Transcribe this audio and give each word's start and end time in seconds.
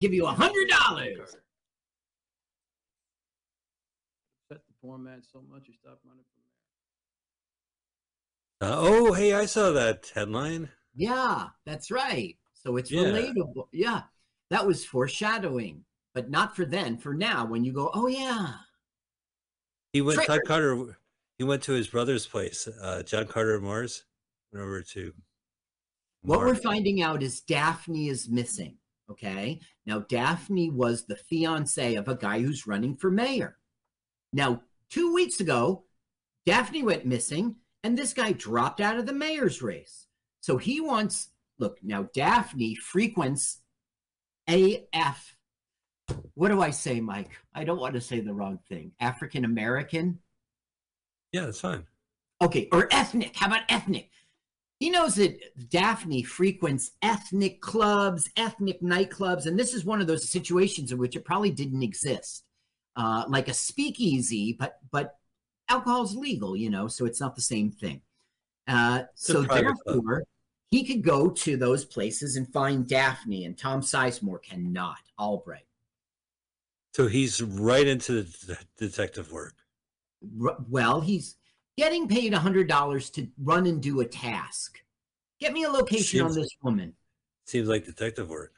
Give 0.00 0.14
you 0.14 0.26
a 0.26 0.30
hundred 0.32 0.68
dollars. 0.68 1.36
Set 4.50 4.66
the 4.66 4.74
format 4.80 5.20
so 5.30 5.42
much 5.50 5.64
you 5.68 5.74
stop 5.74 6.00
running 6.06 6.24
from 8.60 8.68
Uh, 8.68 8.76
oh, 8.78 9.12
hey, 9.12 9.34
I 9.34 9.44
saw 9.46 9.72
that 9.72 10.10
headline. 10.14 10.70
Yeah, 10.94 11.48
that's 11.66 11.90
right. 11.90 12.36
So 12.54 12.76
it's 12.78 12.90
Yeah. 12.90 13.02
relatable. 13.04 13.68
Yeah, 13.72 14.02
that 14.48 14.66
was 14.66 14.84
foreshadowing, 14.84 15.84
but 16.14 16.30
not 16.30 16.56
for 16.56 16.64
then. 16.64 16.96
For 16.98 17.12
now, 17.14 17.44
when 17.46 17.64
you 17.64 17.72
go, 17.72 17.90
oh 17.92 18.06
yeah, 18.06 18.54
He 19.92 20.00
went. 20.00 20.22
Todd 20.24 20.40
Carter. 20.46 20.96
He 21.36 21.44
went 21.44 21.62
to 21.64 21.72
his 21.72 21.88
brother's 21.88 22.26
place. 22.26 22.68
Uh, 22.68 23.02
John 23.02 23.26
Carter 23.26 23.54
of 23.54 23.62
Mars 23.62 24.04
went 24.52 24.62
over 24.64 24.82
to. 24.82 25.12
What 26.22 26.40
we're 26.40 26.54
finding 26.54 27.00
out 27.02 27.22
is 27.22 27.40
Daphne 27.40 28.08
is 28.08 28.28
missing. 28.28 28.76
Okay. 29.10 29.58
Now, 29.90 29.98
Daphne 29.98 30.70
was 30.70 31.06
the 31.06 31.16
fiance 31.16 31.96
of 31.96 32.06
a 32.06 32.14
guy 32.14 32.42
who's 32.42 32.64
running 32.64 32.94
for 32.94 33.10
mayor. 33.10 33.56
Now, 34.32 34.62
two 34.88 35.12
weeks 35.12 35.40
ago, 35.40 35.82
Daphne 36.46 36.84
went 36.84 37.06
missing 37.06 37.56
and 37.82 37.98
this 37.98 38.12
guy 38.12 38.30
dropped 38.30 38.80
out 38.80 38.98
of 38.98 39.06
the 39.06 39.12
mayor's 39.12 39.62
race. 39.62 40.06
So 40.42 40.58
he 40.58 40.80
wants, 40.80 41.30
look, 41.58 41.78
now 41.82 42.08
Daphne 42.14 42.76
frequents 42.76 43.62
AF. 44.46 45.36
What 46.34 46.50
do 46.50 46.62
I 46.62 46.70
say, 46.70 47.00
Mike? 47.00 47.32
I 47.52 47.64
don't 47.64 47.80
want 47.80 47.94
to 47.94 48.00
say 48.00 48.20
the 48.20 48.32
wrong 48.32 48.60
thing. 48.68 48.92
African 49.00 49.44
American? 49.44 50.20
Yeah, 51.32 51.46
that's 51.46 51.58
fine. 51.58 51.84
Okay, 52.40 52.68
or 52.70 52.86
ethnic. 52.92 53.34
How 53.34 53.48
about 53.48 53.62
ethnic? 53.68 54.08
He 54.80 54.88
knows 54.88 55.16
that 55.16 55.38
Daphne 55.68 56.22
frequents 56.22 56.92
ethnic 57.02 57.60
clubs, 57.60 58.30
ethnic 58.36 58.80
nightclubs, 58.80 59.44
and 59.44 59.58
this 59.58 59.74
is 59.74 59.84
one 59.84 60.00
of 60.00 60.06
those 60.06 60.28
situations 60.28 60.90
in 60.90 60.96
which 60.96 61.14
it 61.14 61.24
probably 61.24 61.50
didn't 61.50 61.82
exist, 61.82 62.44
uh, 62.96 63.24
like 63.28 63.48
a 63.48 63.54
speakeasy, 63.54 64.56
but 64.58 64.78
but 64.90 65.16
alcohol's 65.68 66.16
legal, 66.16 66.56
you 66.56 66.70
know, 66.70 66.88
so 66.88 67.04
it's 67.04 67.20
not 67.20 67.36
the 67.36 67.42
same 67.42 67.70
thing. 67.70 68.00
Uh, 68.66 69.02
so 69.14 69.42
therefore, 69.42 70.24
he 70.70 70.82
could 70.84 71.02
go 71.02 71.28
to 71.28 71.58
those 71.58 71.84
places 71.84 72.36
and 72.36 72.50
find 72.50 72.88
Daphne, 72.88 73.44
and 73.44 73.58
Tom 73.58 73.82
Sizemore 73.82 74.42
cannot. 74.42 74.96
Albright. 75.18 75.66
So 76.94 77.06
he's 77.06 77.42
right 77.42 77.86
into 77.86 78.22
the 78.22 78.58
detective 78.78 79.30
work. 79.30 79.56
R- 80.42 80.56
well, 80.70 81.02
he's 81.02 81.36
getting 81.80 82.06
paid 82.06 82.30
$100 82.34 83.12
to 83.14 83.26
run 83.42 83.66
and 83.66 83.80
do 83.82 84.00
a 84.00 84.04
task. 84.04 84.80
Get 85.40 85.54
me 85.54 85.64
a 85.64 85.70
location 85.70 86.20
on 86.20 86.34
this 86.34 86.50
woman. 86.62 86.92
Seems 87.46 87.68
like 87.68 87.86
detective 87.86 88.28
work. 88.28 88.52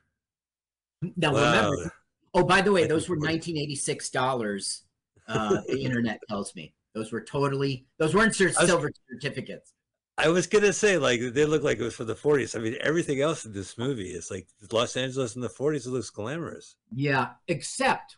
Now, 1.16 1.32
Wow. 1.32 1.52
remember, 1.70 1.92
oh, 2.34 2.42
by 2.44 2.62
the 2.62 2.72
way, 2.72 2.88
those 2.88 3.08
were 3.08 3.16
$1986. 3.16 4.82
Uh, 5.28 5.60
the 5.68 5.78
internet 5.84 6.18
tells 6.28 6.52
me 6.56 6.74
those 6.94 7.12
were 7.12 7.20
totally, 7.20 7.86
those 7.98 8.12
weren't 8.12 8.36
was- 8.40 8.56
silver 8.66 8.90
certificates. 9.08 9.72
I 10.18 10.28
was 10.28 10.46
gonna 10.46 10.72
say 10.74 10.98
like 10.98 11.20
they 11.32 11.46
look 11.46 11.62
like 11.62 11.78
it 11.78 11.82
was 11.82 11.94
for 11.94 12.04
the 12.04 12.14
40s. 12.14 12.54
I 12.54 12.58
mean, 12.62 12.76
everything 12.80 13.22
else 13.22 13.46
in 13.46 13.52
this 13.52 13.78
movie 13.78 14.10
is 14.10 14.30
like 14.30 14.46
Los 14.70 14.94
Angeles 14.96 15.36
in 15.36 15.40
the 15.40 15.48
40s. 15.48 15.86
It 15.86 15.90
looks 15.90 16.10
glamorous. 16.10 16.76
Yeah, 16.94 17.30
except 17.48 18.16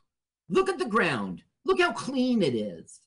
look 0.48 0.68
at 0.68 0.78
the 0.78 0.86
ground. 0.86 1.42
Look 1.64 1.80
how 1.80 1.92
clean 1.92 2.42
it 2.42 2.54
is. 2.56 3.00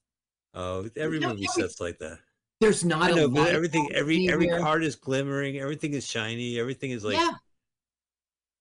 Oh, 0.59 0.89
every 0.95 1.19
No, 1.19 1.29
movie 1.29 1.45
every- 1.49 1.61
sets 1.61 1.79
like 1.79 1.99
that. 1.99 2.17
There's 2.59 2.83
not 2.83 3.03
I 3.03 3.09
a 3.11 3.15
know, 3.15 3.25
lot 3.27 3.35
but 3.45 3.53
everything, 3.53 3.87
every 3.93 4.27
every 4.29 4.47
card 4.49 4.83
is 4.83 4.95
glimmering. 4.95 5.59
Everything 5.59 5.93
is 5.93 6.03
shiny. 6.07 6.59
Everything 6.59 6.89
is 6.89 7.03
like 7.03 7.15
yeah, 7.15 7.33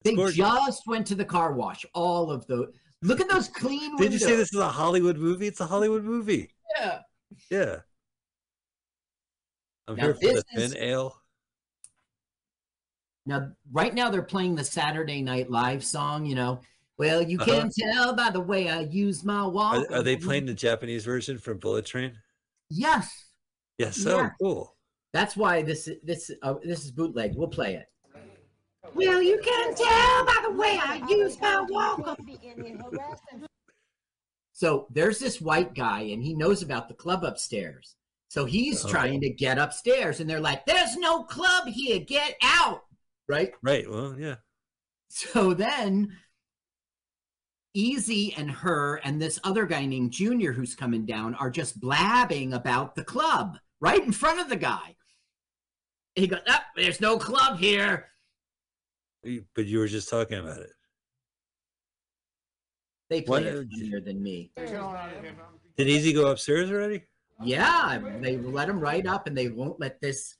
they 0.04 0.14
gorgeous. 0.14 0.36
just 0.36 0.82
went 0.86 1.06
to 1.06 1.14
the 1.14 1.24
car 1.24 1.54
wash. 1.54 1.86
All 1.94 2.30
of 2.30 2.46
the 2.46 2.70
look 3.00 3.22
at 3.22 3.30
those 3.30 3.48
clean 3.48 3.96
Did 3.96 4.12
you 4.12 4.18
say 4.18 4.36
this 4.36 4.52
is 4.52 4.60
a 4.60 4.68
Hollywood 4.68 5.16
movie? 5.16 5.46
It's 5.46 5.60
a 5.60 5.66
Hollywood 5.66 6.04
movie. 6.04 6.50
Yeah. 6.78 6.98
Yeah. 7.50 7.76
I'm 9.88 9.96
Now 9.96 10.02
here 10.02 10.14
for 10.14 10.20
the 10.20 10.62
is- 10.62 10.76
ale. 10.76 11.18
Now, 13.24 13.50
right 13.72 13.94
now 13.94 14.10
they're 14.10 14.22
playing 14.22 14.54
the 14.56 14.64
Saturday 14.64 15.22
Night 15.22 15.50
Live 15.50 15.82
song. 15.82 16.26
You 16.26 16.34
know, 16.34 16.60
well, 16.98 17.22
you 17.22 17.38
Uh-huh. 17.40 17.44
can 17.52 17.70
tell 17.70 18.14
by 18.14 18.30
the 18.30 18.40
way 18.40 18.68
I 18.68 18.80
use 18.80 19.24
my 19.24 19.46
walk. 19.46 19.90
Are, 19.90 19.96
are 19.96 20.02
they 20.02 20.16
playing 20.16 20.46
the 20.46 20.54
Japanese 20.54 21.04
version 21.04 21.38
from 21.38 21.58
Bullet 21.58 21.86
Train? 21.86 22.18
Yes, 22.70 23.10
Yes. 23.78 23.96
So 23.96 24.16
Yeah. 24.18 24.30
cool. 24.40 24.76
that's 25.12 25.36
why 25.36 25.62
this 25.62 25.88
this 26.02 26.30
uh, 26.42 26.54
this 26.62 26.84
is 26.84 26.90
bootleg. 26.90 27.34
We'll 27.36 27.48
play 27.48 27.74
it. 27.76 27.86
Well, 28.94 29.20
you 29.20 29.38
can 29.42 29.74
tell 29.74 30.24
by 30.24 30.38
the 30.44 30.52
way 30.52 30.78
I 30.82 31.04
use 31.08 31.38
my 31.40 31.60
walk. 31.68 32.18
So 34.52 34.86
there's 34.90 35.18
this 35.18 35.40
white 35.40 35.74
guy, 35.74 36.00
and 36.00 36.22
he 36.22 36.34
knows 36.34 36.62
about 36.62 36.88
the 36.88 36.94
club 36.94 37.24
upstairs. 37.24 37.94
So 38.28 38.44
he's 38.46 38.84
Oh. 38.84 38.88
trying 38.88 39.20
to 39.20 39.30
get 39.30 39.58
upstairs, 39.58 40.20
and 40.20 40.28
they're 40.28 40.40
like, 40.40 40.64
"There's 40.66 40.96
no 40.96 41.24
club 41.24 41.68
here. 41.68 41.98
Get 42.00 42.36
out!" 42.42 42.84
Right? 43.28 43.52
Right. 43.62 43.88
Well, 43.88 44.18
yeah. 44.18 44.36
So 45.08 45.52
then 45.54 46.16
Easy 47.76 48.32
and 48.38 48.50
her 48.50 48.96
and 49.04 49.20
this 49.20 49.38
other 49.44 49.66
guy 49.66 49.84
named 49.84 50.10
Junior 50.10 50.50
who's 50.50 50.74
coming 50.74 51.04
down 51.04 51.34
are 51.34 51.50
just 51.50 51.78
blabbing 51.78 52.54
about 52.54 52.96
the 52.96 53.04
club 53.04 53.58
right 53.80 54.02
in 54.02 54.12
front 54.12 54.40
of 54.40 54.48
the 54.48 54.56
guy. 54.56 54.96
He 56.14 56.26
goes, 56.26 56.40
oh, 56.48 56.58
there's 56.74 57.02
no 57.02 57.18
club 57.18 57.58
here. 57.58 58.06
But 59.54 59.66
you 59.66 59.78
were 59.78 59.88
just 59.88 60.08
talking 60.08 60.38
about 60.38 60.60
it. 60.60 60.70
They 63.10 63.20
play 63.20 63.44
it 63.44 63.68
funnier 63.70 64.00
than 64.00 64.22
me. 64.22 64.52
Did 64.56 65.88
Easy 65.88 66.14
go 66.14 66.28
upstairs 66.28 66.70
already? 66.70 67.04
Yeah, 67.42 68.00
they 68.22 68.38
let 68.38 68.70
him 68.70 68.80
right 68.80 69.06
up 69.06 69.26
and 69.26 69.36
they 69.36 69.48
won't 69.48 69.78
let 69.78 70.00
this 70.00 70.36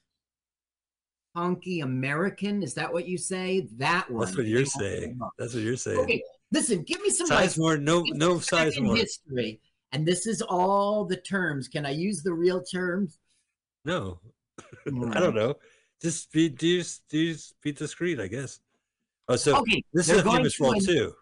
honky 1.37 1.83
American, 1.83 2.63
is 2.63 2.73
that 2.75 2.91
what 2.91 3.07
you 3.07 3.19
say? 3.19 3.69
That 3.77 4.11
one. 4.11 4.25
That's 4.25 4.39
what 4.39 4.47
you're 4.47 4.65
saying. 4.65 5.19
That's 5.39 5.53
what 5.53 5.63
you're 5.63 5.77
saying. 5.77 5.99
Okay, 5.99 6.23
listen, 6.53 6.83
give 6.83 7.01
me 7.03 7.11
some 7.11 7.29
like, 7.29 7.51
Sizemore, 7.51 7.81
no, 7.81 8.01
It's 8.07 8.15
no 8.17 8.37
a 8.37 8.43
second 8.43 8.85
Sizemore. 8.85 8.97
history, 8.99 9.61
and 9.93 10.07
this 10.07 10.27
is 10.27 10.43
all 10.43 11.05
the 11.05 11.17
terms. 11.17 11.69
Can 11.69 11.87
I 11.87 11.91
use 11.91 12.23
the 12.23 12.33
real 12.33 12.63
terms? 12.63 13.19
No, 13.85 14.21
I 14.87 14.91
don't 14.91 15.13
mm. 15.13 15.35
know. 15.35 15.55
Just 16.03 16.31
be, 16.33 16.49
do, 16.49 16.67
you, 16.67 16.85
do 17.09 17.19
you 17.19 17.37
be 17.63 17.73
discreet, 17.73 18.21
I 18.21 18.27
guess. 18.29 18.61
Oh, 19.29 19.37
so 19.37 19.57
Okay, 19.59 19.83
this 19.93 20.07
they're 20.09 20.17
is 20.17 20.23
a 20.23 20.25
going 20.25 20.37
famous 20.39 20.57
to 20.57 20.63
role 20.63 20.73
an- 20.75 20.85
too. 20.85 21.13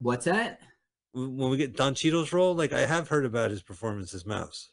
What's 0.00 0.24
that? 0.26 0.60
When 1.14 1.50
we 1.50 1.56
get 1.56 1.76
Don 1.76 1.94
Cheadle's 1.94 2.32
role, 2.32 2.54
like 2.54 2.72
I 2.72 2.86
have 2.86 3.08
heard 3.08 3.24
about 3.24 3.50
his 3.50 3.62
performance 3.62 4.14
as 4.14 4.24
Mouse. 4.24 4.70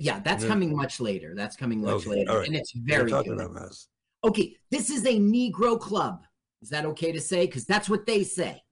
Yeah, 0.00 0.20
that's 0.20 0.44
Yeah. 0.44 0.48
coming 0.48 0.74
much 0.74 1.00
later. 1.00 1.34
That's 1.34 1.56
coming 1.56 1.82
much 1.82 2.06
Okay, 2.06 2.10
later, 2.10 2.30
all 2.30 2.38
right. 2.38 2.46
and 2.46 2.56
it's 2.56 2.72
very 2.72 3.10
talking 3.10 3.36
good. 3.36 3.44
about 3.44 3.52
Mouse. 3.54 3.88
Okay, 4.24 4.56
this 4.70 4.88
is 4.90 5.04
a 5.04 5.18
Negro 5.18 5.78
club. 5.78 6.24
Is 6.62 6.68
that 6.70 6.86
okay 6.86 7.12
to 7.12 7.20
say? 7.20 7.44
Because 7.46 7.66
that's 7.66 7.90
what 7.90 8.06
they 8.06 8.22
say. 8.22 8.62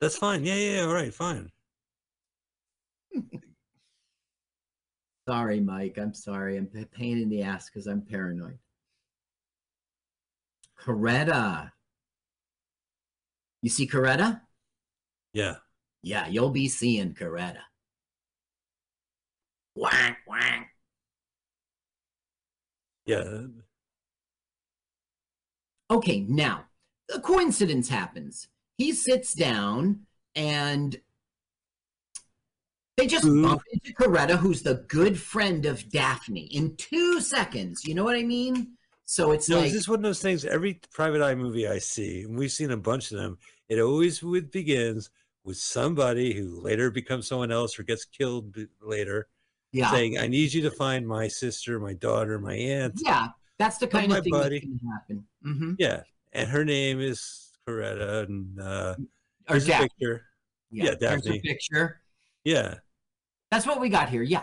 That's 0.00 0.16
fine. 0.16 0.44
Yeah, 0.44 0.54
yeah, 0.54 0.76
yeah. 0.76 0.86
All 0.86 0.94
right, 0.94 1.12
fine. 1.12 1.50
Sorry, 5.28 5.60
Mike. 5.60 5.98
I'm 5.98 6.12
sorry. 6.12 6.58
I'm 6.58 6.68
a 6.78 6.84
pain 6.84 7.18
in 7.18 7.30
the 7.30 7.42
ass 7.42 7.70
because 7.70 7.86
I'm 7.86 8.02
paranoid. 8.02 8.58
Coretta. 10.78 11.70
You 13.62 13.70
see 13.70 13.88
Coretta? 13.88 14.42
Yeah. 15.32 15.54
Yeah, 16.02 16.26
you'll 16.28 16.50
be 16.50 16.68
seeing 16.68 17.14
Coretta. 17.14 17.62
Whack, 19.74 20.18
whack. 20.26 20.70
Yeah. 23.06 23.46
Okay, 25.90 26.20
now 26.20 26.66
a 27.12 27.20
coincidence 27.20 27.88
happens. 27.88 28.48
He 28.78 28.92
sits 28.92 29.34
down 29.34 30.06
and 30.34 30.96
they 32.96 33.06
just 33.06 33.26
Ooh. 33.26 33.42
bump 33.42 33.62
into 33.72 33.92
Coretta, 33.94 34.36
who's 34.36 34.62
the 34.62 34.84
good 34.88 35.18
friend 35.20 35.66
of 35.66 35.88
Daphne, 35.90 36.46
in 36.52 36.76
two 36.76 37.20
seconds. 37.20 37.84
You 37.84 37.94
know 37.94 38.04
what 38.04 38.16
I 38.16 38.22
mean? 38.22 38.76
So 39.04 39.32
it's 39.32 39.48
So 39.48 39.56
like, 39.56 39.66
is 39.66 39.72
this 39.72 39.88
one 39.88 39.98
of 39.98 40.02
those 40.02 40.22
things? 40.22 40.44
Every 40.44 40.80
private 40.92 41.22
eye 41.22 41.34
movie 41.34 41.66
I 41.68 41.78
see, 41.78 42.22
and 42.22 42.38
we've 42.38 42.52
seen 42.52 42.70
a 42.70 42.76
bunch 42.76 43.10
of 43.10 43.18
them, 43.18 43.38
it 43.68 43.80
always 43.80 44.22
would 44.22 44.50
begins 44.50 45.10
with 45.44 45.56
somebody 45.56 46.32
who 46.34 46.60
later 46.60 46.90
becomes 46.90 47.26
someone 47.26 47.50
else 47.52 47.78
or 47.78 47.82
gets 47.82 48.04
killed 48.04 48.56
later, 48.80 49.28
yeah, 49.72 49.90
saying, 49.90 50.18
"I 50.18 50.26
need 50.26 50.54
you 50.54 50.62
to 50.62 50.70
find 50.70 51.06
my 51.06 51.28
sister, 51.28 51.78
my 51.78 51.92
daughter, 51.94 52.38
my 52.38 52.54
aunt." 52.54 53.00
yeah, 53.04 53.28
that's 53.58 53.78
the 53.78 53.86
kind 53.88 54.12
of 54.12 54.22
thing 54.22 54.32
buddy. 54.32 54.60
that 54.60 54.62
can 54.62 54.80
happen. 54.92 55.26
hmm 55.42 55.74
Yeah, 55.78 56.02
and 56.34 56.48
her 56.48 56.64
name 56.64 57.00
is 57.00 57.52
Coretta, 57.66 58.26
and 58.26 58.60
uh, 58.60 58.94
Or 59.48 59.54
there's 59.54 59.64
a 59.64 59.68
Daphne. 59.68 59.88
picture. 59.88 60.26
Yeah, 60.70 60.84
yeah, 60.84 60.94
there's 61.00 61.26
a 61.28 61.38
picture. 61.40 62.00
Yeah, 62.44 62.74
That's 63.50 63.66
what 63.66 63.80
we 63.80 63.88
got 63.88 64.08
here. 64.10 64.22
Yeah. 64.22 64.42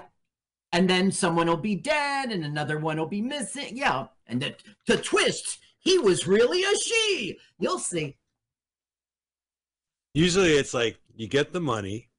And 0.73 0.89
then 0.89 1.11
someone 1.11 1.47
will 1.47 1.57
be 1.57 1.75
dead 1.75 2.31
and 2.31 2.45
another 2.45 2.79
one 2.79 2.97
will 2.97 3.05
be 3.05 3.21
missing. 3.21 3.75
Yeah. 3.75 4.07
And 4.27 4.41
the, 4.41 4.55
the 4.87 4.97
twist, 4.97 5.59
he 5.79 5.99
was 5.99 6.25
really 6.27 6.63
a 6.63 6.75
she. 6.77 7.37
You'll 7.59 7.77
see. 7.79 8.15
Usually 10.13 10.53
it's 10.53 10.73
like 10.73 10.97
you 11.15 11.27
get 11.27 11.51
the 11.53 11.59
money, 11.61 12.09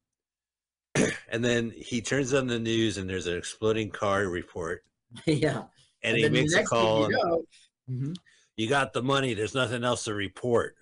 and 1.31 1.45
then 1.45 1.73
he 1.77 2.01
turns 2.01 2.33
on 2.35 2.47
the 2.47 2.59
news 2.59 2.99
and 2.99 3.09
there's 3.09 3.27
an 3.27 3.37
exploding 3.37 3.91
car 3.91 4.27
report, 4.29 4.85
yeah. 5.27 5.63
and, 6.03 6.17
he 6.17 6.29
makes 6.29 6.55
a 6.55 6.63
call. 6.65 7.01
You, 7.01 7.05
and, 7.05 7.15
know, 7.15 7.45
Mhm. 7.91 8.15
You 8.57 8.69
got 8.69 8.93
the 8.93 9.03
money. 9.03 9.35
There's 9.35 9.55
nothing 9.55 9.85
else 9.85 10.05
to 10.05 10.15
report. 10.15 10.77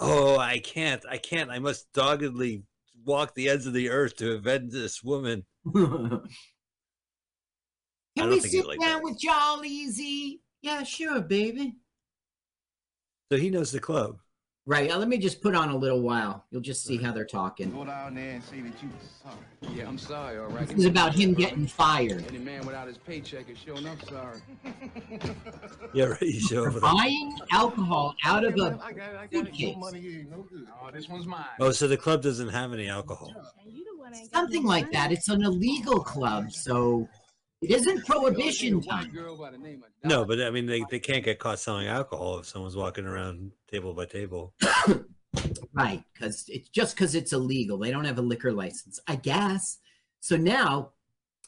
Oh, 0.00 0.38
I 0.38 0.58
can't. 0.58 1.04
I 1.08 1.18
can't. 1.18 1.50
I 1.50 1.58
must 1.58 1.92
doggedly 1.92 2.64
walk 3.04 3.34
the 3.34 3.48
ends 3.48 3.66
of 3.66 3.72
the 3.72 3.90
earth 3.90 4.16
to 4.16 4.32
avenge 4.32 4.72
this 4.72 5.02
woman. 5.02 5.44
Can 5.74 6.20
we 8.28 8.40
sit 8.40 8.66
like 8.66 8.80
down 8.80 9.02
that. 9.02 9.02
with 9.02 9.22
y'all 9.22 9.64
easy? 9.64 10.40
Yeah, 10.62 10.82
sure, 10.82 11.20
baby. 11.20 11.74
So 13.30 13.38
he 13.38 13.50
knows 13.50 13.72
the 13.72 13.80
club. 13.80 14.18
Right. 14.66 14.90
uh, 14.90 14.96
let 14.96 15.08
me 15.08 15.18
just 15.18 15.42
put 15.42 15.54
on 15.54 15.68
a 15.68 15.76
little 15.76 16.00
while. 16.00 16.44
You'll 16.50 16.62
just 16.62 16.84
see 16.84 16.96
how 16.96 17.12
they're 17.12 17.26
talking. 17.26 17.70
Go 17.70 17.84
down 17.84 18.14
there 18.14 18.30
and 18.30 18.42
say 18.42 18.60
that 18.62 18.82
you 18.82 18.88
sorry. 19.22 19.74
Yeah, 19.76 19.86
I'm 19.86 19.98
sorry, 19.98 20.38
all 20.38 20.46
right. 20.46 20.66
This 20.66 20.78
is 20.78 20.84
about 20.86 21.14
him 21.14 21.34
getting 21.34 21.66
fired. 21.66 22.24
Any 22.28 22.38
man 22.38 22.64
without 22.64 22.88
his 22.88 22.96
paycheck 22.96 23.50
is 23.50 23.58
showing 23.58 23.86
up 23.86 23.98
sorry. 24.08 24.40
Yeah, 25.92 26.06
right. 26.06 26.22
You 26.22 26.40
show 26.40 26.66
up 26.66 26.80
buying 26.80 27.38
alcohol 27.52 28.16
out 28.24 28.44
of 28.44 28.54
a 28.54 28.56
got 28.56 28.72
it, 28.72 28.80
I 28.82 28.92
got 28.92 29.24
it. 29.24 29.30
suitcase. 29.32 29.60
Your 29.60 29.76
money 29.76 29.98
ain't 29.98 30.30
no 30.30 30.38
good. 30.42 30.66
Oh, 30.82 30.90
this 30.90 31.08
one's 31.08 31.26
mine. 31.26 31.44
Oh, 31.60 31.70
so 31.70 31.86
the 31.86 31.96
club 31.96 32.20
doesn't 32.22 32.48
have 32.48 32.72
any 32.72 32.88
alcohol. 32.88 33.32
something 34.32 34.64
like 34.64 34.90
that. 34.90 35.12
It's 35.12 35.28
an 35.28 35.42
illegal 35.42 36.00
club, 36.00 36.50
so 36.50 37.08
it 37.64 37.70
isn't 37.70 38.06
prohibition 38.06 38.80
time. 38.80 39.10
girl 39.10 39.36
by 39.36 39.50
the 39.50 39.58
name 39.58 39.82
of 39.82 40.08
No, 40.08 40.24
but 40.24 40.40
I 40.40 40.50
mean, 40.50 40.66
they, 40.66 40.84
they 40.90 40.98
can't 40.98 41.24
get 41.24 41.38
caught 41.38 41.58
selling 41.58 41.86
alcohol 41.88 42.38
if 42.38 42.46
someone's 42.46 42.76
walking 42.76 43.06
around 43.06 43.52
table 43.70 43.94
by 43.94 44.06
table. 44.06 44.54
Right, 45.72 46.04
because 46.12 46.44
it's 46.48 46.68
just 46.68 46.94
because 46.94 47.16
it's 47.16 47.32
illegal. 47.32 47.76
They 47.78 47.90
don't 47.90 48.04
have 48.04 48.18
a 48.18 48.22
liquor 48.22 48.52
license, 48.52 49.00
I 49.08 49.16
guess. 49.16 49.78
So 50.20 50.36
now, 50.36 50.92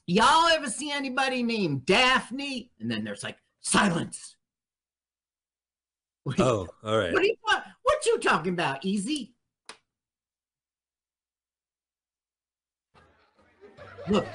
y'all 0.07 0.49
ever 0.49 0.69
see 0.69 0.91
anybody 0.91 1.45
named 1.45 1.87
Daphne? 1.87 2.73
And 2.81 2.91
then 2.91 3.05
there's 3.05 3.23
like 3.23 3.37
silence. 3.61 4.35
What, 6.25 6.41
Oh, 6.41 6.67
all 6.83 6.99
right. 6.99 7.13
what, 7.13 7.23
are 7.23 7.27
you, 7.27 7.37
what, 7.43 7.65
what 7.85 8.07
you 8.07 8.19
talking 8.19 8.53
about, 8.53 8.85
Easy? 8.85 9.35
Look, 14.09 14.27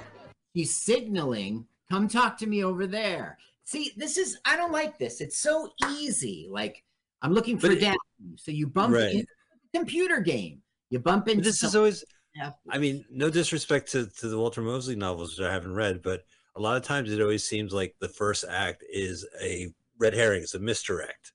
he's 0.54 0.75
signaling, 0.75 1.66
come 1.92 2.08
talk 2.08 2.38
to 2.38 2.48
me 2.48 2.64
over 2.64 2.88
there. 2.88 3.38
See, 3.66 3.92
this 3.98 4.18
is, 4.18 4.38
I 4.46 4.56
don't 4.56 4.72
like 4.72 4.98
this. 4.98 5.20
It's 5.22 5.38
so 5.38 5.70
easy. 5.92 6.48
Like, 6.50 6.84
I'm 7.22 7.34
looking 7.34 7.60
for 7.60 7.70
it- 7.70 7.96
So 8.38 8.52
you 8.52 8.66
bump 8.68 8.94
Right. 8.96 9.14
into 9.16 9.28
the 9.74 9.80
computer 9.80 10.22
game. 10.22 10.64
You 10.90 11.00
bump 11.00 11.28
into 11.28 11.42
But 11.42 11.46
this 11.46 11.64
is 11.64 11.76
always, 11.76 12.04
Yeah. 12.34 12.54
I 12.70 12.78
mean, 12.78 13.06
no 13.10 13.30
disrespect 13.30 13.92
to, 13.92 14.08
to 14.08 14.30
the 14.30 14.38
Walter 14.38 14.62
Mosley 14.62 14.96
novels, 14.96 15.38
which 15.38 15.46
I 15.46 15.52
haven't 15.52 15.74
read, 15.76 16.02
but 16.02 16.24
a 16.56 16.62
lot 16.62 16.78
of 16.78 16.84
times 16.84 17.12
it 17.12 17.22
always 17.22 17.44
seems 17.46 17.74
like 17.74 17.96
the 18.00 18.08
first 18.10 18.46
act 18.48 18.84
is 18.90 19.28
a 19.42 19.74
red 19.98 20.14
herring, 20.14 20.42
it's 20.44 20.56
a 20.56 20.60
misdirect, 20.60 21.34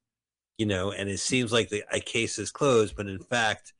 you 0.56 0.64
know, 0.66 0.92
and 0.92 1.10
it 1.10 1.18
seems 1.18 1.52
like 1.52 1.68
the 1.68 1.84
a 1.92 2.00
case 2.00 2.38
is 2.38 2.50
closed, 2.50 2.96
but 2.96 3.06
in 3.08 3.18
fact, 3.18 3.74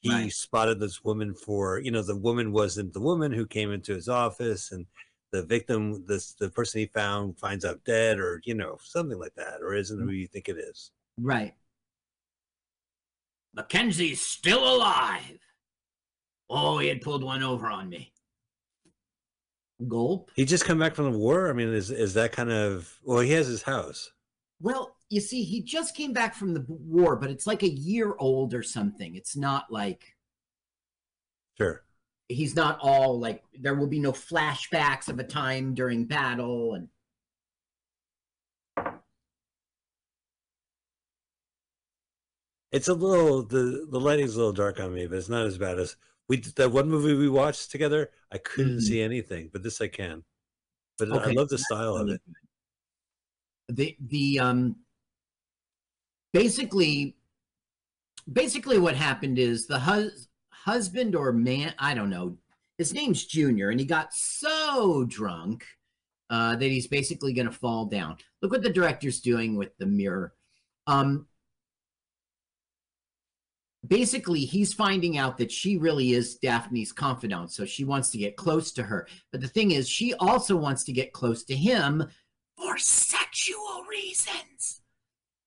he 0.00 0.10
Right. 0.10 0.32
spotted 0.32 0.80
this 0.80 1.04
woman 1.04 1.34
for, 1.34 1.78
you 1.78 1.90
know, 1.92 2.02
the 2.02 2.16
woman 2.16 2.50
wasn't 2.52 2.92
the 2.92 3.00
woman 3.00 3.32
who 3.32 3.46
came 3.46 3.70
into 3.72 3.94
his 3.94 4.08
office, 4.08 4.72
and 4.72 4.86
the 5.36 5.46
victim, 5.46 6.04
this 6.06 6.32
the 6.34 6.48
person 6.50 6.80
he 6.80 6.86
found 6.86 7.38
finds 7.38 7.64
out 7.64 7.84
dead, 7.84 8.18
or 8.18 8.40
you 8.44 8.54
know, 8.54 8.78
something 8.82 9.18
like 9.18 9.34
that, 9.36 9.60
or 9.62 9.74
isn't 9.74 9.98
mm-hmm. 9.98 10.08
who 10.08 10.14
you 10.14 10.26
think 10.26 10.48
it 10.48 10.56
is. 10.58 10.90
Right. 11.18 11.54
Mackenzie's 13.54 14.20
still 14.20 14.76
alive. 14.76 15.38
Oh, 16.50 16.78
he 16.78 16.88
had 16.88 17.00
pulled 17.00 17.24
one 17.24 17.42
over 17.42 17.68
on 17.68 17.88
me. 17.88 18.12
Gulp. 19.88 20.30
He 20.34 20.44
just 20.44 20.64
come 20.64 20.78
back 20.78 20.94
from 20.94 21.10
the 21.10 21.18
war. 21.18 21.48
I 21.50 21.52
mean, 21.52 21.68
is 21.68 21.90
is 21.90 22.14
that 22.14 22.32
kind 22.32 22.50
of 22.50 22.98
well? 23.02 23.20
He 23.20 23.32
has 23.32 23.46
his 23.46 23.62
house. 23.62 24.10
Well, 24.60 24.96
you 25.10 25.20
see, 25.20 25.42
he 25.42 25.62
just 25.62 25.94
came 25.94 26.12
back 26.12 26.34
from 26.34 26.54
the 26.54 26.64
war, 26.68 27.16
but 27.16 27.30
it's 27.30 27.46
like 27.46 27.62
a 27.62 27.68
year 27.68 28.14
old 28.18 28.54
or 28.54 28.62
something. 28.62 29.14
It's 29.14 29.36
not 29.36 29.70
like 29.70 30.16
Sure. 31.56 31.82
He's 32.28 32.56
not 32.56 32.78
all 32.80 33.18
like 33.18 33.44
there 33.54 33.74
will 33.74 33.86
be 33.86 34.00
no 34.00 34.12
flashbacks 34.12 35.08
of 35.08 35.18
a 35.18 35.24
time 35.24 35.74
during 35.74 36.04
battle 36.04 36.74
and 36.74 36.88
It's 42.72 42.88
a 42.88 42.94
little 42.94 43.42
the 43.42 43.86
the 43.88 44.00
lighting's 44.00 44.34
a 44.34 44.38
little 44.38 44.52
dark 44.52 44.80
on 44.80 44.92
me, 44.92 45.06
but 45.06 45.18
it's 45.18 45.28
not 45.28 45.46
as 45.46 45.56
bad 45.56 45.78
as 45.78 45.96
we 46.28 46.38
that 46.56 46.72
one 46.72 46.90
movie 46.90 47.14
we 47.14 47.28
watched 47.28 47.70
together. 47.70 48.10
I 48.32 48.38
couldn't 48.38 48.78
Mhm. 48.78 48.82
see 48.82 49.00
anything, 49.00 49.48
but 49.52 49.62
this 49.62 49.80
I 49.80 49.88
can. 49.88 50.24
But 50.98 51.12
I 51.12 51.30
love 51.32 51.48
the 51.48 51.58
style 51.58 51.96
of 51.96 52.08
it. 52.08 52.20
The 53.68 53.96
the 54.00 54.40
um 54.40 54.76
basically 56.32 57.16
basically 58.30 58.78
what 58.78 58.96
happened 58.96 59.38
is 59.38 59.66
the 59.66 59.78
hus- 59.78 60.25
husband 60.66 61.14
or 61.14 61.32
man, 61.32 61.72
I 61.78 61.94
don't 61.94 62.10
know, 62.10 62.36
his 62.76 62.92
name's 62.92 63.24
Junior, 63.24 63.70
and 63.70 63.80
he 63.80 63.86
got 63.86 64.12
so 64.12 65.04
drunk 65.08 65.64
uh, 66.28 66.56
that 66.56 66.66
he's 66.66 66.88
basically 66.88 67.32
going 67.32 67.46
to 67.46 67.52
fall 67.52 67.86
down. 67.86 68.16
Look 68.42 68.50
what 68.50 68.62
the 68.62 68.72
director's 68.72 69.20
doing 69.20 69.56
with 69.56 69.70
the 69.78 69.86
mirror. 69.86 70.34
Um, 70.88 71.26
basically, 73.86 74.40
he's 74.40 74.74
finding 74.74 75.16
out 75.16 75.38
that 75.38 75.52
she 75.52 75.76
really 75.76 76.12
is 76.12 76.36
Daphne's 76.36 76.92
confidant, 76.92 77.52
so 77.52 77.64
she 77.64 77.84
wants 77.84 78.10
to 78.10 78.18
get 78.18 78.36
close 78.36 78.72
to 78.72 78.82
her. 78.82 79.06
But 79.30 79.40
the 79.40 79.48
thing 79.48 79.70
is, 79.70 79.88
she 79.88 80.14
also 80.14 80.56
wants 80.56 80.82
to 80.84 80.92
get 80.92 81.12
close 81.12 81.44
to 81.44 81.56
him 81.56 82.04
for 82.56 82.76
sexual 82.76 83.84
reasons. 83.88 84.82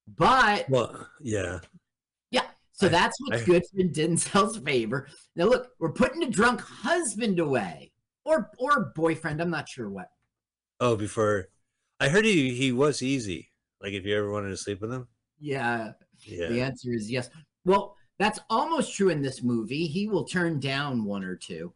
But 0.07 0.69
Well, 0.69 1.07
yeah. 1.21 1.59
So 2.79 2.87
I- 2.87 2.89
that's 2.89 3.17
what's 3.21 3.41
I- 3.43 3.45
good 3.45 3.63
in 3.75 3.89
Denzel's 3.91 4.57
favor. 4.65 5.07
Now 5.35 5.45
look, 5.45 5.69
we're 5.79 5.91
putting 5.91 6.23
a 6.23 6.29
drunk 6.29 6.61
husband 6.61 7.39
away, 7.39 7.91
or 8.25 8.51
or 8.57 8.91
boyfriend. 8.95 9.41
I'm 9.41 9.49
not 9.49 9.67
sure 9.69 9.89
what. 9.89 10.09
Oh, 10.79 10.95
before 10.95 11.47
I 11.99 12.09
heard 12.09 12.25
he 12.25 12.53
he 12.55 12.71
was 12.71 13.01
easy. 13.01 13.51
Like 13.81 13.93
if 13.93 14.05
you 14.05 14.15
ever 14.17 14.31
wanted 14.31 14.49
to 14.49 14.57
sleep 14.57 14.81
with 14.81 14.91
him. 14.91 15.07
Yeah, 15.39 15.91
Yeah. 16.25 16.47
the 16.49 16.61
answer 16.61 16.91
is 16.91 17.09
yes. 17.09 17.29
Well, 17.65 17.95
that's 18.17 18.39
almost 18.49 18.93
true 18.95 19.09
in 19.09 19.21
this 19.21 19.41
movie. 19.43 19.85
He 19.87 20.07
will 20.07 20.25
turn 20.25 20.59
down 20.59 21.05
one 21.05 21.23
or 21.23 21.35
two. 21.37 21.73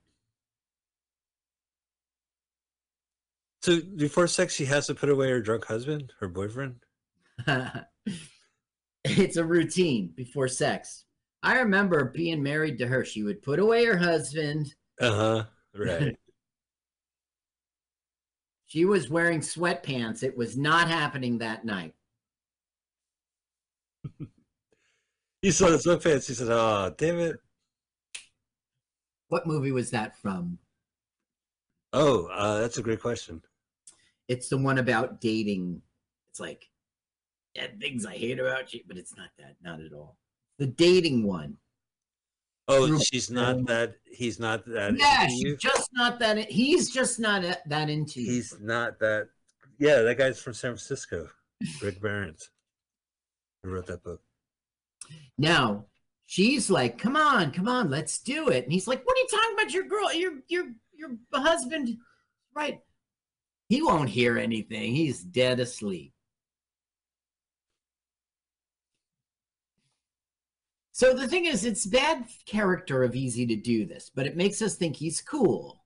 So 3.62 3.80
before 3.96 4.28
sex, 4.28 4.54
she 4.54 4.66
has 4.66 4.88
to 4.88 4.96
put 4.96 5.08
away 5.10 5.30
her 5.30 5.42
drunk 5.42 5.66
husband, 5.66 6.12
her 6.20 6.28
boyfriend. 6.28 6.76
it's 9.04 9.38
a 9.38 9.46
routine 9.46 10.14
before 10.16 10.48
sex. 10.48 11.06
I 11.42 11.60
remember 11.60 12.06
being 12.06 12.42
married 12.42 12.78
to 12.80 12.88
her. 12.88 13.04
She 13.04 13.24
would 13.24 13.42
put 13.42 13.60
away 13.60 13.86
her 13.86 13.98
husband. 13.98 14.74
Uh 15.00 15.12
huh. 15.12 15.44
Right. 15.76 16.16
She 18.66 18.86
was 18.86 19.08
wearing 19.08 19.42
sweatpants. 19.42 20.24
It 20.24 20.36
was 20.36 20.58
not 20.58 20.88
happening 20.88 21.38
that 21.38 21.64
night. 21.64 21.94
you 25.44 25.52
saw 25.52 25.70
the 25.70 25.78
sweatpants. 25.78 26.28
He 26.28 26.34
said, 26.34 26.48
"Oh, 26.50 26.92
damn 26.98 27.20
it." 27.20 27.38
What 29.28 29.46
movie 29.46 29.72
was 29.72 29.92
that 29.92 30.18
from? 30.18 30.58
Oh, 31.94 32.26
uh, 32.34 32.62
that's 32.62 32.80
a 32.80 32.82
great 32.82 33.00
question. 33.00 33.44
It's 34.28 34.50
the 34.50 34.58
one 34.58 34.80
about 34.80 35.22
dating. 35.22 35.84
It's 36.32 36.40
like, 36.40 36.68
things 37.80 38.06
I 38.06 38.14
hate 38.16 38.40
about 38.40 38.74
you, 38.74 38.82
but 38.88 38.98
it's 38.98 39.16
not 39.16 39.30
that, 39.38 39.56
not 39.64 39.80
at 39.80 39.94
all. 39.94 40.18
The 40.60 40.68
dating 40.68 41.26
one. 41.26 41.58
Oh, 42.68 42.88
Group- 42.88 43.04
she's 43.04 43.30
not 43.30 43.66
that. 43.66 43.96
He's 44.06 44.40
not 44.40 44.66
that. 44.68 44.98
Yeah, 44.98 45.28
she's 45.28 45.42
you? 45.42 45.58
just 45.58 45.90
not 45.94 46.20
that. 46.20 46.50
He's 46.50 46.92
just 46.92 47.20
not 47.20 47.44
a- 47.44 47.62
that 47.66 47.90
into 47.90 48.22
you. 48.22 48.32
He's 48.32 48.56
not 48.62 49.00
that. 49.00 49.28
Yeah, 49.80 50.02
that 50.02 50.18
guy's 50.18 50.40
from 50.40 50.54
San 50.54 50.72
Francisco. 50.72 51.28
Rick 51.82 52.02
Barrett. 52.02 52.42
Who 53.64 53.72
wrote 53.72 53.88
that 53.88 54.04
book? 54.04 54.22
Now 55.38 55.86
she's 56.26 56.70
like, 56.70 56.98
"Come 56.98 57.16
on, 57.18 57.52
come 57.52 57.68
on, 57.68 57.90
let's 57.90 58.20
do 58.20 58.50
it." 58.50 58.64
And 58.64 58.72
he's 58.74 58.88
like, 58.88 59.06
"What 59.06 59.18
are 59.18 59.22
you 59.22 59.28
talking 59.30 59.54
about? 59.54 59.74
Your 59.74 59.84
girl, 59.84 60.14
your 60.14 60.34
your 60.48 60.66
your 60.94 61.18
husband, 61.34 61.98
right? 62.56 62.80
He 63.70 63.82
won't 63.82 64.10
hear 64.10 64.38
anything. 64.38 64.94
He's 64.96 65.22
dead 65.24 65.60
asleep." 65.60 66.14
So 71.04 71.14
the 71.14 71.28
thing 71.28 71.44
is, 71.48 71.66
it's 71.66 71.86
bad 71.86 72.24
character 72.46 73.04
of 73.04 73.14
Easy 73.14 73.46
to 73.48 73.58
do 73.58 73.86
this, 73.86 74.10
but 74.16 74.26
it 74.26 74.38
makes 74.38 74.62
us 74.62 74.78
think 74.78 74.96
he's 74.96 75.20
cool. 75.20 75.84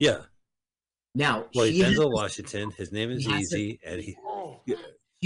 Yeah. 0.00 0.22
Now, 1.14 1.44
well, 1.54 1.66
he's 1.66 1.84
Denzel 1.84 1.98
has, 1.98 2.08
Washington. 2.08 2.72
His 2.72 2.90
name 2.90 3.12
is 3.12 3.28
Easy, 3.28 3.78
a, 3.84 3.92
and 3.92 4.00
he 4.02 4.16
oh. 4.26 4.60
he 4.66 4.74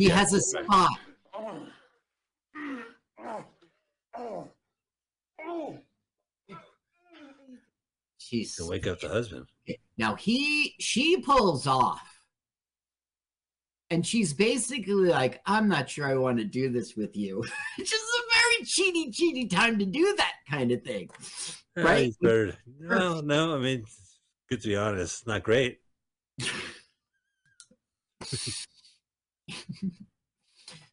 yeah. 0.08 0.14
has 0.14 0.34
a 0.34 0.42
spot. 0.42 0.90
She's. 8.18 8.56
To 8.56 8.66
wake 8.66 8.86
up 8.86 9.00
the 9.00 9.08
husband. 9.08 9.46
Now 9.96 10.16
he 10.16 10.74
she 10.78 11.16
pulls 11.16 11.66
off 11.66 12.13
and 13.94 14.04
she's 14.06 14.32
basically 14.34 15.08
like 15.08 15.40
i'm 15.46 15.68
not 15.68 15.88
sure 15.88 16.06
i 16.06 16.14
want 16.14 16.36
to 16.38 16.44
do 16.44 16.68
this 16.68 16.94
with 16.96 17.16
you 17.16 17.42
it's 17.78 17.90
just 17.90 18.04
a 18.04 18.22
very 18.34 18.64
cheaty 18.66 19.10
cheaty 19.16 19.48
time 19.48 19.78
to 19.78 19.86
do 19.86 20.14
that 20.16 20.34
kind 20.50 20.70
of 20.72 20.82
thing 20.82 21.08
Right. 21.76 22.12
better- 22.20 22.56
No, 22.78 23.20
no. 23.20 23.56
I 23.56 23.58
mean, 23.58 23.84
good 24.48 24.60
to 24.62 24.68
be 24.68 24.76
honest. 24.76 25.26
Not 25.26 25.42
great. 25.42 25.78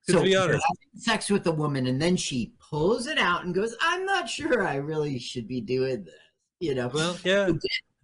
so 0.04 0.18
to 0.18 0.24
be 0.24 0.36
honest. 0.36 0.64
having 0.66 1.00
sex 1.02 1.30
with 1.30 1.46
a 1.48 1.52
woman 1.52 1.88
and 1.88 2.02
then 2.02 2.16
she 2.16 2.54
pulls 2.70 3.08
it 3.08 3.18
out 3.18 3.46
and 3.46 3.54
goes 3.56 3.76
i'm 3.82 4.06
not 4.06 4.28
sure 4.30 4.66
i 4.68 4.76
really 4.76 5.18
should 5.20 5.48
be 5.48 5.62
doing 5.62 6.04
this 6.04 6.14
you 6.60 6.76
know 6.76 6.90
Well, 6.94 7.18
yeah. 7.24 7.50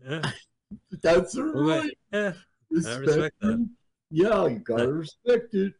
yeah. 0.07 0.31
that's 1.01 1.35
Well, 1.35 1.53
right 1.53 1.97
yeah. 2.13 2.33
I 2.71 2.95
respect 2.95 3.35
that. 3.41 3.69
Yeah 4.09 4.47
you 4.47 4.59
gotta 4.59 4.91
respect 4.91 5.53
it 5.53 5.73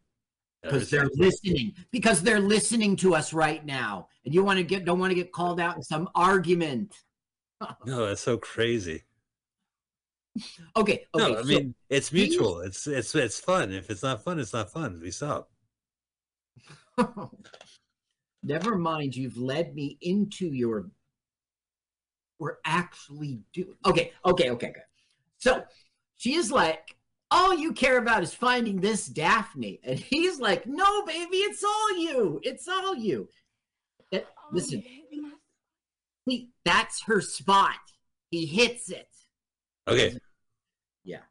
because 0.64 0.90
they're 0.90 1.10
listening 1.16 1.74
because 1.92 2.22
they're 2.22 2.40
listening 2.42 2.96
to 2.96 3.16
us 3.16 3.32
right 3.34 3.66
now 3.66 4.08
and 4.26 4.34
you 4.34 4.44
want 4.44 4.58
to 4.58 4.64
get 4.64 4.84
don't 4.86 5.00
want 5.00 5.12
to 5.12 5.16
get 5.16 5.32
called 5.32 5.60
out 5.60 5.76
in 5.78 5.84
some 5.84 6.10
argument 6.16 6.94
No, 7.86 8.06
that's 8.08 8.22
so 8.22 8.38
crazy. 8.38 9.04
okay 10.76 11.06
okay 11.16 11.32
No, 11.34 11.38
I 11.38 11.42
so- 11.42 11.48
mean 11.48 11.76
it's 11.90 12.10
these- 12.10 12.30
mutual. 12.30 12.60
It's 12.62 12.86
it's 12.88 13.16
it's 13.16 13.40
fun. 13.40 13.72
If 13.72 13.90
it's 13.90 14.04
not 14.04 14.24
fun, 14.24 14.40
it's 14.40 14.54
not 14.54 14.72
fun. 14.72 15.00
We 15.02 15.10
stop. 15.12 15.50
never 18.44 18.78
mind 18.78 19.16
you've 19.16 19.38
led 19.38 19.74
me 19.76 19.98
into 20.02 20.48
your 20.48 20.90
we're 22.40 22.58
actually 22.66 23.40
doing. 23.54 23.74
okay 23.86 24.12
okay 24.26 24.50
okay 24.52 24.68
okay 24.70 24.82
so 25.38 25.64
she 26.18 26.36
is 26.36 26.52
like 26.52 26.97
all 27.32 27.54
you 27.54 27.74
care 27.74 27.98
about 27.98 28.24
is 28.24 28.34
finding 28.34 28.80
this 28.80 29.06
daphne 29.08 29.80
and 29.84 30.00
he's 30.00 30.40
like 30.40 30.66
no 30.66 31.04
baby 31.06 31.38
it's 31.38 31.64
all 31.64 31.98
you 31.98 32.40
it's 32.44 32.68
all 32.68 32.96
you 32.96 33.28
That- 34.12 34.28
oh, 34.38 34.48
listen 34.52 34.84
See, 36.28 36.50
that's 36.66 37.04
her 37.04 37.22
spot. 37.22 37.76
He 38.32 38.46
hits 38.46 38.90
it. 38.90 39.08
Okay. 39.88 40.18
Yeah. 41.06 41.22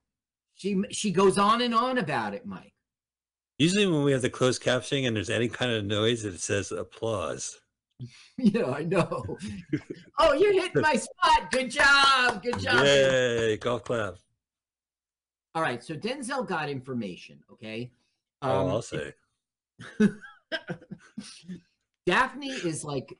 She 0.54 0.82
she 0.90 1.10
goes 1.10 1.36
on 1.36 1.60
and 1.60 1.74
on 1.74 1.98
about 1.98 2.32
it, 2.32 2.46
Mike. 2.46 2.72
Usually 3.58 3.86
when 3.86 4.04
we 4.04 4.12
have 4.12 4.22
the 4.22 4.30
closed 4.30 4.62
captioning 4.62 5.06
and 5.06 5.14
there's 5.14 5.28
any 5.28 5.48
kind 5.48 5.70
of 5.70 5.84
noise, 5.84 6.24
it 6.24 6.40
says 6.40 6.72
applause. 6.72 7.58
Yeah, 8.38 8.70
I 8.70 8.84
know. 8.84 9.38
oh, 10.18 10.32
you 10.34 10.52
hit 10.60 10.74
my 10.74 10.96
spot. 10.96 11.50
Good 11.50 11.70
job. 11.70 12.42
Good 12.42 12.58
job. 12.58 12.84
Yay! 12.84 13.56
Golf 13.56 13.84
clap. 13.84 14.16
All 15.56 15.62
right, 15.62 15.82
so 15.82 15.94
Denzel 15.94 16.46
got 16.46 16.68
information. 16.68 17.38
Okay. 17.50 17.90
Oh, 18.42 18.60
Um, 18.60 18.68
I'll 18.68 18.82
say. 18.82 19.14
Daphne 22.06 22.50
is 22.50 22.84
like, 22.84 23.18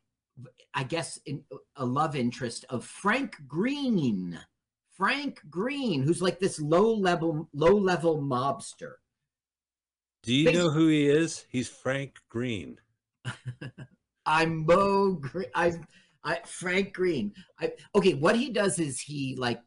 I 0.75 0.85
guess, 0.85 1.19
in, 1.25 1.43
a 1.77 1.87
love 1.87 2.15
interest 2.15 2.67
of 2.69 2.85
Frank 2.85 3.37
Green. 3.49 4.39
Frank 4.99 5.41
Green, 5.49 6.03
who's 6.03 6.21
like 6.21 6.39
this 6.39 6.61
low 6.61 6.93
level, 6.93 7.49
low 7.55 7.75
level 7.75 8.21
mobster. 8.21 8.97
Do 10.23 10.35
you 10.35 10.53
know 10.53 10.69
who 10.69 10.89
he 10.89 11.09
is? 11.09 11.47
He's 11.49 11.71
Frank 11.71 12.19
Green. 12.29 12.79
I'm 14.27 14.67
Mo 14.67 15.15
Green. 15.15 15.49
I, 15.55 15.73
I 16.23 16.41
Frank 16.45 16.93
Green. 16.93 17.33
I 17.59 17.73
okay. 17.95 18.13
What 18.13 18.37
he 18.37 18.51
does 18.51 18.79
is 18.79 19.01
he 19.01 19.37
like 19.37 19.63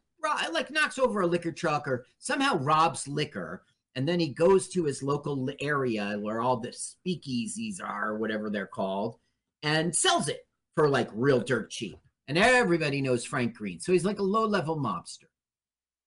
like 0.52 0.70
knocks 0.70 0.98
over 0.98 1.20
a 1.20 1.26
liquor 1.26 1.52
truck 1.52 1.86
or 1.88 2.04
somehow 2.18 2.58
robs 2.58 3.06
liquor, 3.08 3.62
and 3.94 4.08
then 4.08 4.20
he 4.20 4.28
goes 4.28 4.68
to 4.68 4.84
his 4.84 5.02
local 5.02 5.48
area 5.60 6.16
where 6.20 6.40
all 6.40 6.56
the 6.56 6.68
speakeasies 6.68 7.82
are, 7.82 8.10
or 8.10 8.18
whatever 8.18 8.50
they're 8.50 8.66
called, 8.66 9.18
and 9.62 9.94
sells 9.94 10.28
it 10.28 10.46
for 10.74 10.88
like 10.88 11.08
real 11.12 11.40
dirt 11.40 11.70
cheap. 11.70 11.98
And 12.28 12.38
everybody 12.38 13.00
knows 13.00 13.24
Frank 13.24 13.54
Green, 13.54 13.80
so 13.80 13.92
he's 13.92 14.04
like 14.04 14.20
a 14.20 14.22
low 14.22 14.46
level 14.46 14.76
mobster. 14.76 15.24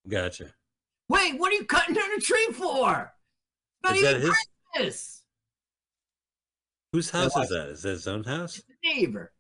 Gotcha. 0.08 0.54
Wait, 1.10 1.38
what 1.38 1.52
are 1.52 1.56
you 1.56 1.66
cutting 1.66 1.96
down 1.96 2.10
a 2.18 2.22
tree 2.22 2.48
for? 2.54 3.12
Not 3.84 3.96
Is 3.96 4.02
that 4.04 4.18
even? 4.18 4.32
Christmas. 4.74 5.24
Whose 6.94 7.10
house 7.10 7.36
I- 7.36 7.44
is 7.44 7.50
that? 7.50 7.68
Is 7.70 7.82
that 7.82 7.90
his 7.90 8.08
own 8.08 8.24
house? 8.24 8.62
Neighbor. 8.84 9.34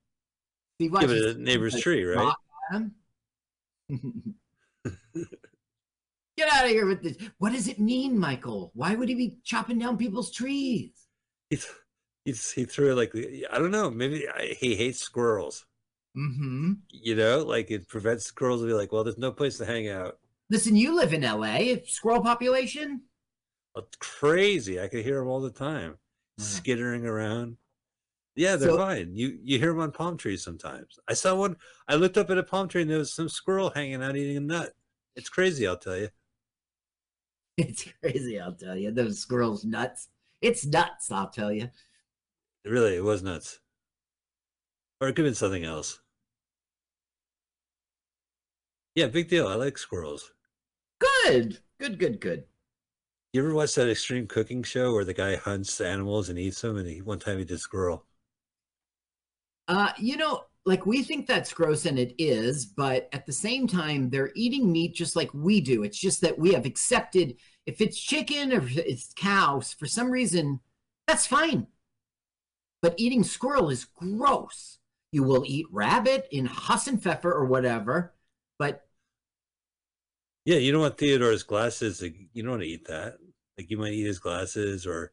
He 0.80 0.90
watches 0.90 1.36
a 1.36 1.40
neighbor's 1.40 1.80
tree, 1.80 2.04
right? 2.04 2.34
Get 6.44 6.54
out 6.54 6.66
of 6.66 6.72
here 6.72 6.86
with 6.86 7.02
this. 7.02 7.16
What 7.38 7.54
does 7.54 7.70
it 7.70 7.80
mean, 7.80 8.20
Michael? 8.20 8.72
Why 8.74 8.96
would 8.96 9.08
he 9.08 9.16
be 9.16 9.38
chopping 9.46 9.80
down 9.80 9.98
people's 9.98 10.30
trees? 10.30 10.92
He's, 11.50 12.52
he 12.52 12.66
threw 12.66 12.92
it 12.92 12.96
like 12.96 13.14
I 13.52 13.58
don't 13.60 13.72
know. 13.72 13.90
Maybe 13.90 14.28
I, 14.28 14.56
he 14.60 14.76
hates 14.76 15.00
squirrels. 15.00 15.66
Mm-hmm. 16.18 16.74
You 16.90 17.16
know, 17.16 17.44
like 17.44 17.72
it 17.72 17.88
prevents 17.88 18.26
squirrels 18.26 18.62
to 18.62 18.68
be 18.68 18.74
like, 18.74 18.92
well, 18.92 19.04
there's 19.06 19.18
no 19.18 19.32
place 19.32 19.58
to 19.60 19.66
hang 19.66 19.88
out. 19.90 20.18
Listen, 20.50 20.76
you 20.76 20.96
live 20.96 21.14
in 21.14 21.22
LA. 21.22 21.76
Squirrel 21.86 22.22
population? 22.22 23.04
It's 23.78 23.96
crazy. 24.00 24.82
I 24.82 24.88
could 24.90 25.06
hear 25.06 25.20
them 25.20 25.30
all 25.30 25.42
the 25.42 25.50
time, 25.50 25.98
skittering 26.40 27.06
around. 27.06 27.56
Yeah, 28.36 28.58
they're 28.58 28.70
So- 28.70 28.78
fine. 28.78 29.16
You 29.16 29.38
you 29.44 29.60
hear 29.60 29.70
them 29.72 29.80
on 29.80 29.92
palm 29.94 30.18
trees 30.18 30.44
sometimes. 30.44 31.00
I 31.08 31.14
saw 31.14 31.36
one. 31.36 31.56
I 31.88 31.96
looked 31.96 32.18
up 32.18 32.30
at 32.30 32.38
a 32.38 32.44
palm 32.44 32.68
tree 32.68 32.82
and 32.82 32.92
there 32.92 32.98
was 32.98 33.14
some 33.14 33.30
squirrel 33.30 33.70
hanging 33.74 34.04
out 34.04 34.18
eating 34.18 34.38
a 34.38 34.42
nut. 34.42 34.74
It's 35.16 35.30
crazy, 35.30 35.66
I'll 35.68 35.78
tell 35.78 35.98
you. 35.98 36.10
It's 37.58 37.86
crazy, 38.02 38.40
I'll 38.40 38.54
tell 38.54 38.76
you. 38.76 38.92
Those 38.92 39.20
squirrels 39.20 39.64
nuts. 39.66 40.10
It's 40.42 40.66
nuts, 40.66 41.12
I'll 41.12 41.30
tell 41.30 41.52
you. 41.52 41.70
Really, 42.66 42.98
it 42.98 43.06
was 43.06 43.24
nuts. 43.24 43.62
Or 45.00 45.08
it 45.08 45.12
could 45.16 45.26
have 45.26 45.34
been 45.34 45.36
something 45.36 45.64
else. 45.64 46.00
Yeah, 48.96 49.06
big 49.06 49.30
deal. 49.30 49.48
I 49.48 49.54
like 49.54 49.78
squirrels. 49.78 50.32
Good. 51.00 51.60
Good, 51.78 52.00
good, 52.00 52.20
good. 52.20 52.46
You 53.34 53.44
ever 53.44 53.54
watch 53.54 53.76
that 53.76 53.90
extreme 53.90 54.28
cooking 54.28 54.64
show 54.64 54.94
where 54.94 55.04
the 55.04 55.14
guy 55.14 55.36
hunts 55.36 55.82
animals 55.82 56.30
and 56.30 56.40
eats 56.40 56.62
them? 56.62 56.78
And 56.78 56.88
he 56.88 57.02
one 57.02 57.20
time 57.20 57.38
he 57.38 57.44
did 57.44 57.60
squirrel. 57.60 58.06
Uh, 59.68 59.92
you 59.98 60.18
know, 60.18 60.46
like 60.66 60.86
we 60.86 61.04
think 61.04 61.28
that's 61.28 61.54
gross 61.54 61.86
and 61.86 62.00
it 62.00 62.16
is, 62.18 62.66
but 62.66 63.10
at 63.12 63.26
the 63.26 63.34
same 63.34 63.68
time, 63.68 64.10
they're 64.10 64.32
eating 64.36 64.72
meat 64.72 64.96
just 64.96 65.16
like 65.16 65.34
we 65.34 65.60
do. 65.60 65.84
It's 65.84 66.00
just 66.00 66.22
that 66.22 66.40
we 66.40 66.54
have 66.54 66.66
accepted 66.66 67.36
if 67.66 67.82
it's 67.82 68.00
chicken 68.00 68.54
or 68.54 68.62
it's 68.66 69.14
cows, 69.16 69.74
for 69.74 69.88
some 69.88 70.10
reason, 70.10 70.60
that's 71.08 71.28
fine. 71.28 71.68
But 72.82 72.96
eating 72.98 73.24
squirrel 73.24 73.70
is 73.70 73.86
gross. 73.86 74.80
You 75.12 75.24
will 75.24 75.44
eat 75.46 75.68
rabbit 75.72 76.28
in 76.32 76.48
Hasenpfeffer 76.48 77.26
or 77.26 77.46
whatever, 77.46 78.14
but 78.58 78.86
Yeah, 80.46 80.58
you 80.58 80.72
don't 80.72 80.82
want 80.82 80.98
Theodore's 80.98 81.44
glasses. 81.44 82.02
You 82.02 82.44
don't 82.44 82.52
want 82.52 82.64
to 82.64 82.68
eat 82.68 82.88
that. 82.88 83.18
Like 83.58 83.70
you 83.70 83.78
might 83.78 83.94
eat 83.94 84.06
his 84.06 84.20
glasses 84.20 84.86
or 84.86 85.12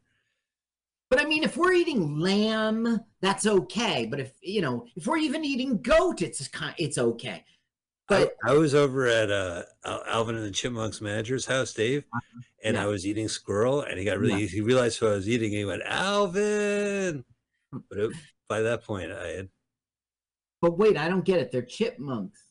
but 1.10 1.20
I 1.20 1.24
mean, 1.26 1.42
if 1.42 1.56
we're 1.56 1.72
eating 1.72 2.18
lamb, 2.18 3.00
that's 3.20 3.46
okay. 3.46 4.06
But 4.10 4.20
if 4.20 4.32
you 4.40 4.62
know, 4.62 4.86
if 4.96 5.06
we're 5.06 5.18
even 5.18 5.44
eating 5.44 5.82
goat, 5.82 6.22
it's 6.22 6.46
kind, 6.48 6.74
it's 6.78 6.96
okay. 6.98 7.44
But 8.08 8.34
I, 8.44 8.52
I 8.52 8.54
was 8.54 8.74
over 8.74 9.06
at 9.06 9.30
uh, 9.30 9.62
Alvin 9.84 10.34
and 10.36 10.44
the 10.44 10.50
Chipmunks 10.50 11.00
manager's 11.00 11.46
house, 11.46 11.72
Dave, 11.72 12.04
and 12.64 12.74
Yeah. 12.74 12.84
I 12.84 12.86
was 12.86 13.06
eating 13.06 13.28
squirrel, 13.28 13.82
and 13.82 13.98
he 13.98 14.04
got 14.04 14.18
really 14.18 14.46
he 14.46 14.60
realized 14.60 15.00
what 15.02 15.12
I 15.12 15.14
was 15.14 15.28
eating, 15.28 15.50
and 15.50 15.58
he 15.58 15.64
went 15.64 15.82
Alvin. 15.84 17.24
But 17.72 17.98
it, 17.98 18.12
by 18.48 18.62
that 18.62 18.84
point, 18.84 19.12
I 19.12 19.26
had 19.28 19.48
but 20.62 20.76
wait, 20.76 20.96
I 20.98 21.08
don't 21.08 21.24
get 21.24 21.40
it. 21.40 21.50
They're 21.50 21.62
chipmunks. 21.62 22.42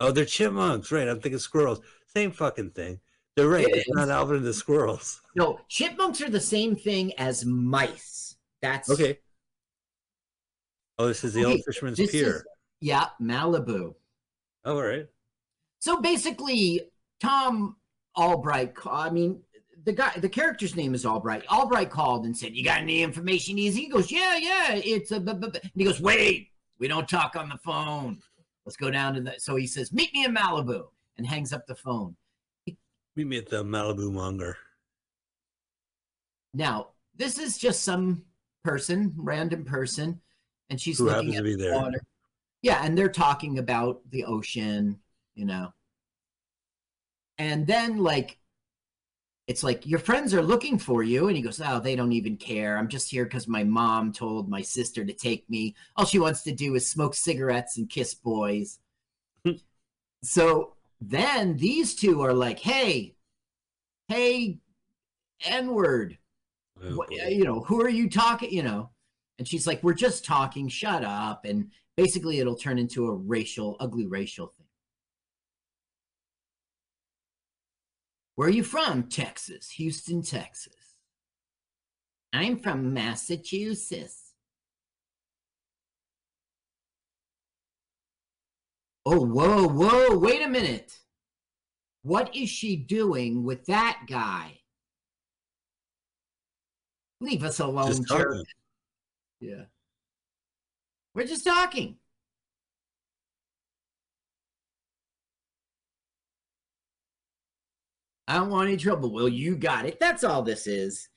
oh, 0.00 0.10
they're 0.12 0.24
chipmunks, 0.24 0.92
right? 0.92 1.08
I'm 1.08 1.20
thinking 1.20 1.38
squirrels, 1.38 1.80
same 2.06 2.30
fucking 2.32 2.70
thing. 2.72 3.00
They're 3.36 3.48
right. 3.48 3.66
It 3.66 3.76
It's 3.76 3.88
not. 3.90 4.08
Alvin 4.10 4.36
and 4.36 4.44
the 4.44 4.52
squirrels. 4.52 5.20
No, 5.34 5.58
chipmunks 5.68 6.20
are 6.20 6.28
the 6.28 6.40
same 6.40 6.76
thing 6.76 7.12
as 7.18 7.44
mice. 7.44 8.36
That's 8.60 8.90
Okay. 8.90 9.18
Oh, 10.98 11.08
this 11.08 11.24
is 11.24 11.34
the 11.34 11.40
Okay, 11.44 11.52
old 11.52 11.64
fisherman's 11.64 11.98
pier. 11.98 12.36
is 12.36 12.44
yeah, 12.80 13.06
Malibu. 13.20 13.94
Oh, 14.64 14.76
all 14.76 14.82
right. 14.82 15.06
So 15.80 16.00
basically, 16.00 16.80
Tom 17.20 17.76
Albright. 18.16 18.74
I 18.84 19.08
mean, 19.10 19.40
the 19.84 19.92
guy, 19.92 20.12
the 20.18 20.28
character's 20.28 20.76
name 20.76 20.94
is 20.94 21.06
Albright. 21.06 21.44
Albright 21.50 21.90
called 21.90 22.26
and 22.26 22.36
said, 22.36 22.54
"You 22.54 22.62
got 22.62 22.80
any 22.80 23.02
information?" 23.02 23.58
Easy. 23.58 23.82
He 23.82 23.88
goes, 23.88 24.12
"Yeah, 24.12 24.36
yeah. 24.36 24.74
It's 24.74 25.10
a." 25.10 25.18
bu-" 25.20 25.46
And 25.46 25.60
he 25.74 25.84
goes, 25.84 26.00
"Wait, 26.00 26.50
we 26.78 26.86
don't 26.88 27.08
talk 27.08 27.34
on 27.34 27.48
the 27.48 27.58
phone. 27.58 28.20
Let's 28.66 28.76
go 28.76 28.90
down 28.90 29.14
to 29.14 29.20
the." 29.22 29.34
So 29.38 29.56
he 29.56 29.66
says, 29.66 29.92
"Meet 29.92 30.12
me 30.12 30.24
in 30.24 30.34
Malibu," 30.34 30.84
and 31.16 31.26
hangs 31.26 31.52
up 31.52 31.66
the 31.66 31.74
phone. 31.74 32.14
Meet 33.16 33.26
me 33.26 33.38
at 33.38 33.48
the 33.48 33.62
Malibu 33.62 34.10
Monger. 34.10 34.56
Now, 36.54 36.88
this 37.16 37.38
is 37.38 37.58
just 37.58 37.82
some 37.82 38.24
person, 38.64 39.12
random 39.16 39.64
person, 39.64 40.20
and 40.70 40.80
she's 40.80 40.98
Who 40.98 41.06
looking 41.06 41.36
at 41.36 41.44
the 41.44 41.72
water. 41.74 42.00
Yeah, 42.62 42.84
and 42.84 42.96
they're 42.96 43.08
talking 43.08 43.58
about 43.58 44.00
the 44.10 44.24
ocean, 44.24 44.98
you 45.34 45.44
know. 45.44 45.72
And 47.38 47.66
then 47.66 47.98
like 47.98 48.38
it's 49.48 49.62
like 49.62 49.86
your 49.86 49.98
friends 49.98 50.32
are 50.32 50.42
looking 50.42 50.78
for 50.78 51.02
you 51.02 51.26
and 51.28 51.36
he 51.36 51.42
goes 51.42 51.60
oh 51.64 51.80
they 51.80 51.96
don't 51.96 52.12
even 52.12 52.36
care 52.36 52.78
i'm 52.78 52.88
just 52.88 53.10
here 53.10 53.24
because 53.24 53.48
my 53.48 53.64
mom 53.64 54.12
told 54.12 54.48
my 54.48 54.62
sister 54.62 55.04
to 55.04 55.12
take 55.12 55.48
me 55.50 55.74
all 55.96 56.04
she 56.04 56.18
wants 56.18 56.42
to 56.42 56.52
do 56.52 56.74
is 56.74 56.88
smoke 56.88 57.14
cigarettes 57.14 57.76
and 57.76 57.90
kiss 57.90 58.14
boys 58.14 58.78
so 60.22 60.74
then 61.08 61.56
these 61.56 61.94
two 61.94 62.22
are 62.22 62.32
like 62.32 62.60
hey 62.60 63.16
hey 64.08 64.58
n-word. 65.44 66.18
Oh, 66.84 67.04
you 67.10 67.44
know 67.44 67.60
who 67.60 67.82
are 67.82 67.88
you 67.88 68.08
talking 68.08 68.52
you 68.52 68.62
know? 68.62 68.90
And 69.38 69.48
she's 69.48 69.66
like 69.66 69.82
we're 69.82 69.94
just 69.94 70.24
talking 70.24 70.68
shut 70.68 71.04
up. 71.04 71.44
And 71.44 71.70
basically 71.96 72.38
it'll 72.38 72.56
turn 72.56 72.78
into 72.78 73.06
a 73.06 73.14
racial 73.14 73.76
ugly 73.80 74.06
racial 74.06 74.48
thing. 74.48 74.66
Where 78.36 78.48
are 78.48 78.52
you 78.52 78.64
from? 78.64 79.04
Texas 79.04 79.70
houston 79.70 80.22
texas. 80.22 80.96
I'm 82.32 82.58
from 82.58 82.94
massachusetts 82.94 84.21
oh 89.06 89.24
whoa 89.24 89.68
whoa 89.68 90.16
wait 90.16 90.42
a 90.42 90.48
minute 90.48 90.98
what 92.02 92.34
is 92.34 92.48
she 92.48 92.76
doing 92.76 93.44
with 93.44 93.64
that 93.66 94.02
guy 94.08 94.58
Leave 97.22 97.44
us 97.44 97.60
alone, 97.60 98.04
jerk. 98.04 98.44
Yeah. 99.38 99.66
We're 101.14 101.26
just 101.26 101.44
talking. 101.44 101.94
I 108.26 108.34
don't 108.34 108.50
want 108.50 108.68
any 108.68 108.76
trouble. 108.76 109.12
Well, 109.12 109.28
you 109.28 109.54
got 109.54 109.86
it. 109.86 110.00
That's 110.00 110.24
all 110.24 110.42
this 110.42 110.66
is. 110.66 111.08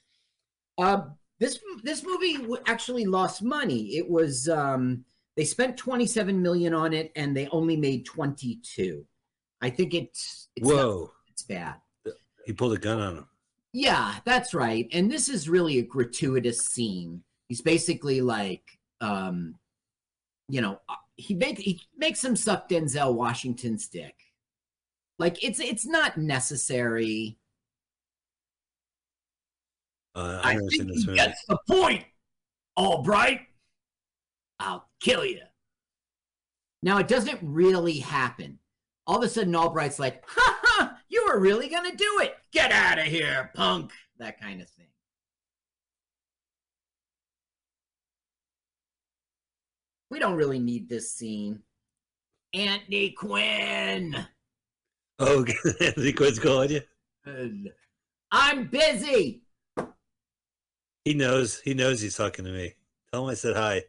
Uh, 0.78 1.06
this 1.40 1.60
this 1.84 2.04
movie 2.04 2.38
actually 2.68 3.06
lost 3.06 3.42
money. 3.42 3.96
It 3.96 4.08
was 4.08 4.48
um, 4.48 5.06
they 5.36 5.46
spent 5.46 5.78
27 5.78 6.42
million 6.42 6.74
on 6.74 6.94
it 6.94 7.12
and 7.16 7.36
they 7.36 7.48
only 7.50 7.76
made 7.76 8.06
22. 8.06 9.06
I 9.62 9.70
think 9.70 9.94
it's 9.94 10.48
it's, 10.56 10.68
not- 10.68 10.76
Whoa. 10.76 11.12
it's 11.30 11.44
bad. 11.44 11.76
He 12.46 12.54
pulled 12.54 12.74
a 12.74 12.78
gun 12.78 13.00
on 13.00 13.18
him. 13.18 13.28
Yeah, 13.74 14.16
that's 14.24 14.54
right. 14.54 14.88
And 14.94 15.12
this 15.12 15.28
is 15.28 15.50
really 15.50 15.80
a 15.80 15.84
gratuitous 15.84 16.60
scene. 16.62 17.24
He's 17.50 17.62
basically 17.62 18.22
like, 18.22 18.64
um, 19.02 19.56
you 20.48 20.62
know, 20.62 20.80
uh, 20.88 20.96
he 21.18 21.34
make 21.34 21.58
he 21.58 21.82
makes 21.98 22.24
him 22.24 22.36
suck 22.36 22.70
Denzel 22.70 23.16
Washington's 23.16 23.88
dick. 23.88 24.16
Like 25.20 25.44
it's 25.44 25.60
it's 25.60 25.86
not 25.86 26.18
necessary. 26.18 27.38
Uh, 30.14 30.40
I 30.44 30.52
I've 30.54 30.60
think 30.70 30.92
he 30.92 31.14
gets 31.16 31.44
the 31.48 31.58
point. 31.70 32.06
Albright, 32.78 33.42
I'll 34.60 34.90
kill 35.00 35.26
you. 35.26 35.42
Now 36.82 36.98
it 37.00 37.08
doesn't 37.08 37.40
really 37.42 38.00
happen. 38.00 38.60
All 39.08 39.18
of 39.18 39.24
a 39.24 39.30
sudden, 39.30 39.56
Albright's 39.56 40.00
like, 40.00 40.24
"Ha 40.28 40.60
ha! 40.64 40.98
You 41.10 41.26
were 41.28 41.40
really 41.40 41.68
gonna 41.68 41.96
do 41.96 42.20
it? 42.22 42.36
Get 42.52 42.72
out 42.72 43.00
of 43.00 43.06
here, 43.06 43.52
punk!" 43.56 43.92
That 44.18 44.40
kind 44.40 44.62
of 44.62 44.70
thing. 44.70 44.88
We 50.10 50.20
don't 50.20 50.36
really 50.36 50.60
need 50.60 50.88
this 50.88 51.12
scene. 51.12 51.60
Anthony 52.54 53.12
Quinn. 53.12 54.16
Oh, 55.20 55.46
Anthony 55.82 56.14
Quinn's 56.14 56.40
calling 56.40 56.72
you. 56.72 56.82
Uh, 57.28 57.70
I'm 58.32 58.68
busy. 58.68 59.42
He 61.04 61.14
knows. 61.14 61.60
He 61.60 61.74
knows 61.74 62.02
he's 62.02 62.16
talking 62.16 62.46
to 62.46 62.52
me. 62.52 62.74
Tell 63.12 63.24
him 63.24 63.32
I 63.32 63.34
said 63.34 63.56
hi. 63.56 63.84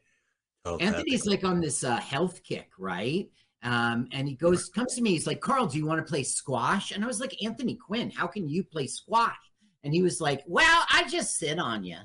Oh, 0.66 0.76
Anthony's 0.78 1.26
like 1.26 1.44
on 1.44 1.60
this 1.60 1.84
uh, 1.84 1.96
health 1.98 2.42
kick, 2.42 2.70
right? 2.78 3.28
Um, 3.62 4.08
and 4.12 4.28
he 4.28 4.34
goes, 4.34 4.68
comes 4.68 4.94
to 4.94 5.02
me. 5.02 5.10
He's 5.10 5.26
like, 5.26 5.40
Carl, 5.40 5.66
do 5.66 5.78
you 5.78 5.86
want 5.86 6.04
to 6.04 6.08
play 6.08 6.22
squash? 6.22 6.90
And 6.90 7.02
I 7.02 7.06
was 7.06 7.20
like, 7.20 7.42
Anthony 7.42 7.76
Quinn, 7.76 8.10
how 8.10 8.26
can 8.26 8.48
you 8.48 8.62
play 8.62 8.86
squash? 8.86 9.34
And 9.84 9.94
he 9.94 10.02
was 10.02 10.20
like, 10.20 10.42
Well, 10.46 10.84
I 10.92 11.04
just 11.08 11.36
sit 11.38 11.58
on 11.58 11.84
you. 11.84 11.98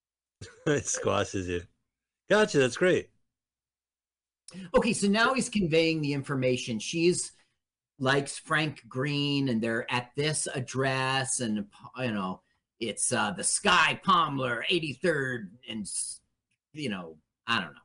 it 0.66 0.86
squashes 0.86 1.48
you. 1.48 1.62
Gotcha. 2.28 2.58
That's 2.58 2.76
great. 2.76 3.10
Okay, 4.74 4.92
so 4.92 5.06
now 5.06 5.34
he's 5.34 5.48
conveying 5.48 6.00
the 6.00 6.12
information. 6.12 6.78
She's 6.78 7.32
likes 7.98 8.38
Frank 8.38 8.82
Green, 8.88 9.50
and 9.50 9.62
they're 9.62 9.90
at 9.92 10.10
this 10.16 10.48
address, 10.54 11.40
and 11.40 11.66
you 11.98 12.12
know, 12.12 12.40
it's 12.80 13.12
uh, 13.12 13.32
the 13.32 13.44
Sky 13.44 14.00
Palmer, 14.02 14.64
83rd, 14.70 15.50
and 15.68 15.86
you 16.72 16.88
know, 16.88 17.16
I 17.46 17.60
don't 17.60 17.74
know. 17.74 17.80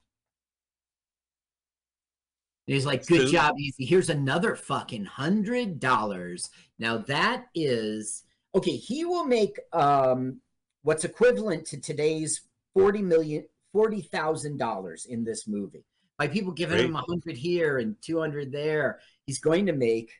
And 2.67 2.73
he's 2.73 2.85
like, 2.85 3.05
"Good 3.05 3.27
So- 3.27 3.31
job, 3.31 3.55
easy. 3.59 3.85
Here's 3.85 4.09
another 4.09 4.55
fucking 4.55 5.05
hundred 5.05 5.79
dollars." 5.79 6.49
Now 6.79 6.97
that 6.97 7.45
is 7.53 8.23
okay. 8.55 8.75
He 8.75 9.05
will 9.05 9.25
make 9.25 9.59
um, 9.71 10.41
what's 10.81 11.03
equivalent 11.05 11.65
to 11.67 11.79
today's 11.79 12.41
forty 12.73 13.01
million, 13.01 13.45
forty 13.71 14.01
thousand 14.01 14.57
dollars 14.57 15.05
in 15.05 15.23
this 15.23 15.47
movie 15.47 15.85
by 16.17 16.27
people 16.27 16.51
giving 16.51 16.79
him 16.79 16.95
a 16.95 17.03
hundred 17.07 17.37
here 17.37 17.77
and 17.77 17.95
two 18.01 18.19
hundred 18.19 18.51
there. 18.51 18.99
He's 19.27 19.39
going 19.39 19.67
to 19.67 19.73
make 19.73 20.11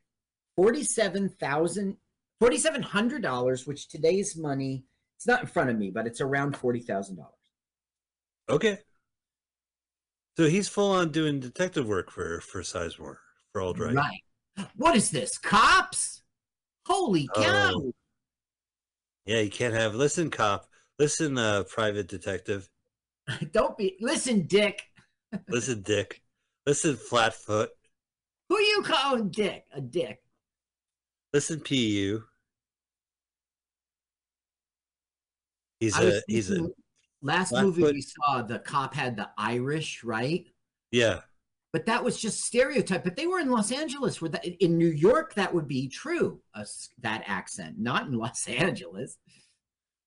forty-seven 0.55 1.29
thousand, 1.29 1.97
forty-seven 2.39 2.83
hundred 2.83 3.23
dollars, 3.23 3.65
which 3.65 3.87
today's 3.87 4.37
money. 4.37 4.83
It's 5.17 5.25
not 5.25 5.41
in 5.41 5.47
front 5.47 5.69
of 5.71 5.77
me, 5.77 5.89
but 5.89 6.05
it's 6.05 6.21
around 6.21 6.55
forty 6.57 6.81
thousand 6.81 7.15
dollars. 7.15 7.31
Okay. 8.49 8.77
So 10.37 10.47
he's 10.49 10.67
full 10.67 10.91
on 10.91 11.11
doing 11.11 11.39
detective 11.39 11.87
work 11.87 12.11
for 12.11 12.41
for 12.41 12.61
Sizemore 12.61 13.17
for 13.51 13.61
Albright. 13.61 13.95
Right. 13.95 14.21
What 14.75 14.95
is 14.95 15.09
this? 15.09 15.37
Cops? 15.37 16.23
Holy 16.85 17.27
cow! 17.35 17.71
Oh. 17.73 17.91
Yeah, 19.25 19.39
you 19.39 19.49
can't 19.49 19.73
have. 19.73 19.95
Listen, 19.95 20.29
cop. 20.29 20.67
Listen, 20.99 21.37
uh, 21.37 21.63
private 21.63 22.07
detective. 22.07 22.69
Don't 23.51 23.77
be. 23.77 23.97
Listen, 23.99 24.45
Dick. 24.45 24.83
Listen, 25.49 25.81
Dick. 25.81 26.21
Listen, 26.65 26.95
Flatfoot. 26.95 27.69
Who 28.49 28.59
you 28.59 28.83
calling 28.83 29.29
Dick? 29.29 29.65
A 29.73 29.81
dick. 29.81 30.19
Listen, 31.33 31.59
Pu. 31.59 32.23
He's 35.79 35.97
a 35.99 36.21
he's 36.27 36.51
a 36.51 36.69
last 37.25 37.49
Blackfoot- 37.51 37.77
movie 37.77 37.93
we 37.93 38.01
saw, 38.01 38.41
the 38.41 38.59
cop 38.59 38.93
had 38.93 39.15
the 39.17 39.29
Irish, 39.37 40.03
right? 40.03 40.45
yeah. 40.91 41.21
But 41.73 41.87
that 41.87 42.05
was 42.05 42.17
just 42.21 42.45
stereotype. 42.45 43.03
But 43.03 43.17
they 43.17 43.27
were 43.27 43.39
in 43.39 43.49
Los 43.51 43.69
Angeles. 43.69 44.21
Where 44.21 44.29
that 44.29 44.45
in 44.63 44.77
New 44.77 44.87
York, 44.87 45.33
that 45.33 45.53
would 45.53 45.67
be 45.67 45.89
true. 45.89 46.39
Uh, 46.53 46.63
that 47.01 47.23
accent, 47.27 47.77
not 47.77 48.07
in 48.07 48.13
Los 48.17 48.47
Angeles. 48.65 49.17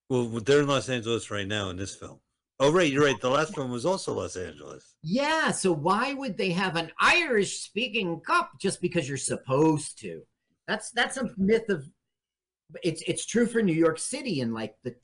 Well, 0.08 0.24
they're 0.28 0.60
in 0.62 0.66
Los 0.66 0.88
Angeles 0.88 1.30
right 1.30 1.46
now 1.46 1.68
in 1.68 1.76
this 1.76 1.94
film. 1.94 2.20
Oh, 2.58 2.72
right, 2.72 2.90
you're 2.90 3.04
right. 3.04 3.20
The 3.20 3.28
last 3.28 3.58
one 3.58 3.70
was 3.70 3.84
also 3.84 4.14
Los 4.14 4.34
Angeles. 4.36 4.94
Yeah. 5.02 5.50
So 5.50 5.70
why 5.70 6.14
would 6.14 6.38
they 6.38 6.52
have 6.52 6.76
an 6.76 6.90
Irish 7.02 7.60
speaking 7.60 8.18
cop 8.26 8.58
just 8.58 8.80
because 8.80 9.06
you're 9.06 9.18
supposed 9.18 9.98
to? 10.00 10.22
That's 10.66 10.90
that's 10.92 11.18
a 11.18 11.30
myth 11.36 11.68
of. 11.68 11.84
It's 12.82 13.02
it's 13.06 13.26
true 13.26 13.46
for 13.46 13.60
New 13.60 13.74
York 13.74 13.98
City 13.98 14.40
in 14.40 14.54
like 14.54 14.74
the 14.84 14.94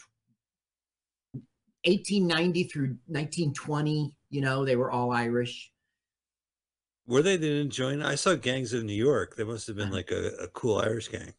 1890 1.87 2.65
through 2.65 2.97
1920. 3.07 4.15
You 4.31 4.41
know, 4.41 4.65
they 4.65 4.77
were 4.77 4.91
all 4.91 5.13
Irish. 5.13 5.71
Were 7.07 7.23
they? 7.23 7.37
They 7.37 7.49
didn't 7.49 7.71
join. 7.73 8.03
I 8.03 8.15
saw 8.15 8.35
Gangs 8.35 8.73
of 8.73 8.85
New 8.85 8.95
York. 8.95 9.37
They 9.37 9.45
must 9.45 9.67
have 9.67 9.77
been 9.77 9.91
like 9.91 10.11
a, 10.11 10.29
a 10.43 10.49
cool 10.49 10.79
Irish 10.79 11.09
gang. 11.09 11.35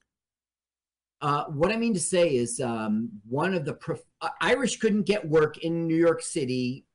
Uh, 1.21 1.45
what 1.45 1.71
I 1.71 1.77
mean 1.77 1.93
to 1.93 1.99
say 1.99 2.35
is, 2.35 2.59
um, 2.59 3.09
one 3.27 3.53
of 3.55 3.65
the 3.65 3.73
prof- 3.73 4.03
uh, 4.21 4.29
Irish 4.41 4.77
couldn't 4.77 5.03
get 5.03 5.27
work 5.27 5.57
in 5.59 5.87
New 5.87 5.95
York 5.95 6.21
City 6.21 6.85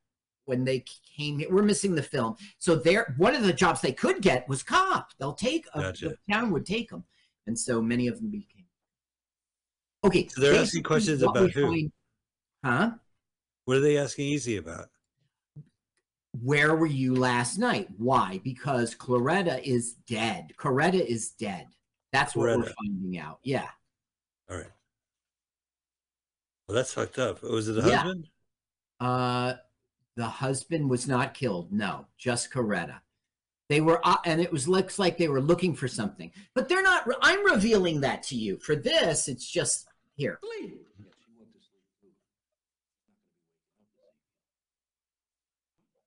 when 0.45 0.63
they 0.63 0.85
came 1.17 1.39
here. 1.39 1.49
We're 1.51 1.63
missing 1.63 1.95
the 1.95 2.03
film, 2.03 2.35
so 2.59 2.75
there. 2.75 3.13
One 3.17 3.35
of 3.35 3.43
the 3.43 3.51
jobs 3.51 3.81
they 3.81 3.91
could 3.91 4.21
get 4.21 4.47
was 4.47 4.63
cop. 4.63 5.09
They'll 5.19 5.33
take 5.33 5.65
a, 5.73 5.81
Gotcha. 5.81 6.09
the 6.09 6.17
town 6.33 6.51
would 6.51 6.65
take 6.65 6.89
them, 6.89 7.03
and 7.47 7.59
so 7.59 7.81
many 7.81 8.07
of 8.07 8.17
them 8.21 8.29
became. 8.29 8.65
Okay, 10.05 10.27
So 10.29 10.39
they're 10.41 10.55
asking 10.55 10.83
questions 10.83 11.21
about 11.23 11.51
who? 11.51 11.61
find- 11.67 11.91
huh? 12.63 12.91
What 13.65 13.77
are 13.77 13.81
they 13.81 13.97
asking 13.97 14.27
Easy 14.27 14.57
about? 14.57 14.89
Where 16.41 16.75
were 16.75 16.85
you 16.87 17.15
last 17.15 17.57
night? 17.57 17.89
Why? 17.97 18.39
Because 18.43 18.95
Claretta 18.95 19.61
is 19.63 19.93
dead. 20.07 20.53
Coretta 20.57 21.05
is 21.05 21.31
dead. 21.31 21.67
That's 22.13 22.35
what 22.35 22.57
we're 22.57 22.73
finding 22.85 23.19
out. 23.19 23.39
Yeah. 23.43 23.67
All 24.49 24.57
right. 24.57 24.71
Well, 26.67 26.75
that's 26.75 26.93
fucked 26.93 27.19
up. 27.19 27.43
Was 27.43 27.67
it 27.67 27.73
the 27.73 27.89
Yeah. 27.89 27.97
husband? 27.97 28.29
Uh, 28.99 29.53
the 30.15 30.25
husband 30.25 30.89
was 30.89 31.07
not 31.07 31.33
killed. 31.33 31.71
No, 31.71 32.07
just 32.17 32.51
Coretta. 32.51 33.01
They 33.69 33.81
were, 33.81 34.05
uh, 34.05 34.17
and 34.25 34.41
it 34.41 34.51
was 34.51 34.67
looks 34.67 34.99
like 34.99 35.17
they 35.17 35.29
were 35.29 35.41
looking 35.41 35.73
for 35.73 35.87
something, 35.87 36.31
but 36.53 36.67
they're 36.67 36.83
not. 36.83 37.07
I'm 37.21 37.45
revealing 37.45 38.01
that 38.01 38.23
to 38.23 38.35
you. 38.35 38.57
For 38.57 38.75
this, 38.75 39.27
it's 39.27 39.49
just 39.49 39.87
here. 40.15 40.39
Sleep. 40.43 40.85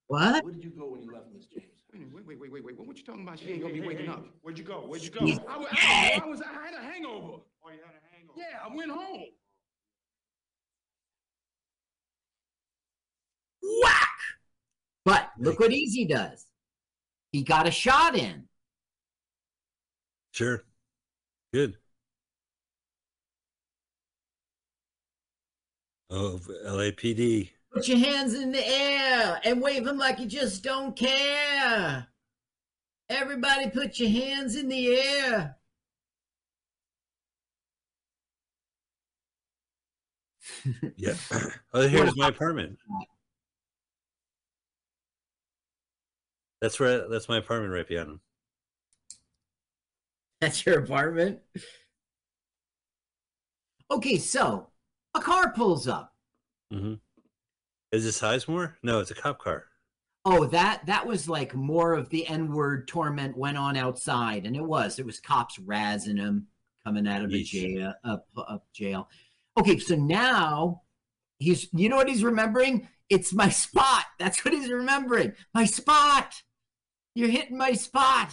What? 0.09 0.45
Where 0.45 0.53
did 0.53 0.65
you 0.65 0.71
go 0.71 0.91
when 0.91 1.03
you 1.03 1.13
left, 1.13 1.27
Miss 1.33 1.47
James? 1.47 1.65
Wait, 1.93 2.27
wait, 2.27 2.39
wait, 2.39 2.53
wait, 2.53 2.65
wait. 2.65 2.79
What 2.79 2.89
were 2.89 2.95
you 2.95 3.03
talking 3.03 3.23
about? 3.23 3.39
She 3.39 3.51
ain't 3.51 3.63
gonna 3.63 3.75
be 3.75 3.81
waking 3.81 4.09
up. 4.09 4.27
Where'd 4.43 4.59
you 4.59 4.65
go? 4.65 4.81
Where'd 4.81 5.03
you 5.03 5.11
go? 5.11 5.21
I, 5.21 5.57
was, 5.57 5.69
I, 5.73 6.21
I 6.23 6.27
was, 6.27 6.43
I 6.43 6.67
had 6.67 6.75
a 6.75 6.83
hangover. 6.83 7.39
Oh, 7.65 7.71
you 7.71 7.79
had 7.85 7.95
a 7.95 8.17
hangover. 8.17 8.39
Yeah, 8.39 8.59
I 8.65 8.75
went 8.75 8.91
home. 8.91 9.25
Whack! 13.83 14.09
But 15.05 15.31
look 15.39 15.61
what 15.61 15.73
Easy 15.73 16.05
does. 16.05 16.47
He 17.33 17.43
got 17.43 17.67
a 17.67 17.71
shot 17.71 18.17
in. 18.17 18.45
Sure. 20.33 20.65
Good. 21.53 21.77
Oh, 26.11 26.41
LAPD. 26.67 27.51
Put 27.75 27.89
your 27.89 27.99
hands 27.99 28.35
in 28.35 28.53
the 28.53 28.67
air 28.67 29.41
and 29.45 29.61
wave 29.61 29.85
them 29.85 29.99
like 29.99 30.21
you 30.21 30.27
just 30.27 30.63
don't 30.63 30.97
care. 30.97 32.07
Everybody, 33.09 33.69
put 33.69 33.99
your 33.99 34.11
hands 34.11 34.57
in 34.57 34.69
the 34.69 34.97
air. 34.97 35.57
Yeah. 40.97 41.15
Oh, 41.73 41.89
here's 41.89 42.17
my 42.17 42.29
apartment. 42.29 42.79
That's 46.61 46.79
where. 46.81 47.09
That's 47.09 47.29
my 47.29 47.39
apartment 47.39 47.73
right 47.73 47.87
behind 47.87 48.09
him. 48.09 48.21
That's 50.41 50.65
your 50.65 50.81
apartment. 50.81 51.41
Okay, 53.91 54.19
so 54.19 54.69
a 55.15 55.21
car 55.21 55.53
pulls 55.53 55.89
up. 55.89 56.15
hmm 56.71 56.95
Is 57.95 58.05
this 58.05 58.21
Sizemore? 58.21 58.75
No, 58.83 58.99
it's 58.99 59.13
a 59.13 59.15
cop 59.15 59.39
car. 59.39 59.67
Oh, 60.25 60.47
that 60.47 60.85
that 60.87 61.07
was 61.07 61.29
like 61.29 61.55
more 61.55 61.93
of 61.93 62.09
the 62.09 62.27
N-word 62.27 62.89
torment 62.89 63.37
went 63.37 63.57
on 63.57 63.77
outside, 63.77 64.47
and 64.47 64.57
it 64.57 64.65
was. 64.65 64.99
It 64.99 65.07
was 65.07 65.21
cops 65.21 65.59
razzing 65.59 66.19
him 66.19 66.49
coming 66.85 67.07
out 67.07 67.25
of 67.25 67.33
a 67.33 67.43
jail 67.45 67.95
up 68.03 68.27
up 68.37 68.67
jail. 68.73 69.09
Okay, 69.57 69.79
so 69.79 69.95
now 69.95 70.83
he's 71.39 71.69
you 71.73 71.89
know 71.89 71.95
what 71.95 72.09
he's 72.09 72.25
remembering? 72.25 72.89
It's 73.11 73.33
my 73.33 73.49
spot. 73.49 74.07
That's 74.19 74.45
what 74.45 74.55
he's 74.55 74.71
remembering. 74.71 75.35
My 75.55 75.65
spot. 75.65 76.35
You're 77.15 77.29
hitting 77.29 77.57
my 77.57 77.75
spot. 77.75 78.33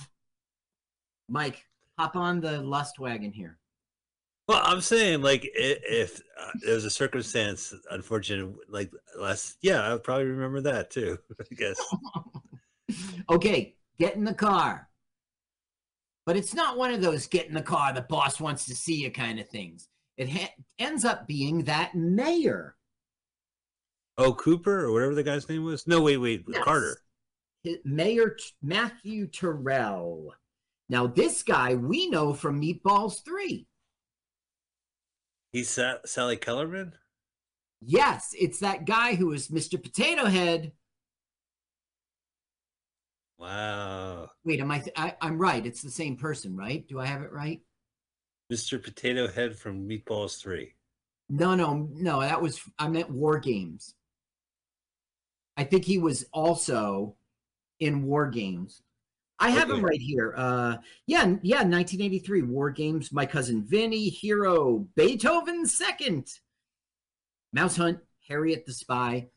Mike, 1.30 1.66
hop 2.00 2.16
on 2.16 2.42
the 2.42 2.62
lust 2.62 2.98
wagon 2.98 3.32
here. 3.32 3.60
Well, 4.52 4.62
I'm 4.66 4.82
saying 4.82 5.22
like 5.22 5.44
i- 5.44 5.48
if 5.90 6.22
uh, 6.40 6.52
there 6.66 6.76
was 6.76 6.84
a 6.86 6.90
circumstance, 6.90 7.74
unfortunate, 7.90 8.54
like 8.70 8.92
last, 9.18 9.58
yeah, 9.62 9.82
I 9.82 9.94
would 9.94 10.04
probably 10.04 10.26
remember 10.26 10.62
that 10.62 10.90
too. 10.92 11.18
I 11.40 11.56
guess. 11.56 11.80
okay, 13.30 13.76
get 13.98 14.16
in 14.16 14.24
the 14.26 14.34
car. 14.34 14.90
But 16.26 16.36
it's 16.38 16.54
not 16.54 16.78
one 16.78 16.94
of 16.94 17.02
those 17.02 17.28
get 17.28 17.48
in 17.48 17.54
the 17.54 17.62
car, 17.62 17.94
the 17.94 18.02
boss 18.02 18.40
wants 18.40 18.66
to 18.66 18.76
see 18.76 18.96
you 18.96 19.10
kind 19.12 19.40
of 19.40 19.48
things. 19.50 19.88
It 20.18 20.30
ha- 20.30 20.54
ends 20.78 21.06
up 21.06 21.28
being 21.28 21.64
that 21.64 21.96
mayor. 21.96 22.76
Oh, 24.18 24.34
Cooper 24.34 24.82
or 24.86 24.92
whatever 24.92 25.16
the 25.16 25.24
guy's 25.24 25.48
name 25.50 25.64
was. 25.64 25.88
No, 25.88 26.02
wait, 26.02 26.18
wait, 26.18 26.44
Yes. 26.48 26.64
Carter. 26.64 26.98
Mayor 27.86 28.32
T- 28.32 28.44
Matthew 28.62 29.28
Terrell. 29.28 30.34
Now, 30.90 31.08
this 31.08 31.42
guy 31.42 31.76
we 31.76 32.10
know 32.10 32.34
from 32.34 32.62
Meatballs 32.62 33.24
3. 33.24 33.66
He's 35.52 35.70
Sa- 35.70 35.98
Sally 36.06 36.38
Kellerman. 36.38 36.94
Yes, 37.82 38.34
it's 38.40 38.60
that 38.60 38.86
guy 38.86 39.16
who 39.16 39.32
is 39.34 39.50
Mr. 39.50 39.82
Potato 39.82 40.26
Head. 40.26 40.72
Wow, 43.38 44.30
Wait, 44.46 44.60
am 44.60 44.70
I, 44.70 44.80
th- 44.80 44.94
I? 44.96 45.16
I'm 45.20 45.40
right. 45.40 45.66
It's 45.66 45.82
the 45.82 45.90
same 45.90 46.16
person, 46.16 46.56
right? 46.56 46.88
Do 46.88 47.00
I 47.00 47.08
have 47.08 47.24
it 47.24 47.32
right? 47.32 47.60
Mr. 48.54 48.82
Potato 48.82 49.28
Head 49.28 49.58
from 49.58 49.88
Meatballs 49.90 50.40
Three. 50.40 50.76
No, 51.28 51.56
no, 51.56 51.90
no. 51.92 52.20
That 52.22 52.42
was 52.42 52.62
I 52.78 52.88
meant 52.88 53.10
War 53.10 53.40
Games. 53.40 53.96
I 55.58 55.64
think 55.64 55.86
he 55.86 55.98
was 55.98 56.26
also 56.34 57.16
in 57.80 58.04
War 58.04 58.28
Games. 58.30 58.84
I 59.42 59.50
have 59.50 59.68
them 59.70 59.84
right 59.84 60.00
here. 60.00 60.36
Uh, 60.38 60.78
yeah, 61.08 61.24
yeah, 61.42 61.64
1983 61.64 62.44
War 62.44 62.70
Games. 62.70 63.12
My 63.12 63.26
cousin 63.26 63.64
Vinny, 63.68 64.08
Hero, 64.08 64.88
Beethoven 64.96 65.66
Second, 65.66 66.28
Mouse 67.52 67.76
Hunt, 67.76 68.00
Harriet 68.28 68.66
the 68.68 68.74
Spy. 68.74 69.30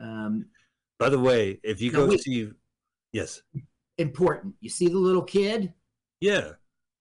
Um, 0.00 0.46
By 0.98 1.08
the 1.10 1.18
way, 1.20 1.60
if 1.62 1.80
you 1.80 1.92
No, 1.92 2.00
go 2.04 2.10
wait. 2.10 2.20
see, 2.22 2.50
yes, 3.12 3.40
important. 3.98 4.54
You 4.60 4.68
see 4.68 4.88
the 4.88 4.98
little 4.98 5.22
kid? 5.22 5.72
yeah, 6.20 6.52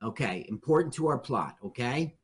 Okay, 0.03 0.45
important 0.49 0.93
to 0.95 1.07
our 1.07 1.17
plot. 1.19 1.57
Okay. 1.65 2.15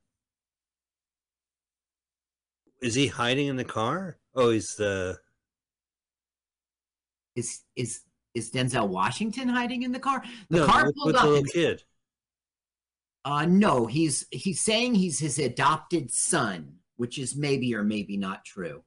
is 2.82 2.94
he 2.94 3.08
hiding 3.08 3.48
in 3.48 3.56
the 3.56 3.66
car? 3.66 4.18
Oh, 4.36 4.52
he's 4.52 4.76
the. 4.76 5.18
Is 7.36 7.62
is 7.76 8.02
is 8.38 8.52
Denzel 8.52 8.88
Washington 8.88 9.50
hiding 9.50 9.84
in 9.84 9.92
the 9.92 10.00
car? 10.00 10.24
The 10.50 10.60
no, 10.60 10.66
car 10.66 10.86
with, 10.86 10.96
pulled 10.96 11.08
with 11.08 11.16
up. 11.16 11.24
the 11.24 11.30
little 11.30 11.46
kid. 11.46 11.84
Uh, 13.26 13.46
no, 13.46 13.86
he's 13.88 14.26
he's 14.32 14.62
saying 14.62 14.96
he's 14.96 15.20
his 15.20 15.38
adopted 15.40 16.12
son, 16.12 16.78
which 16.96 17.18
is 17.20 17.36
maybe 17.36 17.76
or 17.76 17.84
maybe 17.84 18.16
not 18.16 18.46
true. 18.46 18.84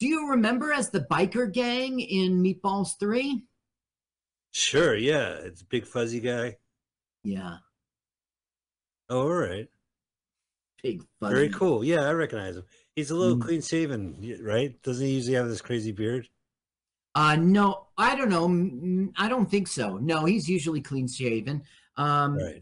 Do 0.00 0.06
you 0.06 0.30
remember 0.30 0.72
as 0.72 0.90
the 0.90 1.00
biker 1.00 1.52
gang 1.52 2.00
in 2.00 2.42
Meatballs 2.42 2.98
Three? 2.98 3.42
Sure, 4.52 4.94
yeah, 4.96 5.30
it's 5.34 5.60
a 5.62 5.66
big 5.66 5.84
fuzzy 5.86 6.20
guy. 6.20 6.56
Yeah, 7.24 7.56
Oh, 9.10 9.22
all 9.22 9.34
right, 9.34 9.68
big 10.82 11.02
fuzzy. 11.20 11.34
very 11.34 11.48
cool. 11.50 11.84
Yeah, 11.84 12.02
I 12.02 12.12
recognize 12.12 12.56
him. 12.56 12.64
He's 12.96 13.10
a 13.10 13.16
little 13.16 13.36
Mm. 13.36 13.42
clean 13.42 13.60
shaven, 13.62 14.38
right? 14.42 14.80
Doesn't 14.82 15.04
he 15.06 15.14
usually 15.14 15.34
have 15.36 15.48
this 15.48 15.60
crazy 15.60 15.92
beard? 15.92 16.28
Uh, 17.14 17.36
no, 17.36 17.86
I 17.96 18.16
don't 18.16 18.28
know. 18.28 19.08
I 19.16 19.28
don't 19.28 19.48
think 19.50 19.68
so. 19.68 19.98
No, 19.98 20.24
he's 20.24 20.48
usually 20.48 20.80
clean 20.80 21.06
shaven. 21.08 21.62
Um, 21.96 22.36
Right. 22.36 22.60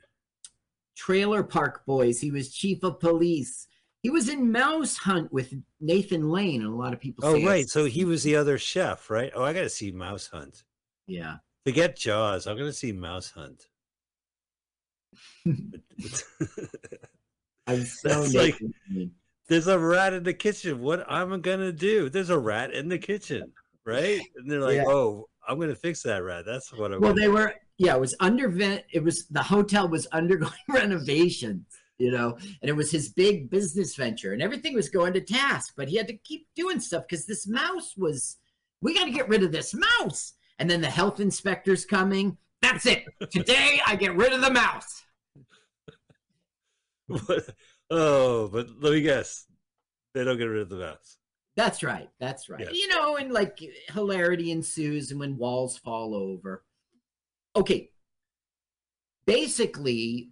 Trailer 0.95 1.43
Park 1.43 1.85
Boys. 1.87 2.21
He 2.21 2.31
was 2.31 2.53
chief 2.55 2.83
of 2.85 3.01
police. 3.01 3.67
He 4.03 4.11
was 4.11 4.29
in 4.29 4.53
Mouse 4.53 4.97
Hunt 4.99 5.33
with 5.33 5.55
Nathan 5.81 6.29
Lane, 6.31 6.61
and 6.63 6.71
a 6.73 6.77
lot 6.77 6.93
of 6.93 7.01
people. 7.01 7.25
Oh, 7.25 7.43
right. 7.45 7.69
So 7.69 7.87
he 7.87 8.05
was 8.05 8.23
the 8.23 8.37
other 8.43 8.59
chef, 8.59 9.09
right? 9.11 9.33
Oh, 9.35 9.43
I 9.43 9.53
got 9.53 9.63
to 9.63 9.69
see 9.71 9.91
Mouse 9.91 10.27
Hunt. 10.27 10.65
Yeah. 11.07 11.37
Forget 11.65 11.97
Jaws. 11.97 12.47
I'm 12.47 12.57
going 12.57 12.69
to 12.69 12.77
see 12.77 12.93
Mouse 12.93 13.31
Hunt. 13.31 13.67
I'm 17.67 17.85
so 17.85 18.23
like- 18.35 18.61
There's 19.49 19.67
a 19.67 19.79
rat 19.79 20.13
in 20.13 20.23
the 20.25 20.35
kitchen. 20.35 20.81
What 20.81 21.05
am 21.11 21.33
I 21.33 21.39
going 21.39 21.61
to 21.61 21.73
do? 21.73 22.09
There's 22.11 22.31
a 22.31 22.39
rat 22.39 22.73
in 22.73 22.89
the 22.89 22.99
kitchen, 22.99 23.53
right? 23.85 24.21
And 24.37 24.51
they're 24.51 24.61
like, 24.61 24.77
Yeah. 24.77 24.85
oh, 24.87 25.29
I'm 25.47 25.57
going 25.57 25.69
to 25.71 25.75
fix 25.75 26.03
that 26.03 26.23
rat. 26.23 26.45
That's 26.47 26.73
what 26.73 26.93
I'm 26.93 27.01
Well, 27.01 27.15
they 27.15 27.29
were, 27.29 27.55
yeah, 27.79 27.95
it 27.95 28.01
was 28.01 28.15
under, 28.21 28.49
vent. 28.49 28.85
it 28.93 29.03
was, 29.03 29.27
the 29.29 29.43
hotel 29.43 29.89
was 29.89 30.07
undergoing 30.13 30.53
renovations, 30.69 31.67
you 31.99 32.11
know, 32.13 32.37
and 32.61 32.69
it 32.69 32.77
was 32.77 32.91
his 32.91 33.09
big 33.11 33.51
business 33.51 33.97
venture 33.97 34.33
and 34.33 34.43
everything 34.43 34.75
was 34.75 34.89
going 34.89 35.13
to 35.15 35.21
task, 35.21 35.75
but 35.77 35.89
he 35.89 35.97
had 35.97 36.09
to 36.09 36.17
keep 36.19 36.47
doing 36.55 36.79
stuff 36.81 37.05
because 37.09 37.27
this 37.27 37.47
mouse 37.49 37.95
was, 37.97 38.39
we 38.81 38.95
got 38.95 39.05
to 39.05 39.11
get 39.11 39.29
rid 39.29 39.43
of 39.43 39.53
this 39.53 39.75
mouse. 39.75 40.35
And 40.59 40.71
then 40.71 40.81
the 40.81 40.91
health 40.91 41.19
inspector's 41.19 41.85
coming. 41.85 42.37
That's 42.61 42.87
it. 42.87 43.05
Today 43.33 43.81
I 43.85 43.97
get 43.97 44.15
rid 44.15 44.33
of 44.33 44.41
the 44.43 44.51
mouse. 44.53 45.03
oh, 47.91 48.49
but 48.49 48.69
let 48.81 48.93
me 48.93 49.01
guess. 49.01 49.47
They 50.15 50.23
don't 50.25 50.39
get 50.39 50.45
rid 50.45 50.63
of 50.63 50.69
the 50.69 50.77
mouse. 50.77 51.19
That's 51.57 51.83
right. 51.83 52.09
That's 52.19 52.49
right. 52.49 52.61
Yes. 52.61 52.75
You 52.75 52.89
know, 52.89 53.17
and 53.17 53.31
like 53.31 53.59
hilarity 53.93 54.51
ensues 54.51 55.11
and 55.11 55.21
when 55.21 55.37
walls 55.37 55.77
fall 55.77 56.15
over. 56.15 56.65
Okay. 57.55 57.91
Basically, 59.27 60.31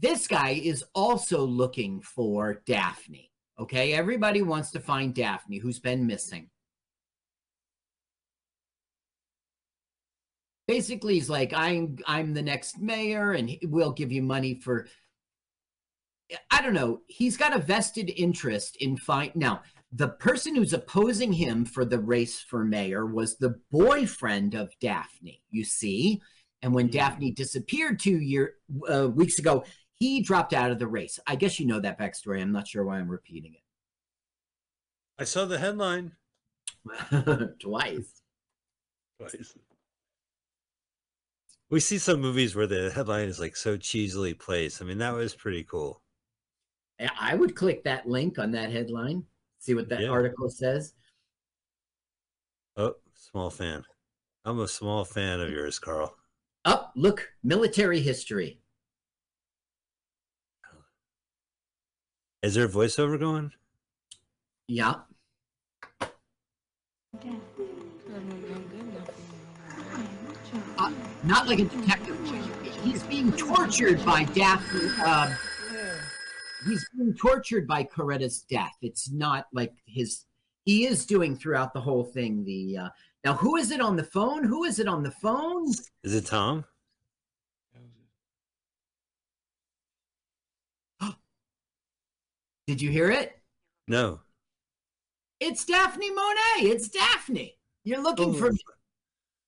this 0.00 0.26
guy 0.26 0.50
is 0.50 0.84
also 0.94 1.44
looking 1.44 2.00
for 2.00 2.62
Daphne. 2.66 3.30
Okay. 3.58 3.92
Everybody 3.92 4.42
wants 4.42 4.72
to 4.72 4.80
find 4.80 5.14
Daphne, 5.14 5.58
who's 5.58 5.78
been 5.78 6.06
missing. 6.06 6.50
Basically, 10.66 11.14
he's 11.14 11.28
like, 11.28 11.52
I'm 11.52 11.98
I'm 12.06 12.32
the 12.32 12.42
next 12.42 12.80
mayor, 12.80 13.32
and 13.32 13.50
he- 13.50 13.60
we'll 13.66 13.92
give 13.92 14.10
you 14.10 14.22
money 14.22 14.54
for 14.54 14.86
I 16.50 16.62
don't 16.62 16.74
know. 16.74 17.00
He's 17.06 17.36
got 17.36 17.54
a 17.56 17.58
vested 17.60 18.10
interest 18.16 18.76
in 18.80 18.96
find 18.96 19.32
now. 19.34 19.62
the 19.92 20.08
person 20.08 20.56
who's 20.56 20.72
opposing 20.72 21.32
him 21.32 21.64
for 21.64 21.84
the 21.84 22.00
race 22.00 22.40
for 22.40 22.64
mayor 22.64 23.06
was 23.06 23.36
the 23.36 23.54
boyfriend 23.70 24.54
of 24.54 24.72
Daphne, 24.80 25.40
you 25.50 25.64
see. 25.64 26.20
And 26.62 26.74
when 26.74 26.88
Daphne 26.88 27.30
disappeared 27.30 28.00
two 28.00 28.18
year 28.18 28.54
uh, 28.90 29.08
weeks 29.08 29.38
ago, 29.38 29.64
he 29.94 30.22
dropped 30.22 30.52
out 30.52 30.70
of 30.70 30.78
the 30.78 30.86
race. 30.88 31.18
I 31.26 31.36
guess 31.36 31.60
you 31.60 31.66
know 31.66 31.78
that 31.80 31.98
backstory. 31.98 32.40
I'm 32.40 32.52
not 32.52 32.66
sure 32.66 32.84
why 32.84 32.98
I'm 32.98 33.08
repeating 33.10 33.54
it. 33.54 33.60
I 35.18 35.24
saw 35.24 35.44
the 35.44 35.58
headline 35.58 36.12
twice. 37.60 38.22
twice. 39.18 39.56
We 41.70 41.80
see 41.80 41.98
some 41.98 42.20
movies 42.20 42.56
where 42.56 42.66
the 42.66 42.90
headline 42.90 43.28
is 43.28 43.38
like 43.38 43.56
so 43.56 43.76
cheesily 43.76 44.34
placed. 44.34 44.82
I 44.82 44.84
mean, 44.84 44.98
that 44.98 45.14
was 45.14 45.34
pretty 45.34 45.64
cool. 45.64 46.02
I- 47.00 47.34
would 47.34 47.56
click 47.56 47.84
that 47.84 48.08
link 48.08 48.38
on 48.38 48.52
that 48.52 48.70
headline, 48.70 49.26
see 49.58 49.74
what 49.74 49.88
that 49.88 50.02
Yeah. 50.02 50.08
article 50.08 50.48
says. 50.48 50.94
Oh, 52.76 52.96
small 53.14 53.50
fan. 53.50 53.84
I'm 54.44 54.60
a 54.60 54.68
small 54.68 55.04
fan 55.04 55.40
of 55.40 55.50
yours, 55.50 55.78
Carl. 55.78 56.16
Up, 56.64 56.92
look, 56.96 57.32
military 57.42 58.00
history. 58.00 58.60
Is 62.42 62.54
there 62.54 62.66
a 62.66 62.68
voiceover 62.68 63.18
going? 63.18 63.52
Yeah. 64.68 65.02
Uh, 70.78 70.92
not 71.24 71.46
like 71.46 71.58
a 71.60 71.64
detective. 71.64 72.18
He's 72.82 73.02
being 73.04 73.32
tortured 73.32 74.04
by 74.04 74.24
Daphne. 74.24 74.88
Um, 75.02 75.34
he's 76.66 76.86
being 76.96 77.14
tortured 77.14 77.66
by 77.66 77.84
Coretta's 77.84 78.42
death. 78.42 78.74
It's 78.82 79.10
not 79.10 79.46
like 79.52 79.72
his. 79.86 80.24
He 80.64 80.86
is 80.86 81.04
doing 81.06 81.36
throughout 81.36 81.74
the 81.74 81.80
whole 81.80 82.04
thing. 82.04 82.44
The 82.44 82.78
uh, 82.78 82.88
now, 83.24 83.34
who 83.34 83.56
is 83.56 83.70
it 83.70 83.80
on 83.80 83.96
the 83.96 84.04
phone? 84.04 84.44
Who 84.44 84.64
is 84.64 84.78
it 84.78 84.88
on 84.88 85.02
the 85.02 85.10
phone? 85.10 85.68
Is 86.02 86.14
it 86.14 86.26
Tom? 86.26 86.64
Did 92.66 92.80
you 92.80 92.90
hear 92.90 93.10
it? 93.10 93.38
No. 93.88 94.20
It's 95.40 95.64
Daphne 95.64 96.10
Monet. 96.10 96.70
It's 96.70 96.88
Daphne. 96.88 97.58
You're 97.84 98.02
looking 98.02 98.32
for. 98.34 98.50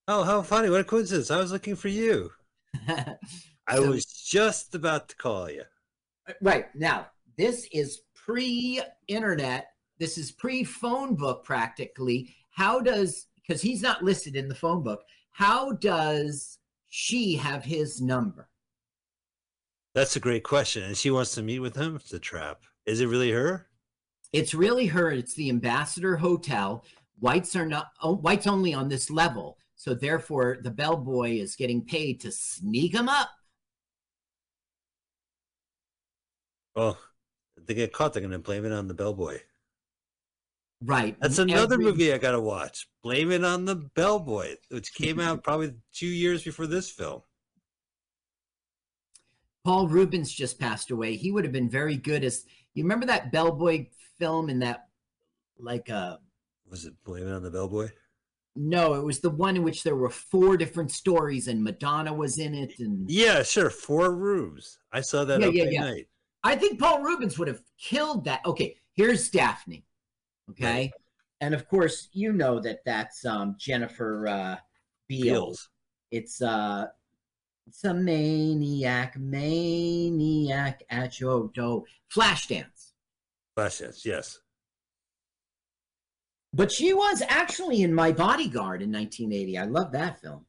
Oh, 0.09 0.23
how 0.25 0.43
funny. 0.43 0.69
What 0.69 0.81
a 0.81 0.85
coincidence. 0.85 1.31
I 1.31 1.39
was 1.39 1.53
looking 1.53 1.75
for 1.77 1.89
you. 1.89 2.31
I 2.89 3.77
So- 3.77 3.91
was 3.91 4.05
just 4.05 4.75
about 4.75 5.09
to 5.09 5.17
call 5.17 5.51
you. 5.51 5.63
Right 6.41 6.67
now 6.75 7.07
this 7.37 7.69
is 7.73 8.03
pre-internet 8.15 9.69
this 9.99 10.19
is 10.19 10.33
pre-phone 10.33 11.15
book 11.15 11.45
practically 11.45 12.35
how 12.51 12.81
does 12.81 13.27
because 13.37 13.63
he's 13.63 13.83
not 13.83 14.03
listed 14.03 14.37
in 14.37 14.49
the 14.49 14.55
phone 14.55 14.83
book 14.83 15.03
how 15.31 15.73
does 15.73 16.59
she 16.89 17.37
have 17.37 17.65
his 17.65 18.01
number 18.01 18.49
That's 19.95 20.17
a 20.17 20.21
great 20.21 20.45
question. 20.45 20.83
And 20.83 20.97
she 20.97 21.11
wants 21.11 21.35
to 21.35 21.43
meet 21.43 21.61
with 21.61 21.75
him? 21.75 21.97
It's 21.97 22.13
a 22.13 22.19
trap. 22.19 22.63
Is 22.85 23.01
it 23.01 23.09
really 23.09 23.33
her? 23.33 23.67
it's 24.33 24.55
really 24.55 24.87
her 24.87 25.11
it's 25.11 25.35
the 25.35 25.49
ambassador 25.49 26.17
hotel 26.17 26.85
whites 27.21 27.57
are 27.57 27.67
not 27.67 27.89
oh, 28.03 28.17
whites 28.17 28.47
only 28.47 28.75
on 28.75 28.89
this 28.89 29.11
level 29.11 29.59
so 29.77 29.95
therefore 29.95 30.59
the 30.63 30.71
bellboy 30.71 31.39
is 31.39 31.57
getting 31.57 31.83
paid 31.83 32.21
to 32.21 32.31
sneak 32.31 32.95
him 32.95 33.09
up 33.09 33.31
Well, 36.77 36.99
if 37.57 37.67
they 37.67 37.75
get 37.75 37.93
caught, 37.93 38.13
they're 38.13 38.21
going 38.21 38.31
to 38.33 38.39
blame 38.39 38.67
it 38.67 38.73
on 38.73 38.87
the 38.87 38.95
bellboy. 38.95 39.39
right 40.83 41.17
That's 41.21 41.39
another 41.39 41.75
Every- 41.75 41.87
movie 41.87 42.13
I 42.13 42.19
got 42.19 42.33
to 42.33 42.41
watch. 42.41 42.87
Blame 43.03 43.33
it 43.33 43.43
on 43.45 43.65
the 43.65 43.77
bellboy, 43.77 44.57
which 44.69 44.93
came 44.95 45.19
out 45.19 45.43
probably 45.43 45.73
two 45.95 46.07
years 46.07 46.45
before 46.45 46.67
this 46.67 46.91
film. 46.91 47.23
Paul 49.65 49.89
Reubens 49.89 50.33
just 50.33 50.61
passed 50.61 50.91
away. 50.93 51.17
He 51.17 51.33
would 51.33 51.45
have 51.45 51.53
been 51.53 51.69
very 51.71 51.97
good 51.97 52.23
as 52.23 52.45
you 52.75 52.85
remember 52.85 53.07
that 53.07 53.33
Bellboy 53.33 53.87
film 54.19 54.49
in 54.49 54.61
that 54.61 54.87
like 55.59 55.91
uh 55.91 56.19
Was 56.71 56.85
it 56.85 56.95
Blame 57.05 57.27
It 57.27 57.33
on 57.33 57.43
the 57.43 57.51
Bellboy? 57.51 57.89
no, 58.55 58.95
it 58.95 59.05
was 59.05 59.19
the 59.21 59.29
one 59.31 59.57
in 59.57 59.65
which 59.65 59.83
there 59.83 59.97
were 59.97 60.09
four 60.09 60.57
different 60.57 60.91
stories 60.93 61.49
and 61.49 61.63
Madonna 61.65 62.13
was 62.15 62.39
in 62.39 62.55
it 62.55 62.79
and 62.79 63.11
Yeah, 63.11 63.43
sure. 63.43 63.69
Four 63.71 64.15
rooms. 64.15 64.79
I 64.93 65.01
saw 65.01 65.25
that 65.25 65.41
Yeah, 65.41 65.49
yeah, 65.49 65.65
yeah. 65.71 65.81
night. 65.81 66.07
I 66.43 66.57
think 66.57 66.79
Paul 66.79 67.03
Reubens 67.03 67.39
would 67.39 67.49
have 67.49 67.63
killed 67.79 68.25
that. 68.25 68.41
Okay, 68.47 68.77
here's 68.95 69.29
Daphne. 69.29 69.85
Okay? 70.51 70.65
Right. 70.65 70.93
And 71.41 71.55
of 71.55 71.69
course, 71.69 72.09
you 72.13 72.33
know 72.33 72.61
that 72.61 72.81
that's 72.85 73.25
um 73.25 73.57
Jennifer 73.59 74.27
uh 74.27 74.57
Beals. 75.09 75.69
It's 76.11 76.41
uh 76.41 76.87
it's 77.67 77.85
a 77.85 77.93
maniac, 77.93 79.19
maniac 79.19 80.83
at 80.89 81.19
your 81.19 81.49
door. 81.49 81.85
Flashdance. 82.15 82.93
Flashdance, 83.59 84.05
yes. 84.05 84.39
But 86.53 86.71
she 86.71 86.95
was 86.95 87.23
actually 87.29 87.83
in 87.83 87.93
My 87.93 88.13
Bodyguard 88.13 88.83
in 88.83 88.93
1980. 88.93 89.59
I 89.59 89.65
love 89.65 89.93
that 89.93 90.21
film. 90.21 90.47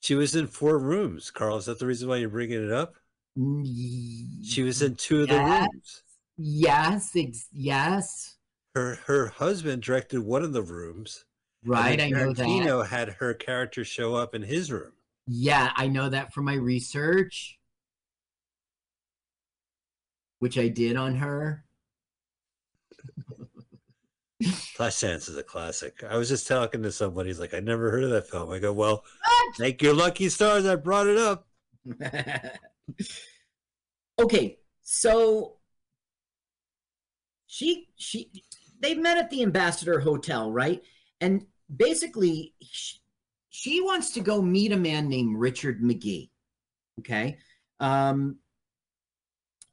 She 0.00 0.14
was 0.14 0.36
in 0.36 0.46
four 0.46 0.78
rooms. 0.78 1.30
Carl, 1.30 1.56
is 1.56 1.66
that 1.66 1.78
the 1.78 1.86
reason 1.86 2.08
why 2.08 2.16
you're 2.16 2.28
bringing 2.28 2.62
it 2.62 2.72
up? 2.72 2.94
She 3.36 4.62
was 4.62 4.82
in 4.82 4.96
two 4.96 5.22
of 5.22 5.28
the 5.28 5.34
Yes. 5.34 5.68
rooms. 5.72 6.02
Yes, 6.36 7.16
ex- 7.16 7.48
yes. 7.52 8.36
Her 8.74 8.96
her 9.06 9.28
husband 9.28 9.82
directed 9.82 10.20
one 10.20 10.42
of 10.42 10.52
the 10.52 10.62
rooms. 10.62 11.24
Right, 11.64 12.00
I 12.00 12.08
know 12.08 12.32
that. 12.32 12.46
Tarantino 12.46 12.86
had 12.86 13.08
her 13.14 13.34
character 13.34 13.84
show 13.84 14.14
up 14.14 14.34
in 14.34 14.42
his 14.42 14.72
room. 14.72 14.92
Yeah, 15.26 15.72
I 15.76 15.88
know 15.88 16.08
that 16.08 16.32
from 16.32 16.46
my 16.46 16.54
research, 16.54 17.58
which 20.38 20.56
I 20.58 20.68
did 20.68 20.96
on 20.96 21.16
her. 21.16 21.64
Flashdance 24.42 25.28
is 25.28 25.36
a 25.36 25.42
classic. 25.42 26.02
I 26.02 26.16
was 26.16 26.28
just 26.30 26.48
talking 26.48 26.82
to 26.82 26.90
somebody. 26.90 27.28
He's 27.28 27.38
like, 27.38 27.52
I 27.52 27.60
never 27.60 27.90
heard 27.90 28.04
of 28.04 28.10
that 28.10 28.30
film. 28.30 28.50
I 28.50 28.58
go, 28.58 28.72
Well, 28.72 29.04
thank 29.58 29.82
your 29.82 29.92
lucky 29.94 30.30
stars. 30.30 30.64
I 30.64 30.76
brought 30.76 31.06
it 31.06 31.18
up. 31.18 31.46
okay, 34.18 34.58
so 34.82 35.56
she 37.46 37.88
she 37.96 38.30
they 38.80 38.94
met 38.94 39.18
at 39.18 39.30
the 39.30 39.42
Ambassador 39.42 40.00
Hotel, 40.00 40.50
right? 40.50 40.82
And 41.20 41.46
basically, 41.74 42.54
she, 42.62 42.98
she 43.50 43.80
wants 43.80 44.12
to 44.12 44.20
go 44.20 44.40
meet 44.40 44.72
a 44.72 44.76
man 44.76 45.08
named 45.08 45.36
Richard 45.38 45.82
McGee. 45.82 46.30
Okay, 47.00 47.38
um, 47.80 48.36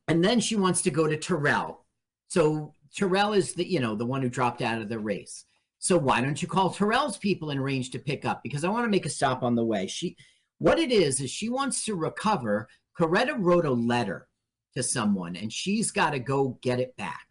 and 0.07 0.23
then 0.23 0.39
she 0.39 0.55
wants 0.55 0.81
to 0.83 0.91
go 0.91 1.07
to 1.07 1.17
Terrell. 1.17 1.85
So 2.27 2.73
Terrell 2.95 3.33
is 3.33 3.53
the 3.53 3.67
you 3.67 3.79
know 3.79 3.95
the 3.95 4.05
one 4.05 4.21
who 4.21 4.29
dropped 4.29 4.61
out 4.61 4.81
of 4.81 4.89
the 4.89 4.99
race. 4.99 5.45
So 5.79 5.97
why 5.97 6.21
don't 6.21 6.41
you 6.41 6.47
call 6.47 6.71
Terrell's 6.71 7.17
people 7.17 7.51
and 7.51 7.59
arrange 7.59 7.91
to 7.91 7.99
pick 7.99 8.25
up? 8.25 8.41
Because 8.41 8.63
I 8.63 8.69
want 8.69 8.85
to 8.85 8.89
make 8.91 9.05
a 9.05 9.09
stop 9.09 9.43
on 9.43 9.55
the 9.55 9.65
way. 9.65 9.87
She 9.87 10.17
what 10.57 10.79
it 10.79 10.91
is 10.91 11.21
is 11.21 11.29
she 11.29 11.49
wants 11.49 11.85
to 11.85 11.95
recover. 11.95 12.67
Coretta 12.97 13.35
wrote 13.37 13.65
a 13.65 13.71
letter 13.71 14.27
to 14.75 14.83
someone, 14.83 15.35
and 15.35 15.51
she's 15.51 15.91
got 15.91 16.11
to 16.11 16.19
go 16.19 16.57
get 16.61 16.79
it 16.79 16.95
back. 16.97 17.27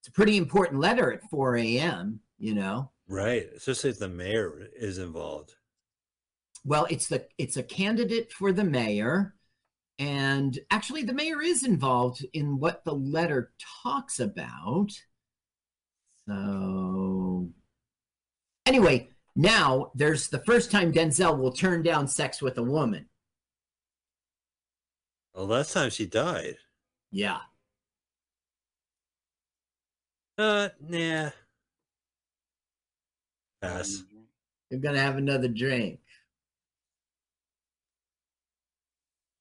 It's 0.00 0.08
a 0.08 0.12
pretty 0.12 0.36
important 0.36 0.80
letter 0.80 1.12
at 1.12 1.28
4 1.30 1.56
a.m. 1.56 2.20
You 2.38 2.54
know. 2.54 2.90
Right. 3.08 3.48
Especially 3.56 3.90
if 3.90 3.98
the 3.98 4.08
mayor 4.08 4.68
is 4.74 4.98
involved. 4.98 5.54
Well, 6.64 6.86
it's 6.90 7.08
the 7.08 7.26
it's 7.38 7.56
a 7.56 7.62
candidate 7.62 8.32
for 8.32 8.52
the 8.52 8.64
mayor, 8.64 9.34
and 9.98 10.58
actually, 10.70 11.02
the 11.02 11.12
mayor 11.12 11.40
is 11.42 11.64
involved 11.64 12.26
in 12.32 12.58
what 12.58 12.84
the 12.84 12.94
letter 12.94 13.52
talks 13.82 14.18
about. 14.20 14.90
So, 16.28 17.50
anyway, 18.66 19.10
now 19.36 19.92
there's 19.94 20.28
the 20.28 20.42
first 20.44 20.70
time 20.70 20.92
Denzel 20.92 21.38
will 21.38 21.52
turn 21.52 21.82
down 21.82 22.08
sex 22.08 22.40
with 22.40 22.58
a 22.58 22.62
woman. 22.62 23.06
Well, 25.34 25.46
last 25.46 25.72
time 25.72 25.90
she 25.90 26.06
died. 26.06 26.56
Yeah. 27.10 27.38
Uh, 30.36 30.68
nah. 30.80 31.30
Pass. 33.60 34.02
You're 34.70 34.80
gonna 34.80 35.00
have 35.00 35.16
another 35.16 35.48
drink. 35.48 36.00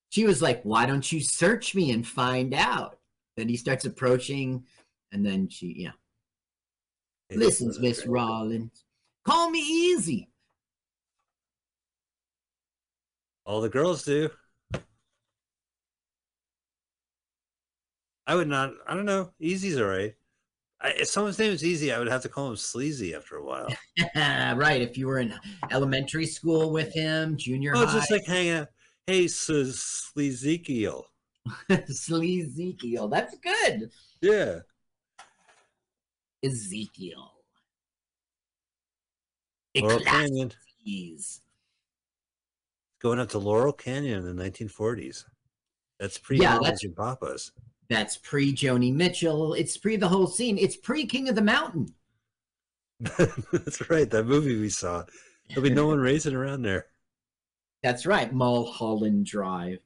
She 0.10 0.25
was 0.25 0.41
like, 0.41 0.62
Why 0.63 0.86
don't 0.86 1.10
you 1.12 1.21
search 1.21 1.73
me 1.75 1.91
and 1.91 2.06
find 2.06 2.54
out? 2.54 2.99
Then 3.38 3.47
he 3.49 3.58
starts 3.58 3.86
approaching, 3.86 4.65
and 5.12 5.25
then 5.25 5.47
she, 5.49 5.73
yeah. 5.77 5.91
Listen, 7.34 7.73
Miss 7.80 8.06
Rawlins, 8.06 8.84
call 9.25 9.49
me 9.49 9.60
easy. 9.60 10.30
All 13.45 13.62
the 13.62 13.69
girls 13.69 14.04
do. 14.04 14.30
I 18.27 18.36
would 18.36 18.47
not. 18.47 18.73
I 18.88 18.93
don't 18.95 19.05
know. 19.05 19.31
Easy's 19.39 19.79
all 19.79 19.88
right. 19.88 20.13
I, 20.81 20.89
if 20.89 21.07
someone's 21.07 21.39
name 21.39 21.51
is 21.51 21.63
easy, 21.63 21.91
I 21.91 21.99
would 21.99 22.07
have 22.07 22.21
to 22.23 22.29
call 22.29 22.49
him 22.49 22.55
sleazy 22.55 23.13
after 23.13 23.36
a 23.38 23.43
while. 23.43 23.67
right. 24.15 24.81
If 24.81 24.97
you 24.97 25.07
were 25.07 25.19
in 25.19 25.34
elementary 25.71 26.25
school 26.25 26.71
with 26.71 26.93
him, 26.93 27.38
junior 27.38 27.73
high. 27.73 27.84
Oh, 27.84 27.86
high, 27.86 27.93
just 27.99 28.12
like 28.12 28.25
hanging 28.25 28.51
out. 28.53 28.67
Hey, 29.07 29.27
so 29.27 29.63
Sleazekiel. 29.63 31.03
Sleazekiel. 31.69 33.10
That's 33.12 33.38
good. 33.38 33.91
Yeah. 34.21 34.60
Ezekiel. 36.43 37.31
Laurel 39.75 39.99
Canyon. 39.99 40.51
Going 43.01 43.19
up 43.19 43.29
to 43.29 43.39
Laurel 43.39 43.73
Canyon 43.73 44.25
in 44.27 44.36
the 44.36 44.43
1940s. 44.43 45.25
That's 45.99 46.17
pre 46.17 46.39
Yeah, 46.39 46.60
that's- 46.62 46.84
Papas. 46.95 47.51
That's 47.91 48.15
pre 48.15 48.54
Joni 48.54 48.93
Mitchell. 48.93 49.54
It's 49.54 49.75
pre 49.75 49.97
the 49.97 50.08
whole 50.08 50.25
scene. 50.25 50.58
It's 50.58 50.77
pre 50.77 51.06
King 51.06 51.27
of 51.27 51.36
the 51.36 51.41
Mountain. 51.41 51.93
That's 53.17 53.89
right. 53.89 54.10
That 54.10 54.27
movie 54.27 54.58
we 54.58 54.69
saw. 54.69 55.04
There'll 55.49 55.67
be 55.67 55.75
no 55.75 55.88
one 55.88 55.99
racing 55.99 56.34
around 56.34 56.62
there. 56.62 56.86
That's 57.84 58.06
right, 58.06 58.32
Mulholland 58.32 59.25
Drive. 59.25 59.80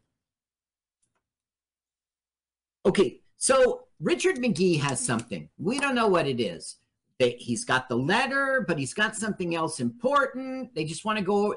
Okay, 2.85 3.21
so 3.37 3.87
Richard 3.99 4.35
McGee 4.35 4.79
has 4.81 5.03
something. 5.03 5.49
We 5.57 5.79
don't 5.79 5.95
know 5.95 6.07
what 6.07 6.27
it 6.27 6.39
is. 6.39 6.75
They, 7.17 7.31
he's 7.39 7.65
got 7.65 7.89
the 7.89 7.97
letter, 7.97 8.63
but 8.67 8.77
he's 8.77 8.93
got 8.93 9.15
something 9.15 9.55
else 9.55 9.79
important. 9.79 10.75
They 10.75 10.85
just 10.85 11.05
want 11.05 11.17
to 11.17 11.25
go. 11.25 11.55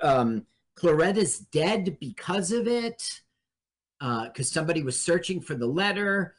Um, 0.00 0.46
Claretta's 0.76 1.40
dead 1.40 1.98
because 1.98 2.52
of 2.52 2.68
it, 2.68 3.22
Uh, 4.00 4.24
because 4.24 4.50
somebody 4.50 4.82
was 4.82 5.00
searching 5.00 5.40
for 5.40 5.54
the 5.54 5.66
letter, 5.66 6.34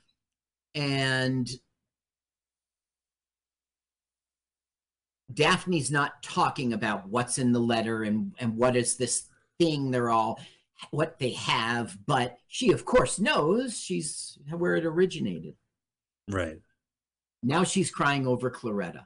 and 0.76 1.50
Daphne's 5.34 5.92
not 5.92 6.24
talking 6.24 6.74
about 6.74 7.08
what's 7.10 7.38
in 7.38 7.52
the 7.52 7.60
letter 7.60 8.04
and 8.04 8.34
and 8.40 8.56
what 8.56 8.76
is 8.76 8.96
this 8.96 9.28
thing 9.60 9.92
they're 9.92 10.10
all 10.10 10.40
what 10.92 11.20
they 11.20 11.32
have, 11.32 11.98
but 12.06 12.38
she 12.48 12.72
of 12.72 12.86
course 12.86 13.20
knows 13.20 13.78
she's 13.78 14.38
where 14.50 14.78
it 14.78 14.86
originated. 14.86 15.56
Right. 16.30 16.60
Now 17.44 17.64
she's 17.64 17.92
crying 17.92 18.28
over 18.28 18.50
Claretta. 18.50 19.06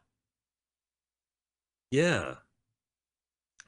Yeah. 1.92 2.36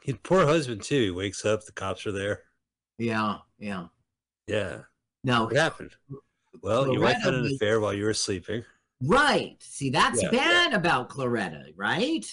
His 0.01 0.15
poor 0.23 0.45
husband, 0.45 0.83
too. 0.83 1.01
He 1.01 1.11
wakes 1.11 1.45
up, 1.45 1.65
the 1.65 1.71
cops 1.71 2.05
are 2.05 2.11
there. 2.11 2.43
Yeah, 2.97 3.37
yeah. 3.57 3.85
Yeah. 4.47 4.83
No, 5.23 5.49
What 5.49 5.57
happened? 5.57 5.95
Well, 6.61 6.87
your 6.87 7.01
wife 7.01 7.21
had 7.23 7.33
an 7.35 7.45
affair 7.47 7.79
while 7.79 7.93
you 7.93 8.05
were 8.05 8.13
sleeping. 8.15 8.65
right. 9.01 9.57
See, 9.61 9.89
that's 9.89 10.21
Yeah, 10.21 10.31
bad 10.31 10.73
about 10.73 11.09
Claretta, 11.09 11.73
right? 11.75 12.25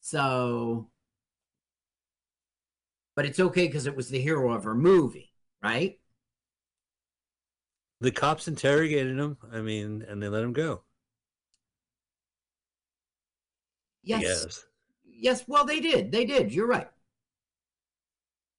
So, 0.00 0.90
but 3.14 3.24
it's 3.26 3.40
okay 3.40 3.66
because 3.66 3.86
it 3.86 3.96
was 3.96 4.08
the 4.08 4.20
hero 4.20 4.52
of 4.52 4.64
her 4.64 4.74
movie, 4.74 5.32
right? 5.62 5.98
The 8.00 8.10
cops 8.10 8.48
interrogated 8.48 9.18
him. 9.18 9.36
I 9.52 9.60
mean, 9.60 10.00
and 10.00 10.22
they 10.22 10.30
let 10.30 10.42
him 10.44 10.54
go. 10.54 10.84
Yes. 14.02 14.22
Yes. 14.22 14.64
Yes, 15.04 15.44
well, 15.48 15.64
they 15.66 15.80
did. 15.80 16.12
They 16.12 16.24
did. 16.26 16.52
You're 16.54 16.66
right. 16.68 16.88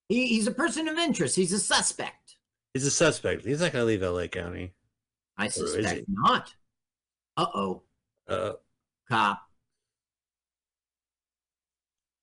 He, 0.09 0.27
he's 0.27 0.47
a 0.47 0.51
person 0.51 0.87
of 0.89 0.97
interest. 0.97 1.35
He's 1.37 1.53
a 1.53 1.59
suspect. 1.59 2.36
He's 2.77 2.85
a 2.85 2.91
suspect. 2.91 3.43
He's 3.43 3.59
not 3.59 3.71
going 3.71 3.81
to 3.81 3.87
leave 3.87 4.03
LA 4.03 4.27
County. 4.27 4.71
I 5.35 5.47
suspect 5.47 6.03
not. 6.07 6.53
Uh 7.35 7.47
oh, 7.55 7.81
Uh, 8.27 8.51
cop. 9.09 9.41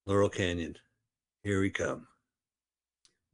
Laurel 0.07 0.29
Canyon. 0.29 0.77
Here 1.43 1.61
we 1.61 1.71
come. 1.71 2.07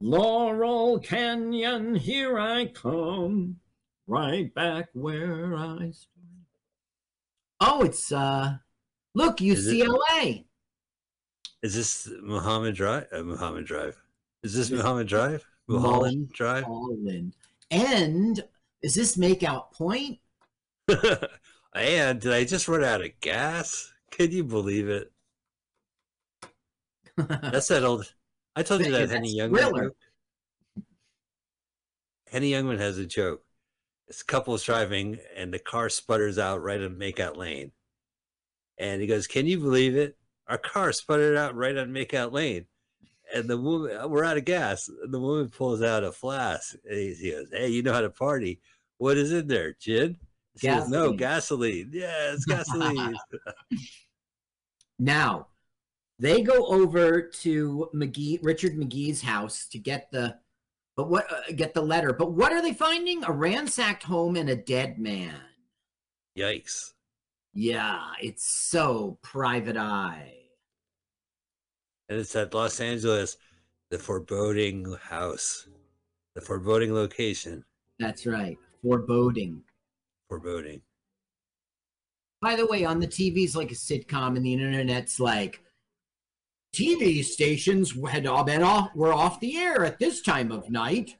Laurel 0.01 0.97
Canyon, 0.97 1.93
here 1.93 2.39
I 2.39 2.65
come, 2.65 3.57
right 4.07 4.51
back 4.55 4.89
where 4.93 5.55
I 5.55 5.91
started. 5.91 6.45
Oh, 7.59 7.83
it's 7.83 8.11
uh, 8.11 8.57
look, 9.13 9.43
Is 9.43 9.67
it? 9.67 9.75
UCLA. 9.75 10.45
Is 11.61 11.75
this 11.75 12.09
Muhammad 12.23 12.73
Drive? 12.73 13.05
Uh, 13.11 13.21
Muhammad 13.21 13.65
Drive. 13.65 14.01
Is 14.41 14.55
this 14.55 14.71
Muhammad 14.71 15.05
Drive? 15.05 15.45
Mul- 15.67 15.79
Mulholland 15.79 16.31
Drive? 16.33 16.63
Holland. 16.63 17.35
And 17.69 18.43
is 18.81 18.95
this 18.95 19.17
Makeout 19.17 19.71
Point? 19.73 20.19
and 21.75 22.19
did 22.19 22.33
I 22.33 22.43
just 22.43 22.67
run 22.67 22.83
out 22.83 23.01
of 23.01 23.19
gas? 23.21 23.91
Can 24.11 24.31
you 24.31 24.43
believe 24.43 24.89
it? 24.89 25.11
That's 27.15 27.67
that 27.67 27.83
old. 27.83 28.13
I 28.55 28.63
told 28.63 28.85
you 28.85 28.91
that 28.91 29.09
Henny 29.09 29.35
Youngman. 29.35 29.57
Thriller. 29.57 29.91
Henny 32.29 32.51
Youngman 32.51 32.79
has 32.79 32.97
a 32.97 33.05
joke. 33.05 33.43
This 34.07 34.23
couple's 34.23 34.63
driving 34.63 35.19
and 35.35 35.53
the 35.53 35.59
car 35.59 35.89
sputters 35.89 36.37
out 36.37 36.61
right 36.61 36.81
on 36.81 36.95
Makeout 36.95 37.37
Lane. 37.37 37.71
And 38.77 39.01
he 39.01 39.07
goes, 39.07 39.27
Can 39.27 39.45
you 39.45 39.59
believe 39.59 39.95
it? 39.95 40.17
Our 40.47 40.57
car 40.57 40.91
sputtered 40.91 41.37
out 41.37 41.55
right 41.55 41.77
on 41.77 41.89
Makeout 41.89 42.31
Lane. 42.31 42.65
And 43.33 43.49
the 43.49 43.57
woman, 43.57 43.95
uh, 43.95 44.07
we're 44.07 44.23
out 44.23 44.37
of 44.37 44.45
gas. 44.45 44.87
And 44.87 45.13
the 45.13 45.19
woman 45.19 45.49
pulls 45.49 45.81
out 45.81 46.03
a 46.03 46.11
flask. 46.11 46.75
And 46.89 46.97
he, 46.97 47.13
he 47.13 47.31
goes, 47.31 47.47
Hey, 47.51 47.69
you 47.69 47.83
know 47.83 47.93
how 47.93 48.01
to 48.01 48.09
party. 48.09 48.59
What 48.97 49.17
is 49.17 49.31
in 49.31 49.47
there? 49.47 49.75
Gin? 49.79 50.17
She 50.57 50.67
goes, 50.67 50.89
No, 50.89 51.13
gasoline. 51.13 51.89
Yeah, 51.93 52.33
it's 52.33 52.45
gasoline. 52.45 53.15
Now, 55.03 55.47
they 56.19 56.43
go 56.43 56.67
over 56.67 57.23
to 57.23 57.89
McGee, 57.91 58.37
Richard 58.43 58.77
McGee's 58.77 59.23
house 59.23 59.65
to 59.71 59.79
get 59.79 60.11
the, 60.11 60.37
but 60.95 61.09
what 61.09 61.25
uh, 61.31 61.51
get 61.55 61.73
the 61.73 61.81
letter. 61.81 62.13
But 62.13 62.33
what 62.33 62.53
are 62.53 62.61
they 62.61 62.73
finding? 62.73 63.23
A 63.23 63.31
ransacked 63.31 64.03
home 64.03 64.35
and 64.35 64.47
a 64.47 64.55
dead 64.55 64.99
man. 64.99 65.33
Yikes. 66.37 66.91
Yeah, 67.55 68.11
it's 68.21 68.45
so 68.45 69.17
private 69.23 69.75
eye. 69.75 70.40
And 72.11 72.19
it's 72.19 72.35
at 72.35 72.53
Los 72.53 72.81
Angeles, 72.81 73.37
the 73.89 73.97
foreboding 73.97 74.97
house, 75.01 75.65
the 76.35 76.41
foreboding 76.41 76.93
location, 76.93 77.63
That's 77.99 78.25
right. 78.25 78.57
Foreboding. 78.83 79.63
foreboding. 80.27 80.81
By 82.41 82.57
the 82.57 82.65
way, 82.65 82.83
on 82.83 82.99
the 82.99 83.07
TV's 83.07 83.55
like 83.55 83.71
a 83.71 83.75
sitcom, 83.75 84.35
and 84.35 84.45
the 84.45 84.51
internet's 84.51 85.21
like 85.21 85.61
TV 86.75 87.23
stations 87.23 87.95
had 88.09 88.27
all 88.27 88.43
been 88.43 88.61
off 88.61 88.93
were 88.93 89.13
off 89.13 89.39
the 89.39 89.55
air 89.55 89.85
at 89.85 89.97
this 89.97 90.21
time 90.21 90.51
of 90.51 90.69
night. 90.69 91.15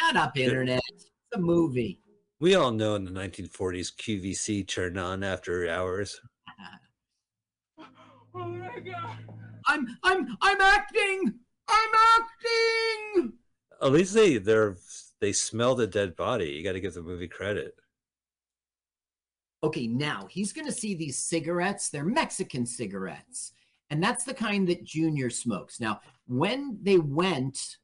Shut 0.00 0.14
up, 0.14 0.38
internet. 0.38 0.80
It's 0.94 1.10
a 1.34 1.40
movie. 1.40 1.98
We 2.38 2.54
all 2.54 2.70
know 2.70 2.94
in 2.94 3.04
the 3.04 3.10
1940s 3.10 3.96
QVC 3.96 4.68
turned 4.68 4.96
on 4.96 5.24
after 5.24 5.68
hours. 5.68 6.20
Oh 8.38 8.44
my 8.48 8.78
God. 8.80 9.16
I'm 9.66 9.86
I'm 10.02 10.36
I'm 10.40 10.60
acting. 10.60 11.34
I'm 11.68 11.90
acting. 12.20 13.32
At 13.82 13.92
least 13.92 14.14
they 14.14 14.38
they're 14.38 14.76
they 15.20 15.32
smelled 15.32 15.80
a 15.80 15.86
dead 15.86 16.16
body. 16.16 16.50
You 16.50 16.64
got 16.64 16.72
to 16.72 16.80
give 16.80 16.94
the 16.94 17.02
movie 17.02 17.28
credit. 17.28 17.74
Okay, 19.62 19.86
now 19.86 20.26
he's 20.30 20.52
going 20.52 20.66
to 20.66 20.72
see 20.72 20.94
these 20.94 21.18
cigarettes. 21.18 21.88
They're 21.88 22.04
Mexican 22.04 22.66
cigarettes. 22.66 23.52
And 23.90 24.02
that's 24.02 24.24
the 24.24 24.34
kind 24.34 24.68
that 24.68 24.84
Junior 24.84 25.30
smokes. 25.30 25.80
Now, 25.80 26.00
when 26.26 26.78
they 26.82 26.98
went, 26.98 27.78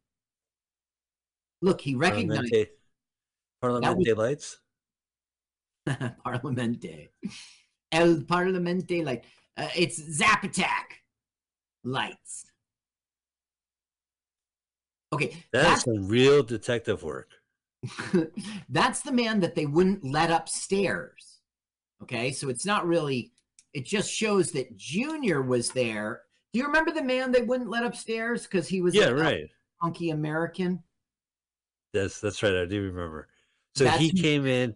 look, 1.60 1.80
he 1.80 1.94
recognized 1.94 2.52
Parlamente, 2.52 2.68
Parlamente 3.62 4.16
lights. 4.16 4.58
Parlamente. 5.88 7.08
El 7.90 8.16
Parlamente, 8.22 9.04
like 9.04 9.24
uh, 9.56 9.68
it's 9.76 9.96
Zap 9.96 10.44
Attack 10.44 11.01
lights. 11.84 12.44
Okay, 15.12 15.36
That 15.52 15.60
is 15.64 15.68
that's, 15.68 15.84
some 15.84 16.08
real 16.08 16.42
detective 16.42 17.02
work. 17.02 17.28
that's 18.70 19.00
the 19.02 19.12
man 19.12 19.40
that 19.40 19.54
they 19.54 19.66
wouldn't 19.66 20.04
let 20.04 20.30
upstairs. 20.30 21.40
Okay, 22.02 22.32
so 22.32 22.48
it's 22.48 22.64
not 22.66 22.86
really, 22.86 23.32
it 23.74 23.84
just 23.84 24.10
shows 24.10 24.52
that 24.52 24.76
Junior 24.76 25.42
was 25.42 25.70
there. 25.70 26.22
Do 26.52 26.58
you 26.58 26.66
remember 26.66 26.90
the 26.92 27.02
man 27.02 27.30
they 27.30 27.42
wouldn't 27.42 27.70
let 27.70 27.84
upstairs 27.84 28.42
because 28.44 28.68
he 28.68 28.80
was 28.80 28.94
Yeah, 28.94 29.08
a 29.08 29.14
right. 29.14 29.50
funky 29.80 30.10
American? 30.10 30.82
That's 31.92 32.20
that's 32.20 32.42
right. 32.42 32.56
I 32.56 32.64
do 32.64 32.82
remember. 32.82 33.28
So 33.74 33.84
That's 33.84 33.98
he 33.98 34.12
came 34.12 34.46
in, 34.46 34.74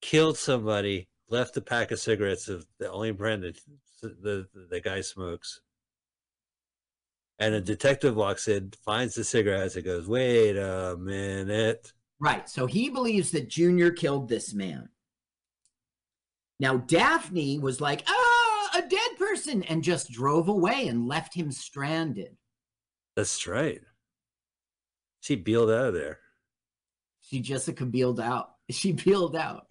killed 0.00 0.36
somebody, 0.36 1.08
left 1.28 1.56
a 1.56 1.60
pack 1.60 1.90
of 1.92 2.00
cigarettes 2.00 2.48
of 2.48 2.66
the 2.78 2.90
only 2.90 3.12
brand 3.12 3.44
that 3.44 3.60
the 4.02 4.08
the, 4.52 4.66
the 4.70 4.80
guy 4.80 5.00
smokes. 5.00 5.60
And 7.38 7.54
a 7.54 7.60
detective 7.60 8.16
walks 8.16 8.48
in, 8.48 8.72
finds 8.84 9.14
the 9.14 9.22
cigarettes, 9.22 9.76
and 9.76 9.84
goes, 9.84 10.08
"Wait 10.08 10.56
a 10.56 10.96
minute." 10.98 11.92
Right. 12.20 12.48
So 12.48 12.66
he 12.66 12.90
believes 12.90 13.30
that 13.30 13.48
Junior 13.48 13.92
killed 13.92 14.28
this 14.28 14.52
man. 14.52 14.88
Now, 16.60 16.78
Daphne 16.78 17.60
was 17.60 17.80
like, 17.80 18.02
ah, 18.08 18.70
a 18.76 18.82
dead 18.82 19.16
person, 19.16 19.62
and 19.62 19.84
just 19.84 20.10
drove 20.10 20.48
away 20.48 20.88
and 20.88 21.06
left 21.06 21.34
him 21.34 21.52
stranded. 21.52 22.36
That's 23.14 23.46
right. 23.46 23.80
She 25.20 25.36
peeled 25.36 25.70
out 25.70 25.86
of 25.86 25.94
there. 25.94 26.18
She 27.20 27.40
Jessica 27.40 27.86
peeled 27.86 28.20
out. 28.20 28.50
She 28.70 28.92
peeled 28.92 29.36
out. 29.36 29.66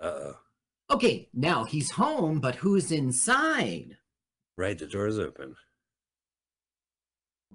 Uh 0.00 0.06
oh. 0.06 0.36
Okay, 0.88 1.28
now 1.34 1.64
he's 1.64 1.90
home, 1.90 2.40
but 2.40 2.54
who's 2.54 2.92
inside? 2.92 3.96
Right, 4.56 4.78
the 4.78 4.86
door's 4.86 5.18
open. 5.18 5.56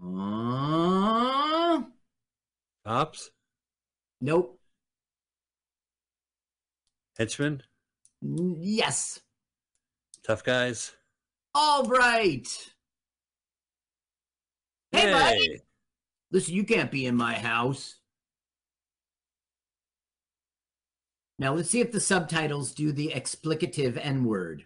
Uh, 0.04 1.82
Cops? 2.86 3.32
nope. 4.20 4.60
Henchmen? 7.18 7.64
Yes. 8.22 9.20
Tough 10.26 10.44
guys? 10.44 10.92
All 11.54 11.84
right. 11.86 12.48
Hey, 14.92 15.12
buddy. 15.12 15.62
Listen, 16.32 16.54
you 16.54 16.64
can't 16.64 16.92
be 16.92 17.06
in 17.06 17.16
my 17.16 17.34
house. 17.34 18.01
Now 21.42 21.56
let's 21.56 21.72
see 21.72 21.82
if 21.82 21.92
the 21.92 22.00
subtitles 22.00 22.72
do 22.72 22.92
the 22.92 23.14
explicative 23.16 23.98
N 24.00 24.26
word. 24.26 24.66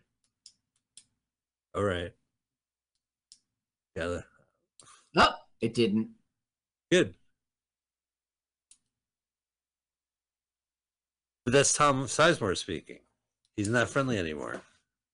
All 1.73 1.85
right. 1.85 2.11
Yeah, 3.95 4.19
Oh, 5.15 5.33
it 5.61 5.73
didn't. 5.73 6.09
good. 6.91 7.13
But 11.45 11.53
that's 11.53 11.71
Tom 11.71 12.07
Sizemore 12.07 12.57
speaking. 12.57 12.99
He's 13.55 13.69
not 13.69 13.89
friendly 13.89 14.17
anymore. 14.17 14.61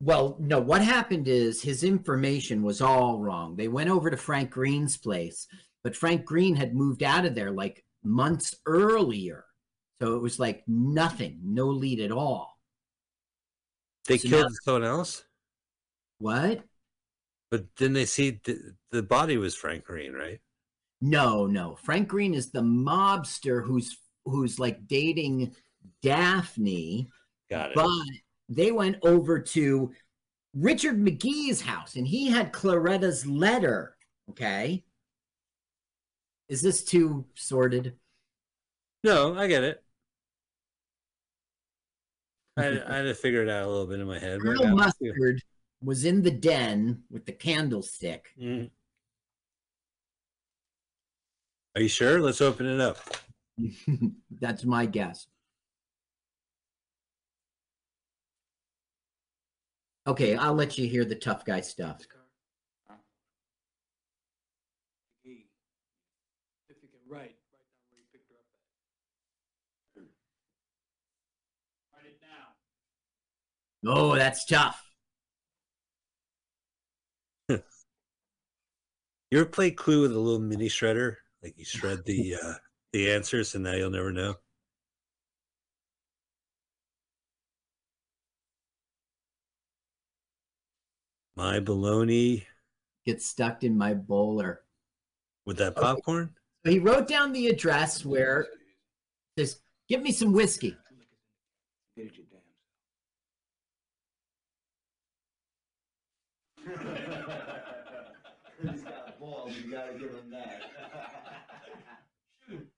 Well, 0.01 0.37
no, 0.39 0.59
what 0.59 0.81
happened 0.81 1.27
is 1.27 1.61
his 1.61 1.83
information 1.83 2.63
was 2.63 2.81
all 2.81 3.19
wrong. 3.19 3.55
They 3.55 3.67
went 3.67 3.91
over 3.91 4.09
to 4.09 4.17
Frank 4.17 4.49
Green's 4.49 4.97
place, 4.97 5.47
but 5.83 5.95
Frank 5.95 6.25
Green 6.25 6.55
had 6.55 6.73
moved 6.73 7.03
out 7.03 7.25
of 7.25 7.35
there 7.35 7.51
like 7.51 7.85
months 8.03 8.55
earlier. 8.65 9.45
So 10.01 10.15
it 10.15 10.21
was 10.21 10.39
like 10.39 10.63
nothing, 10.67 11.39
no 11.43 11.67
lead 11.67 11.99
at 11.99 12.11
all. 12.11 12.57
They 14.07 14.17
So 14.17 14.29
killed 14.29 14.43
now- 14.51 14.57
someone 14.63 14.83
else, 14.83 15.23
What? 16.17 16.63
but 17.51 17.65
then 17.75 17.93
they 17.93 18.05
see 18.05 18.39
the, 18.43 18.75
the 18.89 19.03
body 19.03 19.37
was 19.37 19.53
Frank 19.55 19.83
Green, 19.83 20.13
right? 20.13 20.39
No, 21.01 21.45
no. 21.45 21.75
Frank 21.75 22.07
Green 22.07 22.33
is 22.33 22.51
the 22.51 22.61
mobster 22.61 23.63
who's 23.63 23.95
who's 24.25 24.59
like 24.59 24.87
dating 24.87 25.55
Daphne, 26.01 27.07
Got 27.49 27.71
it. 27.71 27.75
but 27.75 27.89
they 28.49 28.71
went 28.71 28.97
over 29.03 29.39
to 29.39 29.91
Richard 30.55 30.97
McGee's 30.99 31.61
house 31.61 31.95
and 31.95 32.07
he 32.07 32.27
had 32.27 32.51
Claretta's 32.53 33.25
letter. 33.27 33.95
Okay. 34.31 34.83
Is 36.49 36.61
this 36.63 36.83
too 36.83 37.25
sordid? 37.35 37.95
no, 39.03 39.35
I 39.35 39.47
get 39.47 39.63
it. 39.63 39.83
I, 42.57 42.81
I 42.87 42.95
had 42.97 43.03
to 43.03 43.13
figure 43.13 43.43
it 43.43 43.49
out 43.49 43.63
a 43.65 43.69
little 43.69 43.87
bit 43.87 43.99
in 43.99 44.07
my 44.07 44.19
head. 44.19 44.41
Colonel 44.41 44.63
it. 44.63 44.75
Mustard 44.75 45.41
was 45.81 46.05
in 46.05 46.21
the 46.21 46.31
den 46.31 47.03
with 47.09 47.25
the 47.25 47.31
candlestick. 47.31 48.33
Mhm. 48.39 48.69
Are 51.75 51.81
you 51.81 51.87
sure? 51.87 52.19
Let's 52.19 52.41
open 52.41 52.65
it 52.65 52.81
up. 52.81 52.97
That's 54.39 54.65
my 54.65 54.85
guess. 54.85 55.27
Okay, 60.05 60.35
I'll 60.35 60.53
let 60.55 60.77
you 60.77 60.87
hear 60.87 61.05
the 61.05 61.15
tough 61.15 61.45
guy 61.45 61.61
stuff. 61.61 62.01
If 65.23 66.77
you 66.81 66.89
can 66.89 66.99
write, 67.07 67.35
write 67.53 67.69
down 67.69 67.85
where 67.91 67.99
you 67.99 68.05
picked 68.11 68.29
her 68.31 68.35
up 68.35 68.47
at. 68.49 70.01
Write 71.93 72.07
it 72.07 72.19
down. 72.19 72.55
Oh, 73.85 74.15
that's 74.15 74.45
tough. 74.45 74.79
You 79.31 79.39
ever 79.39 79.45
play 79.45 79.71
Clue 79.71 80.01
with 80.01 80.11
a 80.11 80.19
little 80.19 80.39
mini 80.41 80.67
shredder? 80.67 81.15
Like 81.41 81.57
you 81.57 81.63
shred 81.63 82.03
the 82.05 82.35
uh, 82.35 82.53
the 82.91 83.09
answers, 83.11 83.55
and 83.55 83.63
now 83.63 83.73
you'll 83.73 83.89
never 83.89 84.11
know. 84.11 84.35
My 91.35 91.59
baloney 91.59 92.43
Gets 93.05 93.25
stuck 93.25 93.63
in 93.63 93.77
my 93.77 93.93
bowler. 93.93 94.61
with 95.45 95.57
that 95.57 95.77
Okay. 95.77 95.81
popcorn. 95.81 96.35
So 96.65 96.71
he 96.71 96.77
wrote 96.79 97.07
down 97.07 97.31
the 97.31 97.47
address 97.47 98.05
where 98.05 98.47
says, 99.37 99.61
"Give 99.87 100.01
me 100.01 100.11
some 100.11 100.33
whiskey." 100.33 100.77
Get 101.95 102.07
it, 102.07 102.17
you 102.17 102.25
damn. 102.29 102.41
He's 108.61 108.81
got 108.83 109.19
balls, 109.19 109.55
you 109.57 109.71
gotta 109.71 109.93
give 109.93 110.11
him 110.11 110.29
that. 110.31 110.61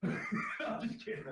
I'm 0.68 0.90
just 0.90 1.06
kidding. 1.06 1.24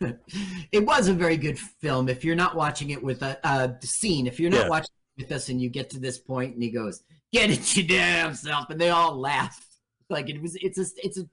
it 0.72 0.84
was 0.84 1.08
a 1.08 1.14
very 1.14 1.36
good 1.36 1.58
film. 1.58 2.08
If 2.08 2.24
you're 2.24 2.34
not 2.36 2.56
watching 2.56 2.90
it 2.90 3.02
with 3.02 3.22
a 3.22 3.38
uh, 3.46 3.74
scene, 3.82 4.26
if 4.26 4.40
you're 4.40 4.50
not 4.50 4.62
Yeah. 4.64 4.68
watching 4.68 4.90
it 5.16 5.22
with 5.24 5.32
us 5.32 5.48
and 5.48 5.60
you 5.60 5.68
get 5.68 5.90
to 5.90 6.00
this 6.00 6.18
point 6.18 6.54
and 6.54 6.62
he 6.62 6.70
goes, 6.70 7.02
"Get 7.32 7.50
it 7.50 7.76
your 7.76 7.86
damn 7.86 8.34
self," 8.34 8.70
and 8.70 8.80
they 8.80 8.90
all 8.90 9.16
laugh 9.18 9.64
like 10.08 10.28
it 10.30 10.40
was. 10.40 10.56
It's 10.56 10.78
a 10.78 10.86
it's 11.04 11.18
a 11.18 11.28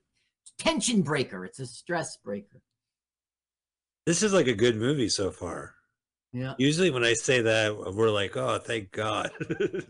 tension 0.60 1.02
breaker. 1.02 1.44
It's 1.46 1.60
a 1.60 1.66
stress 1.66 2.18
breaker. 2.24 2.62
This 4.06 4.22
is 4.24 4.34
like 4.34 4.48
a 4.48 4.54
good 4.54 4.76
movie 4.76 5.10
so 5.10 5.32
far. 5.32 5.74
Yeah. 6.32 6.54
Usually, 6.60 6.92
when 6.92 7.04
I 7.04 7.14
say 7.14 7.42
that, 7.42 7.76
we're 7.96 8.12
like, 8.12 8.38
"Oh, 8.38 8.60
thank 8.60 8.92
God." 8.92 9.32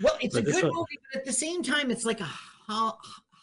Well, 0.00 0.16
it's 0.20 0.36
a 0.36 0.38
But 0.38 0.44
this 0.44 0.54
good 0.60 0.66
one- 0.66 0.74
movie, 0.76 0.98
but 1.12 1.18
at 1.22 1.26
the 1.26 1.32
same 1.32 1.60
time, 1.60 1.90
it's 1.90 2.04
like 2.04 2.20
a 2.20 2.30
ho- 2.68 2.96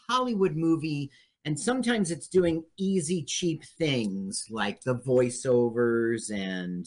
Hollywood 0.10 0.56
movie, 0.56 1.12
and 1.44 1.60
sometimes 1.60 2.12
it's 2.12 2.30
doing 2.30 2.64
easy, 2.78 3.26
cheap 3.26 3.66
things 3.78 4.46
like 4.50 4.80
the 4.84 4.96
voiceovers 4.96 6.32
and 6.34 6.86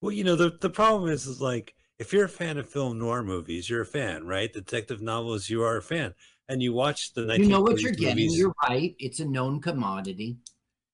well, 0.00 0.12
you 0.12 0.24
know, 0.24 0.34
the 0.36 0.56
the 0.62 0.70
problem 0.70 1.10
is, 1.10 1.26
is 1.26 1.42
like 1.42 1.74
if 1.98 2.10
you're 2.14 2.24
a 2.24 2.28
fan 2.28 2.56
of 2.56 2.66
film 2.70 2.98
noir 2.98 3.22
movies, 3.22 3.68
you're 3.68 3.82
a 3.82 3.86
fan, 3.86 4.24
right? 4.26 4.50
Detective 4.50 5.02
novels, 5.02 5.50
you 5.50 5.62
are 5.62 5.76
a 5.76 5.82
fan, 5.82 6.14
and 6.50 6.60
you 6.60 6.72
watch 6.72 7.14
the 7.14 7.22
you 7.38 7.46
know 7.46 7.60
what 7.60 7.80
you're 7.80 7.92
getting. 7.92 8.28
You're 8.30 8.52
right. 8.68 8.94
It's 8.98 9.20
a 9.20 9.24
known 9.24 9.60
commodity. 9.60 10.36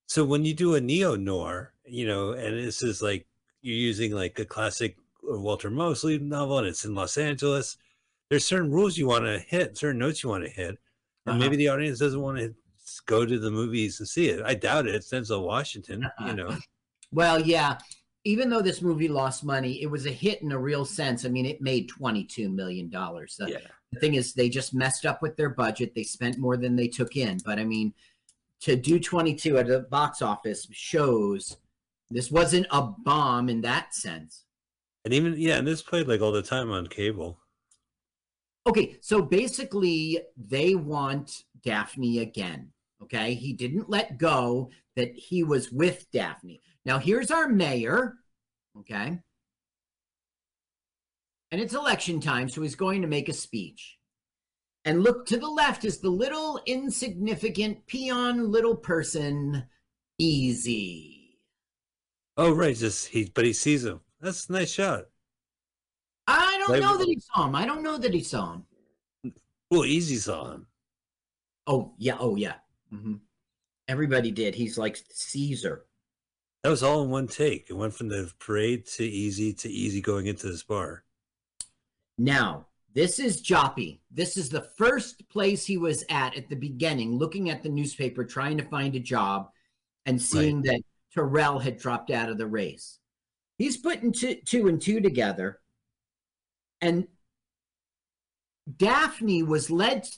So 0.06 0.24
when 0.24 0.44
you 0.44 0.54
do 0.54 0.74
a 0.74 0.80
neo 0.80 1.16
noir, 1.16 1.72
you 1.84 2.06
know, 2.06 2.32
and 2.32 2.56
this 2.56 2.82
is 2.82 3.00
like 3.02 3.26
you're 3.62 3.74
using 3.74 4.12
like 4.12 4.38
a 4.38 4.44
classic 4.44 4.96
uh, 5.28 5.38
Walter 5.40 5.70
Mosley 5.70 6.18
novel, 6.18 6.58
and 6.58 6.66
it's 6.66 6.84
in 6.84 6.94
Los 6.94 7.16
Angeles. 7.16 7.78
There's 8.28 8.44
certain 8.44 8.70
rules 8.70 8.98
you 8.98 9.06
want 9.08 9.24
to 9.24 9.38
hit, 9.38 9.78
certain 9.78 9.98
notes 9.98 10.22
you 10.22 10.28
want 10.28 10.44
to 10.44 10.50
hit, 10.50 10.68
and 10.68 10.78
Uh-huh. 11.26 11.38
maybe 11.38 11.56
the 11.56 11.68
audience 11.68 11.98
doesn't 11.98 12.20
want 12.20 12.38
to 12.38 12.54
go 13.06 13.24
to 13.24 13.38
the 13.38 13.50
movies 13.50 13.98
and 13.98 14.08
see 14.08 14.28
it. 14.28 14.42
I 14.44 14.54
doubt 14.54 14.86
it. 14.86 14.94
It's 14.94 15.10
Denzel 15.10 15.42
Washington, 15.44 16.06
you 16.26 16.34
know. 16.34 16.56
Well, 17.12 17.40
yeah. 17.40 17.78
Even 18.26 18.50
though 18.50 18.60
this 18.60 18.82
movie 18.82 19.06
lost 19.06 19.44
money, 19.44 19.80
it 19.82 19.86
was 19.86 20.04
a 20.04 20.10
hit 20.10 20.42
in 20.42 20.50
a 20.50 20.58
real 20.58 20.84
sense. 20.84 21.24
I 21.24 21.28
mean, 21.28 21.46
it 21.46 21.60
made 21.60 21.88
$22 21.88 22.52
million. 22.52 22.90
The, 22.90 23.46
Yeah. 23.48 23.58
the 23.92 24.00
thing 24.00 24.14
is, 24.14 24.34
they 24.34 24.48
just 24.48 24.74
messed 24.74 25.06
up 25.06 25.22
with 25.22 25.36
their 25.36 25.50
budget. 25.50 25.94
They 25.94 26.02
spent 26.02 26.36
more 26.36 26.56
than 26.56 26.74
they 26.74 26.88
took 26.88 27.16
in. 27.16 27.38
But 27.44 27.60
I 27.60 27.64
mean, 27.64 27.94
to 28.62 28.74
do 28.74 28.98
22 28.98 29.58
at 29.58 29.68
the 29.68 29.80
box 29.80 30.22
office 30.22 30.66
shows 30.72 31.56
this 32.10 32.28
wasn't 32.32 32.66
a 32.72 32.82
bomb 32.82 33.48
in 33.48 33.60
that 33.60 33.94
sense. 33.94 34.42
And 35.04 35.14
even 35.14 35.36
yeah, 35.38 35.58
and 35.58 35.66
this 35.66 35.82
played 35.82 36.08
like 36.08 36.20
all 36.20 36.32
the 36.32 36.42
time 36.42 36.72
on 36.72 36.88
cable. 36.88 37.38
Okay, 38.66 38.96
so 39.00 39.22
basically, 39.22 40.20
they 40.36 40.74
want 40.74 41.44
Daphne 41.62 42.18
again. 42.18 42.72
Okay, 43.00 43.34
he 43.34 43.52
didn't 43.52 43.88
let 43.88 44.18
go 44.18 44.70
that 44.96 45.14
he 45.14 45.44
was 45.44 45.70
with 45.70 46.10
Daphne. 46.10 46.60
Now, 46.86 46.98
here's 47.00 47.30
our 47.30 47.48
mayor. 47.48 48.14
Okay, 48.78 49.18
and 51.50 51.60
it's 51.60 51.74
election 51.74 52.20
time, 52.20 52.48
so 52.48 52.62
he's 52.62 52.74
going 52.76 53.02
to 53.02 53.08
make 53.08 53.28
a 53.28 53.32
speech. 53.32 53.96
And 54.84 55.02
look 55.02 55.26
to 55.26 55.38
the 55.38 55.48
left 55.48 55.84
is 55.84 55.98
the 55.98 56.10
little 56.10 56.60
insignificant 56.66 57.86
peon 57.86 58.50
little 58.52 58.76
person, 58.76 59.64
Easy. 60.18 61.38
Oh 62.36 62.52
right, 62.52 62.76
just 62.76 63.08
he 63.08 63.30
but 63.34 63.44
he 63.44 63.52
sees 63.52 63.84
him. 63.84 64.00
That's 64.20 64.48
a 64.48 64.52
nice 64.52 64.70
shot. 64.70 65.04
I 66.26 66.56
don't 66.58 66.70
Like- 66.70 66.82
know 66.82 66.96
that 66.98 67.08
he 67.08 67.18
saw 67.20 67.46
him. 67.48 67.54
I 67.54 67.66
don't 67.66 67.82
know 67.82 67.98
that 67.98 68.12
he 68.14 68.22
saw 68.22 68.52
him. 68.54 69.32
Well, 69.70 69.84
Easy 69.84 70.16
saw 70.16 70.52
him. 70.52 70.66
Oh 71.66 71.94
yeah. 71.98 72.16
Oh 72.20 72.36
yeah. 72.36 72.56
hmm 72.90 73.14
Everybody 73.88 74.30
did. 74.30 74.54
He's 74.54 74.76
like 74.78 74.98
Caesar. 75.10 75.86
That 76.66 76.70
was 76.70 76.82
all 76.82 77.04
in 77.04 77.10
one 77.10 77.28
take. 77.28 77.70
It 77.70 77.74
went 77.74 77.94
from 77.94 78.08
the 78.08 78.28
parade 78.40 78.86
to 78.96 79.04
Easy 79.04 79.52
to 79.52 79.70
Easy 79.70 80.00
going 80.00 80.26
into 80.26 80.48
this 80.48 80.64
bar. 80.64 81.04
Now, 82.18 82.66
this 82.92 83.20
is 83.20 83.40
Joppy. 83.40 84.00
This 84.10 84.36
is 84.36 84.48
the 84.48 84.66
first 84.76 85.28
place 85.28 85.64
he 85.64 85.76
was 85.78 86.02
at 86.10 86.36
at 86.36 86.48
the 86.48 86.56
beginning, 86.56 87.18
looking 87.18 87.50
at 87.50 87.62
the 87.62 87.68
newspaper, 87.68 88.24
trying 88.24 88.58
to 88.58 88.64
find 88.64 88.96
a 88.96 88.98
job, 88.98 89.50
and 90.06 90.20
seeing 90.20 90.60
that 90.62 90.80
Terrell 91.14 91.60
had 91.60 91.78
dropped 91.78 92.10
out 92.10 92.30
of 92.30 92.36
the 92.36 92.48
race. 92.48 92.98
He's 93.58 93.76
putting 93.76 94.10
two, 94.10 94.34
two 94.44 94.66
and 94.66 94.82
two 94.82 95.00
together. 95.00 95.60
And 96.80 97.06
Daphne 98.76 99.44
was 99.44 99.70
led, 99.70 100.08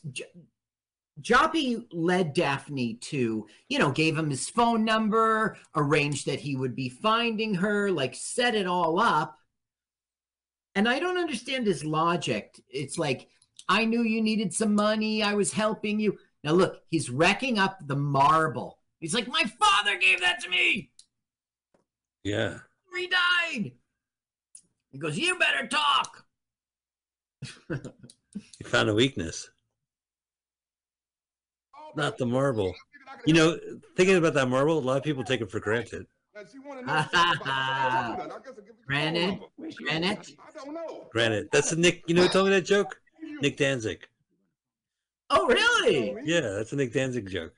Joppy 1.21 1.85
led 1.93 2.33
Daphne 2.33 2.95
to, 2.95 3.47
you 3.69 3.79
know, 3.79 3.91
gave 3.91 4.17
him 4.17 4.31
his 4.31 4.49
phone 4.49 4.85
number, 4.85 5.57
arranged 5.75 6.27
that 6.27 6.41
he 6.41 6.57
would 6.57 6.77
be 6.77 6.89
finding 6.89 7.55
her, 7.55 7.91
like 7.91 8.15
set 8.15 8.55
it 8.55 8.67
all 8.67 9.01
up. 9.01 9.39
And 10.75 10.89
I 10.89 10.99
don't 10.99 11.19
understand 11.19 11.67
his 11.67 11.85
logic. 11.85 12.61
It's 12.69 12.99
like, 12.99 13.29
I 13.69 13.85
knew 13.85 14.03
you 14.03 14.23
needed 14.23 14.55
some 14.55 14.75
money. 14.75 15.23
I 15.23 15.35
was 15.35 15.53
helping 15.53 15.99
you. 15.99 16.19
Now, 16.45 16.53
look, 16.53 16.81
he's 16.89 17.11
wrecking 17.11 17.59
up 17.59 17.79
the 17.87 17.97
marble. 17.97 18.79
He's 19.01 19.15
like, 19.15 19.27
My 19.27 19.45
father 19.45 19.99
gave 19.99 20.21
that 20.21 20.41
to 20.41 20.49
me. 20.49 20.91
Yeah. 22.23 22.59
He 22.97 23.09
died. 23.09 23.73
He 24.91 24.99
goes, 24.99 25.19
You 25.19 25.39
better 25.39 25.67
talk. 25.67 26.25
He 28.59 28.65
found 28.65 28.89
a 28.89 28.95
weakness. 28.95 29.51
Not 31.97 32.19
the 32.19 32.27
marble. 32.27 32.69
I 32.69 32.73
figured 32.93 33.09
I 33.09 33.17
could 33.17 33.29
You 33.29 33.35
know, 33.35 33.59
thinking 33.97 34.17
about 34.17 34.35
that 34.35 34.49
marble, 34.49 34.79
a 34.79 34.81
lot 34.81 34.97
of 34.97 35.03
people 35.03 35.25
take 35.25 35.41
it 35.41 35.51
for 35.51 35.61
granted. 35.61 36.07
Now, 36.35 36.45
she 36.53 36.59
wanna 36.61 36.83
know 36.83 36.95
something 36.95 37.19
about 37.19 37.39
the 37.41 37.45
size 37.51 38.13
of 38.13 38.19
it. 38.19 38.21
I 38.21 38.39
guess 38.39 38.47
I'll 38.49 38.55
give 38.55 38.67
you 38.67 38.73
the 38.73 38.79
phone 38.79 38.87
Granted, 38.87 39.27
number. 39.29 39.47
granted. 39.85 40.37
I 40.39 40.65
don't 40.65 40.75
know. 40.75 41.09
Granted, 41.11 41.49
that's 41.51 41.73
a 41.73 41.77
Nick. 41.77 42.05
You 42.07 42.15
know 42.15 42.23
who 42.23 42.29
told 42.29 42.47
me 42.47 42.55
that 42.55 42.63
joke? 42.65 43.01
Nick 43.43 43.57
Danzig. 43.57 44.07
Oh, 45.31 45.49
really? 45.49 46.17
Yeah, 46.25 46.41
that's 46.41 46.73
a 46.73 46.77
Nick 46.77 46.93
Danzig 46.93 47.29
joke. 47.29 47.55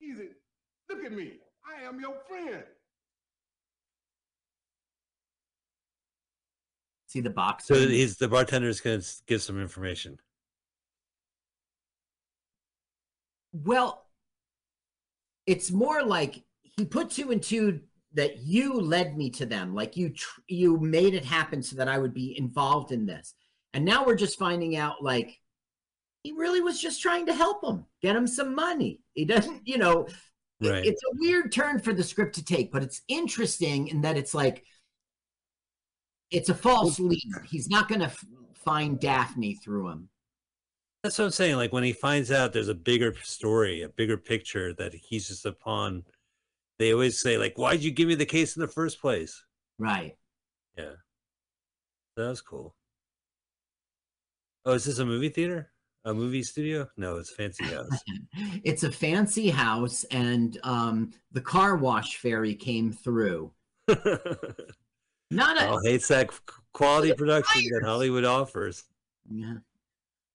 Easy. 0.00 0.28
Look 0.88 1.04
at 1.04 1.10
me. 1.12 1.32
I 1.66 1.82
am 1.82 1.98
your 2.00 2.14
friend. 2.28 2.62
See 7.08 7.20
the 7.20 7.30
box? 7.30 7.66
So 7.66 7.74
he's 7.74 8.18
the 8.18 8.28
bartender's 8.28 8.80
going 8.80 9.00
to 9.00 9.06
give 9.26 9.42
some 9.42 9.60
information. 9.60 10.18
Well, 13.52 14.04
it's 15.46 15.70
more 15.70 16.02
like 16.02 16.42
he 16.62 16.84
put 16.84 17.10
two 17.10 17.30
and 17.30 17.42
two 17.42 17.80
that 18.14 18.38
you 18.38 18.80
led 18.80 19.16
me 19.16 19.30
to 19.30 19.46
them. 19.46 19.74
Like 19.74 19.96
you, 19.96 20.10
tr- 20.10 20.40
you 20.48 20.78
made 20.78 21.14
it 21.14 21.24
happen 21.24 21.62
so 21.62 21.76
that 21.76 21.88
I 21.88 21.98
would 21.98 22.14
be 22.14 22.36
involved 22.38 22.92
in 22.92 23.06
this. 23.06 23.34
And 23.74 23.84
now 23.84 24.04
we're 24.04 24.14
just 24.16 24.38
finding 24.38 24.76
out 24.76 25.02
like 25.02 25.38
he 26.22 26.32
really 26.32 26.60
was 26.60 26.80
just 26.80 27.00
trying 27.00 27.26
to 27.26 27.34
help 27.34 27.62
him, 27.64 27.84
get 28.02 28.16
him 28.16 28.26
some 28.26 28.54
money. 28.54 29.00
He 29.14 29.24
doesn't, 29.24 29.66
you 29.66 29.78
know, 29.78 30.06
it- 30.06 30.14
Right. 30.70 30.84
it's 30.84 31.00
a 31.04 31.16
weird 31.20 31.52
turn 31.52 31.78
for 31.78 31.92
the 31.92 32.02
script 32.02 32.34
to 32.34 32.44
take, 32.44 32.72
but 32.72 32.82
it's 32.82 33.02
interesting 33.06 33.86
in 33.88 34.00
that 34.00 34.16
it's 34.16 34.34
like 34.34 34.64
it's 36.30 36.48
a 36.48 36.54
false 36.54 36.98
lead. 36.98 37.22
He's 37.48 37.68
not 37.68 37.88
going 37.88 38.00
to 38.00 38.06
f- 38.06 38.24
find 38.54 38.98
Daphne 38.98 39.54
through 39.54 39.88
him. 39.88 40.08
That's 41.02 41.18
what 41.18 41.26
I'm 41.26 41.30
saying. 41.30 41.56
Like 41.56 41.72
when 41.72 41.84
he 41.84 41.92
finds 41.92 42.30
out 42.30 42.52
there's 42.52 42.68
a 42.68 42.74
bigger 42.74 43.14
story, 43.22 43.82
a 43.82 43.88
bigger 43.88 44.16
picture 44.16 44.72
that 44.74 44.94
he's 44.94 45.28
just 45.28 45.46
a 45.46 45.52
pawn, 45.52 46.04
they 46.78 46.92
always 46.92 47.20
say, 47.20 47.38
like, 47.38 47.56
why'd 47.56 47.80
you 47.80 47.90
give 47.90 48.08
me 48.08 48.14
the 48.14 48.26
case 48.26 48.56
in 48.56 48.60
the 48.60 48.68
first 48.68 49.00
place? 49.00 49.44
Right. 49.78 50.16
Yeah. 50.76 50.94
That 52.16 52.28
was 52.28 52.40
cool. 52.40 52.74
Oh, 54.64 54.72
is 54.72 54.84
this 54.84 54.98
a 54.98 55.04
movie 55.06 55.28
theater? 55.28 55.70
A 56.04 56.12
movie 56.12 56.42
studio? 56.42 56.88
No, 56.96 57.16
it's 57.16 57.30
Fancy 57.30 57.64
House. 57.64 58.02
it's 58.64 58.82
a 58.82 58.90
fancy 58.90 59.50
house 59.50 60.04
and 60.10 60.58
um 60.62 61.12
the 61.32 61.40
car 61.40 61.76
wash 61.76 62.16
ferry 62.16 62.54
came 62.54 62.92
through 62.92 63.50
not 65.30 65.56
a 65.60 65.68
All 65.68 65.80
hates 65.84 66.08
that 66.08 66.30
quality 66.72 67.12
production 67.14 67.62
that 67.72 67.82
Hollywood 67.84 68.24
offers. 68.24 68.84
yeah. 69.30 69.54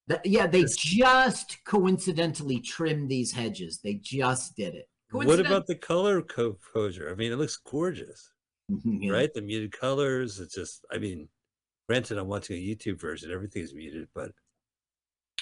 Th- 0.09 0.21
yeah 0.25 0.47
they 0.47 0.65
just 0.77 1.57
coincidentally 1.65 2.59
trimmed 2.59 3.09
these 3.09 3.31
hedges 3.31 3.79
they 3.83 3.95
just 3.95 4.55
did 4.55 4.75
it 4.75 4.87
What 5.11 5.39
about 5.39 5.65
the 5.67 5.75
color 5.75 6.21
composure? 6.21 7.09
I 7.09 7.15
mean, 7.15 7.31
it 7.31 7.37
looks 7.37 7.55
gorgeous, 7.57 8.31
Yeah. 8.83 9.11
right? 9.11 9.33
The 9.33 9.41
muted 9.43 9.71
colors. 9.71 10.39
It's 10.39 10.55
just, 10.55 10.83
I 10.91 10.97
mean, 10.97 11.29
granted, 11.87 12.17
I'm 12.17 12.27
watching 12.27 12.57
a 12.57 12.59
YouTube 12.59 12.99
version. 12.99 13.31
Everything's 13.31 13.73
muted, 13.75 14.07
but 14.15 14.31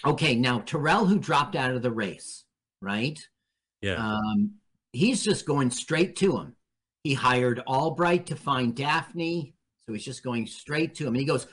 okay 0.05 0.33
now 0.35 0.59
terrell 0.59 1.05
who 1.05 1.19
dropped 1.19 1.55
out 1.55 1.71
of 1.75 1.81
the 1.83 1.91
race 1.91 2.45
right 2.81 3.19
yeah. 3.81 3.95
um 3.95 4.51
he's 4.93 5.23
just 5.23 5.45
going 5.45 5.69
straight 5.69 6.15
to 6.15 6.37
him 6.37 6.55
he 7.03 7.13
hired 7.13 7.61
albright 7.67 8.25
to 8.25 8.35
find 8.35 8.75
daphne 8.75 9.53
so 9.85 9.93
he's 9.93 10.03
just 10.05 10.23
going 10.23 10.47
straight 10.47 10.95
to 10.95 11.03
him 11.03 11.09
and 11.13 11.17
he 11.17 11.25
goes 11.25 11.45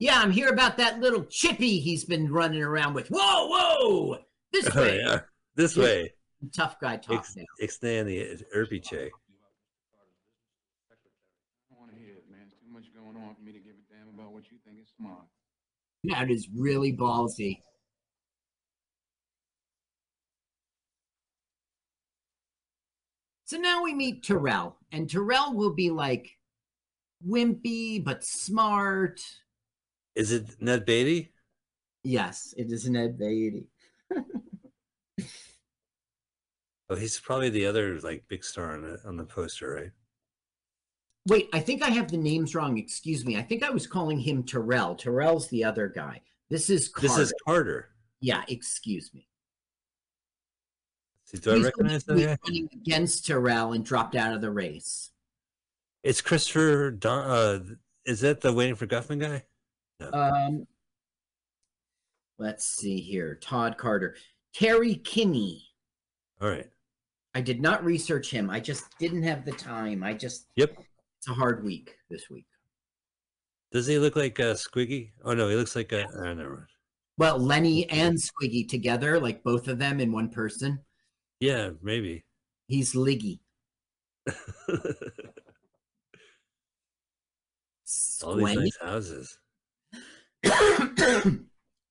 yeah 0.00 0.18
i'm 0.20 0.30
here 0.32 0.48
about 0.48 0.76
that 0.76 0.98
little 0.98 1.24
chippy 1.26 1.78
he's 1.78 2.04
been 2.04 2.30
running 2.32 2.62
around 2.62 2.94
with 2.94 3.06
whoa 3.08 3.46
whoa 3.46 4.18
this 4.52 4.68
oh, 4.74 4.80
way 4.80 4.98
yeah. 5.04 5.20
This 5.54 5.76
Yeah. 5.76 5.84
way. 5.84 6.12
tough 6.54 6.80
guy 6.80 6.96
talk 6.96 7.18
Ex- 7.20 7.36
now 7.36 7.44
Extend 7.60 8.08
the 8.08 8.38
Irpy 8.56 8.82
check. 8.82 9.10
I 11.70 11.74
want 11.78 11.92
to 11.92 11.98
hear 11.98 12.14
it, 12.14 12.24
man. 12.30 12.40
It's 12.46 12.54
too 12.54 12.72
much 12.72 12.86
going 12.94 13.16
on 13.16 13.34
for 13.34 13.42
me 13.42 13.52
to 13.52 13.58
give 13.58 13.74
a 13.74 13.94
damn 13.94 14.08
about 14.14 14.32
what 14.32 14.50
you 14.50 14.58
think 14.64 14.78
is 14.82 14.88
smart. 14.96 15.26
that 16.04 16.30
is 16.30 16.48
really 16.54 16.96
ballsy 16.96 17.58
so 23.44 23.56
now 23.58 23.82
we 23.82 23.94
meet 23.94 24.22
terrell 24.22 24.76
and 24.92 25.10
terrell 25.10 25.54
will 25.54 25.74
be 25.74 25.90
like 25.90 26.30
wimpy 27.26 28.02
but 28.02 28.24
smart 28.24 29.20
Is 30.14 30.32
it 30.32 30.60
Ned 30.60 30.84
Beatty? 30.84 31.32
yes 32.02 32.54
it 32.56 32.72
is 32.72 32.88
ned 32.88 33.18
beatty 33.18 33.66
Oh, 36.88 36.96
he's 36.96 37.20
probably 37.20 37.50
the 37.50 37.66
other 37.66 38.00
like 38.00 38.24
big 38.26 38.42
star 38.42 38.72
on 38.72 38.82
the 38.82 38.98
on 39.06 39.16
the 39.16 39.24
poster, 39.24 39.74
right? 39.74 39.90
Wait, 41.28 41.48
I 41.52 41.60
think 41.60 41.84
I 41.84 41.90
have 41.90 42.10
the 42.10 42.16
names 42.16 42.54
wrong. 42.56 42.78
Excuse 42.78 43.24
me. 43.24 43.36
I 43.36 43.42
think 43.42 43.62
I 43.62 43.70
was 43.70 43.86
calling 43.86 44.18
him 44.18 44.42
Terrell. 44.42 44.96
Terrell's 44.96 45.46
the 45.50 45.62
other 45.62 45.86
guy. 45.86 46.20
This 46.48 46.68
is 46.68 46.88
Carter. 46.88 47.08
This 47.08 47.18
is 47.18 47.34
Carter. 47.46 47.90
yeah. 48.20 48.42
Excuse 48.48 49.14
me. 49.14 49.28
See, 51.26 51.38
do 51.38 51.52
I 51.52 51.62
recognize 51.62 52.02
that 52.04 52.18
guy? 52.18 52.36
running 52.44 52.68
against 52.72 53.24
Terrell 53.24 53.72
and 53.74 53.84
dropped 53.84 54.16
out 54.16 54.34
of 54.34 54.40
the 54.40 54.50
race. 54.50 55.10
It's 56.02 56.20
Christopher. 56.20 56.90
Don- 56.90 57.30
uh, 57.30 57.60
is 58.04 58.20
that 58.22 58.40
the 58.40 58.52
Waiting 58.52 58.74
for 58.74 58.88
Guffman 58.88 59.20
guy? 59.20 59.44
Um, 60.12 60.66
let's 62.38 62.66
see 62.66 63.00
here. 63.00 63.36
Todd 63.36 63.76
Carter, 63.76 64.16
Terry 64.54 64.96
Kinney. 64.96 65.64
All 66.40 66.48
right. 66.48 66.68
I 67.34 67.40
did 67.40 67.60
not 67.60 67.84
research 67.84 68.30
him. 68.30 68.50
I 68.50 68.60
just 68.60 68.98
didn't 68.98 69.22
have 69.22 69.44
the 69.44 69.52
time. 69.52 70.02
I 70.02 70.14
just 70.14 70.46
Yep. 70.56 70.76
It's 71.18 71.28
a 71.28 71.34
hard 71.34 71.62
week 71.62 71.96
this 72.08 72.30
week. 72.30 72.46
Does 73.72 73.86
he 73.86 73.98
look 73.98 74.16
like 74.16 74.40
uh, 74.40 74.54
Squiggy? 74.54 75.10
Oh 75.24 75.34
no, 75.34 75.48
he 75.48 75.54
looks 75.54 75.76
like 75.76 75.92
a. 75.92 76.06
I 76.24 76.34
never. 76.34 76.66
Well, 77.18 77.38
Lenny 77.38 77.88
and 77.90 78.16
Squiggy 78.16 78.66
together, 78.68 79.20
like 79.20 79.44
both 79.44 79.68
of 79.68 79.78
them 79.78 80.00
in 80.00 80.10
one 80.10 80.30
person. 80.30 80.80
Yeah, 81.38 81.70
maybe. 81.82 82.24
He's 82.66 82.94
Liggy. 82.94 83.40
All 88.22 88.36
these 88.36 88.56
nice 88.56 88.78
houses. 88.80 89.38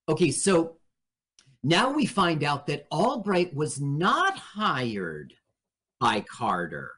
okay, 0.09 0.31
so 0.31 0.77
now 1.63 1.91
we 1.91 2.05
find 2.05 2.43
out 2.43 2.67
that 2.67 2.87
Albright 2.91 3.53
was 3.53 3.79
not 3.81 4.37
hired 4.37 5.33
by 5.99 6.21
Carter. 6.21 6.91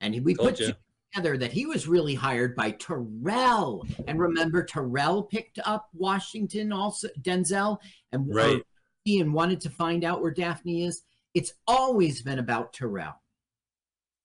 And 0.00 0.24
we 0.24 0.34
Told 0.34 0.50
put 0.50 0.60
ya. 0.60 0.72
together 1.12 1.36
that 1.38 1.52
he 1.52 1.66
was 1.66 1.86
really 1.86 2.14
hired 2.14 2.54
by 2.56 2.72
Terrell. 2.72 3.86
And 4.06 4.18
remember, 4.18 4.64
Terrell 4.64 5.22
picked 5.22 5.58
up 5.64 5.88
Washington, 5.94 6.72
also 6.72 7.08
Denzel, 7.20 7.78
and 8.12 8.34
Right. 8.34 8.62
Ian 9.06 9.32
wanted 9.32 9.60
to 9.62 9.70
find 9.70 10.04
out 10.04 10.20
where 10.20 10.32
Daphne 10.32 10.84
is. 10.84 11.02
It's 11.34 11.52
always 11.66 12.22
been 12.22 12.38
about 12.38 12.72
Terrell. 12.72 13.20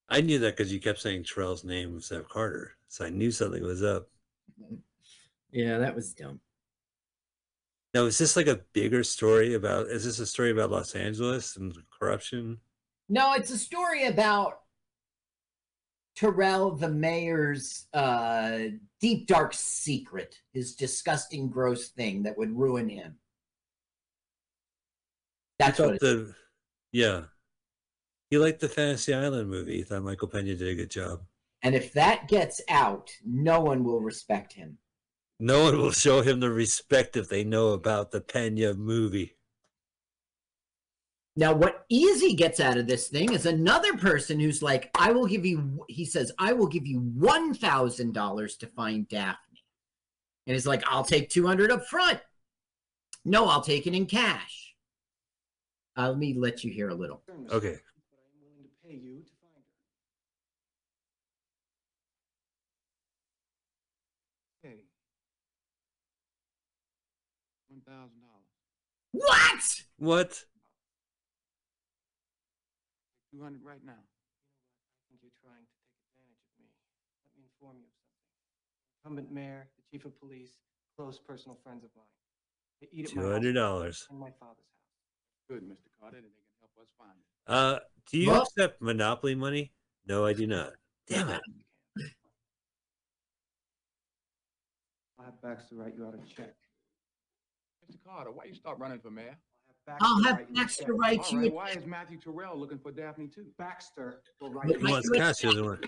I 0.09 0.21
knew 0.21 0.39
that 0.39 0.57
because 0.57 0.73
you 0.73 0.79
kept 0.79 0.99
saying 0.99 1.23
Terrell's 1.23 1.63
name 1.63 1.95
instead 1.95 2.19
of 2.19 2.27
Carter. 2.29 2.75
So 2.87 3.05
I 3.05 3.09
knew 3.09 3.31
something 3.31 3.63
was 3.63 3.83
up. 3.83 4.09
Yeah, 5.51 5.77
that 5.77 5.95
was 5.95 6.13
dumb. 6.13 6.39
Now, 7.93 8.05
is 8.05 8.17
this 8.17 8.37
like 8.37 8.47
a 8.47 8.61
bigger 8.73 9.03
story 9.03 9.53
about? 9.53 9.87
Is 9.87 10.05
this 10.05 10.19
a 10.19 10.25
story 10.25 10.51
about 10.51 10.71
Los 10.71 10.95
Angeles 10.95 11.57
and 11.57 11.75
corruption? 11.99 12.59
No, 13.09 13.33
it's 13.33 13.51
a 13.51 13.57
story 13.57 14.05
about 14.05 14.61
Terrell, 16.15 16.71
the 16.71 16.89
mayor's 16.89 17.87
uh, 17.93 18.59
deep, 19.01 19.27
dark 19.27 19.53
secret, 19.53 20.37
his 20.53 20.75
disgusting, 20.75 21.49
gross 21.49 21.89
thing 21.89 22.23
that 22.23 22.37
would 22.37 22.57
ruin 22.57 22.87
him. 22.87 23.15
That's 25.59 25.79
what 25.79 25.99
the 25.99 26.33
yeah. 26.91 27.23
He 28.29 28.37
liked 28.37 28.61
the 28.61 28.69
Fantasy 28.69 29.13
Island 29.13 29.49
movie. 29.49 29.77
He 29.77 29.83
thought 29.83 30.03
Michael 30.03 30.29
Pena 30.29 30.55
did 30.55 30.67
a 30.67 30.75
good 30.75 30.89
job. 30.89 31.21
and 31.63 31.75
if 31.75 31.91
that 31.93 32.29
gets 32.29 32.61
out, 32.69 33.11
no 33.25 33.59
one 33.59 33.83
will 33.83 33.99
respect 33.99 34.53
him. 34.53 34.77
No 35.41 35.63
one 35.63 35.77
will 35.77 35.91
show 35.91 36.21
him 36.21 36.39
the 36.39 36.51
respect 36.51 37.17
if 37.17 37.27
they 37.27 37.43
know 37.43 37.69
about 37.69 38.11
the 38.11 38.21
Pena 38.21 38.75
movie. 38.75 39.35
Now, 41.35 41.53
what 41.53 41.85
Easy 41.89 42.35
gets 42.35 42.59
out 42.59 42.77
of 42.77 42.87
this 42.87 43.07
thing 43.07 43.33
is 43.33 43.45
another 43.45 43.97
person 43.97 44.39
who's 44.39 44.61
like, 44.61 44.91
I 44.95 45.11
will 45.11 45.25
give 45.25 45.45
you, 45.45 45.83
he 45.87 46.05
says, 46.05 46.31
I 46.37 46.53
will 46.53 46.67
give 46.67 46.85
you 46.85 46.99
$1,000 47.17 48.57
to 48.59 48.67
find 48.67 49.07
Daphne. 49.07 49.63
And 50.45 50.53
he's 50.53 50.67
like, 50.67 50.83
I'll 50.87 51.03
take 51.03 51.29
200 51.29 51.71
up 51.71 51.87
front. 51.87 52.19
No, 53.23 53.47
I'll 53.47 53.61
take 53.61 53.87
it 53.87 53.93
in 53.95 54.05
cash. 54.05 54.75
Uh, 55.97 56.09
let 56.09 56.17
me 56.17 56.33
let 56.33 56.63
you 56.63 56.71
hear 56.71 56.89
a 56.89 56.95
little. 56.95 57.21
Okay. 57.29 57.77
But 58.09 58.19
I 58.19 58.25
am 58.29 58.41
willing 58.41 58.63
to 58.63 58.87
pay 58.87 58.93
you 58.93 59.19
to 59.19 59.31
find 59.41 59.63
her. 64.63 64.67
Hey. 64.69 64.85
One 67.67 67.81
thousand 67.81 68.21
dollars. 68.21 68.47
What? 69.11 69.63
What? 69.97 70.31
Two 73.31 73.41
hundred 73.43 73.63
right 73.63 73.83
now. 73.85 73.93
I 73.93 75.01
think 75.09 75.21
you're 75.23 75.31
trying 75.43 75.63
to 75.63 75.71
take 75.83 75.95
advantage 76.15 76.43
of 76.43 76.53
me. 76.59 76.67
Let 77.23 77.31
me 77.37 77.43
inform 77.47 77.77
you 77.79 77.87
of 77.87 77.95
something. 77.95 78.27
Incumbent 79.03 79.31
mayor, 79.33 79.67
the 79.77 79.83
chief 79.89 80.05
of 80.05 80.17
police, 80.19 80.51
close 80.97 81.19
personal 81.19 81.57
friends 81.63 81.83
of 81.83 81.89
mine. 81.95 82.05
They 82.81 82.87
eat 82.91 83.09
at 83.09 83.15
my 83.15 83.21
house 83.23 83.31
hundred 83.33 83.53
dollars. 83.53 84.07
in 84.11 84.17
my 84.19 84.31
father's 84.39 84.67
house. 84.67 85.47
Good, 85.49 85.63
Mr. 85.63 85.89
Carter, 85.99 86.17
and 86.17 86.25
they 86.25 86.29
can 86.29 86.45
help 86.59 86.71
us 86.81 86.89
find 86.97 87.11
it. 87.19 87.25
Uh, 87.47 87.79
do 88.11 88.17
you 88.17 88.29
Well- 88.31 88.41
accept 88.43 88.81
Monopoly 88.81 89.35
money? 89.35 89.71
No, 90.07 90.25
I 90.25 90.33
do 90.33 90.47
not. 90.47 90.73
Damn 91.07 91.29
it. 91.29 91.41
I'll 95.19 95.25
have 95.25 95.41
Baxter 95.41 95.75
write 95.75 95.95
you 95.95 96.05
out 96.05 96.15
a 96.15 96.17
check. 96.27 96.55
Mr. 97.91 97.97
Carter, 98.05 98.31
why 98.31 98.45
you 98.45 98.53
start 98.53 98.79
running 98.79 98.99
for 98.99 99.11
mayor? 99.11 99.37
I'll 99.99 100.23
have 100.23 100.37
write 100.37 100.53
Baxter 100.53 100.93
write 100.93 101.31
you. 101.31 101.39
right, 101.39 101.51
a- 101.51 101.53
why 101.53 101.69
is 101.71 101.85
Matthew 101.85 102.17
Terrell 102.19 102.57
looking 102.57 102.77
for 102.77 102.91
Daphne 102.91 103.27
too? 103.27 103.45
Baxter 103.57 104.21
will 104.39 104.49
But 104.49 104.55
write 104.55 104.67
He 104.67 104.73
you 104.73 104.79
Mike, 104.79 104.89
a 104.89 104.91
wants 104.93 105.09
you- 105.11 105.19
cash. 105.19 105.37
He 105.39 105.47
doesn't 105.47 105.65
want. 105.65 105.85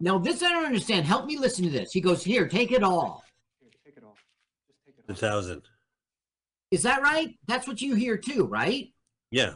Now, 0.00 0.18
this 0.18 0.42
I 0.42 0.50
don't 0.50 0.64
understand. 0.64 1.06
Help 1.06 1.26
me 1.26 1.38
listen 1.38 1.64
to 1.64 1.70
this. 1.70 1.92
He 1.92 2.00
goes, 2.00 2.22
Here, 2.24 2.46
take 2.48 2.72
it 2.72 2.82
all. 2.82 3.24
Here, 3.60 3.70
take 3.84 3.96
it 3.96 4.04
all. 4.04 4.16
Just 4.68 4.78
take 4.86 4.94
it 4.98 5.06
The 5.06 5.12
all. 5.14 5.18
thousand. 5.18 5.62
Is 6.70 6.82
that 6.82 7.02
right? 7.02 7.36
That's 7.46 7.66
what 7.66 7.80
you 7.80 7.94
hear 7.94 8.16
too, 8.16 8.44
right? 8.44 8.92
Yeah. 9.30 9.54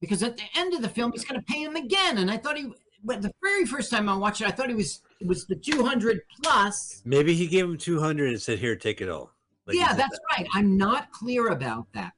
Because 0.00 0.22
at 0.22 0.36
the 0.36 0.44
end 0.56 0.72
of 0.74 0.82
the 0.82 0.88
film, 0.88 1.12
he's 1.12 1.24
going 1.24 1.40
to 1.40 1.46
pay 1.46 1.62
him 1.62 1.76
again. 1.76 2.18
And 2.18 2.30
I 2.30 2.36
thought 2.38 2.56
he, 2.56 2.72
but 3.04 3.20
the 3.22 3.32
very 3.42 3.66
first 3.66 3.90
time 3.90 4.08
I 4.08 4.16
watched 4.16 4.40
it, 4.40 4.46
I 4.46 4.50
thought 4.50 4.68
he 4.68 4.74
was, 4.74 5.00
it 5.20 5.26
was 5.26 5.46
the 5.46 5.56
200 5.56 6.20
plus. 6.42 7.02
Maybe 7.04 7.34
he 7.34 7.46
gave 7.46 7.64
him 7.64 7.76
two 7.76 8.00
hundred 8.00 8.30
and 8.30 8.40
said, 8.40 8.58
"Here, 8.58 8.74
take 8.76 9.00
it 9.00 9.08
all." 9.08 9.32
Like 9.66 9.76
yeah, 9.76 9.92
that's 9.94 10.18
that. 10.18 10.38
right. 10.38 10.48
I'm 10.54 10.76
not 10.76 11.12
clear 11.12 11.48
about 11.48 11.86
that. 11.92 12.12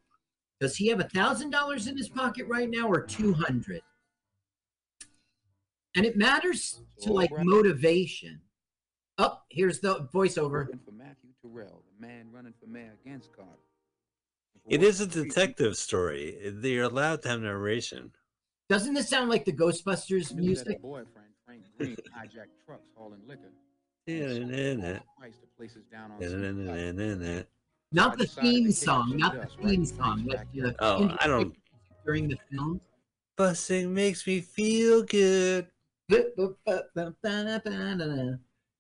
Does 0.61 0.77
he 0.77 0.87
have 0.89 1.01
a 1.01 1.09
thousand 1.09 1.51
dollars 1.51 1.89
in 1.89 1.97
his 1.97 2.09
pocket 2.09 2.47
right 2.49 2.71
now 2.71 2.87
or 2.87 3.03
200? 3.03 3.83
And 5.97 6.07
it 6.07 6.17
matters 6.17 6.81
to 7.01 7.13
like 7.13 7.31
motivation. 7.43 8.41
Oh, 9.19 9.41
here's 9.51 9.81
the 9.81 10.09
voiceover. 10.15 10.51
Working 10.53 10.81
for 10.85 10.93
Matthew 10.93 11.31
Terrell, 11.43 11.83
the 11.99 12.07
man 12.07 12.29
running 12.33 12.55
for 12.59 12.67
mayor 12.67 12.97
against 13.05 13.35
Carter. 13.37 13.51
And 14.55 14.63
for 14.63 14.75
It 14.75 14.79
what 14.79 14.87
is 14.89 15.01
a 15.01 15.07
detective 15.07 15.77
story. 15.77 16.39
They're 16.45 16.85
allowed 16.85 17.23
to 17.23 17.29
have 17.29 17.41
narration. 17.41 18.13
Doesn't 18.69 18.95
this 18.95 19.09
sound 19.09 19.29
like 19.29 19.45
the 19.45 19.53
Ghostbusters 19.53 20.35
music? 20.35 20.81
boyfriend, 20.81 21.22
Frank 21.85 22.01
hijacked 22.17 22.65
trucks 22.67 22.89
hauling 22.97 23.21
liquor. 23.27 23.53
Price 24.07 25.37
to 25.39 25.47
places 25.57 25.85
down 25.91 26.13
on 26.13 26.21
Central 26.21 26.67
Park. 26.67 26.77
da-na-na-na-na. 26.77 27.43
Not 27.93 28.19
the 28.19 28.27
theme 28.27 28.73
song, 28.73 29.17
not 29.19 29.35
the 29.35 29.47
theme 29.65 29.85
song, 29.85 30.25
Frank's 30.25 30.27
but 30.27 30.39
the 30.55 30.65
backyard. 30.65 30.77
Oh, 30.81 31.17
I 31.21 31.27
don't. 31.27 31.55
during 32.05 32.29
the 32.29 32.39
film. 32.51 32.81
Busing 33.39 33.91
makes 33.91 34.27
me 34.27 34.41
feel 34.41 35.03
good. 35.03 35.69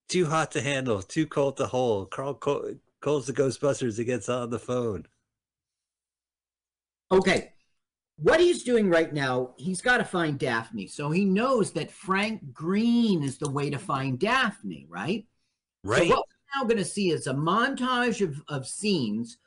Too 0.08 0.26
hot 0.26 0.50
to 0.52 0.60
handle. 0.60 1.02
Too 1.02 1.26
cold 1.26 1.56
to 1.58 1.66
hold. 1.66 2.10
Carl 2.10 2.34
Cole, 2.34 2.74
calls 3.00 3.26
the 3.26 3.32
Ghostbusters. 3.32 3.98
He 3.98 4.04
gets 4.04 4.28
on 4.28 4.50
the 4.50 4.58
phone. 4.58 5.06
Okay. 7.10 7.52
What 8.16 8.40
he's 8.40 8.62
doing 8.62 8.88
right 8.88 9.12
now, 9.12 9.54
he's 9.56 9.80
got 9.80 9.98
to 9.98 10.04
find 10.04 10.38
Daphne. 10.38 10.86
So 10.86 11.10
he 11.10 11.24
knows 11.24 11.72
that 11.72 11.90
Frank 11.90 12.52
Green 12.52 13.22
is 13.22 13.38
the 13.38 13.50
way 13.50 13.70
to 13.70 13.78
find 13.78 14.18
Daphne, 14.18 14.86
right? 14.88 15.26
Right. 15.82 16.08
So 16.08 16.16
what 16.16 16.26
we're 16.28 16.60
now 16.60 16.68
going 16.68 16.78
to 16.78 16.84
see 16.84 17.10
is 17.10 17.26
a 17.26 17.34
montage 17.34 18.20
of, 18.20 18.40
of 18.48 18.66
scenes 18.66 19.38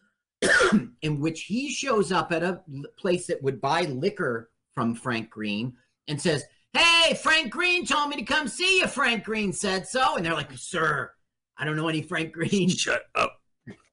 in 1.01 1.19
which 1.19 1.43
he 1.43 1.69
shows 1.69 2.11
up 2.11 2.31
at 2.31 2.43
a 2.43 2.61
place 2.97 3.27
that 3.27 3.41
would 3.41 3.61
buy 3.61 3.81
liquor 3.83 4.49
from 4.73 4.95
Frank 4.95 5.29
Green 5.29 5.73
and 6.07 6.21
says, 6.21 6.43
Hey, 6.73 7.13
Frank 7.13 7.51
Green 7.51 7.85
told 7.85 8.09
me 8.09 8.17
to 8.17 8.23
come 8.23 8.49
see 8.49 8.79
you. 8.79 8.87
Frank 8.87 9.23
Green 9.23 9.53
said 9.53 9.87
so. 9.87 10.17
And 10.17 10.25
they're 10.25 10.33
like, 10.33 10.51
Sir, 10.57 11.11
I 11.57 11.63
don't 11.63 11.77
know 11.77 11.87
any 11.87 12.01
Frank 12.01 12.33
Green. 12.33 12.67
Shut 12.69 13.03
up. 13.15 13.39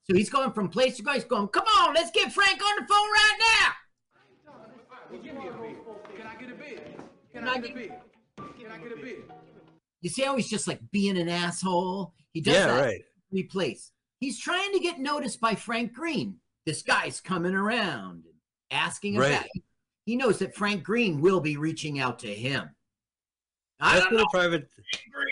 So 0.05 0.17
he's 0.17 0.31
going 0.31 0.53
from 0.53 0.69
place 0.69 0.97
to 0.97 1.05
place, 1.05 1.23
going, 1.23 1.47
Come 1.49 1.67
on, 1.79 1.95
let's 1.95 2.11
get 2.11 2.33
Frank 2.33 2.61
on 2.61 2.77
the 2.81 2.89
phone 2.89 2.99
right 2.99 3.39
now. 3.61 3.73
Well, 5.13 5.21
give 5.23 5.35
me 5.35 5.49
a 5.49 5.53
beer. 5.53 5.77
Can 6.17 6.27
I 6.27 6.35
get 6.41 6.51
a 6.51 6.55
beer? 6.55 6.81
Can 7.33 7.45
Can 7.45 7.49
I 7.49 7.53
I 7.53 7.59
get 7.59 7.65
a 7.65 7.69
get- 7.69 7.77
beer? 7.77 8.01
Can 8.59 8.73
I 8.73 8.79
get 8.79 8.93
a 8.93 8.97
beer? 9.03 9.19
You 10.01 10.11
see 10.11 10.23
how 10.23 10.37
he's 10.37 10.49
just 10.49 10.67
like 10.67 10.81
being 10.91 11.19
an 11.19 11.29
asshole? 11.29 12.15
He 12.33 12.41
does 12.41 12.55
Yeah, 12.55 12.67
that 12.69 12.81
right. 12.81 13.03
every 13.31 13.43
place. 13.45 13.93
He's 14.21 14.39
trying 14.41 14.73
to 14.73 14.81
get 14.81 14.99
noticed 14.99 15.41
by 15.41 15.55
Frank 15.55 15.93
Green. 15.93 16.39
This 16.65 16.83
guy's 16.83 17.21
coming 17.21 17.55
around 17.55 18.25
and 18.25 18.35
asking 18.71 19.17
Right. 19.17 19.33
about. 19.33 19.47
He 20.07 20.17
knows 20.17 20.39
that 20.39 20.55
Frank 20.57 20.83
Green 20.83 21.21
will 21.21 21.41
be 21.41 21.57
reaching 21.57 21.99
out 22.01 22.19
to 22.21 22.35
him. 22.35 22.71
I 23.79 23.95
That's 23.99 24.05
don't 24.07 24.15
what 24.15 24.23
a 24.23 24.31
private 24.31 24.69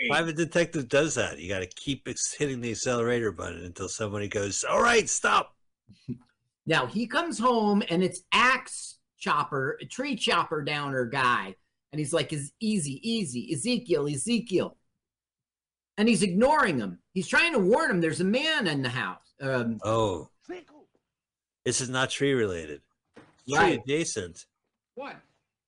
private 0.09 0.35
detective 0.35 0.89
does. 0.89 1.15
That 1.15 1.39
you 1.39 1.47
got 1.49 1.59
to 1.59 1.67
keep 1.67 2.07
hitting 2.37 2.59
the 2.61 2.71
accelerator 2.71 3.31
button 3.31 3.63
until 3.63 3.87
somebody 3.89 4.27
goes, 4.27 4.63
"All 4.63 4.81
right, 4.81 5.09
stop." 5.09 5.55
Now 6.67 6.85
he 6.85 7.07
comes 7.07 7.39
home 7.39 7.81
and 7.89 8.03
it's 8.03 8.21
axe 8.31 8.99
chopper, 9.21 9.77
a 9.79 9.85
tree 9.85 10.17
chopper 10.17 10.61
downer 10.61 11.05
guy, 11.05 11.55
and 11.93 11.99
he's 11.99 12.11
like, 12.11 12.33
"Is 12.33 12.51
easy, 12.59 12.99
easy, 13.09 13.53
Ezekiel, 13.53 14.07
Ezekiel," 14.07 14.77
and 15.97 16.09
he's 16.09 16.23
ignoring 16.23 16.77
him. 16.79 16.99
He's 17.13 17.27
trying 17.27 17.53
to 17.53 17.59
warn 17.59 17.89
him. 17.91 18.01
There's 18.01 18.19
a 18.19 18.25
man 18.25 18.67
in 18.67 18.81
the 18.81 18.89
house. 18.89 19.33
Um, 19.39 19.79
Oh, 19.83 20.29
this 21.63 21.79
is 21.79 21.89
not 21.89 22.09
tree 22.09 22.33
related. 22.33 22.81
Tree 23.47 23.57
Right. 23.57 23.79
adjacent. 23.79 24.45
What? 24.95 25.15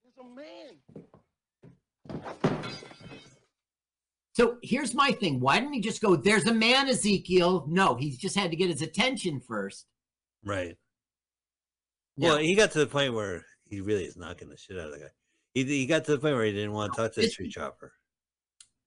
There's 0.03 0.17
a 0.17 0.23
man. 0.35 0.79
So 4.35 4.57
here's 4.63 4.95
my 4.95 5.11
thing. 5.11 5.39
Why 5.39 5.59
didn't 5.59 5.73
he 5.73 5.81
just 5.81 6.01
go, 6.01 6.15
there's 6.15 6.47
a 6.47 6.53
man, 6.53 6.87
Ezekiel? 6.89 7.65
No, 7.69 7.93
he's 7.95 8.17
just 8.17 8.35
had 8.35 8.49
to 8.49 8.57
get 8.57 8.69
his 8.71 8.81
attention 8.81 9.39
first. 9.39 9.85
Right. 10.43 10.75
Well, 12.17 12.37
he 12.37 12.55
got 12.55 12.71
to 12.71 12.79
the 12.79 12.87
point 12.87 13.13
where 13.13 13.43
he 13.67 13.81
really 13.81 14.03
is 14.03 14.17
knocking 14.17 14.49
the 14.49 14.57
shit 14.57 14.77
out 14.77 14.87
of 14.87 14.91
the 14.93 14.99
guy. 14.99 15.11
He, 15.53 15.63
he 15.63 15.85
got 15.85 16.05
to 16.05 16.11
the 16.11 16.19
point 16.19 16.35
where 16.35 16.45
he 16.45 16.51
didn't 16.51 16.73
want 16.73 16.93
to 16.93 17.01
talk 17.01 17.13
to 17.13 17.21
the 17.21 17.29
tree 17.29 17.49
chopper. 17.49 17.93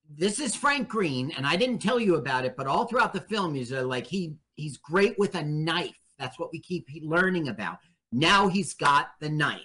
this 0.09 0.39
is 0.39 0.55
Frank 0.55 0.89
Green, 0.89 1.33
and 1.37 1.47
I 1.47 1.57
didn't 1.57 1.81
tell 1.81 1.99
you 1.99 2.17
about 2.17 2.45
it, 2.45 2.57
but 2.57 2.67
all 2.67 2.87
throughout 2.87 3.13
the 3.13 3.21
film, 3.21 3.55
he's 3.55 3.73
uh, 3.73 3.85
like, 3.85 4.07
he 4.07 4.37
he's 4.55 4.77
great 4.77 5.19
with 5.19 5.35
a 5.35 5.43
knife. 5.43 5.97
That's 6.19 6.39
what 6.39 6.51
we 6.53 6.61
keep 6.61 6.89
learning 7.03 7.49
about. 7.49 7.79
Now 8.13 8.49
he's 8.49 8.75
got 8.75 9.09
the 9.21 9.29
knife. 9.29 9.61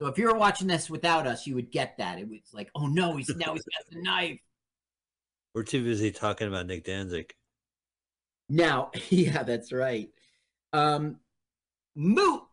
So 0.00 0.08
if 0.08 0.18
you 0.18 0.26
were 0.26 0.36
watching 0.36 0.66
this 0.66 0.90
without 0.90 1.26
us, 1.26 1.46
you 1.46 1.54
would 1.54 1.70
get 1.70 1.96
that. 1.98 2.18
It 2.18 2.28
was 2.28 2.52
like, 2.52 2.70
oh 2.74 2.86
no, 2.86 3.16
he's 3.16 3.34
now 3.36 3.54
he's 3.54 3.64
got 3.64 3.90
the 3.90 4.02
knife. 4.02 4.38
We're 5.54 5.62
too 5.62 5.82
busy 5.82 6.10
talking 6.10 6.48
about 6.48 6.66
Nick 6.66 6.84
Danzig. 6.84 7.34
Now, 8.48 8.90
yeah, 9.08 9.42
that's 9.42 9.72
right. 9.72 10.10
Um, 10.72 11.16
Moo, 11.94 12.34
M- 12.34 12.45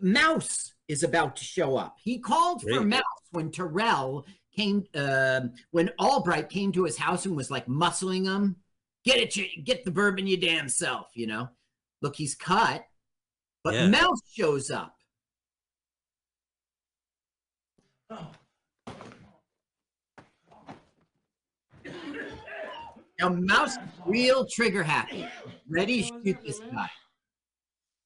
Mouse 0.00 0.74
is 0.88 1.02
about 1.02 1.36
to 1.36 1.44
show 1.44 1.76
up. 1.76 1.96
He 2.02 2.18
called 2.18 2.62
for 2.62 2.80
Mouse 2.80 3.02
when 3.30 3.50
Terrell 3.50 4.26
came, 4.54 4.84
uh, 4.94 5.40
when 5.70 5.90
Albright 5.98 6.48
came 6.48 6.72
to 6.72 6.84
his 6.84 6.96
house 6.96 7.26
and 7.26 7.36
was 7.36 7.50
like 7.50 7.66
muscling 7.66 8.24
him, 8.24 8.56
get 9.04 9.18
it, 9.18 9.36
you, 9.36 9.46
get 9.64 9.84
the 9.84 9.90
bourbon, 9.90 10.26
you 10.26 10.36
damn 10.36 10.68
self, 10.68 11.08
you 11.14 11.26
know. 11.26 11.48
Look, 12.02 12.16
he's 12.16 12.34
cut, 12.34 12.84
but 13.64 13.74
Yeah. 13.74 13.88
Mouse 13.88 14.20
shows 14.32 14.70
up. 14.70 14.94
Now, 23.18 23.30
Mouse 23.30 23.76
real 24.04 24.46
trigger 24.46 24.82
happy, 24.82 25.26
ready 25.68 26.02
to 26.02 26.08
shoot 26.08 26.38
this 26.44 26.60
guy. 26.60 26.90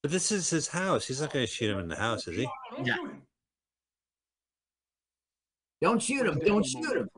But 0.03 0.11
this 0.13 0.33
is 0.33 0.49
his 0.49 0.69
house. 0.69 1.07
He's 1.07 1.21
not 1.21 1.33
going 1.33 1.47
to 1.47 1.51
shoot 1.53 1.71
him 1.71 1.79
in 1.79 1.89
the 1.89 1.97
house, 1.97 2.27
is 2.27 2.37
he? 2.37 2.49
Don't 2.71 2.87
Yeah. 2.87 2.95
shoot 2.97 3.11
him. 3.11 3.23
Don't 5.83 6.03
shoot 6.03 6.27
him! 6.27 6.39
Don't 6.45 6.67
shoot 6.67 6.97
him! 6.97 7.09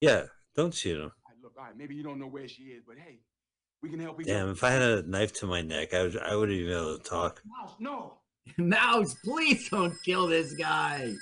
Yeah, 0.00 0.24
don't 0.54 0.74
shoot 0.74 1.00
him. 1.00 1.12
Look, 1.42 1.54
all 1.58 1.64
right, 1.64 1.76
maybe 1.76 1.94
you 1.94 2.02
don't 2.02 2.18
know 2.18 2.26
where 2.26 2.46
she 2.48 2.64
is, 2.64 2.82
but 2.86 2.96
hey, 2.98 3.20
we 3.82 3.88
can 3.88 4.00
help 4.00 4.20
each 4.20 4.26
Damn, 4.26 4.50
if 4.50 4.62
I 4.62 4.70
had 4.70 4.82
a 4.82 5.02
knife 5.02 5.32
to 5.40 5.46
my 5.46 5.62
neck, 5.62 5.94
I 5.94 6.02
would 6.02 6.18
I 6.18 6.36
wouldn't 6.36 6.56
even 6.58 6.68
be 6.70 6.74
able 6.76 6.98
to 6.98 7.02
talk. 7.02 7.42
Mouse, 7.46 7.76
no. 7.78 8.18
Mouse, 8.58 9.14
please 9.24 9.68
don't 9.70 9.94
kill 10.04 10.26
this 10.26 10.52
guy. 10.54 11.12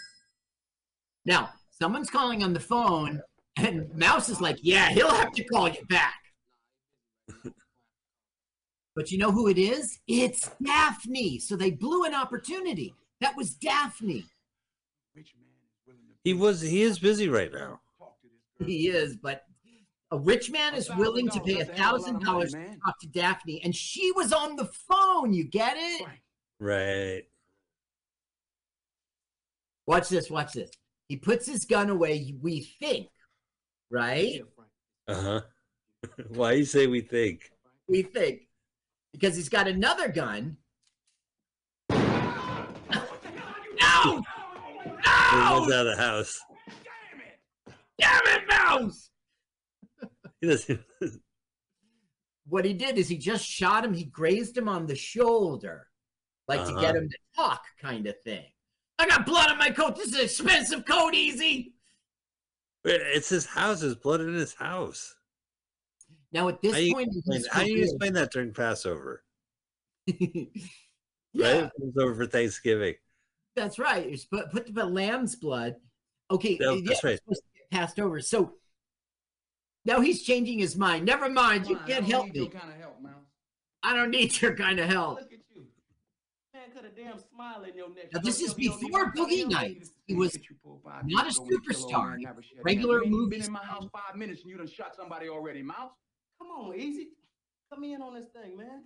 Now, 1.24 1.50
someone's 1.70 2.10
calling 2.10 2.42
on 2.42 2.52
the 2.52 2.60
phone, 2.60 3.20
and 3.56 3.92
Mouse 3.94 4.28
is 4.28 4.40
like, 4.40 4.58
Yeah, 4.62 4.88
he'll 4.90 5.10
have 5.10 5.32
to 5.32 5.44
call 5.44 5.68
you 5.68 5.84
back. 5.88 6.14
but 8.98 9.12
you 9.12 9.18
know 9.18 9.30
who 9.30 9.46
it 9.46 9.58
is? 9.58 10.00
It's 10.08 10.50
Daphne. 10.60 11.38
So 11.38 11.54
they 11.54 11.70
blew 11.70 12.02
an 12.02 12.14
opportunity. 12.14 12.96
That 13.20 13.36
was 13.36 13.54
Daphne. 13.54 14.24
Rich 15.14 15.34
man 15.38 15.52
is 15.62 15.86
willing 15.86 16.02
to 16.08 16.14
He 16.24 16.34
was 16.34 16.60
he 16.60 16.82
is 16.82 16.98
busy 16.98 17.28
right 17.28 17.52
now. 17.52 17.78
talk 17.96 18.20
to 18.22 18.26
this 18.26 18.42
girl. 18.58 18.66
He 18.66 18.88
is, 18.88 19.16
but 19.16 19.44
a 20.10 20.18
rich 20.18 20.50
man 20.50 20.74
is 20.74 20.90
willing 20.96 21.28
to 21.30 21.38
pay 21.42 21.60
a 21.60 21.64
$1,000, 21.64 21.68
that's 21.68 21.78
a 21.78 21.82
hell 21.82 21.94
of 21.94 22.00
a 22.00 22.02
lot 22.02 22.02
thousand 22.02 22.16
of 22.16 22.24
dollars 22.24 22.54
money, 22.56 22.70
to 22.70 22.76
talk 22.84 22.98
to 23.02 23.06
Daphne, 23.06 23.62
and 23.62 23.76
she 23.76 24.10
was 24.16 24.32
on 24.32 24.56
the 24.56 24.64
phone. 24.64 25.32
You 25.32 25.44
get 25.44 25.76
it? 25.76 26.04
Right. 26.04 26.18
Right. 26.58 27.22
Watch 29.86 30.08
this. 30.08 30.28
Watch 30.28 30.54
this. 30.54 30.72
He 31.06 31.16
puts 31.16 31.46
his 31.46 31.64
gun 31.66 31.88
away. 31.88 32.34
We 32.42 32.62
think, 32.80 33.06
right? 33.92 34.42
Uh 35.06 35.22
huh. 35.22 35.40
Why 36.30 36.52
you 36.54 36.64
say 36.64 36.88
we 36.88 37.00
think? 37.00 37.52
we 37.86 38.02
think 38.02 38.47
because 39.18 39.36
he's 39.36 39.48
got 39.48 39.66
another 39.66 40.08
gun. 40.08 40.56
No! 41.90 41.98
He 44.74 44.90
No! 45.00 45.02
out 45.34 45.70
of 45.70 45.86
the 45.86 45.96
house. 45.98 46.38
Damn 47.98 48.20
it, 48.26 48.42
Mouse! 48.48 49.10
He 50.40 50.46
doesn't. 50.46 50.80
What 52.46 52.64
he 52.64 52.72
did 52.72 52.96
is 52.96 53.08
he 53.08 53.18
just 53.18 53.44
shot 53.44 53.84
him. 53.84 53.92
He 53.92 54.04
grazed 54.04 54.56
him 54.56 54.68
on 54.68 54.86
the 54.86 54.94
shoulder, 54.94 55.88
like 56.46 56.64
to 56.64 56.72
get 56.72 56.90
Uh-huh. 56.90 56.98
him 56.98 57.10
to 57.10 57.18
talk, 57.34 57.62
kind 57.80 58.06
of 58.06 58.14
thing. 58.22 58.46
I 59.00 59.06
got 59.06 59.26
blood 59.26 59.50
on 59.50 59.58
my 59.58 59.70
coat. 59.70 59.96
This 59.96 60.08
is 60.08 60.14
an 60.14 60.20
expensive 60.24 60.84
coat, 60.86 61.14
easy. 61.14 61.74
It's 62.84 63.28
his 63.28 63.46
house. 63.46 63.80
There's 63.80 63.96
blood 63.96 64.20
in 64.20 64.32
his 64.32 64.54
house. 64.54 65.14
Now 66.32 66.48
at 66.48 66.60
this 66.60 66.74
How 66.74 66.92
point, 66.94 67.08
in 67.12 67.18
explain- 67.18 67.44
How 67.50 67.64
do 67.64 67.72
you 67.72 67.82
explain 67.82 68.12
that 68.14 68.30
during 68.32 68.52
Passover? 68.52 69.24
yeah, 70.06 70.44
Right? 71.34 71.64
It 71.64 71.72
was 71.78 71.94
over 72.00 72.14
for 72.14 72.26
Thanksgiving. 72.26 72.94
that's 73.56 73.78
right. 73.78 74.06
You're 74.08 74.16
supposed 74.16 74.50
put 74.50 74.74
the 74.74 74.84
lamb's 74.84 75.36
blood. 75.36 75.76
Okay, 76.30 76.58
No, 76.60 76.74
yeah, 76.74 76.80
that's 76.86 77.04
right. 77.04 77.18
it's 77.28 77.40
to 77.40 77.46
get 77.56 77.70
passed 77.70 77.98
over. 77.98 78.20
So 78.20 78.54
now 79.84 80.00
he's 80.00 80.22
changing 80.22 80.58
his 80.58 80.76
mind. 80.76 81.06
Never 81.06 81.30
mind. 81.30 81.66
You 81.66 81.76
on, 81.78 81.86
can't 81.86 82.04
help 82.04 82.26
me. 82.26 82.40
your 82.40 82.48
kind 82.50 82.70
of 82.70 82.76
help, 82.78 83.00
Mouse. 83.00 83.12
I 83.82 83.94
don't 83.96 84.10
need 84.10 84.40
your 84.42 84.54
kind 84.54 84.78
of 84.80 84.86
help. 84.88 85.20
Look 85.20 85.32
at 85.32 85.38
you. 85.54 85.64
Man, 86.52 86.62
cut 86.74 86.84
a 86.84 86.88
damn 86.90 87.18
smile 87.18 87.62
in 87.62 87.74
your 87.76 87.88
neck. 87.94 88.12
Now, 88.12 88.20
this 88.20 88.40
is 88.42 88.48
tell 88.48 88.58
me 88.58 88.64
you 88.64 88.70
don't 88.70 88.80
need 88.82 88.86
before 88.88 89.06
my 89.06 89.10
kind 89.12 89.18
of 89.18 89.28
Boogie 89.28 89.38
help? 89.38 89.52
Nights. 89.52 89.92
He 90.06 90.14
was 90.14 90.34
at 90.34 90.48
you, 90.50 90.56
poor 90.62 90.78
five 90.84 91.02
not 91.06 91.26
a 91.26 91.28
ago 91.30 91.42
when 91.44 91.50
you 91.52 91.60
killed 91.60 91.84
old 91.84 91.90
superstar. 91.92 92.08
man, 92.10 92.20
never 92.22 92.42
shed 92.42 92.58
a 92.58 92.62
Regular 92.62 93.00
tear. 93.00 93.08
You 93.08 93.14
ain't 93.14 93.22
movie 93.30 93.44
in 93.44 93.52
my 93.52 93.64
house 93.64 93.86
five 93.92 94.16
minutes 94.16 94.42
and 94.42 94.50
you 94.50 94.56
done 94.58 94.66
shot 94.66 94.94
somebody 94.96 95.28
already, 95.28 95.62
Mouse. 95.62 95.92
Come 96.38 96.48
on, 96.48 96.76
easy. 96.78 97.08
Come 97.72 97.84
in 97.84 98.00
on 98.00 98.14
this 98.14 98.26
thing, 98.32 98.56
man. 98.56 98.82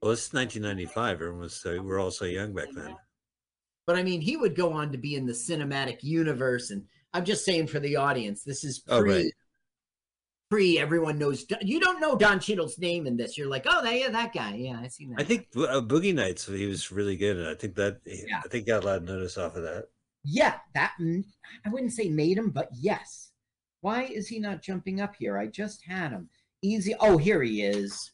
Well, 0.00 0.12
it's 0.12 0.32
1995. 0.32 1.14
Everyone 1.14 1.40
was 1.40 1.54
so 1.54 1.80
we're 1.80 2.00
all 2.00 2.10
so 2.10 2.24
young 2.24 2.52
back 2.54 2.68
then. 2.74 2.96
But 3.86 3.96
I 3.96 4.02
mean, 4.02 4.20
he 4.20 4.36
would 4.36 4.54
go 4.56 4.72
on 4.72 4.92
to 4.92 4.98
be 4.98 5.14
in 5.14 5.26
the 5.26 5.32
cinematic 5.32 6.02
universe. 6.02 6.70
And 6.70 6.84
I'm 7.12 7.24
just 7.24 7.44
saying 7.44 7.68
for 7.68 7.80
the 7.80 7.96
audience, 7.96 8.42
this 8.44 8.64
is 8.64 8.80
pre, 8.80 8.96
Oh, 8.96 9.00
right. 9.00 9.32
pre 10.50 10.78
everyone 10.78 11.18
knows. 11.18 11.44
You 11.62 11.80
don't 11.80 12.00
know 12.00 12.16
Don 12.16 12.38
Cheadle's 12.40 12.78
name 12.78 13.06
in 13.06 13.16
this. 13.16 13.36
You're 13.38 13.48
like, 13.48 13.64
oh, 13.68 13.82
that, 13.82 13.98
yeah, 13.98 14.10
that 14.10 14.32
guy. 14.32 14.54
Yeah, 14.56 14.80
I 14.80 14.88
seen 14.88 15.10
that. 15.10 15.20
I 15.20 15.24
think 15.24 15.48
uh, 15.56 15.80
Boogie 15.80 16.14
Nights 16.14 16.46
he 16.46 16.66
was 16.66 16.92
really 16.92 17.16
good. 17.16 17.36
and 17.38 17.48
I 17.48 17.54
think 17.54 17.74
that 17.76 17.98
Yeah. 18.06 18.40
I 18.44 18.48
think 18.48 18.66
got 18.66 18.82
a 18.84 18.86
lot 18.86 18.96
of 18.98 19.04
notice 19.04 19.36
off 19.38 19.56
of 19.56 19.62
that. 19.62 19.84
Yeah, 20.24 20.54
that 20.74 20.92
mm, 21.00 21.24
I 21.66 21.68
wouldn't 21.68 21.92
say 21.92 22.08
made 22.08 22.38
him, 22.38 22.50
but 22.50 22.68
yes. 22.72 23.31
Why 23.82 24.04
is 24.04 24.28
he 24.28 24.38
not 24.38 24.62
jumping 24.62 25.00
up 25.00 25.14
here? 25.16 25.36
I 25.36 25.48
just 25.48 25.82
had 25.84 26.12
him. 26.12 26.30
Easy. 26.62 26.94
Oh, 27.00 27.18
here 27.18 27.42
he 27.42 27.62
is. 27.62 28.12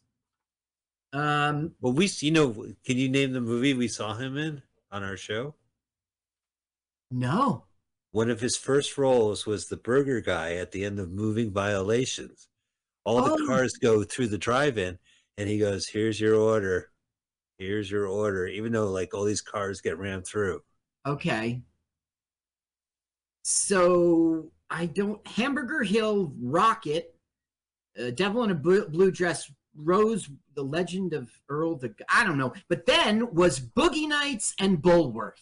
Um, 1.13 1.75
Well, 1.81 1.93
we 1.93 2.09
you 2.21 2.31
know, 2.31 2.53
can 2.85 2.97
you 2.97 3.09
name 3.09 3.33
the 3.33 3.41
movie 3.41 3.75
we 3.75 3.87
saw 3.89 4.15
him 4.17 4.37
in 4.37 4.63
on 4.91 5.05
our 5.05 5.17
show? 5.17 5.55
no. 7.11 7.65
One 8.11 8.31
of 8.31 8.41
his 8.41 8.57
first 8.57 8.97
roles 8.97 9.45
was 9.47 9.67
the 9.69 9.77
burger 9.77 10.23
guy 10.23 10.55
at 10.55 10.73
the 10.73 10.83
end 10.87 10.99
of 10.99 11.11
Moving 11.11 11.53
Violations. 11.53 12.49
All 13.05 13.23
the 13.23 13.43
Oh. 13.43 13.47
cars 13.47 13.75
go 13.75 14.03
through 14.03 14.29
the 14.29 14.39
drive-in, 14.39 14.99
and 15.37 15.49
he 15.49 15.59
goes, 15.59 15.87
"Here's 15.89 16.19
your 16.19 16.35
order. 16.35 16.91
Here's 17.59 17.91
your 17.91 18.07
order." 18.07 18.47
Even 18.47 18.73
though 18.73 18.91
like 18.91 19.13
all 19.13 19.25
these 19.25 19.43
cars 19.43 19.83
get 19.83 19.99
rammed 19.99 20.27
through. 20.27 20.65
Okay. 21.05 21.63
So 23.43 24.51
I 24.71 24.87
don't. 24.87 25.27
Hamburger 25.27 25.83
Hill 25.83 26.33
Rocket, 26.41 27.15
uh, 28.01 28.11
Devil 28.11 28.45
in 28.45 28.51
a 28.51 28.55
Blue, 28.55 28.87
Blue 28.89 29.11
Dress, 29.11 29.51
Rose, 29.75 30.29
The 30.55 30.63
Legend 30.63 31.13
of 31.15 31.31
Earl 31.49 31.77
the. 31.77 31.95
I 32.09 32.25
don't 32.25 32.39
know. 32.39 32.53
But 32.69 32.87
then 32.87 33.35
was 33.35 33.61
Boogie 33.61 34.09
Nights 34.09 34.55
and 34.61 34.83
Bulworth. 34.83 35.33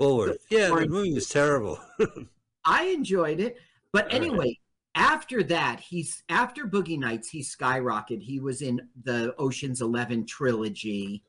Bullworth. 0.00 0.38
Yeah, 0.50 0.68
the 0.68 0.86
movie 0.88 1.14
was 1.14 1.28
terrible. 1.28 1.80
I 2.64 2.84
enjoyed 2.84 3.40
it. 3.40 3.56
But 3.92 4.06
right. 4.06 4.14
anyway, 4.14 4.58
after 4.94 5.42
that, 5.44 5.80
he's 5.80 6.22
after 6.28 6.64
Boogie 6.64 6.98
Nights, 6.98 7.28
he 7.28 7.40
skyrocketed. 7.40 8.22
He 8.22 8.40
was 8.40 8.62
in 8.62 8.80
the 9.04 9.34
Ocean's 9.38 9.80
Eleven 9.80 10.26
trilogy, 10.26 11.22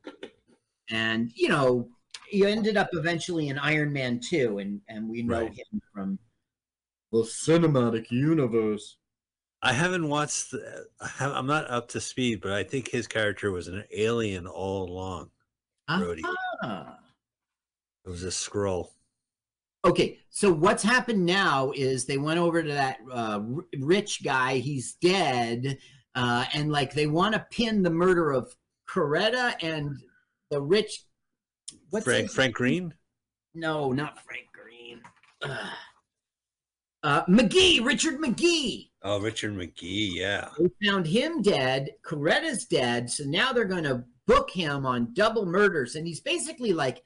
and 0.90 1.30
you 1.34 1.48
know, 1.48 1.88
he 2.28 2.46
ended 2.46 2.76
up 2.76 2.88
eventually 2.92 3.48
in 3.48 3.58
Iron 3.58 3.92
Man 3.92 4.20
Two, 4.20 4.58
and 4.58 4.80
and 4.88 5.08
we 5.08 5.22
know 5.22 5.40
Right. 5.40 5.52
him 5.52 5.82
from 5.92 6.18
the 7.14 7.22
cinematic 7.22 8.10
universe. 8.10 8.98
I 9.62 9.72
haven't 9.72 10.08
watched. 10.08 10.50
The, 10.50 10.86
I 11.00 11.06
have, 11.06 11.32
I'm 11.32 11.46
not 11.46 11.70
up 11.70 11.88
to 11.90 12.00
speed, 12.00 12.40
but 12.42 12.52
I 12.52 12.64
think 12.64 12.88
his 12.90 13.06
character 13.06 13.50
was 13.50 13.68
an 13.68 13.84
alien 13.96 14.46
all 14.46 14.90
along. 14.90 15.30
Rhodey. 15.88 16.22
Ah. 16.62 16.98
It 18.04 18.10
was 18.10 18.24
a 18.24 18.28
Skrull. 18.28 18.88
Okay, 19.84 20.18
so 20.30 20.52
what's 20.52 20.82
happened 20.82 21.24
now 21.24 21.72
is 21.74 22.04
they 22.04 22.18
went 22.18 22.40
over 22.40 22.62
to 22.62 22.72
that 22.72 22.98
uh, 23.12 23.40
rich 23.78 24.22
guy. 24.24 24.58
He's 24.58 24.94
dead, 24.94 25.78
uh, 26.14 26.44
and 26.52 26.72
like 26.72 26.92
they 26.92 27.06
want 27.06 27.34
to 27.34 27.46
pin 27.50 27.82
the 27.82 27.90
murder 27.90 28.32
of 28.32 28.54
Coretta 28.88 29.54
and 29.62 29.96
the 30.50 30.60
rich. 30.60 31.04
What's 31.90 32.04
Frank 32.04 32.24
his- 32.26 32.34
Frank 32.34 32.54
Green. 32.54 32.94
No, 33.54 33.92
not 33.92 34.22
Frank 34.24 34.46
Green. 34.52 35.00
Ugh. 35.42 35.68
Uh, 37.04 37.22
McGee, 37.26 37.84
Richard 37.84 38.18
McGee. 38.18 38.88
Oh, 39.02 39.20
Richard 39.20 39.54
McGee. 39.54 40.14
Yeah. 40.14 40.48
They 40.58 40.88
found 40.88 41.06
him 41.06 41.42
dead. 41.42 41.90
Coretta's 42.02 42.64
dead. 42.64 43.10
So 43.10 43.24
now 43.24 43.52
they're 43.52 43.66
going 43.66 43.84
to 43.84 44.04
book 44.26 44.50
him 44.50 44.86
on 44.86 45.12
double 45.12 45.44
murders. 45.44 45.96
And 45.96 46.06
he's 46.06 46.20
basically 46.20 46.72
like, 46.72 47.02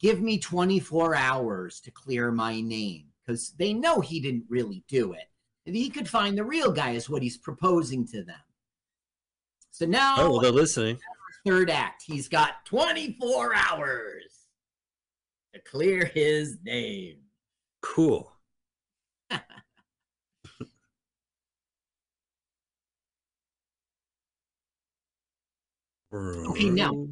give 0.00 0.22
me 0.22 0.38
24 0.38 1.14
hours 1.14 1.80
to 1.80 1.90
clear 1.90 2.32
my 2.32 2.62
name 2.62 3.08
because 3.26 3.50
they 3.58 3.74
know 3.74 4.00
he 4.00 4.18
didn't 4.18 4.46
really 4.48 4.82
do 4.88 5.12
it. 5.12 5.28
And 5.66 5.76
he 5.76 5.90
could 5.90 6.08
find 6.08 6.38
the 6.38 6.44
real 6.44 6.72
guy, 6.72 6.92
is 6.92 7.10
what 7.10 7.22
he's 7.22 7.36
proposing 7.36 8.06
to 8.08 8.22
them. 8.24 8.40
So 9.70 9.84
now, 9.84 10.14
Oh, 10.18 10.30
well, 10.32 10.40
they're 10.40 10.52
listening. 10.52 10.98
third 11.46 11.68
act, 11.68 12.02
he's 12.06 12.28
got 12.28 12.64
24 12.64 13.54
hours 13.54 14.24
to 15.52 15.60
clear 15.60 16.06
his 16.06 16.56
name. 16.64 17.16
Cool. 17.82 18.30
Okay, 26.14 26.70
now- 26.70 27.08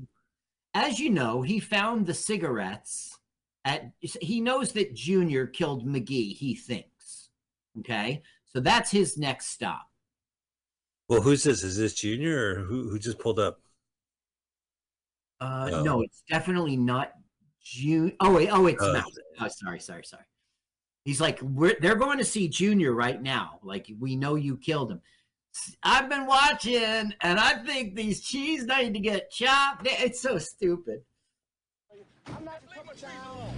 As 0.74 0.98
you 0.98 1.11
know, 1.11 1.42
he 1.42 1.61
found 1.61 2.07
the 2.07 2.14
cigarettes 2.14 3.18
at 3.64 3.92
he 4.00 4.40
knows 4.40 4.72
that 4.72 4.94
Junior 4.94 5.46
killed 5.46 5.86
McGee, 5.86 6.34
he 6.34 6.55
thinks. 6.55 7.28
Okay? 7.80 8.22
So 8.46 8.61
that's 8.61 8.90
his 8.90 9.18
next 9.18 9.48
stop. 9.48 9.88
Well, 11.09 11.20
who's 11.20 11.42
this? 11.42 11.62
Is 11.62 11.76
this 11.76 11.94
Junior 11.94 12.55
or 12.55 12.64
who, 12.64 12.88
who 12.88 12.98
just 12.98 13.18
pulled 13.18 13.38
up? 13.38 13.61
Uh 15.40 15.68
Oh. 15.72 15.82
no, 15.82 16.03
it's 16.03 16.22
definitely 16.28 16.76
not 16.76 17.12
June. 17.62 18.12
Oh 18.20 18.34
wait, 18.34 18.48
oh 18.50 18.66
it's 18.66 18.82
Oh, 18.82 18.92
Mouse. 18.92 19.11
Oh, 19.40 19.48
sorry, 19.48 19.80
sorry, 19.80 20.05
sorry. 20.05 20.24
He's 21.05 21.20
like, 21.20 21.40
we're 21.42 21.76
they're 21.80 21.96
going 21.96 22.18
to 22.18 22.24
see 22.24 22.48
Junior 22.48 22.92
right 22.92 23.20
now. 23.20 23.59
Like, 23.62 23.90
we 23.98 24.14
know 24.16 24.36
you 24.36 24.57
killed 24.57 24.90
him. 24.92 25.00
I've 25.82 26.09
been 26.09 26.26
watching, 26.26 27.12
and 27.20 27.38
I 27.38 27.62
think 27.64 27.94
these 27.94 28.22
cheese 28.22 28.64
need 28.64 28.94
to 28.94 29.00
get 29.00 29.30
chopped. 29.30 29.86
It's 29.86 30.20
so 30.20 30.38
stupid. 30.38 31.03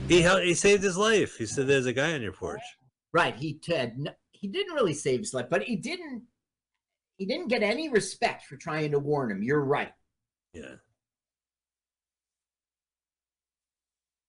He 0.09 0.21
hel- 0.21 0.41
he 0.41 0.55
saved 0.55 0.83
his 0.83 0.97
life. 0.97 1.37
He 1.37 1.47
said, 1.47 1.67
"There's 1.67 1.87
a 1.87 1.93
guy 1.93 2.15
on 2.15 2.23
your 2.23 2.33
porch." 2.33 2.63
Right. 3.13 3.37
He 3.37 3.55
Ted. 3.55 3.97
He 4.33 4.49
didn't 4.49 4.75
really 4.75 4.95
save 4.95 5.21
his 5.21 5.33
life, 5.33 5.47
but 5.51 5.63
he 5.63 5.77
didn't. 5.77 6.25
He 7.17 7.27
didn't 7.27 7.49
get 7.49 7.63
any 7.63 7.89
respect 7.89 8.45
for 8.47 8.57
trying 8.57 8.91
to 8.91 8.99
warn 8.99 9.31
him. 9.31 9.43
You're 9.43 9.65
right. 9.65 9.93
Yeah. 10.53 10.77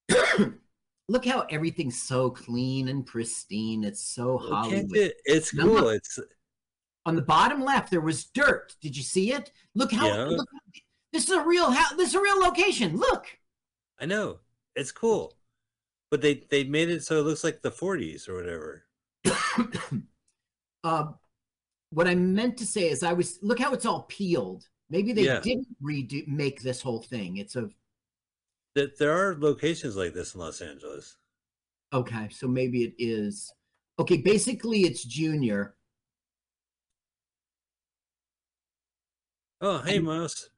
Look 1.10 1.26
how 1.26 1.42
everything's 1.50 2.02
so 2.02 2.30
clean 2.30 2.88
and 2.88 3.06
pristine. 3.06 3.84
It's 3.84 4.02
so 4.02 4.38
Hollywood. 4.38 5.14
it's 5.26 5.52
cool. 5.52 5.90
It's 5.90 6.20
On 7.08 7.16
the 7.16 7.22
bottom 7.22 7.64
left, 7.64 7.92
there 7.92 8.02
was 8.02 8.26
dirt. 8.26 8.76
Did 8.82 8.98
you 8.98 9.04
see 9.04 9.32
it? 9.32 9.52
Look 9.76 9.92
how. 9.92 10.08
Yeah. 10.08 10.24
Look, 10.26 10.48
this 11.14 11.26
is 11.26 11.32
a 11.32 11.42
real 11.42 11.70
house. 11.72 11.94
This 11.98 12.10
is 12.10 12.16
a 12.16 12.22
real 12.22 12.40
location. 12.40 12.98
Look. 12.98 13.26
I 14.00 14.06
know 14.06 14.40
it's 14.76 14.92
cool, 14.92 15.38
but 16.12 16.22
they 16.22 16.44
they 16.50 16.64
made 16.64 16.90
it 16.90 17.04
so 17.04 17.20
it 17.20 17.24
looks 17.24 17.44
like 17.44 17.62
the 17.62 17.72
40s 17.72 18.28
or 18.28 18.36
whatever. 18.36 18.86
uh, 20.84 21.06
what 21.92 22.08
I 22.08 22.16
meant 22.16 22.58
to 22.58 22.66
say 22.66 22.90
is, 22.90 23.04
I 23.04 23.14
was 23.14 23.40
look 23.42 23.60
how 23.60 23.74
it's 23.74 23.86
all 23.86 24.04
peeled. 24.04 24.68
Maybe 24.90 25.14
they 25.14 25.24
Yeah. 25.24 25.40
didn't 25.40 25.68
redo 25.84 26.28
make 26.28 26.62
this 26.62 26.82
whole 26.82 27.02
thing. 27.02 27.38
It's 27.38 27.56
a 27.56 27.70
That 28.76 28.98
there 28.98 29.12
are 29.14 29.36
locations 29.40 29.96
like 29.96 30.14
this 30.14 30.34
in 30.34 30.42
Los 30.42 30.60
Angeles. 30.62 31.18
okay. 31.94 32.28
So 32.30 32.48
maybe 32.48 32.84
it 32.84 32.94
is 32.98 33.54
okay. 34.00 34.18
Basically, 34.18 34.82
it's 34.82 35.04
Junior. 35.04 35.75
Oh, 39.68 39.80
hey, 39.80 39.98
Mouse. 39.98 40.52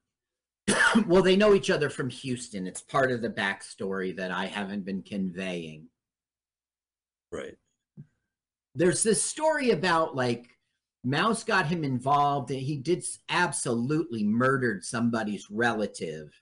well, 1.07 1.23
they 1.23 1.37
know 1.37 1.53
each 1.53 1.69
other 1.69 1.89
from 1.89 2.09
Houston. 2.09 2.67
It's 2.67 2.81
part 2.81 3.09
of 3.09 3.21
the 3.21 3.29
backstory 3.29 4.13
that 4.17 4.31
I 4.31 4.47
haven't 4.47 4.83
been 4.83 5.01
conveying. 5.01 5.87
Right. 7.31 7.55
There's 8.75 9.03
this 9.03 9.23
story 9.23 9.71
about 9.71 10.17
like 10.17 10.57
Mouse 11.05 11.45
got 11.45 11.67
him 11.67 11.85
involved 11.85 12.51
and 12.51 12.59
he 12.59 12.75
did 12.75 13.05
absolutely 13.29 14.25
murdered 14.25 14.83
somebody's 14.83 15.49
relative. 15.49 16.41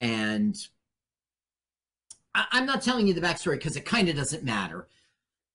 And 0.00 0.56
I, 2.32 2.46
I'm 2.52 2.64
not 2.64 2.80
telling 2.80 3.08
you 3.08 3.14
the 3.14 3.20
backstory 3.20 3.58
because 3.58 3.74
it 3.74 3.84
kind 3.84 4.08
of 4.08 4.14
doesn't 4.14 4.44
matter. 4.44 4.86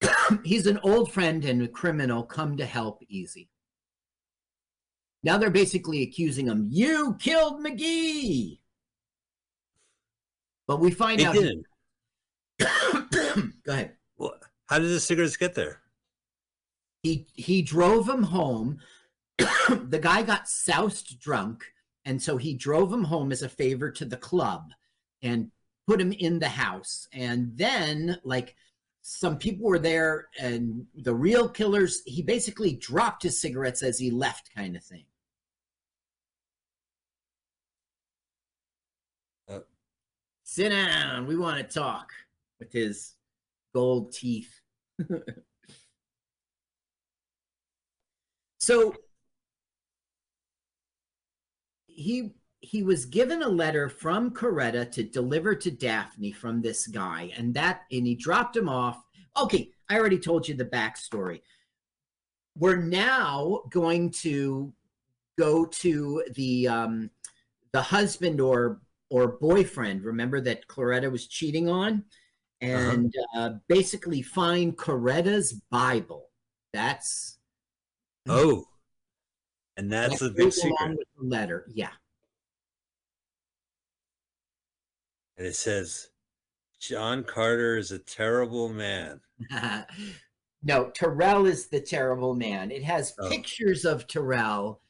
He's 0.43 0.67
an 0.67 0.81
old 0.83 1.13
friend 1.13 1.45
and 1.45 1.61
a 1.61 1.69
criminal 1.69 2.23
come 2.23 2.57
to 2.57 2.65
help 2.65 3.01
Easy. 3.07 3.47
Now 5.23 5.37
they're 5.37 5.49
basically 5.49 6.01
accusing 6.03 6.47
him, 6.47 6.67
you 6.69 7.15
killed 7.19 7.63
McGee. 7.63 8.59
But 10.67 10.79
we 10.79 10.91
find 10.91 11.19
They 11.19 11.25
out. 11.25 11.35
he- 11.35 11.41
didn't. 11.41 11.65
Go 13.63 13.71
ahead. 13.73 13.93
Well, 14.17 14.35
how 14.67 14.79
did 14.79 14.89
the 14.89 14.99
cigarettes 14.99 15.37
get 15.37 15.55
there? 15.55 15.79
He 17.01 17.27
he 17.33 17.61
drove 17.61 18.07
him 18.07 18.23
home. 18.23 18.79
the 19.37 19.99
guy 20.01 20.23
got 20.23 20.47
soused 20.47 21.19
drunk, 21.19 21.65
and 22.05 22.21
so 22.21 22.37
he 22.37 22.53
drove 22.53 22.91
him 22.93 23.03
home 23.05 23.31
as 23.31 23.41
a 23.41 23.49
favor 23.49 23.91
to 23.91 24.05
the 24.05 24.17
club 24.17 24.71
and 25.21 25.51
put 25.87 25.99
him 25.99 26.13
in 26.13 26.39
the 26.39 26.47
house. 26.49 27.07
And 27.11 27.51
then, 27.57 28.19
like, 28.23 28.55
some 29.01 29.37
people 29.37 29.67
were 29.67 29.79
there, 29.79 30.27
and 30.39 30.85
the 30.95 31.13
real 31.15 31.49
killers, 31.49 32.01
he 32.05 32.21
basically 32.21 32.73
dropped 32.75 33.23
his 33.23 33.41
cigarettes 33.41 33.83
as 33.83 33.99
he 33.99 34.11
left, 34.11 34.53
kind 34.55 34.75
of 34.77 34.83
thing. 34.83 35.05
Uh. 39.49 39.59
Sit 40.53 40.69
down. 40.69 41.25
We 41.25 41.35
want 41.35 41.57
to 41.57 41.63
talk 41.63 42.11
with 42.59 42.71
his 42.71 43.15
gold 43.73 44.13
teeth. 44.13 44.61
so 48.59 48.93
he 51.87 52.35
he 52.59 52.83
was 52.83 53.05
given 53.05 53.41
a 53.41 53.49
letter 53.49 53.89
from 53.89 54.29
Coretta 54.29 54.91
to 54.91 55.01
deliver 55.01 55.55
to 55.55 55.71
Daphne 55.71 56.31
from 56.31 56.61
this 56.61 56.85
guy, 56.85 57.31
and 57.35 57.51
that 57.55 57.85
and 57.91 58.05
he 58.05 58.13
dropped 58.13 58.55
him 58.55 58.69
off. 58.69 59.03
Okay, 59.35 59.71
I 59.89 59.97
already 59.97 60.19
told 60.19 60.47
you 60.47 60.53
the 60.53 60.65
backstory. 60.65 61.41
We're 62.55 62.75
now 62.75 63.63
going 63.71 64.11
to 64.21 64.71
go 65.35 65.65
to 65.65 66.23
the 66.35 66.67
um, 66.67 67.09
the 67.71 67.81
husband 67.81 68.39
or 68.39 68.81
or 69.13 69.27
boyfriend. 69.37 70.03
Remember 70.03 70.41
that 70.41 70.67
Coretta 70.67 71.11
was 71.11 71.27
cheating 71.27 71.69
on, 71.69 72.03
and 72.61 73.13
uh 73.37 73.51
basically 73.67 74.23
find 74.23 74.75
Coretta's 74.75 75.53
Bible. 75.69 76.31
That's 76.73 77.37
Oh, 78.27 78.65
and 79.77 79.91
that's 79.91 80.17
that 80.19 80.25
the 80.29 80.31
big 80.31 80.51
secret. 80.51 80.97
with 80.97 81.07
the 81.15 81.27
letter. 81.27 81.67
Yeah. 81.75 81.91
And 85.37 85.45
it 85.45 85.55
says, 85.55 86.09
John 86.79 87.23
Carter 87.23 87.77
is 87.77 87.91
a 87.91 87.99
terrible 87.99 88.69
man. 88.69 89.19
no, 90.63 90.89
Terrell 90.91 91.45
is 91.45 91.67
the 91.67 91.81
terrible 91.81 92.33
man. 92.33 92.71
It 92.71 92.83
has 92.83 93.13
Oh. 93.19 93.29
pictures 93.29 93.85
of 93.85 94.07
Terrell 94.07 94.81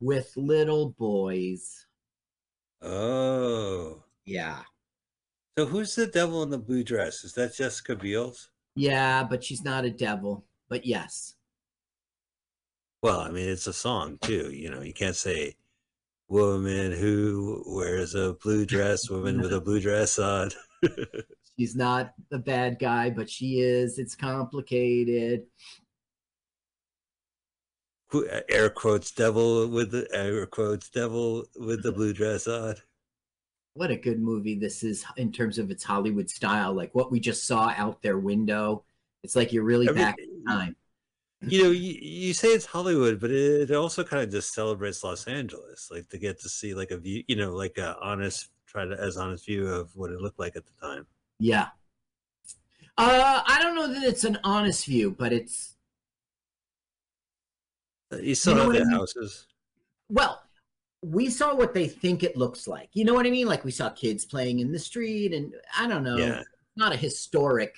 with 0.00 0.32
little 0.36 0.90
boys. 0.98 1.86
Oh. 2.82 4.02
Yeah. 4.24 4.60
So 5.58 5.66
who's 5.66 5.94
the 5.94 6.06
devil 6.06 6.42
in 6.42 6.50
the 6.50 6.58
blue 6.58 6.84
dress? 6.84 7.24
Is 7.24 7.34
that 7.34 7.54
Jessica 7.54 7.96
Biel's? 7.96 8.50
Yeah, 8.76 9.24
but 9.24 9.44
she's 9.44 9.64
not 9.64 9.84
a 9.84 9.90
devil. 9.90 10.44
But 10.68 10.86
yes. 10.86 11.34
Well, 13.02 13.20
I 13.20 13.30
mean, 13.30 13.48
it's 13.48 13.66
a 13.66 13.72
song 13.72 14.18
too. 14.22 14.50
You 14.52 14.70
know, 14.70 14.82
you 14.82 14.92
can't 14.92 15.16
say 15.16 15.54
woman 16.28 16.92
who 16.92 17.62
wears 17.66 18.14
a 18.14 18.34
blue 18.42 18.64
dress, 18.64 19.10
woman 19.10 19.40
with 19.40 19.52
a 19.52 19.60
blue 19.62 19.80
dress 19.80 20.18
on. 20.18 20.50
She's 21.58 21.76
not 21.76 22.14
the 22.30 22.38
bad 22.38 22.78
guy, 22.78 23.10
but 23.10 23.28
she 23.28 23.60
is. 23.60 23.98
It's 23.98 24.14
complicated. 24.14 25.42
Air 28.48 28.70
quotes 28.70 29.12
devil 29.12 29.68
with 29.68 29.92
the 29.92 30.08
air 30.12 30.44
quotes 30.46 30.88
devil 30.88 31.44
with 31.56 31.82
the 31.82 31.92
blue 31.92 32.12
dress 32.12 32.46
on. 32.46 32.74
What 33.74 33.90
a 33.90 33.96
good 33.96 34.20
movie 34.20 34.58
this 34.58 34.82
is 34.82 35.04
in 35.16 35.32
terms 35.32 35.58
of 35.58 35.70
its 35.70 35.84
Hollywood 35.84 36.28
style. 36.28 36.72
Like 36.72 36.94
what 36.94 37.12
we 37.12 37.20
just 37.20 37.46
saw 37.46 37.72
out 37.76 38.02
their 38.02 38.18
window. 38.18 38.84
It's 39.22 39.36
like 39.36 39.52
you're 39.52 39.64
really 39.64 39.88
Every- 39.88 40.00
back 40.02 40.16
in 40.18 40.44
time. 40.44 40.76
You 41.42 41.62
know, 41.62 41.70
you, 41.70 41.94
you 42.02 42.34
say 42.34 42.48
it's 42.48 42.66
Hollywood, 42.66 43.18
but 43.18 43.30
it, 43.30 43.70
it 43.70 43.74
also 43.74 44.04
kind 44.04 44.22
of 44.22 44.30
just 44.30 44.52
celebrates 44.52 45.02
Los 45.02 45.26
Angeles, 45.26 45.88
like 45.90 46.06
to 46.10 46.18
get 46.18 46.38
to 46.40 46.50
see 46.50 46.74
like 46.74 46.90
a 46.90 46.98
view, 46.98 47.24
you 47.28 47.36
know, 47.36 47.54
like 47.54 47.78
a 47.78 47.96
honest, 48.02 48.50
try 48.66 48.84
to 48.84 48.92
as 48.92 49.16
honest 49.16 49.46
view 49.46 49.66
of 49.66 49.96
what 49.96 50.10
it 50.10 50.20
looked 50.20 50.38
like 50.38 50.54
at 50.54 50.64
the 50.66 50.72
time. 50.78 51.06
Yeah. 51.38 51.68
Uh, 52.98 53.42
I 53.46 53.58
don't 53.62 53.74
know 53.74 53.88
that 53.88 54.02
it's 54.02 54.24
an 54.24 54.38
honest 54.44 54.84
view, 54.84 55.16
but 55.18 55.32
it's 55.32 55.76
Uh, 58.12 58.16
you 58.18 58.34
still 58.34 58.54
know 58.54 58.70
have 58.70 58.72
what 58.72 58.78
the 58.84 58.90
houses. 58.90 59.46
well, 60.08 60.42
we 61.02 61.30
saw 61.30 61.54
what 61.54 61.72
they 61.72 61.88
think 61.88 62.22
it 62.22 62.36
looks 62.36 62.66
like. 62.68 62.90
You 62.92 63.04
know 63.04 63.14
what 63.14 63.26
I 63.26 63.30
mean? 63.30 63.46
Like 63.46 63.64
we 63.64 63.70
saw 63.70 63.88
kids 63.90 64.24
playing 64.24 64.58
in 64.60 64.70
the 64.72 64.78
street, 64.78 65.32
and 65.32 65.54
I 65.78 65.86
don't 65.88 66.04
know. 66.04 66.16
Yeah. 66.18 66.42
Not 66.76 66.92
a 66.92 66.96
historic. 66.96 67.74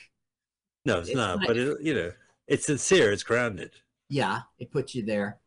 No, 0.85 0.99
it's, 0.99 1.09
It's 1.09 1.16
not, 1.16 1.39
not- 1.39 1.47
but 1.47 1.57
it, 1.57 1.80
you 1.80 1.95
know, 1.95 2.12
it's 2.49 2.66
sincere, 2.66 3.12
it's 3.12 3.22
grounded. 3.22 3.72
Yeah, 4.09 4.41
it 4.59 4.70
puts 4.72 4.95
you 4.95 5.05
there. 5.05 5.39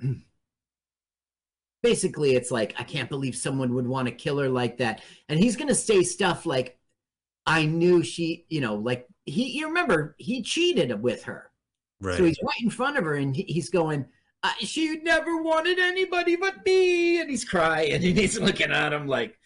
Basically, 1.82 2.34
it's 2.34 2.50
like 2.50 2.74
I 2.78 2.82
can't 2.84 3.08
believe 3.08 3.34
someone 3.34 3.74
would 3.74 3.86
want 3.86 4.06
to 4.06 4.12
kill 4.12 4.38
her 4.38 4.48
like 4.50 4.76
that, 4.78 5.00
and 5.28 5.38
he's 5.38 5.56
gonna 5.56 5.74
say 5.74 6.02
stuff 6.02 6.44
like, 6.44 6.78
"I 7.50 7.66
knew 7.66 8.02
she," 8.02 8.46
you 8.48 8.60
know, 8.60 8.74
like 8.76 9.06
he. 9.26 9.58
You 9.58 9.66
remember 9.68 10.14
he 10.18 10.42
cheated 10.42 11.00
with 11.02 11.22
her. 11.24 11.50
Right. 12.00 12.16
So 12.16 12.24
he's 12.24 12.38
right 12.42 12.62
in 12.62 12.70
front 12.70 12.96
of 12.96 13.04
her 13.04 13.14
and 13.16 13.36
he- 13.36 13.42
he's 13.42 13.68
going, 13.68 14.06
I, 14.42 14.54
she 14.60 14.96
never 15.02 15.42
wanted 15.42 15.78
anybody 15.78 16.34
but 16.36 16.64
me, 16.64 17.20
and 17.20 17.28
he's 17.28 17.44
crying, 17.44 17.92
and 17.92 18.02
he's 18.02 18.38
looking 18.40 18.70
at 18.72 18.92
him 18.92 19.06
like, 19.06 19.38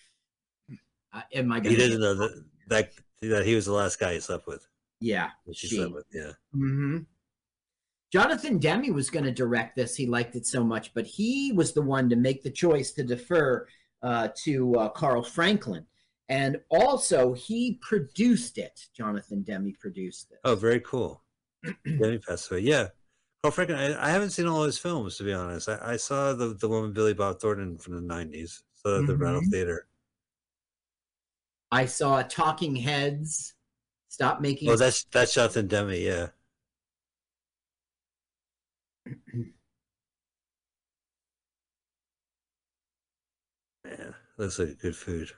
"Am 1.33 1.51
I?" 1.53 1.61
He 1.61 1.75
doesn't 1.77 2.01
know 2.01 2.15
that 2.15 2.45
that 2.69 2.93
that 3.23 3.45
he 3.47 3.55
was 3.55 3.67
the 3.67 3.73
last 3.73 3.99
guy 3.99 4.15
he 4.15 4.21
slept 4.21 4.47
with. 4.47 4.67
Yeah, 5.01 5.31
She 5.53 5.67
She. 5.69 5.77
slept 5.77 5.93
with. 5.95 6.07
Yeah. 6.13 6.33
hmm 6.53 6.99
Jonathan 8.13 8.59
Demme 8.59 8.95
was 8.95 9.11
going 9.11 9.25
to 9.25 9.33
direct 9.33 9.75
this. 9.75 9.97
He 9.97 10.07
liked 10.07 10.37
it 10.37 10.47
so 10.47 10.63
much, 10.63 10.95
but 10.95 11.05
he 11.05 11.53
was 11.53 11.73
the 11.73 11.83
one 11.83 12.09
to 12.11 12.17
make 12.17 12.45
the 12.45 12.51
choice 12.51 12.93
to 12.93 13.03
defer 13.03 13.67
uh, 14.03 14.29
to 14.45 14.75
uh, 14.77 14.89
Carl 14.91 15.25
Franklin. 15.25 15.85
And 16.29 16.59
also, 16.71 17.35
he 17.35 17.79
produced 17.83 18.57
it. 18.59 18.87
Jonathan 18.97 19.43
Demme 19.43 19.75
produced 19.79 20.31
it. 20.33 20.39
Oh, 20.45 20.55
very 20.55 20.81
cool. 20.81 21.23
Demme 21.85 22.21
passed 22.27 22.51
away. 22.51 22.61
Yeah. 22.61 22.89
Carl 23.43 23.53
Franklin. 23.53 23.79
I, 23.79 24.09
I 24.09 24.11
haven't 24.11 24.31
seen 24.31 24.47
all 24.47 24.65
his 24.65 24.79
films 24.79 25.19
to 25.19 25.25
be 25.25 25.35
honest. 25.35 25.69
I, 25.69 25.79
I 25.83 25.97
saw 25.97 26.33
the 26.33 26.55
the 26.55 26.69
one 26.69 26.83
with 26.83 26.95
Billy 26.95 27.13
Bob 27.13 27.41
Thornton 27.41 27.77
from 27.77 27.95
the 27.95 28.15
'90s. 28.15 28.63
So 28.73 29.01
at 29.01 29.07
the 29.07 29.13
mm-hmm. 29.13 29.23
Rattle. 29.23 29.43
Theater. 29.51 29.87
I 31.71 31.85
saw 31.87 32.23
Talking 32.23 32.77
Heads. 32.77 33.55
Stop 34.09 34.41
making. 34.41 34.71
Oh, 34.71 34.77
that's 34.77 35.05
that's 35.05 35.35
Jonathan 35.35 35.67
Demme. 35.67 35.91
Yeah. 35.91 36.29
Man, 43.85 44.15
looks 44.39 44.59
like 44.59 44.79
good 44.79 44.97
food. 44.97 45.31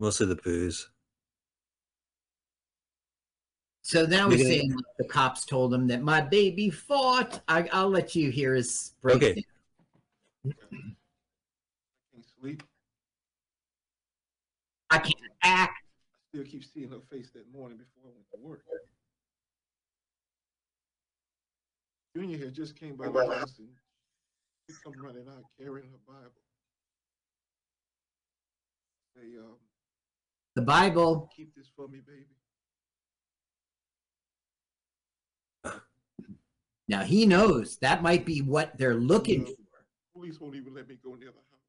Mostly 0.00 0.26
the 0.26 0.36
booze. 0.36 0.88
so 3.82 4.04
now 4.06 4.28
he's 4.30 4.40
You're 4.48 4.62
gonna- 4.62 4.76
like, 4.76 4.84
the 4.98 5.04
cops 5.08 5.44
told 5.44 5.72
him 5.74 5.86
that 5.88 6.02
my 6.02 6.20
baby 6.20 6.70
fought. 6.70 7.40
I, 7.48 7.68
I'll 7.72 7.88
let 7.90 8.14
you 8.14 8.30
hear 8.30 8.54
his 8.54 8.92
Okay. 9.04 9.42
I 10.44 10.50
Can't 12.12 12.24
sleep. 12.40 12.62
I 14.90 14.98
can't 14.98 15.32
act. 15.42 15.82
I 15.82 16.18
still 16.28 16.44
keep 16.44 16.64
seeing 16.64 16.90
her 16.90 17.00
face 17.10 17.30
that 17.34 17.50
morning 17.52 17.78
before 17.78 18.10
I 18.10 18.14
went 18.14 18.26
to 18.34 18.38
work. 18.40 18.62
Junior 22.14 22.36
here 22.38 22.50
just 22.50 22.76
came 22.78 22.96
by 22.96 23.08
the 23.08 23.34
house 23.34 23.58
and 23.58 23.68
she 24.68 24.76
come 24.84 24.94
running 25.02 25.26
out 25.28 25.44
carrying 25.58 25.88
her 25.90 25.98
Bible. 26.06 26.30
Say, 29.16 29.36
um, 29.38 29.56
The 30.58 30.64
Bible. 30.64 31.30
keep 31.36 31.54
this 31.54 31.68
for 31.76 31.86
me, 31.86 32.00
baby. 32.04 32.24
Now 36.88 37.04
he 37.04 37.26
knows 37.26 37.78
that 37.78 38.02
might 38.02 38.26
be 38.26 38.40
what 38.40 38.76
they're 38.76 38.96
looking 38.96 39.44
No. 39.44 39.52
Police 40.14 40.40
won't 40.40 40.56
even 40.56 40.74
let 40.74 40.88
me 40.88 40.98
go 41.00 41.14
near 41.14 41.28
the 41.28 41.36
house. 41.36 41.60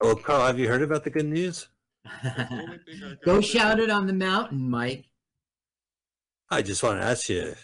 Oh, 0.00 0.14
Carl, 0.16 0.46
have 0.46 0.58
you 0.58 0.68
heard 0.68 0.80
about 0.80 1.04
the 1.04 1.10
good 1.10 1.26
news? 1.26 1.68
The 2.02 2.30
for. 2.30 2.46
only 2.50 2.78
thing 2.78 3.02
I 3.04 3.08
got 3.10 3.24
Go 3.24 3.42
shout 3.42 3.78
it 3.78 3.90
on 3.90 4.06
the 4.06 4.14
mountain, 4.14 4.70
Mike. 4.70 5.04
I 6.48 6.62
just 6.62 6.82
want 6.82 6.98
to 7.02 7.06
ask 7.06 7.28
you. 7.28 7.54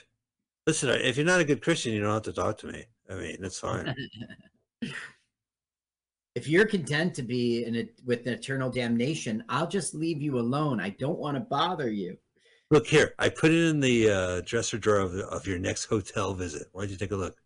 Listen, 0.67 0.91
if 0.91 1.17
you're 1.17 1.25
not 1.25 1.41
a 1.41 1.45
good 1.45 1.63
Christian, 1.63 1.95
you 1.95 2.03
don't 2.03 2.13
have 2.13 2.23
to 2.25 2.35
talk 2.35 2.59
to 2.59 2.67
me. 2.67 2.85
I 3.09 3.15
mean, 3.15 3.39
that's 3.41 3.61
fine. 3.61 3.95
If 6.41 6.49
you're 6.49 6.65
content 6.65 7.15
to 7.17 7.23
be 7.23 7.67
in 7.67 7.75
it 7.75 8.01
with 8.07 8.27
eternal 8.27 8.71
damnation, 8.71 9.45
I'll 9.51 9.67
just 9.67 9.95
leave 9.95 10.23
you 10.23 10.39
alone. 10.39 10.81
I 10.81 10.89
don't 10.89 11.19
want 11.19 11.37
to 11.37 11.41
bother 11.41 11.91
you. 11.91 12.17
look 12.71 12.87
here, 12.87 13.13
I 13.19 13.29
put 13.29 13.51
it 13.51 13.69
in 13.69 13.79
the 13.79 14.09
uh, 14.09 14.41
dresser 14.47 14.79
drawer 14.79 15.01
of, 15.01 15.15
of 15.17 15.47
your 15.47 15.59
next 15.59 15.85
hotel 15.85 16.33
visit. 16.33 16.69
Why 16.73 16.85
don't 16.85 16.93
you 16.93 16.97
take 16.97 17.11
a 17.11 17.17
look? 17.17 17.37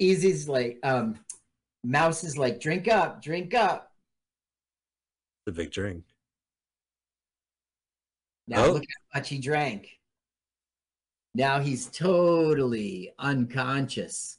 Easy's 0.00 0.48
like, 0.48 0.80
um, 0.82 1.14
Mouse 1.84 2.24
is 2.24 2.36
like, 2.36 2.58
drink 2.58 2.88
up, 2.88 3.22
drink 3.22 3.54
up. 3.54 3.92
The 5.46 5.52
big 5.52 5.70
drink. 5.70 6.02
Now 8.48 8.64
Oh. 8.64 8.72
look 8.72 8.82
how 8.82 9.20
much 9.20 9.28
he 9.28 9.38
drank. 9.38 9.90
Now 11.36 11.60
he's 11.60 11.86
totally 11.86 13.12
unconscious. 13.20 14.38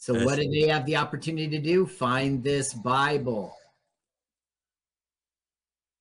So 0.00 0.24
what 0.24 0.36
did 0.36 0.50
they 0.50 0.66
have 0.68 0.86
the 0.86 0.96
opportunity 0.96 1.46
to 1.50 1.58
do? 1.58 1.84
Find 1.84 2.42
this 2.42 2.72
Bible. 2.72 3.54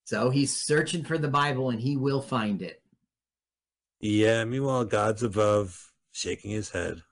So 0.06 0.30
he's 0.30 0.56
searching 0.56 1.04
for 1.04 1.18
the 1.18 1.28
Bible 1.28 1.70
and 1.70 1.82
he 1.82 1.98
will 1.98 2.22
find 2.22 2.62
it. 2.62 2.82
Yeah. 4.00 4.46
Meanwhile, 4.46 4.86
God's 4.86 5.22
above, 5.22 5.92
shaking 6.14 6.52
his 6.52 6.70
head. 6.70 7.04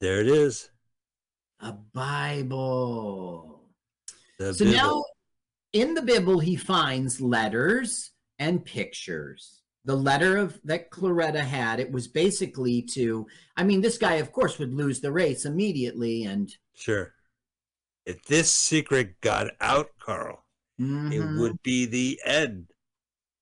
There 0.00 0.20
it 0.20 0.28
is. 0.28 0.70
A 1.58 1.72
Bible. 1.72 3.60
The 4.38 4.54
So 4.54 4.64
Bible. 4.64 4.76
now 4.76 5.04
in 5.72 5.94
the 5.94 6.02
Bible, 6.02 6.40
he 6.40 6.56
finds 6.56 7.20
letters 7.20 8.10
and 8.38 8.64
pictures. 8.64 9.62
The 9.84 9.96
letter 9.96 10.36
of 10.36 10.60
that 10.64 10.90
Claretta 10.90 11.40
had, 11.40 11.80
it 11.80 11.90
was 11.90 12.06
basically 12.06 12.82
to, 12.92 13.26
I 13.56 13.64
mean, 13.64 13.80
this 13.80 13.98
guy, 13.98 14.14
of 14.14 14.32
course, 14.32 14.58
would 14.58 14.72
lose 14.72 15.00
the 15.00 15.12
race 15.12 15.44
immediately. 15.44 16.24
And 16.24 16.54
Sure. 16.74 17.14
If 18.06 18.22
this 18.24 18.50
secret 18.50 19.20
got 19.20 19.48
out, 19.60 19.90
Carl, 19.98 20.44
Mhm, 20.80 21.12
it 21.12 21.40
would 21.40 21.62
be 21.62 21.86
the 21.86 22.20
end. 22.24 22.68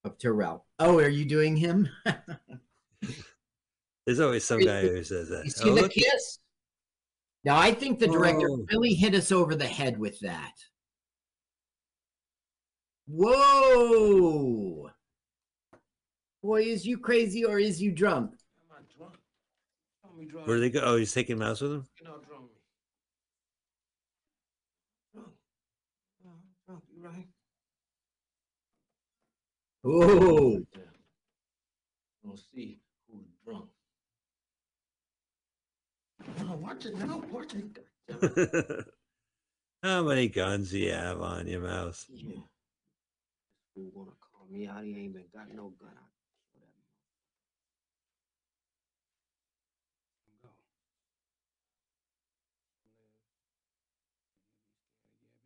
of 0.04 0.16
Terrell. 0.18 0.66
Oh, 0.78 0.98
are 0.98 1.08
you 1.10 1.26
doing 1.26 1.56
him? 1.56 1.88
There's 4.06 4.20
always 4.20 4.44
some 4.44 4.60
guy 4.60 4.80
who 4.82 5.04
says 5.04 5.28
that. 5.28 5.44
You 5.44 5.52
Oh, 5.56 5.62
see 5.64 5.68
the 5.70 5.82
look, 5.82 5.92
kiss? 5.92 6.38
Now, 7.44 7.56
I 7.56 7.72
think 7.72 7.98
the 7.98 8.08
director 8.08 8.48
Oh. 8.50 8.66
really 8.72 8.94
hit 8.94 9.14
us 9.14 9.30
over 9.30 9.54
the 9.54 9.66
head 9.66 9.98
with 9.98 10.18
that. 10.20 10.54
Whoa! 13.12 14.88
Boy, 16.42 16.62
is 16.62 16.86
you 16.86 16.96
crazy 16.98 17.44
or 17.44 17.58
is 17.58 17.82
you 17.82 17.90
drunk? 17.90 18.30
Am 18.30 18.76
I 18.76 18.82
drunk? 18.96 19.14
Tell 20.02 20.12
me 20.16 20.26
drunk. 20.26 20.46
where 20.46 20.60
they 20.60 20.70
go? 20.70 20.80
Oh, 20.80 20.96
he's 20.96 21.12
taking 21.12 21.38
mouse 21.38 21.60
with 21.60 21.72
him? 21.72 21.84
You 22.00 22.06
know, 22.06 22.18
drunk 22.26 22.44
me. 22.44 22.60
Drunk. 25.12 25.28
No, 26.24 26.30
drunk, 26.66 26.82
you 26.94 27.04
right? 27.04 27.26
Oh, 29.84 30.62
We'll 32.22 32.36
see 32.36 32.78
who's 33.10 33.26
drunk. 33.44 33.64
Oh, 36.42 36.56
watch 36.56 36.86
it 36.86 36.96
now, 36.96 37.22
watch 37.32 37.54
it. 37.54 38.86
How 39.82 40.02
many 40.04 40.28
guns 40.28 40.70
do 40.70 40.78
you 40.78 40.92
have 40.92 41.20
on 41.20 41.48
your 41.48 41.62
mouse? 41.62 42.06
Yeah. 42.08 42.36
Who 43.74 43.90
wanna 43.94 44.10
call 44.20 44.46
me 44.50 44.66
out? 44.66 44.84
He 44.84 44.90
ain't 44.90 45.10
even 45.10 45.24
got 45.32 45.48
no 45.54 45.72
gun. 45.80 45.90
I 45.94 46.06
kill 46.52 46.60
that 46.60 46.74
man. 46.74 46.90
Go. 50.42 50.48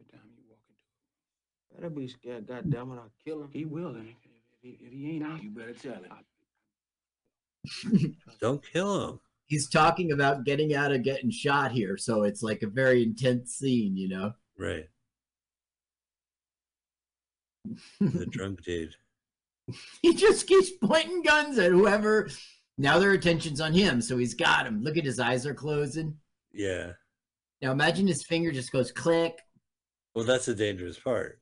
Every 0.00 0.10
time 0.10 0.30
you 0.36 0.42
walk 0.48 0.60
into 0.68 1.74
Better 1.76 1.90
be 1.90 2.08
scared, 2.08 2.46
goddamn 2.46 2.92
it, 2.92 2.96
I'll 2.96 3.12
kill 3.24 3.42
him. 3.42 3.50
He 3.52 3.64
will, 3.64 3.94
and 3.94 4.08
if, 4.08 4.16
if, 4.24 4.62
he, 4.62 4.78
if 4.84 4.92
he 4.92 5.10
ain't 5.10 5.24
out, 5.24 5.42
you 5.42 5.50
better 5.50 5.74
tell 5.74 6.02
him. 6.02 6.12
Don't 8.40 8.64
kill 8.72 9.08
him. 9.08 9.20
he's 9.46 9.68
talking 9.68 10.12
about 10.12 10.44
getting 10.44 10.74
out 10.74 10.92
of 10.92 11.02
getting 11.02 11.30
shot 11.30 11.72
here, 11.72 11.96
so 11.96 12.22
it's 12.22 12.42
like 12.42 12.62
a 12.62 12.68
very 12.68 13.02
intense 13.02 13.54
scene, 13.54 13.96
you 13.96 14.08
know. 14.08 14.32
Right. 14.58 14.88
The 18.00 18.26
drunk 18.26 18.62
dude. 18.62 18.94
he 20.02 20.14
just 20.14 20.46
keeps 20.46 20.70
pointing 20.82 21.22
guns 21.22 21.58
at 21.58 21.70
whoever. 21.70 22.28
Now 22.76 22.98
their 22.98 23.12
attention's 23.12 23.60
on 23.60 23.72
him, 23.72 24.00
so 24.00 24.18
he's 24.18 24.34
got 24.34 24.66
him. 24.66 24.82
Look 24.82 24.96
at 24.96 25.04
his 25.04 25.20
eyes 25.20 25.46
are 25.46 25.54
closing. 25.54 26.16
Yeah. 26.52 26.92
Now 27.62 27.72
imagine 27.72 28.06
his 28.06 28.24
finger 28.24 28.52
just 28.52 28.72
goes 28.72 28.92
click. 28.92 29.38
Well, 30.14 30.24
that's 30.24 30.46
the 30.46 30.54
dangerous 30.54 30.98
part. 30.98 31.40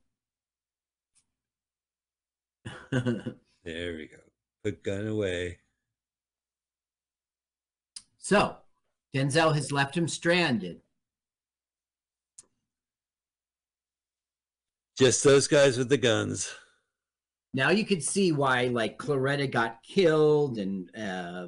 There 3.65 3.93
we 3.93 4.07
go. 4.07 4.17
Put 4.63 4.83
gun 4.83 5.07
away. 5.07 5.59
so 8.17 8.57
Denzel 9.15 9.55
has 9.55 9.71
left 9.71 9.95
him 9.95 10.07
stranded. 10.07 10.81
Just 14.97 15.23
those 15.23 15.47
guys 15.47 15.77
with 15.77 15.89
the 15.89 15.97
guns. 15.97 16.53
Now 17.53 17.69
you 17.69 17.85
could 17.85 18.03
see 18.03 18.31
why, 18.31 18.67
like 18.67 18.97
Claretta 18.97 19.49
got 19.49 19.81
killed 19.83 20.57
and 20.57 20.89
uh, 20.95 21.47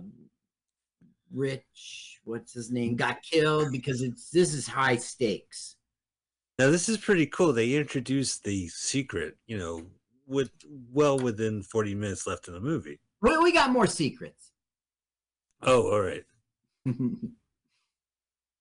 Rich, 1.31 2.21
what's 2.23 2.53
his 2.53 2.71
name, 2.71 2.95
got 2.95 3.21
killed 3.21 3.71
because 3.71 4.01
it's 4.01 4.29
this 4.29 4.53
is 4.53 4.67
high 4.67 4.95
stakes. 4.97 5.75
Now 6.57 6.69
this 6.69 6.87
is 6.89 6.97
pretty 6.97 7.25
cool. 7.25 7.53
They 7.53 7.73
introduced 7.73 8.43
the 8.43 8.67
secret, 8.69 9.35
you 9.47 9.57
know, 9.57 9.83
with 10.27 10.51
well 10.91 11.19
within 11.19 11.61
40 11.61 11.95
minutes 11.95 12.25
left 12.25 12.47
in 12.47 12.53
the 12.53 12.59
movie. 12.59 12.99
We, 13.21 13.37
we 13.37 13.51
got 13.51 13.71
more 13.71 13.87
secrets. 13.87 14.51
Oh, 15.61 15.91
all 15.91 16.01
right. 16.01 16.23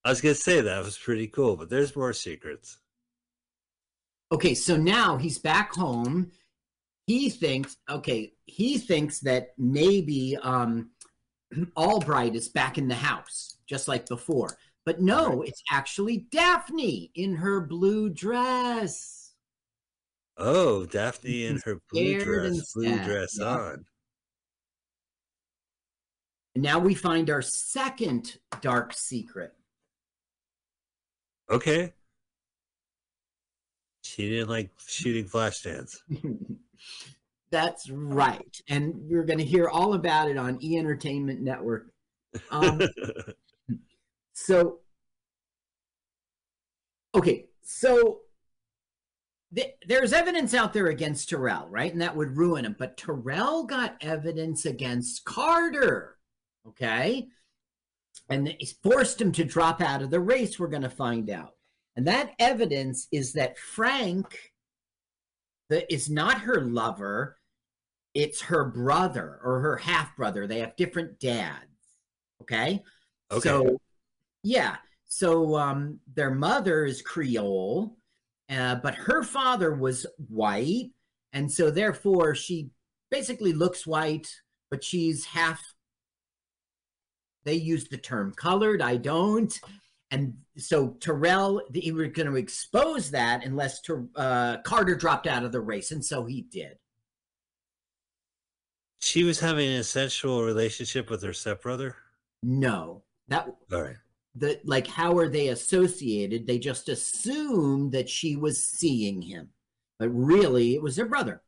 I 0.05 0.11
was 0.11 0.21
gonna 0.21 0.35
say 0.35 0.61
that 0.61 0.85
was 0.85 0.99
pretty 0.99 1.29
cool, 1.29 1.57
but 1.57 1.71
there's 1.71 1.95
more 1.95 2.13
secrets. 2.13 2.79
Okay, 4.35 4.55
so 4.55 4.77
now 4.77 5.17
he's 5.17 5.39
back 5.39 5.73
home. 5.73 6.33
He 7.07 7.31
thinks, 7.31 7.77
okay, 7.89 8.33
he 8.47 8.79
thinks 8.79 9.21
that 9.21 9.51
maybe 9.57 10.37
um, 10.43 10.91
Albright 11.77 12.35
is 12.35 12.49
back 12.49 12.77
in 12.77 12.89
the 12.89 12.97
house, 12.97 13.57
just 13.67 13.87
like 13.87 14.07
before. 14.07 14.57
But 14.85 15.01
no, 15.01 15.43
it's 15.43 15.63
actually 15.71 16.27
Daphne 16.31 17.11
in 17.15 17.37
her 17.37 17.61
blue 17.61 18.11
dress. 18.11 19.35
Oh, 20.37 20.85
Daphne 20.85 21.47
in 21.47 21.61
her 21.65 21.79
blue 21.91 22.21
dress, 22.21 22.73
blue 22.75 22.99
dress 23.05 23.39
yeah. 23.39 23.47
on. 23.47 23.85
And 26.57 26.65
now 26.65 26.81
we 26.81 26.95
find 26.95 27.31
our 27.31 27.41
second 27.41 28.39
dark 28.61 28.93
secret. 28.95 29.53
Okay. 31.49 31.93
She 34.05 34.29
didn't 34.29 34.51
like 34.51 34.71
shooting 34.87 35.25
Flashdance. 35.25 35.97
That's 37.51 37.89
right. 37.89 38.61
And 38.69 38.95
we're 39.09 39.25
going 39.25 39.39
to 39.39 39.45
hear 39.45 39.69
all 39.69 39.95
about 39.95 40.29
it 40.29 40.37
on 40.37 40.63
E 40.63 40.77
Entertainment 40.77 41.41
Network. 41.41 41.87
Um, 42.51 42.83
so, 44.35 44.81
okay, 47.15 47.47
so 47.63 48.21
th- 49.55 49.75
there's 49.87 50.13
evidence 50.13 50.53
out 50.53 50.75
there 50.75 50.89
against 50.89 51.31
Terrell, 51.31 51.69
right? 51.71 51.93
And 51.93 52.03
that 52.03 52.17
would 52.17 52.37
ruin 52.37 52.67
him. 52.67 52.77
But 52.79 52.99
Terrell 52.99 53.65
got 53.65 53.97
evidence 54.03 54.67
against 54.67 55.25
Carter, 55.25 56.19
okay? 56.69 57.29
And 58.29 58.49
it's 58.61 58.73
forced 58.73 59.21
him 59.21 59.33
to 59.33 59.45
drop 59.45 59.81
out 59.81 60.03
of 60.03 60.11
the 60.11 60.21
race, 60.21 60.59
we're 60.59 60.67
going 60.67 60.83
to 60.83 60.91
find 60.91 61.31
out. 61.31 61.54
And 61.97 62.07
that 62.07 62.33
evidence 62.39 63.07
is 63.13 63.33
that 63.35 63.59
Frank 63.59 64.53
the, 65.69 65.93
is 65.93 66.11
not 66.11 66.43
her 66.43 66.61
lover, 66.61 67.39
it's 68.15 68.43
her 68.43 68.65
brother 68.65 69.41
or 69.43 69.61
her 69.61 69.77
half 69.77 70.17
brother. 70.17 70.47
They 70.47 70.61
have 70.61 70.77
different 70.77 71.19
dads. 71.19 71.65
Okay. 72.43 72.83
Okay. 73.31 73.49
So, 73.49 73.81
yeah. 74.43 74.77
So 75.07 75.57
um, 75.57 76.01
their 76.13 76.31
mother 76.31 76.85
is 76.85 77.03
Creole, 77.03 77.97
uh, 78.51 78.77
but 78.77 78.95
her 78.95 79.23
father 79.23 79.75
was 79.75 80.07
white. 80.29 80.91
And 81.33 81.51
so 81.51 81.71
therefore 81.71 82.35
she 82.35 82.71
basically 83.11 83.53
looks 83.53 83.87
white, 83.87 84.29
but 84.71 84.83
she's 84.83 85.25
half. 85.25 85.63
They 87.45 87.55
use 87.55 87.89
the 87.89 87.99
term 87.99 88.33
colored. 88.37 88.83
I 88.83 88.97
don't. 88.97 89.53
And 90.15 90.35
so 90.57 90.91
Terrell, 91.01 91.61
he 91.75 91.91
was 91.91 92.09
going 92.13 92.29
to 92.29 92.37
expose 92.37 93.11
that 93.11 93.45
unless 93.45 93.81
uh, 94.15 94.59
Carter 94.59 94.95
dropped 94.95 95.27
out 95.27 95.43
of 95.45 95.51
the 95.51 95.61
race. 95.61 95.91
And 95.91 96.05
so 96.05 96.25
he 96.25 96.43
did. 96.43 96.79
she 99.01 99.25
was 99.25 99.41
having 99.41 99.69
a 99.71 99.83
sexual 99.85 100.45
relationship 100.45 101.11
with 101.11 101.23
her 101.23 101.33
stepbrother. 101.33 101.97
No, 102.43 103.03
that 103.29 103.49
All 103.73 103.83
right. 103.83 103.97
the 104.35 104.61
like 104.65 104.87
how 104.87 105.19
are 105.19 105.29
they 105.29 105.49
associated? 105.49 106.47
They 106.47 106.59
just 106.59 106.89
assumed 106.89 107.93
that 107.93 108.09
she 108.09 108.37
was 108.37 108.65
seeing 108.65 109.21
him, 109.23 109.49
but 109.99 110.09
really 110.11 110.75
it 110.75 110.83
was 110.83 110.95
their 110.97 111.07
brother. 111.07 111.43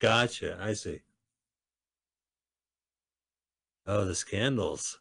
Gotcha. 0.00 0.58
I 0.60 0.72
see. 0.74 1.00
Oh, 3.86 4.04
the 4.04 4.14
scandals. 4.14 4.98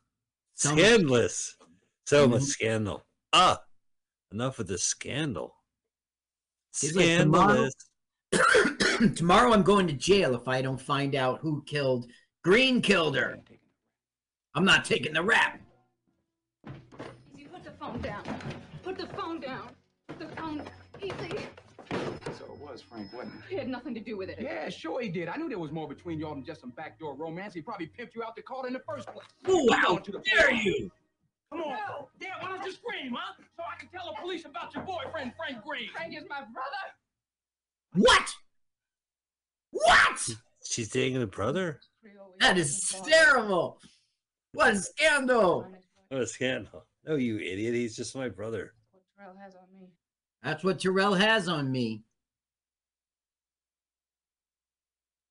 Scandalous. 0.53 1.57
So 2.05 2.27
much 2.27 2.41
Mhm. 2.41 2.45
scandal. 2.45 3.05
Ah, 3.33 3.61
enough 4.31 4.59
of 4.59 4.67
the 4.67 4.77
scandal. 4.77 5.55
He's 6.79 6.95
like, 6.95 7.17
tomorrow- 7.19 7.69
Scandalous. 8.31 9.15
Tomorrow 9.17 9.53
I'm 9.53 9.63
going 9.63 9.87
to 9.87 9.93
jail 9.93 10.35
if 10.35 10.47
I 10.47 10.61
don't 10.61 10.79
find 10.79 11.15
out 11.15 11.39
who 11.39 11.63
killed 11.65 12.09
Green 12.43 12.81
killed 12.81 13.15
her. 13.15 13.39
I'm 14.53 14.63
not 14.65 14.85
taking 14.85 15.13
the 15.13 15.23
rap. 15.23 15.59
Easy, 17.33 17.45
put 17.47 17.63
the 17.63 17.71
phone 17.71 17.99
down. 18.01 18.23
Put 18.83 18.97
the 18.97 19.07
phone 19.07 19.39
down. 19.39 19.69
Put 20.07 20.19
the 20.19 20.27
phone 20.35 20.57
down. 20.59 20.69
Easy. 21.01 21.37
So 22.37 22.45
it 22.53 22.59
was 22.59 22.81
Frank, 22.81 23.11
wasn't 23.13 23.33
it? 23.35 23.49
He 23.49 23.55
had 23.55 23.67
nothing 23.67 23.93
to 23.95 23.99
do 23.99 24.15
with 24.17 24.29
it. 24.29 24.37
Yeah, 24.39 24.69
sure 24.69 25.01
he 25.01 25.09
did. 25.09 25.27
I 25.27 25.37
knew 25.37 25.49
there 25.49 25.59
was 25.59 25.71
more 25.71 25.87
between 25.87 26.19
y'all 26.19 26.35
than 26.35 26.45
just 26.45 26.61
some 26.61 26.69
backdoor 26.71 27.15
romance. 27.15 27.53
He 27.53 27.61
probably 27.61 27.87
pimped 27.87 28.13
you 28.15 28.21
out 28.23 28.35
to 28.35 28.43
call 28.43 28.65
in 28.65 28.73
the 28.73 28.81
first 28.87 29.07
place. 29.07 29.25
Ooh, 29.49 29.67
how 29.73 29.95
on 29.95 30.03
to 30.03 30.11
dare 30.11 30.47
floor. 30.49 30.51
you? 30.61 30.91
Come 31.51 31.61
on. 31.61 31.77
Dad, 32.19 32.29
why 32.41 32.49
don't 32.49 32.65
you 32.65 32.71
scream, 32.71 33.15
huh? 33.17 33.33
So 33.55 33.63
I 33.63 33.79
can 33.79 33.89
tell 33.89 34.13
the 34.13 34.21
police 34.21 34.45
about 34.45 34.73
your 34.73 34.83
boyfriend, 34.83 35.33
Frank 35.37 35.63
Green. 35.63 35.89
Frank 35.89 36.15
is 36.15 36.23
my 36.29 36.41
brother. 36.41 36.85
What? 37.93 38.35
What? 39.71 40.29
She's 40.63 40.89
dating 40.89 41.21
a 41.21 41.27
brother? 41.27 41.79
That 42.39 42.57
is 42.57 42.93
terrible. 43.05 43.79
What 44.53 44.73
a 44.73 44.77
scandal. 44.77 45.67
What 46.09 46.21
a 46.21 46.27
scandal. 46.27 46.85
No, 47.05 47.15
you 47.15 47.37
idiot. 47.37 47.73
He's 47.73 47.95
just 47.95 48.15
my 48.15 48.29
brother. 48.29 48.73
What 48.91 49.03
Terrell 49.17 49.35
has 49.41 49.55
on 49.55 49.79
me. 49.79 49.87
That's 50.43 50.63
what 50.63 50.79
Terrell 50.79 51.13
has 51.13 51.47
on 51.47 51.71
me. 51.71 52.03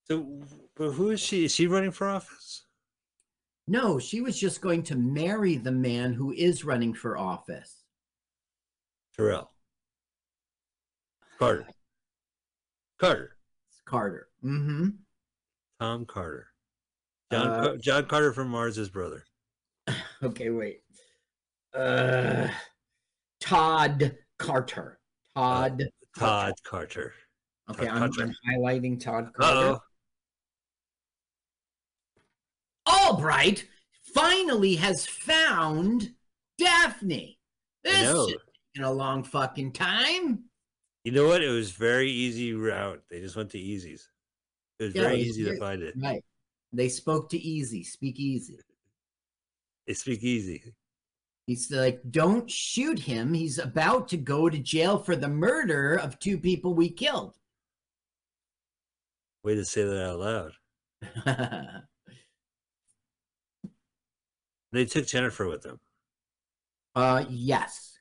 So, 0.07 0.43
but 0.77 0.93
who 0.93 1.11
is 1.11 1.21
she? 1.21 1.47
Is 1.47 1.55
she 1.55 1.67
running 1.67 1.91
for 1.91 2.09
office? 2.09 2.64
No, 3.67 3.99
she 3.99 4.21
was 4.21 4.39
just 4.39 4.61
going 4.61 4.83
to 4.85 4.97
marry 4.97 5.57
the 5.57 5.73
man 5.73 6.13
who 6.13 6.33
is 6.33 6.65
running 6.65 6.93
for 6.93 7.17
office. 7.17 7.85
Terrell. 9.17 9.51
Carter. 11.39 11.67
Carter. 13.01 13.37
It's 13.71 13.81
Carter. 13.87 14.29
Mm-hmm. 14.45 14.89
Tom 15.81 16.05
Carter. 16.05 16.49
John, 17.33 17.47
Uh, 17.49 17.63
Car- 17.65 17.77
John 17.79 18.07
Carter 18.07 18.33
from 18.33 18.49
Mars's 18.49 18.91
brother. 18.91 19.25
Okay, 20.23 20.49
wait. 20.49 20.81
Uh, 21.75 22.49
Todd 23.41 24.17
Carter. 24.39 24.99
Todd. 25.37 25.83
Todd 26.19 26.55
Carter. 26.65 27.13
Okay, 27.71 27.85
Todd 27.87 28.03
I'm, 28.03 28.13
Carter. 28.13 28.33
I'm 28.47 28.59
highlighting 28.59 28.99
Todd 28.99 29.27
Uh 29.39 29.43
Carter. 29.43 29.69
oh. 29.77 29.83
Albright 33.05 33.67
finally 34.15 34.77
has 34.77 35.07
found 35.07 36.13
Daphne. 36.59 37.39
This 37.83 38.27
taking 38.75 38.85
a 38.85 38.93
long 38.93 39.23
fucking 39.25 39.73
time. 39.73 40.45
You 41.05 41.13
know 41.13 41.27
what? 41.29 41.43
It 41.43 41.51
was 41.51 41.71
very 41.73 42.11
easy 42.11 42.55
route. 42.55 43.03
They 43.11 43.21
just 43.21 43.37
went 43.37 43.51
to 43.51 43.59
easies. 43.59 44.09
It 44.79 44.85
was 44.85 44.95
Yeah, 44.95 45.03
very 45.03 45.15
it 45.17 45.19
was 45.19 45.27
easy 45.29 45.45
very- 45.45 45.57
to 45.57 45.61
find 45.61 45.83
it. 45.83 45.95
Right. 45.99 46.25
They 46.73 46.89
spoke 46.89 47.29
to 47.31 47.39
Easy. 47.39 47.85
Speak 47.85 48.19
easy. 48.19 48.59
They 49.87 49.95
speak 49.95 50.23
easy. 50.25 50.75
He's 51.47 51.71
like, 51.71 52.01
don't 52.11 52.51
shoot 52.51 52.99
him. 52.99 53.33
He's 53.35 53.59
about 53.59 54.09
to 54.09 54.17
go 54.17 54.49
to 54.49 54.59
jail 54.59 54.99
for 54.99 55.15
the 55.15 55.29
murder 55.29 55.95
of 55.95 56.19
two 56.19 56.39
people 56.39 56.75
we 56.75 56.89
killed. 56.91 57.37
Way 59.45 59.55
to 59.57 59.65
say 59.65 59.85
that 59.85 60.05
out 60.05 60.19
loud. 61.27 61.83
They 64.75 64.85
took 64.85 65.07
Jennifer 65.07 65.47
with 65.47 65.63
them. 65.63 65.79
uh, 66.97 67.25
yes, 67.31 67.99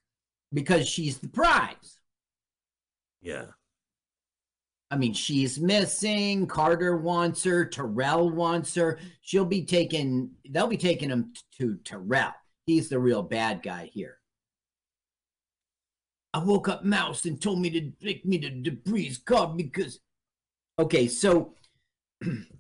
because 0.52 0.88
she's 0.88 1.20
the 1.20 1.28
prize. 1.28 2.00
Yeah. 3.22 3.46
I 4.90 4.98
mean, 4.98 5.14
she's 5.14 5.60
missing. 5.60 6.46
Carter 6.48 6.98
wants 6.98 7.44
her. 7.44 7.66
Terrell 7.66 8.30
wants 8.30 8.76
her. 8.76 9.00
She'll 9.22 9.46
be 9.46 9.66
taken. 9.66 10.32
They'll 10.50 10.68
be 10.68 10.78
taking 10.78 11.10
him 11.10 11.34
to 11.60 11.78
Terrell. 11.84 12.34
He's 12.66 12.90
the 12.90 13.00
real 13.00 13.22
bad 13.24 13.62
guy 13.64 13.90
here. 13.94 14.18
I 16.34 16.40
woke 16.44 16.68
up 16.68 16.84
Mouse 16.84 17.26
and 17.26 17.40
told 17.40 17.60
me 17.60 17.70
to 17.70 17.92
take 18.04 18.26
me 18.26 18.40
to 18.40 18.50
Debris 18.50 19.18
Cub 19.26 19.58
because. 19.58 20.00
Okay, 20.80 21.08
so 21.08 21.54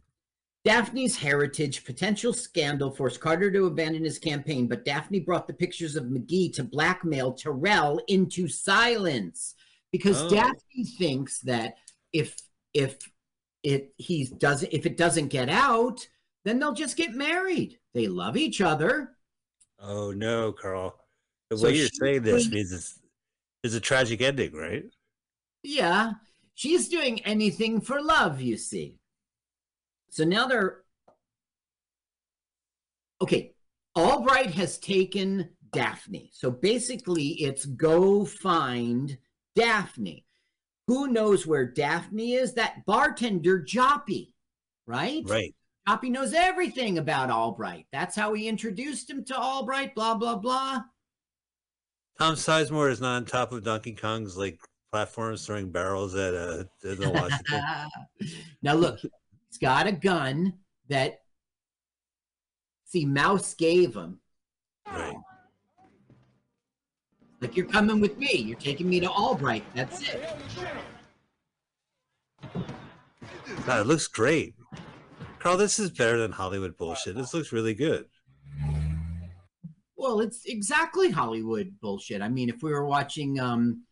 Daphne's 0.65 1.18
heritage 1.18 1.84
potential 1.84 2.31
scandal 2.34 2.90
forced 2.90 3.19
Carter 3.19 3.52
to 3.52 3.65
abandon 3.65 4.03
his 4.03 4.18
campaign, 4.18 4.68
but 4.68 4.85
Daphne 4.85 5.19
brought 5.19 5.45
the 5.45 5.53
pictures 5.53 5.95
of 5.98 6.06
McGee 6.06 6.53
to 6.53 6.64
blackmail 6.64 7.34
Terrell 7.34 7.99
into 8.07 8.48
silence 8.48 9.56
because 9.91 10.22
Oh. 10.22 10.30
Daphne 10.30 10.85
thinks 10.98 11.40
that 11.40 11.76
if 12.14 12.38
if 12.73 12.98
it 13.64 13.94
he 13.98 14.26
does 14.26 14.64
if 14.64 14.85
it 14.85 14.98
doesn't 14.98 15.27
get 15.27 15.49
out, 15.49 16.07
then 16.45 16.60
they'll 16.60 16.73
just 16.73 16.95
get 16.98 17.14
married. 17.14 17.80
They 17.94 18.07
love 18.07 18.38
each 18.38 18.61
other. 18.61 19.18
Oh 19.80 20.11
no, 20.11 20.53
Carl. 20.53 20.98
The 21.49 21.57
So 21.57 21.65
way 21.65 21.76
you're 21.76 21.88
saying 21.90 22.23
this 22.23 22.49
means 22.49 22.72
it's 22.72 22.99
It's 23.64 23.76
a 23.76 23.80
tragic 23.81 24.22
ending, 24.22 24.53
right? 24.53 24.85
Yeah, 25.61 26.14
she's 26.53 26.88
doing 26.90 27.19
anything 27.26 27.80
for 27.81 28.02
love, 28.02 28.41
you 28.41 28.57
see. 28.57 28.98
So 30.14 30.23
now 30.23 30.45
they're 30.45 30.84
okay. 33.19 33.56
Albright 33.98 34.52
has 34.52 34.77
taken 34.77 35.49
Daphne. 35.72 36.30
So 36.31 36.52
basically, 36.52 37.30
it's 37.41 37.65
go 37.65 38.23
find 38.23 39.18
Daphne. 39.56 40.23
Who 40.88 41.07
knows 41.07 41.48
where 41.48 41.65
Daphne 41.65 42.34
is? 42.34 42.53
That 42.53 42.85
bartender, 42.85 43.60
Joppy, 43.60 44.34
right? 44.85 45.23
Right. 45.26 45.56
Joppy 45.90 46.11
knows 46.11 46.34
everything 46.34 46.99
about 46.99 47.31
Albright. 47.31 47.88
That's 47.91 48.15
how 48.15 48.34
he 48.34 48.48
introduced 48.48 49.10
him 49.10 49.26
to 49.26 49.35
Albright, 49.35 49.95
blah, 49.95 50.15
blah, 50.15 50.35
blah. 50.35 50.81
Tom 52.19 52.35
Sizemore 52.35 52.91
is 52.91 53.02
not 53.02 53.15
on 53.15 53.26
top 53.26 53.52
of 53.52 53.64
Donkey 53.64 53.94
Kong's 53.94 54.38
like 54.38 54.60
platforms 54.91 55.44
throwing 55.44 55.72
barrels 55.72 56.14
at 56.14 56.35
uh 56.35 56.64
at 56.88 56.99
the 56.99 57.10
Washington. 57.10 58.38
now 58.61 58.76
look, 58.76 58.99
he's 59.53 59.59
got 59.59 59.85
a 59.88 59.91
gun 59.91 60.53
that 60.89 61.19
see 62.85 63.05
Mouse 63.05 63.53
gave 63.53 63.95
him. 63.95 64.19
right. 64.88 65.15
Like 67.39 67.55
you're 67.57 67.67
coming 67.67 67.99
with 67.99 68.17
me. 68.17 68.34
You're 68.34 68.57
taking 68.57 68.89
me 68.89 68.99
to 69.01 69.09
Albright. 69.09 69.63
That's 69.75 70.01
it. 70.01 70.23
God, 73.65 73.81
it 73.81 73.88
looks 73.88 74.07
great. 74.07 74.55
Carl, 75.39 75.57
this 75.57 75.77
is 75.77 75.91
better 75.91 76.17
than 76.17 76.31
Hollywood 76.31 76.77
bullshit. 76.77 77.15
This 77.15 77.34
looks 77.34 77.51
really 77.51 77.73
good. 77.73 78.05
Well, 79.97 80.21
it's 80.21 80.45
exactly 80.45 81.11
Hollywood 81.11 81.73
bullshit. 81.81 82.21
I 82.21 82.30
mean, 82.30 82.49
if 82.49 82.63
we 82.63 82.71
were 82.71 82.85
watching 82.85 83.39
um 83.39 83.84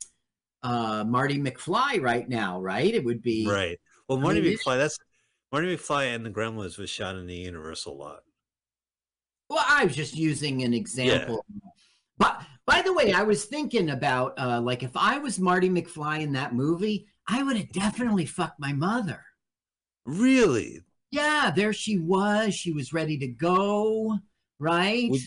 uh 0.63 1.03
Marty 1.05 1.37
McFly 1.37 2.01
right 2.01 2.27
now, 2.27 2.59
right? 2.59 2.93
It 2.93 3.03
would 3.03 3.21
be 3.21 3.47
Right. 3.47 3.77
Well, 4.07 4.17
I 4.17 4.21
Marty 4.21 4.41
mean, 4.41 4.57
McFly, 4.57 4.77
that's 4.77 4.97
Marty 5.51 5.75
McFly 5.75 6.15
and 6.15 6.25
the 6.25 6.29
Gremlins 6.29 6.77
was 6.77 6.89
shot 6.89 7.15
in 7.15 7.27
the 7.27 7.35
Universal 7.35 7.97
lot. 7.97 8.21
Well, 9.49 9.63
I 9.67 9.83
was 9.85 9.95
just 9.95 10.15
using 10.15 10.63
an 10.63 10.73
example. 10.73 11.45
But 12.17 12.41
by 12.65 12.81
the 12.81 12.93
way, 12.93 13.11
I 13.11 13.23
was 13.23 13.45
thinking 13.45 13.89
about 13.89 14.33
uh 14.39 14.61
like 14.61 14.81
if 14.83 14.95
I 14.95 15.17
was 15.17 15.39
Marty 15.39 15.69
McFly 15.69 16.21
in 16.21 16.31
that 16.33 16.53
movie, 16.53 17.07
I 17.27 17.43
would 17.43 17.57
have 17.57 17.71
definitely 17.71 18.25
fucked 18.25 18.59
my 18.59 18.71
mother. 18.71 19.23
Really? 20.05 20.81
Yeah, 21.11 21.51
there 21.53 21.73
she 21.73 21.99
was. 21.99 22.55
She 22.55 22.71
was 22.71 22.93
ready 22.93 23.17
to 23.17 23.27
go, 23.27 24.17
right? 24.59 25.09
Would- 25.11 25.21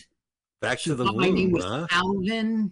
Back 0.61 0.79
She 0.79 0.89
to 0.89 0.95
the 0.95 1.05
my 1.05 1.29
name 1.29 1.35
moon, 1.35 1.51
was 1.51 1.65
huh? 1.65 1.85
Alvin. 1.91 2.71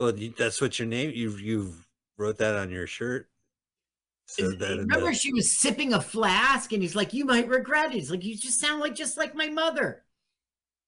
Well, 0.00 0.12
that's 0.36 0.60
what 0.60 0.78
your 0.78 0.88
name. 0.88 1.12
You 1.14 1.30
you 1.36 1.74
wrote 2.16 2.38
that 2.38 2.56
on 2.56 2.70
your 2.70 2.88
shirt. 2.88 3.28
Said 4.34 4.58
that 4.60 4.78
Remember, 4.78 5.06
the- 5.10 5.14
she 5.14 5.32
was 5.32 5.50
sipping 5.50 5.92
a 5.92 6.00
flask, 6.00 6.72
and 6.72 6.82
he's 6.82 6.94
like, 6.94 7.12
"You 7.12 7.24
might 7.24 7.48
regret 7.48 7.86
it." 7.90 7.94
He's 7.94 8.10
like, 8.10 8.24
"You 8.24 8.36
just 8.36 8.58
sound 8.60 8.80
like 8.80 8.94
just 8.94 9.16
like 9.16 9.34
my 9.34 9.48
mother." 9.48 10.04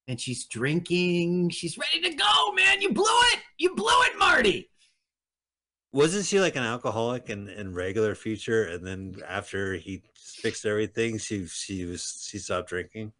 And 0.07 0.19
she's 0.21 0.45
drinking. 0.45 1.49
She's 1.49 1.77
ready 1.77 2.01
to 2.01 2.15
go, 2.15 2.51
man. 2.53 2.81
You 2.81 2.91
blew 2.93 3.03
it. 3.33 3.39
You 3.57 3.75
blew 3.75 3.87
it, 4.03 4.17
Marty. 4.19 4.69
wasn't 5.91 6.25
she 6.25 6.39
like 6.41 6.55
an 6.57 6.63
alcoholic 6.63 7.29
in, 7.29 7.47
in 7.47 7.73
regular 7.73 8.15
future 8.15 8.65
and 8.65 8.85
then 8.85 9.15
after 9.25 9.75
he 9.75 10.03
fixed 10.13 10.65
everything 10.65 11.17
she 11.17 11.47
she 11.47 11.85
was 11.85 12.27
she 12.29 12.37
stopped 12.37 12.67
drinking 12.67 13.13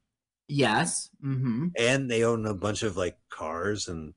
Yes. 0.50 1.10
Mm-hmm. 1.24 1.68
and 1.80 2.12
they 2.12 2.24
own 2.26 2.46
a 2.46 2.54
bunch 2.54 2.84
of 2.84 2.98
like 2.98 3.18
cars 3.30 3.88
and 3.88 4.14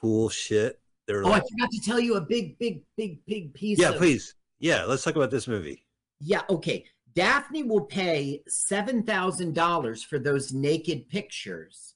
cool 0.00 0.28
shit 0.28 0.78
they're 1.08 1.24
Oh, 1.26 1.32
I 1.32 1.40
forgot 1.40 1.70
to 1.72 1.80
tell 1.84 1.98
you 1.98 2.14
a 2.14 2.20
big, 2.20 2.56
big, 2.58 2.82
big, 2.96 3.18
big 3.26 3.52
piece. 3.52 3.80
yeah 3.80 3.88
of, 3.90 3.96
please 3.96 4.32
yeah 4.58 4.84
let's 4.84 5.02
talk 5.04 5.16
about 5.16 5.30
this 5.30 5.48
movie 5.48 5.84
Yeah. 6.20 6.42
Okay. 6.50 6.84
Daphne 7.14 7.64
will 7.64 7.84
pay 7.84 8.42
seven 8.48 9.02
thousand 9.02 9.54
dollars 9.54 10.02
for 10.02 10.18
those 10.18 10.52
naked 10.52 11.08
pictures. 11.08 11.94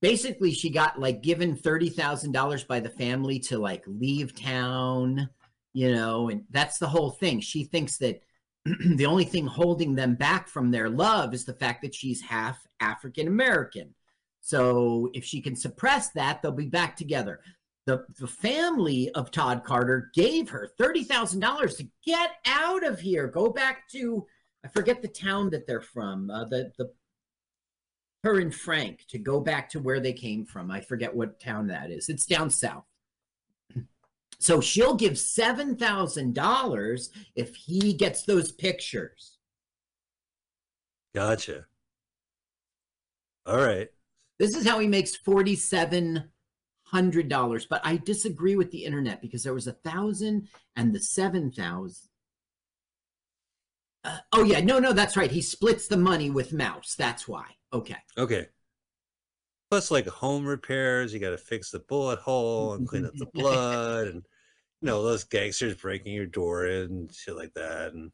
Basically, 0.00 0.52
she 0.52 0.70
got 0.70 1.00
like 1.00 1.22
given 1.22 1.56
thirty 1.56 1.88
thousand 1.88 2.32
dollars 2.32 2.62
by 2.62 2.80
the 2.80 2.90
family 2.90 3.38
to 3.40 3.58
like 3.58 3.82
leave 3.86 4.34
town, 4.40 5.28
you 5.72 5.92
know, 5.92 6.28
and 6.28 6.44
that's 6.50 6.78
the 6.78 6.88
whole 6.88 7.10
thing. 7.10 7.40
She 7.40 7.64
thinks 7.64 7.96
that 7.98 8.22
the 8.64 9.06
only 9.06 9.24
thing 9.24 9.46
holding 9.46 9.94
them 9.94 10.14
back 10.14 10.48
from 10.48 10.70
their 10.70 10.90
love 10.90 11.34
is 11.34 11.44
the 11.44 11.54
fact 11.54 11.82
that 11.82 11.94
she's 11.94 12.20
half 12.20 12.64
African 12.80 13.26
American. 13.26 13.94
So 14.40 15.10
if 15.12 15.24
she 15.24 15.40
can 15.40 15.56
suppress 15.56 16.10
that, 16.10 16.40
they'll 16.40 16.52
be 16.52 16.66
back 16.66 16.96
together. 16.96 17.40
The, 17.86 18.04
the 18.18 18.26
family 18.26 19.10
of 19.10 19.30
Todd 19.30 19.62
Carter 19.64 20.10
gave 20.12 20.50
her 20.50 20.68
$30,000 20.78 21.76
to 21.76 21.88
get 22.04 22.32
out 22.44 22.84
of 22.84 22.98
here. 23.00 23.28
Go 23.28 23.48
back 23.50 23.88
to, 23.90 24.26
I 24.64 24.68
forget 24.68 25.02
the 25.02 25.08
town 25.08 25.50
that 25.50 25.66
they're 25.66 25.80
from, 25.80 26.28
uh, 26.28 26.44
the, 26.44 26.72
the, 26.78 26.92
her 28.24 28.40
and 28.40 28.52
Frank 28.52 29.04
to 29.10 29.18
go 29.18 29.38
back 29.40 29.70
to 29.70 29.78
where 29.78 30.00
they 30.00 30.12
came 30.12 30.44
from. 30.44 30.68
I 30.68 30.80
forget 30.80 31.14
what 31.14 31.38
town 31.38 31.68
that 31.68 31.92
is. 31.92 32.08
It's 32.08 32.26
down 32.26 32.50
south. 32.50 32.84
So 34.38 34.60
she'll 34.60 34.96
give 34.96 35.12
$7,000 35.14 37.08
if 37.36 37.54
he 37.54 37.92
gets 37.94 38.24
those 38.24 38.52
pictures. 38.52 39.38
gotcha 41.14 41.64
all 43.46 43.56
right 43.64 43.88
This 44.38 44.54
is 44.56 44.66
how 44.66 44.78
he 44.80 44.86
makes 44.88 45.16
forty-seven 45.16 46.24
hundred 46.86 47.28
dollars. 47.28 47.66
But 47.66 47.80
I 47.84 47.96
disagree 47.96 48.56
with 48.56 48.70
the 48.70 48.84
internet 48.84 49.20
because 49.20 49.42
there 49.42 49.54
was 49.54 49.66
a 49.66 49.72
thousand 49.72 50.48
and 50.74 50.94
the 50.94 51.00
seven 51.00 51.52
thousand. 51.52 52.08
Uh, 54.04 54.18
oh 54.32 54.44
yeah, 54.44 54.60
no, 54.60 54.78
no, 54.78 54.92
that's 54.92 55.16
right. 55.16 55.30
He 55.30 55.42
splits 55.42 55.88
the 55.88 55.96
money 55.96 56.30
with 56.30 56.52
Mouse. 56.52 56.94
That's 56.96 57.26
why. 57.26 57.46
Okay. 57.72 57.96
okay 58.16 58.46
plus 59.70 59.90
like 59.90 60.06
home 60.06 60.46
repairs 60.46 61.12
you 61.12 61.20
got 61.20 61.30
to 61.30 61.38
fix 61.38 61.70
the 61.70 61.80
bullet 61.80 62.18
hole 62.20 62.74
and 62.74 62.88
clean 62.88 63.04
up 63.04 63.12
the 63.16 63.26
blood 63.34 64.06
and 64.06 64.22
you 64.80 64.86
know 64.86 65.02
those 65.02 65.24
gangsters 65.24 65.74
breaking 65.74 66.12
your 66.12 66.26
door 66.26 66.66
in 66.66 66.84
and 66.84 67.14
shit 67.14 67.36
like 67.36 67.52
that 67.54 67.92
and 67.92 68.12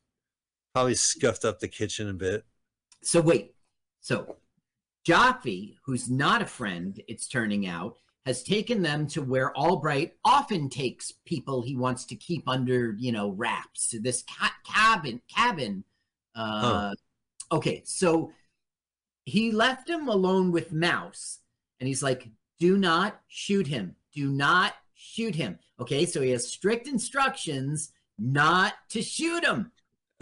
probably 0.75 0.95
scuffed 0.95 1.45
up 1.45 1.61
the 1.61 1.69
kitchen 1.69 2.09
a 2.09 2.15
bit 2.15 2.45
So 3.03 3.21
wait. 3.21 3.55
So 4.01 4.37
Joppy, 5.07 5.77
who's 5.85 6.09
not 6.09 6.43
a 6.43 6.47
friend, 6.47 7.01
it's 7.09 7.29
turning 7.29 7.67
out, 7.67 7.99
has 8.25 8.43
taken 8.43 8.83
them 8.83 9.07
to 9.09 9.23
where 9.23 9.57
Albright 9.57 10.15
often 10.25 10.69
takes 10.69 11.13
people 11.25 11.63
he 11.63 11.77
wants 11.77 12.05
to 12.07 12.15
keep 12.17 12.49
under, 12.49 12.95
you 12.99 13.13
know, 13.13 13.31
wraps. 13.31 13.89
To 13.89 14.01
this 14.01 14.23
ca- 14.23 14.55
cabin, 14.65 15.21
cabin. 15.29 15.85
Uh, 16.35 16.95
Okay, 17.51 17.83
so 17.85 18.33
he 19.27 19.53
left 19.53 19.91
him 19.91 20.09
alone 20.09 20.53
with 20.53 20.73
Mouse, 20.73 21.41
and 21.79 21.87
he's 21.87 22.03
like, 22.03 22.31
"Do 22.59 22.79
not 22.79 23.21
shoot 23.29 23.67
him. 23.67 23.97
Do 24.15 24.31
not 24.31 24.73
shoot 24.95 25.35
him." 25.35 25.59
Okay, 25.79 26.07
so 26.07 26.23
he 26.23 26.31
has 26.31 26.51
strict 26.51 26.87
instructions 26.89 27.93
not 28.19 28.73
to 28.89 29.03
shoot 29.03 29.45
him. 29.45 29.71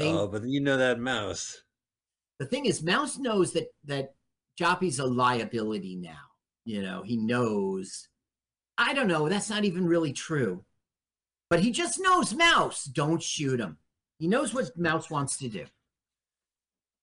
Oh 0.00 0.26
but 0.26 0.42
you 0.44 0.60
know 0.60 0.76
that 0.76 0.98
mouse 0.98 1.62
the 2.40 2.46
thing 2.46 2.64
is, 2.64 2.82
Mouse 2.82 3.18
knows 3.18 3.52
that 3.52 3.68
that 3.84 4.14
Joppy's 4.56 4.98
a 4.98 5.06
liability 5.06 5.94
now. 5.94 6.29
You 6.70 6.82
know, 6.82 7.02
he 7.02 7.16
knows. 7.16 8.06
I 8.78 8.94
don't 8.94 9.08
know. 9.08 9.28
That's 9.28 9.50
not 9.50 9.64
even 9.64 9.84
really 9.86 10.12
true. 10.12 10.64
But 11.48 11.58
he 11.58 11.72
just 11.72 11.98
knows 11.98 12.32
Mouse. 12.32 12.84
Don't 12.84 13.20
shoot 13.20 13.58
him. 13.58 13.76
He 14.20 14.28
knows 14.28 14.54
what 14.54 14.78
Mouse 14.78 15.10
wants 15.10 15.36
to 15.38 15.48
do. 15.48 15.66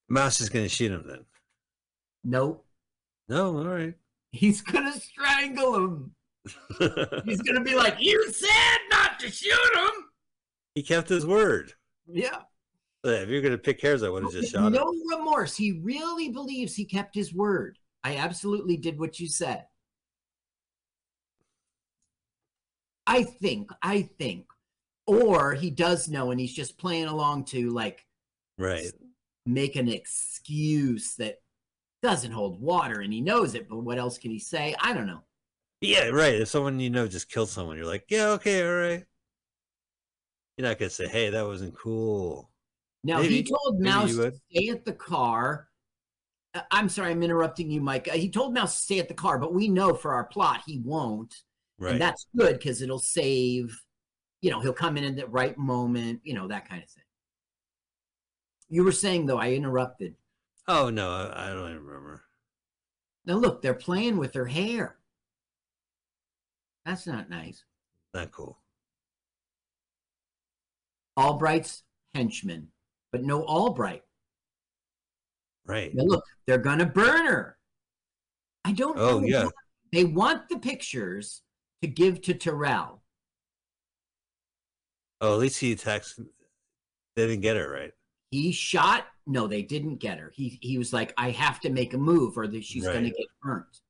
mouse 0.07 0.39
is 0.39 0.47
gonna 0.47 0.69
shoot 0.69 0.91
him 0.93 1.03
then 1.05 1.25
Nope. 2.23 2.65
no 3.27 3.57
all 3.57 3.65
right 3.65 3.95
He's 4.31 4.61
gonna 4.61 4.93
strangle 4.93 5.75
him. 5.75 6.15
He's 7.25 7.41
gonna 7.41 7.63
be 7.63 7.75
like, 7.75 7.95
"You 7.99 8.31
said 8.31 8.77
not 8.89 9.19
to 9.19 9.29
shoot 9.29 9.75
him." 9.75 9.91
he 10.75 10.83
kept 10.83 11.09
his 11.09 11.25
word. 11.25 11.73
Yeah. 12.07 12.39
If 13.03 13.27
you're 13.29 13.41
gonna 13.41 13.57
pick 13.57 13.81
hairs, 13.81 14.01
I 14.03 14.09
would 14.09 14.23
have 14.23 14.31
just 14.31 14.53
shot 14.53 14.67
him. 14.67 14.73
no 14.73 14.93
remorse. 15.17 15.57
He 15.57 15.81
really 15.83 16.29
believes 16.29 16.73
he 16.75 16.85
kept 16.85 17.15
his 17.15 17.33
word. 17.33 17.77
I 18.03 18.17
absolutely 18.17 18.77
did 18.77 18.99
what 18.99 19.19
you 19.19 19.27
said. 19.27 19.65
I 23.05 23.23
think, 23.23 23.71
I 23.81 24.03
think. 24.03 24.45
Or 25.05 25.53
he 25.53 25.71
does 25.71 26.09
know 26.09 26.31
and 26.31 26.39
he's 26.39 26.53
just 26.53 26.77
playing 26.77 27.05
along 27.07 27.45
to 27.45 27.69
like 27.69 28.05
Right. 28.57 28.91
make 29.45 29.75
an 29.75 29.87
excuse 29.87 31.15
that 31.15 31.37
doesn't 32.01 32.31
hold 32.31 32.61
water 32.61 32.99
and 32.99 33.13
he 33.13 33.21
knows 33.21 33.55
it, 33.55 33.69
but 33.69 33.77
what 33.79 33.97
else 33.97 34.17
can 34.17 34.31
he 34.31 34.39
say? 34.39 34.75
I 34.81 34.93
don't 34.93 35.07
know. 35.07 35.23
Yeah, 35.81 36.07
right. 36.07 36.35
If 36.35 36.49
someone 36.49 36.79
you 36.79 36.89
know 36.89 37.07
just 37.07 37.29
killed 37.29 37.49
someone, 37.49 37.77
you're 37.77 37.85
like, 37.85 38.05
yeah, 38.09 38.29
okay, 38.29 38.67
all 38.67 38.75
right. 38.75 39.05
You're 40.57 40.67
not 40.67 40.79
gonna 40.79 40.89
say, 40.89 41.07
hey, 41.07 41.29
that 41.29 41.45
wasn't 41.45 41.75
cool. 41.77 42.51
Now 43.03 43.21
he 43.21 43.43
told 43.43 43.79
Maybe 43.79 43.89
Mouse 43.89 44.15
to 44.15 44.33
stay 44.51 44.69
at 44.69 44.83
the 44.85 44.93
car. 44.93 45.69
I'm 46.71 46.89
sorry, 46.89 47.11
I'm 47.11 47.23
interrupting 47.23 47.69
you, 47.71 47.81
Mike. 47.81 48.07
Uh, 48.07 48.15
He 48.15 48.29
told 48.29 48.53
Mouse 48.53 48.75
to 48.77 48.83
stay 48.83 48.99
at 48.99 49.07
the 49.07 49.13
car, 49.13 49.37
but 49.37 49.53
we 49.53 49.67
know 49.67 49.93
for 49.93 50.13
our 50.13 50.25
plot 50.25 50.61
he 50.65 50.79
won't. 50.79 51.33
Right. 51.79 51.93
And 51.93 52.01
that's 52.01 52.25
good 52.35 52.57
because 52.57 52.81
it'll 52.81 52.99
save, 52.99 53.79
you 54.41 54.49
know, 54.49 54.59
he'll 54.61 54.73
come 54.73 54.97
in 54.97 55.03
at 55.03 55.15
the 55.15 55.27
right 55.27 55.57
moment, 55.57 56.21
you 56.23 56.33
know, 56.33 56.47
that 56.47 56.67
kind 56.67 56.81
of 56.81 56.89
thing. 56.89 57.03
You 58.69 58.83
were 58.83 58.91
saying, 58.91 59.25
though, 59.25 59.37
I 59.39 59.51
interrupted. 59.53 60.15
oh 60.67 60.89
no, 60.89 61.11
I, 61.11 61.49
I 61.49 61.53
don't 61.53 61.69
even 61.71 61.85
remember. 61.85 62.23
Now, 63.25 63.35
look, 63.35 63.61
they're 63.61 63.73
playing 63.73 64.17
with 64.17 64.33
her 64.33 64.45
hair. 64.45 64.97
That's 66.85 67.05
not 67.07 67.29
nice. 67.29 67.63
Not 68.13 68.31
cool. 68.31 68.57
Albright's 71.17 71.83
henchman, 72.13 72.69
but 73.11 73.23
no 73.23 73.43
Albright. 73.43 74.03
Right. 75.67 75.93
Now, 75.93 76.03
look, 76.05 76.23
they're 76.45 76.57
going 76.57 76.79
to 76.79 76.85
burn 76.85 77.25
her. 77.25 77.57
I 78.63 78.71
don't 78.71 78.97
Oh, 78.97 79.19
know 79.19 79.27
yeah. 79.27 79.43
why. 79.45 79.51
They 79.91 80.03
want 80.05 80.49
the 80.49 80.59
pictures 80.59 81.41
to 81.81 81.87
give 81.87 82.21
to 82.23 82.33
Terrell. 82.33 83.03
Oh, 85.21 85.33
at 85.33 85.39
least 85.39 85.59
he 85.59 85.71
attacks. 85.71 86.19
They 87.15 87.27
didn't 87.27 87.41
get 87.41 87.57
her 87.57 87.69
right. 87.71 87.91
He 88.31 88.51
shot. 88.51 89.05
No, 89.25 89.47
they 89.47 89.61
didn't 89.61 89.97
get 89.97 90.19
her. 90.19 90.31
He 90.35 90.59
he 90.61 90.77
was 90.77 90.93
like, 90.93 91.13
I 91.17 91.31
have 91.31 91.59
to 91.61 91.69
make 91.69 91.93
a 91.93 91.97
move, 91.97 92.37
or 92.37 92.47
that 92.47 92.63
she's 92.63 92.85
going 92.85 93.03
to 93.03 93.09
get 93.09 93.27
burnt. 93.41 93.81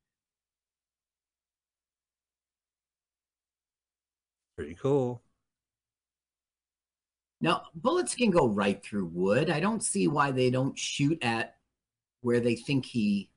Pretty 4.55 4.75
cool. 4.75 5.21
Now, 7.41 7.63
bullets 7.75 8.15
can 8.15 8.31
go 8.31 8.47
right 8.47 8.81
through 8.83 9.05
wood. 9.07 9.49
I 9.51 9.59
don't 9.59 9.83
see 9.83 10.07
why 10.07 10.31
they 10.31 10.49
don't 10.49 10.77
shoot 10.77 11.19
at 11.23 11.56
where 12.21 12.39
they 12.39 12.55
think 12.55 12.85
he 12.85 13.29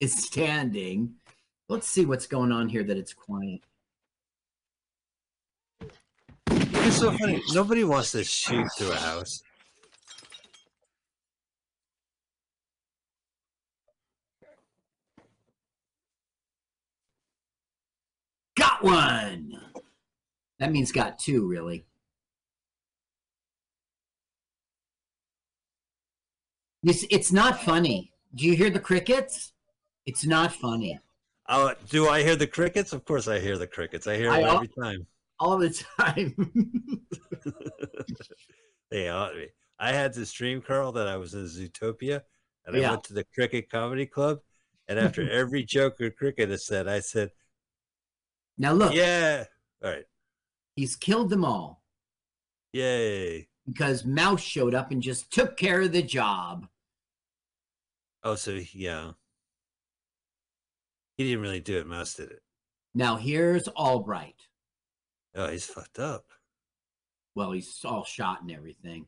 is 0.00 0.14
standing. 0.24 1.14
Let's 1.68 1.88
see 1.88 2.04
what's 2.04 2.26
going 2.26 2.52
on 2.52 2.68
here 2.68 2.84
that 2.84 2.96
it's 2.96 3.14
quiet. 3.14 3.60
It's 6.50 6.96
so 6.96 7.10
funny. 7.12 7.42
Nobody 7.52 7.82
wants 7.82 8.12
to 8.12 8.22
shoot 8.22 8.66
through 8.76 8.92
a 8.92 8.96
house. 8.96 9.42
Got 18.56 18.84
one. 18.84 19.60
That 20.58 20.70
means 20.70 20.92
got 20.92 21.18
two, 21.18 21.46
really. 21.48 21.86
It's, 26.84 27.04
it's 27.10 27.32
not 27.32 27.62
funny. 27.62 28.12
Do 28.34 28.44
you 28.44 28.54
hear 28.54 28.70
the 28.70 28.80
crickets? 28.80 29.52
It's 30.06 30.26
not 30.26 30.52
funny. 30.52 31.00
Oh, 31.48 31.74
do 31.88 32.08
I 32.08 32.22
hear 32.22 32.36
the 32.36 32.46
crickets? 32.46 32.92
Of 32.92 33.04
course, 33.04 33.28
I 33.28 33.38
hear 33.38 33.56
the 33.56 33.66
crickets. 33.66 34.06
I 34.06 34.16
hear 34.16 34.30
I 34.30 34.42
every 34.42 34.68
time. 34.68 35.06
All 35.40 35.58
the 35.58 35.70
time. 35.98 36.34
they 38.90 39.08
ought 39.08 39.30
to 39.30 39.36
be. 39.36 39.48
I 39.78 39.92
had 39.92 40.14
this 40.14 40.32
dream, 40.32 40.62
Carl, 40.62 40.92
that 40.92 41.08
I 41.08 41.16
was 41.16 41.34
in 41.34 41.44
Zootopia, 41.44 42.22
and 42.64 42.76
I 42.76 42.90
went 42.90 43.04
to 43.04 43.14
the 43.14 43.24
Cricket 43.34 43.70
Comedy 43.70 44.06
Club, 44.06 44.40
and 44.88 44.98
after 44.98 45.28
every 45.30 45.64
joke 45.64 46.00
or 46.00 46.10
cricket 46.10 46.50
is 46.50 46.66
said, 46.66 46.86
I 46.86 47.00
said, 47.00 47.30
now 48.56 48.72
look, 48.72 48.94
"Yeah, 48.94 49.44
all 49.82 49.90
right, 49.90 50.04
he's 50.76 50.94
killed 50.94 51.30
them 51.30 51.44
all 51.44 51.82
yay." 52.72 53.48
because 53.66 54.04
Mouse 54.04 54.42
showed 54.42 54.74
up 54.74 54.90
and 54.90 55.02
just 55.02 55.32
took 55.32 55.56
care 55.56 55.82
of 55.82 55.92
the 55.92 56.02
job. 56.02 56.68
Oh, 58.24 58.36
so 58.36 58.58
yeah, 58.72 59.12
he 61.16 61.24
didn't 61.24 61.42
really 61.42 61.60
do 61.60 61.78
it. 61.78 61.86
Mouse 61.86 62.14
did 62.14 62.30
it. 62.30 62.40
Now 62.94 63.16
here's 63.16 63.68
Albright. 63.68 64.48
Oh, 65.34 65.48
he's 65.48 65.66
fucked 65.66 65.98
up. 65.98 66.24
Well, 67.34 67.52
he's 67.52 67.80
all 67.84 68.04
shot 68.04 68.42
and 68.42 68.50
everything. 68.50 69.06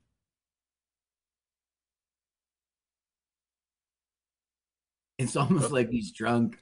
It's 5.18 5.36
almost 5.36 5.70
oh. 5.70 5.74
like 5.74 5.88
he's 5.88 6.12
drunk. 6.12 6.58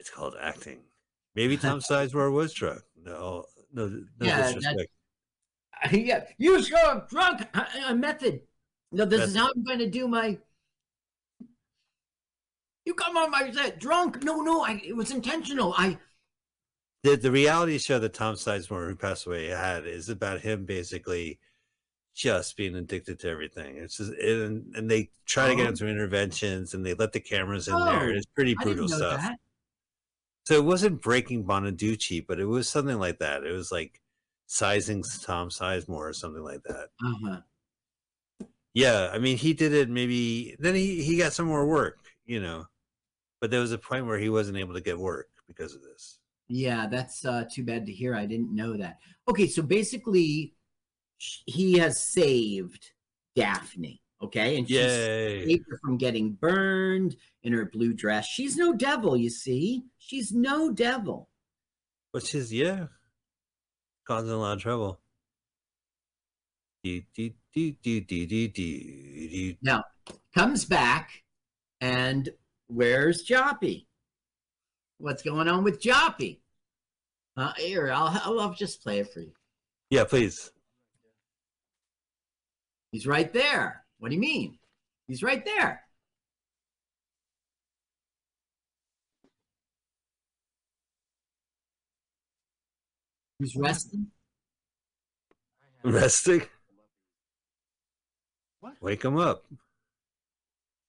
It's 0.00 0.10
called 0.10 0.34
acting. 0.40 0.80
Maybe 1.34 1.56
Tom 1.58 1.80
Sizemore 1.80 2.32
was 2.32 2.52
drunk. 2.52 2.80
No, 3.00 3.44
no, 3.72 3.88
no 3.88 4.02
Yeah, 4.20 4.52
disrespect. 4.52 4.90
yeah, 5.92 6.24
you 6.38 6.60
show 6.62 6.76
up 6.76 7.08
drunk. 7.08 7.42
A, 7.54 7.66
a 7.88 7.94
method. 7.94 8.40
No, 8.90 9.04
this 9.04 9.28
is 9.28 9.36
how 9.36 9.50
I'm 9.54 9.64
going 9.64 9.78
to 9.78 9.90
do 9.90 10.08
my. 10.08 10.38
You 12.88 12.94
come 12.94 13.18
on 13.18 13.30
my 13.30 13.50
set 13.50 13.78
drunk. 13.78 14.22
No, 14.24 14.40
no, 14.40 14.62
I, 14.62 14.80
it 14.82 14.96
was 14.96 15.10
intentional. 15.10 15.74
I 15.76 15.98
the 17.02 17.16
the 17.16 17.30
reality 17.30 17.76
show 17.76 17.98
that 17.98 18.14
Tom 18.14 18.34
Sizemore, 18.34 18.88
who 18.88 18.96
passed 18.96 19.26
away, 19.26 19.48
had 19.48 19.86
is 19.86 20.08
about 20.08 20.40
him 20.40 20.64
basically 20.64 21.38
just 22.14 22.56
being 22.56 22.74
addicted 22.76 23.18
to 23.20 23.28
everything. 23.28 23.76
It's 23.76 23.98
just 23.98 24.12
and, 24.12 24.74
and 24.74 24.90
they 24.90 25.10
try 25.26 25.48
to 25.50 25.54
get 25.54 25.66
Oh. 25.66 25.68
him 25.68 25.76
some 25.76 25.88
interventions 25.88 26.72
and 26.72 26.84
they 26.84 26.94
let 26.94 27.12
the 27.12 27.20
cameras 27.20 27.68
in 27.68 27.74
there. 27.78 28.04
Oh, 28.04 28.08
It's 28.08 28.24
pretty 28.34 28.54
brutal 28.54 28.88
stuff. 28.88 29.20
that. 29.20 29.36
So 30.46 30.54
it 30.54 30.64
wasn't 30.64 31.02
breaking 31.02 31.44
Bonaduce, 31.44 32.26
but 32.26 32.40
it 32.40 32.46
was 32.46 32.70
something 32.70 32.98
like 32.98 33.18
that. 33.18 33.44
It 33.44 33.52
was 33.52 33.70
like 33.70 34.00
sizing 34.46 35.04
Tom 35.22 35.50
Sizemore 35.50 36.08
or 36.08 36.12
something 36.14 36.42
like 36.42 36.62
that. 36.62 36.88
Uh-huh. 37.04 37.40
Yeah, 38.72 39.10
I 39.12 39.18
mean 39.18 39.36
he 39.36 39.52
did 39.52 39.74
it 39.74 39.90
maybe 39.90 40.56
then 40.58 40.74
he, 40.74 41.02
he 41.02 41.18
got 41.18 41.34
some 41.34 41.46
more 41.48 41.66
work, 41.66 41.98
you 42.24 42.40
know. 42.40 42.64
But 43.40 43.50
there 43.50 43.60
was 43.60 43.72
a 43.72 43.78
point 43.78 44.06
where 44.06 44.18
he 44.18 44.28
wasn't 44.28 44.58
able 44.58 44.74
to 44.74 44.80
get 44.80 44.98
work 44.98 45.28
because 45.46 45.74
of 45.74 45.82
this. 45.82 46.18
Yeah, 46.48 46.86
that's 46.90 47.24
uh, 47.24 47.44
too 47.50 47.62
bad 47.62 47.86
to 47.86 47.92
hear. 47.92 48.14
I 48.14 48.26
didn't 48.26 48.54
know 48.54 48.76
that. 48.76 48.98
Okay, 49.28 49.46
so 49.46 49.62
basically, 49.62 50.54
he 51.18 51.78
has 51.78 52.02
saved 52.02 52.92
Daphne. 53.36 54.00
Okay, 54.20 54.58
and 54.58 54.66
she's 54.66 54.80
saved 54.80 55.64
her 55.70 55.78
from 55.80 55.96
getting 55.96 56.32
burned 56.32 57.16
in 57.44 57.52
her 57.52 57.66
blue 57.66 57.92
dress. 57.92 58.26
She's 58.26 58.56
no 58.56 58.72
devil, 58.72 59.16
you 59.16 59.30
see. 59.30 59.84
She's 59.98 60.32
no 60.32 60.72
devil. 60.72 61.28
Which 62.10 62.34
is 62.34 62.52
yeah, 62.52 62.86
causing 64.06 64.30
a 64.30 64.36
lot 64.36 64.56
of 64.56 64.62
trouble. 64.62 65.00
Now 69.62 69.84
comes 70.34 70.64
back, 70.64 71.10
and 71.80 72.28
where's 72.68 73.26
Joppy? 73.26 73.86
What's 74.98 75.22
going 75.22 75.48
on 75.48 75.64
with 75.64 75.80
Joppy? 75.80 76.40
Uh, 77.36 77.52
here, 77.56 77.90
I'll, 77.92 78.20
I'll 78.24 78.40
I'll 78.40 78.54
just 78.54 78.82
play 78.82 78.98
it 79.00 79.12
for 79.12 79.20
you. 79.20 79.32
Yeah, 79.90 80.04
please. 80.04 80.50
He's 82.92 83.06
right 83.06 83.32
there. 83.32 83.84
What 83.98 84.08
do 84.08 84.14
you 84.14 84.20
mean? 84.20 84.58
He's 85.06 85.22
right 85.22 85.44
there. 85.44 85.82
He's 93.38 93.54
resting. 93.54 94.08
Resting. 95.84 96.42
What? 98.60 98.74
Wake 98.80 99.04
him 99.04 99.16
up. 99.16 99.44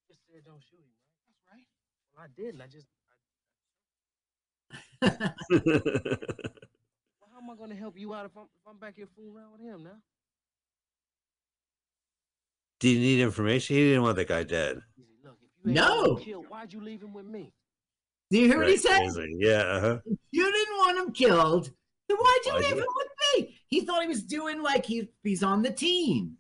Just 0.08 0.22
said 0.26 0.42
don't 0.46 0.60
shoot 0.64 0.80
him, 0.80 0.90
right? 1.54 1.64
That's 2.38 2.38
right. 2.38 2.52
I 2.52 2.52
didn't. 2.52 2.62
I 2.62 2.68
just. 2.68 2.88
Well, 7.22 7.30
how 7.34 7.40
am 7.42 7.50
I 7.50 7.56
going 7.56 7.70
to 7.70 7.76
help 7.76 7.98
you 7.98 8.14
out 8.14 8.26
if 8.26 8.32
I'm, 8.38 8.44
if 8.44 8.68
I'm 8.68 8.78
back 8.78 8.96
here 8.98 9.08
fooling 9.16 9.36
around 9.36 9.52
with 9.54 9.62
him 9.62 9.84
now? 9.84 9.98
Do 12.80 12.90
you 12.90 13.00
need 13.00 13.22
information? 13.22 13.76
He 13.76 13.88
didn't 13.90 14.04
want 14.04 14.16
the 14.18 14.26
guy 14.26 14.44
dead. 14.44 14.80
Look, 15.24 15.38
if 15.42 15.68
you 15.68 15.74
No. 15.74 16.16
killed, 16.18 16.46
why'd 16.50 16.72
you 16.74 16.82
leave 16.82 17.02
him 17.02 17.14
with 17.14 17.26
me? 17.26 17.52
Do 18.32 18.38
you 18.40 18.48
hear 18.48 18.60
what 18.60 18.70
he 18.70 18.78
said? 18.78 19.02
he's 19.02 19.18
like, 19.18 19.28
yeah, 19.38 19.62
uh-huh. 19.62 19.98
You 20.32 20.46
didn't 20.52 20.78
want 20.78 20.98
him 21.00 21.14
killed. 21.14 21.72
Then 22.08 22.18
why'd 22.18 22.46
you 22.46 22.52
Why'd 22.54 22.62
leave 22.64 22.76
you- 22.76 22.82
him 22.82 22.88
with 22.96 23.08
me? 23.48 23.56
He 23.68 23.82
thought 23.82 24.02
he 24.02 24.08
was 24.08 24.24
doing 24.24 24.62
like 24.62 24.86
he, 24.86 25.10
he's 25.24 25.44
on 25.44 25.62
the 25.62 25.72
team. 25.72 26.38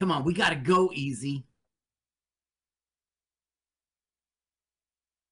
Come 0.00 0.10
on, 0.10 0.24
we 0.24 0.34
got 0.34 0.50
to 0.50 0.56
go 0.56 0.90
easy. 0.92 1.44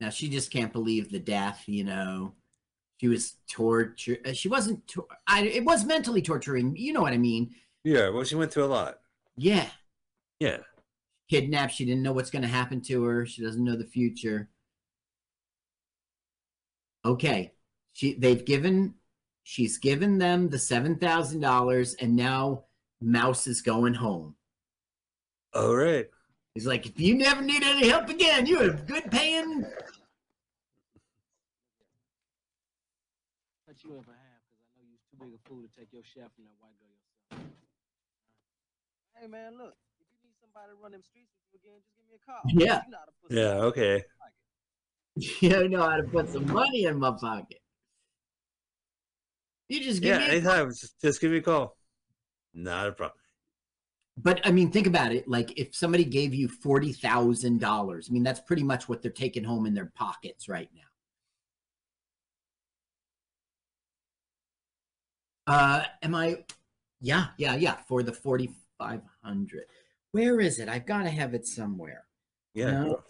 Now 0.00 0.08
she 0.10 0.28
just 0.28 0.50
can't 0.50 0.72
believe 0.72 1.10
the 1.10 1.18
death. 1.18 1.64
You 1.66 1.84
know, 1.84 2.34
she 3.00 3.08
was 3.08 3.34
torture. 3.50 4.18
uh, 4.24 4.32
She 4.32 4.48
wasn't. 4.48 4.86
Tor- 4.88 5.06
I. 5.26 5.42
It 5.44 5.64
was 5.64 5.84
mentally 5.84 6.22
torturing. 6.22 6.74
You 6.76 6.92
know 6.92 7.02
what 7.02 7.12
I 7.12 7.18
mean? 7.18 7.54
Yeah, 7.84 8.08
well, 8.10 8.24
she 8.24 8.34
went 8.34 8.52
through 8.52 8.64
a 8.64 8.66
lot. 8.66 9.00
Yeah. 9.36 9.66
Yeah. 10.38 10.58
Kidnapped. 11.30 11.74
She 11.74 11.84
didn't 11.84 12.02
know 12.02 12.12
what's 12.12 12.30
going 12.30 12.42
to 12.42 12.48
happen 12.48 12.80
to 12.82 13.04
her. 13.04 13.26
She 13.26 13.42
doesn't 13.42 13.62
know 13.62 13.76
the 13.76 13.84
future. 13.84 14.48
Okay. 17.04 17.52
She. 17.92 18.14
They've 18.14 18.44
given. 18.44 18.94
She's 19.42 19.78
given 19.78 20.18
them 20.18 20.48
the 20.48 20.58
seven 20.58 20.96
thousand 20.96 21.40
dollars, 21.40 21.94
and 21.94 22.14
now 22.14 22.64
Mouse 23.00 23.46
is 23.46 23.62
going 23.62 23.94
home. 23.94 24.34
All 25.54 25.74
right. 25.74 26.06
He's 26.54 26.66
like, 26.66 26.84
if 26.86 27.00
you 27.00 27.14
never 27.16 27.42
need 27.42 27.62
any 27.62 27.88
help 27.88 28.08
again, 28.08 28.44
you 28.46 28.58
have 28.58 28.86
good 28.86 29.10
paying. 29.10 29.64
Put 33.82 33.88
you 33.90 33.96
in 33.96 34.02
for 34.04 34.12
half 34.12 34.40
because 34.44 34.60
I 34.60 34.76
know 34.76 34.84
you 34.84 34.92
was 34.92 35.04
too 35.08 35.16
big 35.16 35.32
a 35.34 35.40
fool 35.48 35.62
to 35.62 35.68
take 35.78 35.92
your 35.92 36.04
share 36.04 36.28
from 36.34 36.44
that 36.44 36.56
white 36.60 36.76
girl 36.80 36.92
yourself. 36.92 37.48
Hey 39.16 39.26
man, 39.26 39.56
look, 39.56 39.74
if 40.00 40.06
you 40.12 40.16
need 40.22 40.36
somebody 40.40 40.68
to 40.72 40.76
run 40.82 40.92
them 40.92 41.02
streets 41.02 41.32
with 41.52 41.60
you 41.64 41.70
again, 41.70 41.80
just 41.80 41.96
give 41.96 42.04
me 42.08 42.16
a 42.16 42.24
call. 42.24 42.42
Yeah. 42.52 42.82
You 42.84 42.92
know 42.92 42.98
how 42.98 43.04
to 43.08 43.16
put 43.20 43.32
Yeah, 43.32 43.56
some- 43.56 43.66
okay. 43.72 44.04
You 45.40 45.68
know 45.68 45.82
how 45.88 45.96
to 45.96 46.04
put 46.04 46.28
some 46.30 46.46
money 46.46 46.84
in 46.84 46.98
my 46.98 47.10
pocket. 47.20 47.58
You 49.68 49.80
just 49.82 50.00
give 50.02 50.10
Yeah, 50.10 50.18
me 50.18 50.24
a 50.24 50.28
anytime. 50.36 50.68
Just, 50.70 51.00
just 51.00 51.20
give 51.20 51.30
me 51.30 51.38
a 51.38 51.42
call. 51.42 51.76
Not 52.54 52.88
a 52.88 52.92
problem. 52.92 53.16
But 54.16 54.40
I 54.46 54.50
mean, 54.52 54.70
think 54.70 54.86
about 54.86 55.12
it. 55.12 55.28
Like 55.28 55.56
if 55.58 55.74
somebody 55.74 56.04
gave 56.04 56.34
you 56.34 56.48
forty 56.48 56.92
thousand 56.92 57.60
dollars, 57.60 58.08
I 58.08 58.12
mean, 58.12 58.22
that's 58.22 58.40
pretty 58.40 58.62
much 58.62 58.88
what 58.88 59.02
they're 59.02 59.10
taking 59.10 59.44
home 59.44 59.66
in 59.66 59.74
their 59.74 59.90
pockets 59.94 60.48
right 60.48 60.68
now. 60.74 60.82
Uh, 65.50 65.82
am 66.02 66.14
I? 66.14 66.44
Yeah, 67.00 67.26
yeah, 67.36 67.56
yeah. 67.56 67.76
For 67.88 68.02
the 68.02 68.12
forty-five 68.12 69.02
hundred. 69.24 69.64
Where 70.12 70.40
is 70.40 70.60
it? 70.60 70.68
I've 70.68 70.86
got 70.86 71.02
to 71.02 71.10
have 71.10 71.34
it 71.34 71.46
somewhere. 71.46 72.04
Yeah. 72.54 72.70
No. 72.70 73.02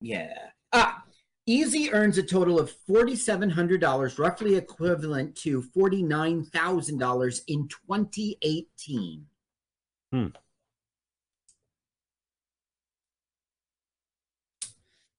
Yeah. 0.00 0.34
Ah, 0.72 1.04
Easy 1.46 1.92
earns 1.92 2.16
a 2.16 2.22
total 2.22 2.58
of 2.58 2.70
forty-seven 2.70 3.50
hundred 3.50 3.82
dollars, 3.82 4.18
roughly 4.18 4.56
equivalent 4.56 5.36
to 5.36 5.60
forty-nine 5.60 6.44
thousand 6.44 6.96
dollars 6.96 7.42
in 7.48 7.68
twenty 7.68 8.38
eighteen. 8.40 9.26
Hmm. 10.10 10.28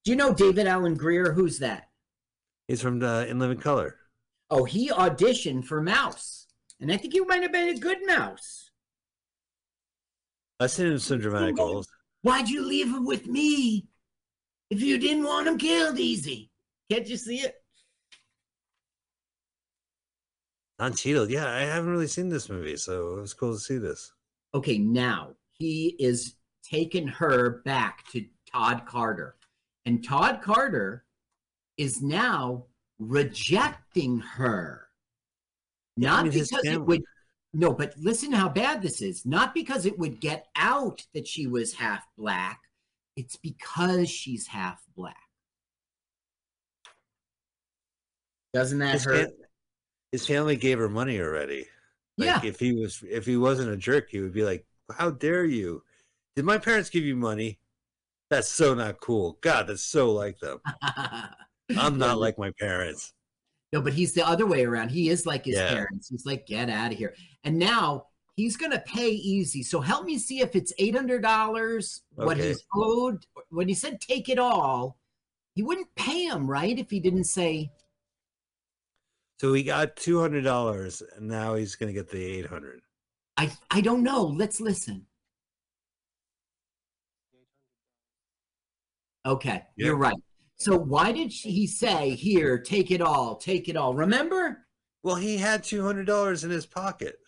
Do 0.04 0.12
you 0.12 0.16
know 0.16 0.34
David 0.34 0.66
Alan 0.66 0.96
Grier? 0.96 1.32
Who's 1.34 1.60
that? 1.60 1.90
He's 2.68 2.82
from 2.82 3.04
uh, 3.04 3.26
In 3.26 3.38
Living 3.38 3.60
Color. 3.60 3.98
Oh, 4.50 4.64
he 4.64 4.90
auditioned 4.90 5.66
for 5.66 5.82
Mouse, 5.82 6.45
and 6.80 6.92
I 6.92 6.98
think 6.98 7.14
you 7.14 7.26
might 7.26 7.44
have 7.44 7.52
been 7.52 7.70
a 7.70 7.80
good 7.80 8.06
Mouse. 8.06 8.72
I've 10.60 10.72
seen 10.72 10.88
him 10.88 11.00
some 11.00 11.20
dramatic 11.20 11.58
roles. 11.58 11.88
Why'd 12.22 12.50
you 12.50 12.66
leave 12.66 12.88
him 12.88 13.06
with 13.06 13.28
me 13.28 13.88
if 14.70 14.82
you 14.82 14.98
didn't 14.98 15.26
want 15.26 15.48
him 15.48 15.58
killed 15.58 16.00
easy? 16.00 16.50
Can't 16.90 17.08
you 17.08 17.18
see 17.18 17.38
it? 17.38 17.56
Uncheated. 20.80 21.30
Yeah, 21.30 21.48
I 21.48 21.62
haven't 21.62 21.90
really 21.90 22.08
seen 22.08 22.30
this 22.30 22.50
movie, 22.50 22.78
so 22.78 23.18
it 23.18 23.22
was 23.22 23.34
cool 23.34 23.54
to 23.54 23.60
see 23.60 23.78
this. 23.78 24.12
Okay, 24.54 24.78
now 24.78 25.32
he 25.52 25.96
is 26.00 26.36
taking 26.64 27.08
her 27.08 27.62
back 27.66 28.10
to 28.12 28.26
Todd 28.52 28.86
Carter. 28.86 29.36
And 29.86 30.04
Todd 30.04 30.42
Carter 30.42 31.06
is 31.78 32.02
now 32.02 32.66
rejecting 33.00 34.20
her. 34.20 34.85
Yeah, 35.98 36.14
I 36.14 36.16
Not 36.18 36.24
mean, 36.26 36.32
his 36.34 36.50
because 36.50 36.66
it 36.66 36.86
would 36.86 37.04
no, 37.54 37.74
but 37.74 37.94
listen 37.98 38.34
how 38.34 38.50
bad 38.50 38.82
this 38.82 39.02
is. 39.02 39.26
Not 39.26 39.54
because 39.54 39.86
it 39.86 39.98
would 39.98 40.20
get 40.20 40.48
out 40.58 41.06
that 41.14 41.26
she 41.26 41.48
was 41.48 41.74
half 41.74 42.06
black. 42.18 42.60
It's 43.16 43.38
because 43.38 44.10
she's 44.10 44.48
half 44.48 44.84
black. 44.98 45.16
Doesn't 48.54 48.80
that 48.80 48.94
His, 48.94 49.06
hurt? 49.06 49.28
fam- 49.30 49.38
his 50.12 50.28
family 50.28 50.58
gave 50.58 50.80
her 50.80 50.90
money 50.90 51.20
already. 51.22 51.68
Like, 52.18 52.28
yeah. 52.28 52.42
If 52.44 52.60
he 52.60 52.74
was, 52.74 53.04
if 53.10 53.26
he 53.26 53.38
wasn't 53.38 53.72
a 53.72 53.78
jerk, 53.78 54.10
he 54.10 54.20
would 54.20 54.34
be 54.34 54.44
like, 54.44 54.66
"How 54.92 55.12
dare 55.12 55.46
you? 55.46 55.84
Did 56.36 56.46
my 56.46 56.58
parents 56.58 56.90
give 56.90 57.04
you 57.04 57.16
money? 57.16 57.60
That's 58.30 58.50
so 58.50 58.74
not 58.74 59.00
cool. 59.00 59.38
God, 59.42 59.68
that's 59.68 59.84
so 59.84 60.12
like 60.12 60.40
them. 60.40 60.60
I'm 61.78 61.98
not 61.98 62.20
like 62.20 62.38
my 62.38 62.52
parents." 62.60 63.14
No, 63.76 63.82
but 63.82 63.92
he's 63.92 64.14
the 64.14 64.26
other 64.26 64.46
way 64.46 64.64
around. 64.64 64.88
He 64.88 65.10
is 65.10 65.26
like 65.26 65.44
his 65.44 65.58
Yeah. 65.58 65.68
parents. 65.68 66.08
He's 66.08 66.26
like, 66.26 66.48
get 66.48 66.70
out 66.70 66.94
of 66.94 66.98
here. 66.98 67.14
And 67.44 67.60
now 67.60 68.08
he's 68.38 68.56
gonna 68.56 68.80
pay 68.80 69.10
easy. 69.10 69.64
So 69.64 69.82
help 69.82 70.06
me 70.06 70.18
see 70.18 70.40
if 70.40 70.56
it's 70.56 70.72
eight 70.80 70.96
hundred 70.96 71.22
dollars 71.22 72.04
what 72.12 72.38
he's 72.38 72.64
owed. 72.74 73.26
When 73.50 73.68
he 73.68 73.74
said 73.74 74.00
take 74.00 74.30
it 74.30 74.40
all, 74.40 74.98
he 75.56 75.62
wouldn't 75.62 75.94
pay 75.96 76.24
him, 76.24 76.50
right? 76.50 76.80
If 76.80 76.90
he 76.90 77.02
didn't 77.02 77.26
say 77.26 77.70
So 79.42 79.52
he 79.52 79.62
got 79.62 79.98
two 79.98 80.22
hundred 80.22 80.46
dollars, 80.46 81.04
and 81.18 81.28
now 81.28 81.56
he's 81.56 81.76
gonna 81.76 81.92
get 81.92 82.10
the 82.10 82.24
eight 82.24 82.46
hundred. 82.46 82.80
I 83.36 83.52
I 83.70 83.82
don't 83.82 84.04
know. 84.04 84.24
Let's 84.24 84.62
listen. 84.62 85.06
Okay, 89.26 89.66
you're 89.76 89.98
right. 89.98 90.16
So 90.58 90.78
why 90.78 91.12
did 91.12 91.32
she, 91.34 91.52
he 91.52 91.68
say 91.68 92.12
here, 92.16 92.58
take 92.58 92.92
it 92.92 93.02
all, 93.02 93.36
take 93.36 93.68
it 93.68 93.76
all? 93.76 93.94
Remember? 93.94 94.66
Well, 95.04 95.16
he 95.16 95.38
had 95.38 95.64
two 95.64 95.84
hundred 95.84 96.08
dollars 96.08 96.44
in 96.44 96.50
his 96.50 96.66
pocket, 96.66 97.20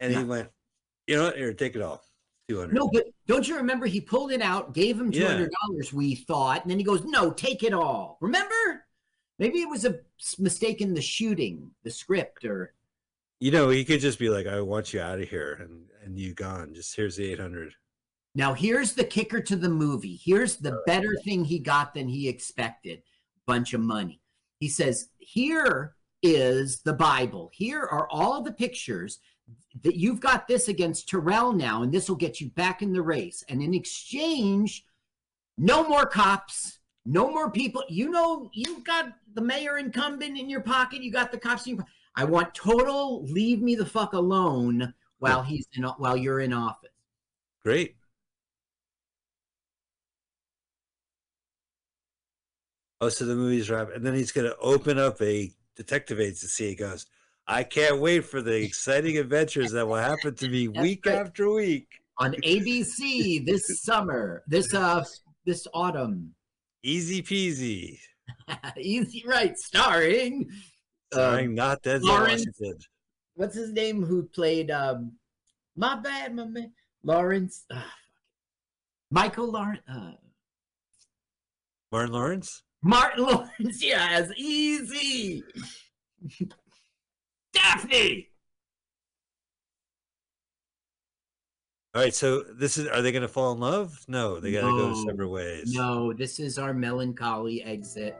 and 0.00 0.12
Yeah. 0.12 0.18
he 0.20 0.24
went, 0.24 0.50
"You 1.06 1.16
know 1.16 1.24
what? 1.24 1.36
Here, 1.36 1.52
take 1.54 1.74
it 1.74 1.82
all. 1.82 2.04
Two 2.48 2.60
hundred. 2.60 2.74
No, 2.74 2.88
but 2.92 3.06
don't 3.26 3.48
you 3.48 3.56
remember 3.56 3.86
he 3.86 4.00
pulled 4.00 4.30
it 4.30 4.42
out, 4.42 4.74
gave 4.74 5.00
him 5.00 5.10
two 5.10 5.20
Yeah. 5.20 5.28
hundred 5.32 5.50
dollars, 5.62 5.92
we 5.92 6.14
thought, 6.14 6.62
and 6.62 6.70
then 6.70 6.78
he 6.78 6.84
goes, 6.84 7.02
No, 7.04 7.32
take 7.32 7.62
it 7.62 7.72
all. 7.72 8.18
Remember? 8.20 8.86
Maybe 9.38 9.60
it 9.62 9.68
was 9.68 9.84
a 9.84 9.98
mistake 10.38 10.80
in 10.80 10.94
the 10.94 11.02
shooting, 11.02 11.74
the 11.82 11.90
script, 11.90 12.44
or 12.44 12.74
You 13.40 13.50
know, 13.50 13.68
he 13.70 13.84
could 13.84 14.00
just 14.00 14.18
be 14.20 14.28
like, 14.30 14.46
"I 14.46 14.60
want 14.60 14.92
you 14.94 15.00
out 15.00 15.20
of 15.20 15.28
here," 15.28 15.54
and 15.54 15.90
and 16.02 16.18
you 16.18 16.34
gone. 16.34 16.72
Just 16.74 16.94
here's 16.94 17.16
the 17.16 17.24
eight 17.32 17.40
hundred. 17.40 17.74
Now 18.34 18.52
here's 18.52 18.92
the 18.94 19.04
kicker 19.04 19.40
to 19.40 19.56
the 19.56 19.68
movie. 19.68 20.18
Here's 20.22 20.56
the 20.56 20.82
better 20.86 21.16
thing 21.24 21.44
he 21.44 21.58
got 21.58 21.94
than 21.94 22.08
he 22.08 22.28
expected. 22.28 23.02
Bunch 23.46 23.74
of 23.74 23.80
money. 23.80 24.20
He 24.58 24.68
says, 24.68 25.08
Here 25.18 25.94
is 26.22 26.80
the 26.80 26.92
Bible. 26.92 27.50
Here 27.52 27.82
are 27.82 28.08
all 28.10 28.42
the 28.42 28.52
pictures 28.52 29.20
that 29.82 29.96
you've 29.96 30.20
got 30.20 30.48
this 30.48 30.68
against 30.68 31.08
Terrell 31.08 31.52
now, 31.52 31.82
and 31.82 31.92
this 31.92 32.08
will 32.08 32.16
get 32.16 32.40
you 32.40 32.50
back 32.50 32.82
in 32.82 32.92
the 32.92 33.02
race. 33.02 33.44
And 33.48 33.62
in 33.62 33.74
exchange, 33.74 34.84
no 35.58 35.86
more 35.86 36.06
cops, 36.06 36.78
no 37.04 37.30
more 37.30 37.50
people. 37.50 37.84
You 37.88 38.10
know, 38.10 38.50
you've 38.52 38.84
got 38.84 39.12
the 39.34 39.42
mayor 39.42 39.78
incumbent 39.78 40.38
in 40.38 40.48
your 40.48 40.62
pocket, 40.62 41.02
you 41.02 41.12
got 41.12 41.30
the 41.30 41.38
cops 41.38 41.66
in 41.66 41.76
your 41.76 41.84
po- 41.84 41.90
I 42.16 42.24
want 42.24 42.54
total 42.54 43.24
leave 43.24 43.60
me 43.60 43.74
the 43.74 43.86
fuck 43.86 44.12
alone 44.12 44.94
while 45.18 45.42
he's 45.42 45.66
in 45.74 45.82
while 45.82 46.16
you're 46.16 46.40
in 46.40 46.52
office. 46.52 46.90
Great. 47.62 47.96
Oh, 53.00 53.08
so 53.08 53.24
the 53.24 53.34
movie's 53.34 53.70
wrap, 53.70 53.88
and 53.94 54.04
then 54.04 54.14
he's 54.14 54.32
gonna 54.32 54.54
open 54.60 54.98
up 54.98 55.20
a 55.20 55.50
detective 55.76 56.20
agency. 56.20 56.70
He 56.70 56.74
goes, 56.74 57.06
"I 57.46 57.64
can't 57.64 58.00
wait 58.00 58.20
for 58.20 58.40
the 58.40 58.56
exciting 58.62 59.18
adventures 59.18 59.72
that 59.72 59.86
will 59.86 59.96
happen 59.96 60.34
to 60.36 60.48
me 60.48 60.68
week 60.68 61.06
right. 61.06 61.16
after 61.16 61.50
week." 61.50 61.88
on 62.18 62.32
ABC 62.44 63.44
this 63.46 63.82
summer, 63.82 64.42
this 64.46 64.72
uh 64.74 65.04
this 65.44 65.66
autumn. 65.74 66.34
Easy 66.82 67.22
peasy. 67.22 67.98
Easy 68.78 69.22
right, 69.26 69.56
starring 69.58 70.48
Starring 71.12 71.48
um, 71.48 71.54
not 71.54 71.82
Denzel 71.82 72.04
Lawrence- 72.04 72.46
Washington. 72.46 72.78
what's 73.34 73.54
his 73.54 73.72
name 73.72 74.02
who 74.02 74.24
played 74.24 74.70
um 74.70 75.12
my 75.76 75.96
bad, 75.96 76.34
my 76.34 76.44
man 76.44 76.72
Lawrence 77.02 77.64
ah, 77.70 77.74
fuck 77.76 77.84
it. 77.84 77.90
Michael 79.10 79.50
Lawrence 79.50 79.82
uh, 79.88 80.12
Martin 81.92 82.12
Lawrence. 82.12 82.62
Martin 82.84 83.24
Lawrence, 83.26 83.82
yes, 83.82 84.30
easy. 84.36 85.42
Daphne. 87.52 88.28
All 91.94 92.02
right, 92.02 92.14
so 92.14 92.42
this 92.42 92.76
is. 92.76 92.88
Are 92.88 93.00
they 93.02 93.12
gonna 93.12 93.28
fall 93.28 93.52
in 93.52 93.60
love? 93.60 94.04
No, 94.08 94.40
they 94.40 94.50
gotta 94.52 94.66
go 94.66 94.94
separate 95.06 95.28
ways. 95.28 95.72
No, 95.72 96.12
this 96.12 96.40
is 96.40 96.58
our 96.58 96.74
melancholy 96.74 97.62
exit. 97.62 98.16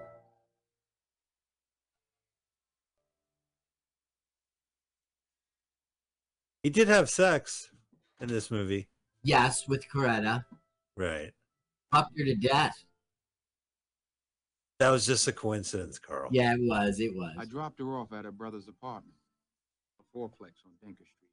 He 6.62 6.70
did 6.70 6.88
have 6.88 7.10
sex 7.10 7.70
in 8.20 8.28
this 8.28 8.50
movie, 8.50 8.88
Yes, 9.22 9.68
with 9.68 9.86
Coretta. 9.88 10.44
right? 10.96 11.32
Fucked 11.92 12.18
her 12.18 12.24
to 12.24 12.34
death. 12.34 12.84
That 14.78 14.90
was 14.90 15.06
just 15.06 15.28
a 15.28 15.32
coincidence, 15.32 15.98
Carl. 15.98 16.28
Yeah, 16.32 16.54
it 16.54 16.60
was. 16.62 17.00
It 17.00 17.14
was. 17.14 17.34
I 17.38 17.44
dropped 17.44 17.78
her 17.78 17.96
off 17.96 18.12
at 18.12 18.24
her 18.24 18.32
brother's 18.32 18.68
apartment, 18.68 19.14
a 20.00 20.18
fourplex 20.18 20.52
on 20.64 20.72
Dinker 20.82 21.06
Street. 21.06 21.30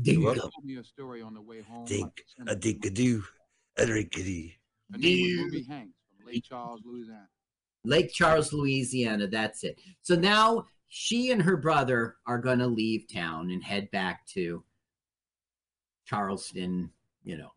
Dingo. 0.00 0.34
She 0.34 0.40
told 0.40 0.52
me 0.64 0.76
a 0.76 0.84
story 0.84 1.22
on 1.22 1.34
the 1.34 1.40
way 1.40 1.62
home. 1.62 1.86
Dink, 1.86 2.12
a 2.18 2.30
sentiment. 2.36 2.62
dink 2.62 2.84
a 2.86 2.90
doo, 2.90 3.24
a 3.76 3.86
drink 3.86 4.16
a 4.16 4.22
dee. 4.22 4.56
Her 4.92 4.98
name 4.98 5.36
was 5.36 5.44
Ruby 5.44 5.64
Hanks 5.68 5.98
from 6.16 6.26
Lake 6.26 6.44
Charles, 6.44 6.80
Louisiana. 6.84 7.28
Lake 7.84 8.12
Charles, 8.12 8.52
Louisiana. 8.52 9.26
That's 9.26 9.64
it. 9.64 9.78
So 10.02 10.14
now 10.14 10.66
she 10.88 11.30
and 11.30 11.42
her 11.42 11.56
brother 11.56 12.16
are 12.26 12.38
going 12.38 12.60
to 12.60 12.66
leave 12.66 13.12
town 13.12 13.50
and 13.50 13.62
head 13.62 13.90
back 13.90 14.26
to 14.28 14.62
Charleston, 16.06 16.90
you 17.24 17.36
know, 17.36 17.50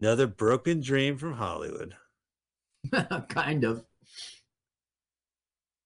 Another 0.00 0.26
broken 0.26 0.80
dream 0.80 1.16
from 1.16 1.32
Hollywood. 1.32 1.94
kind 3.28 3.64
of. 3.64 3.84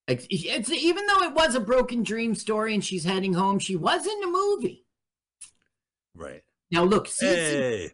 It's, 0.06 0.26
it's 0.30 0.70
even 0.70 1.06
though 1.06 1.22
it 1.22 1.34
was 1.34 1.54
a 1.54 1.60
broken 1.60 2.02
dream 2.02 2.34
story 2.34 2.72
and 2.74 2.82
she's 2.84 3.04
heading 3.04 3.34
home, 3.34 3.58
she 3.58 3.76
was 3.76 4.06
in 4.06 4.20
the 4.20 4.26
movie. 4.26 4.86
Right. 6.14 6.42
Now 6.70 6.84
look, 6.84 7.08
Hey. 7.20 7.90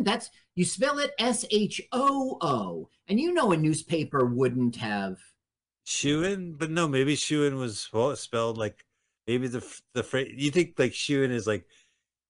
That's 0.00 0.30
you 0.54 0.64
spell 0.64 0.98
it 0.98 1.12
S 1.18 1.44
H 1.50 1.80
O 1.92 2.38
O, 2.40 2.88
and 3.08 3.20
you 3.20 3.32
know 3.34 3.52
a 3.52 3.56
newspaper 3.56 4.24
wouldn't 4.24 4.76
have. 4.76 5.18
Shooin, 5.86 6.56
but 6.56 6.70
no, 6.70 6.88
maybe 6.88 7.16
Shooin 7.16 7.58
was 7.58 7.88
well 7.92 8.14
spelled 8.16 8.56
like 8.56 8.84
maybe 9.26 9.48
the 9.48 9.62
the 9.92 10.02
phrase 10.02 10.32
you 10.36 10.50
think 10.50 10.78
like 10.78 10.92
Shooin 10.92 11.30
is 11.30 11.46
like 11.46 11.66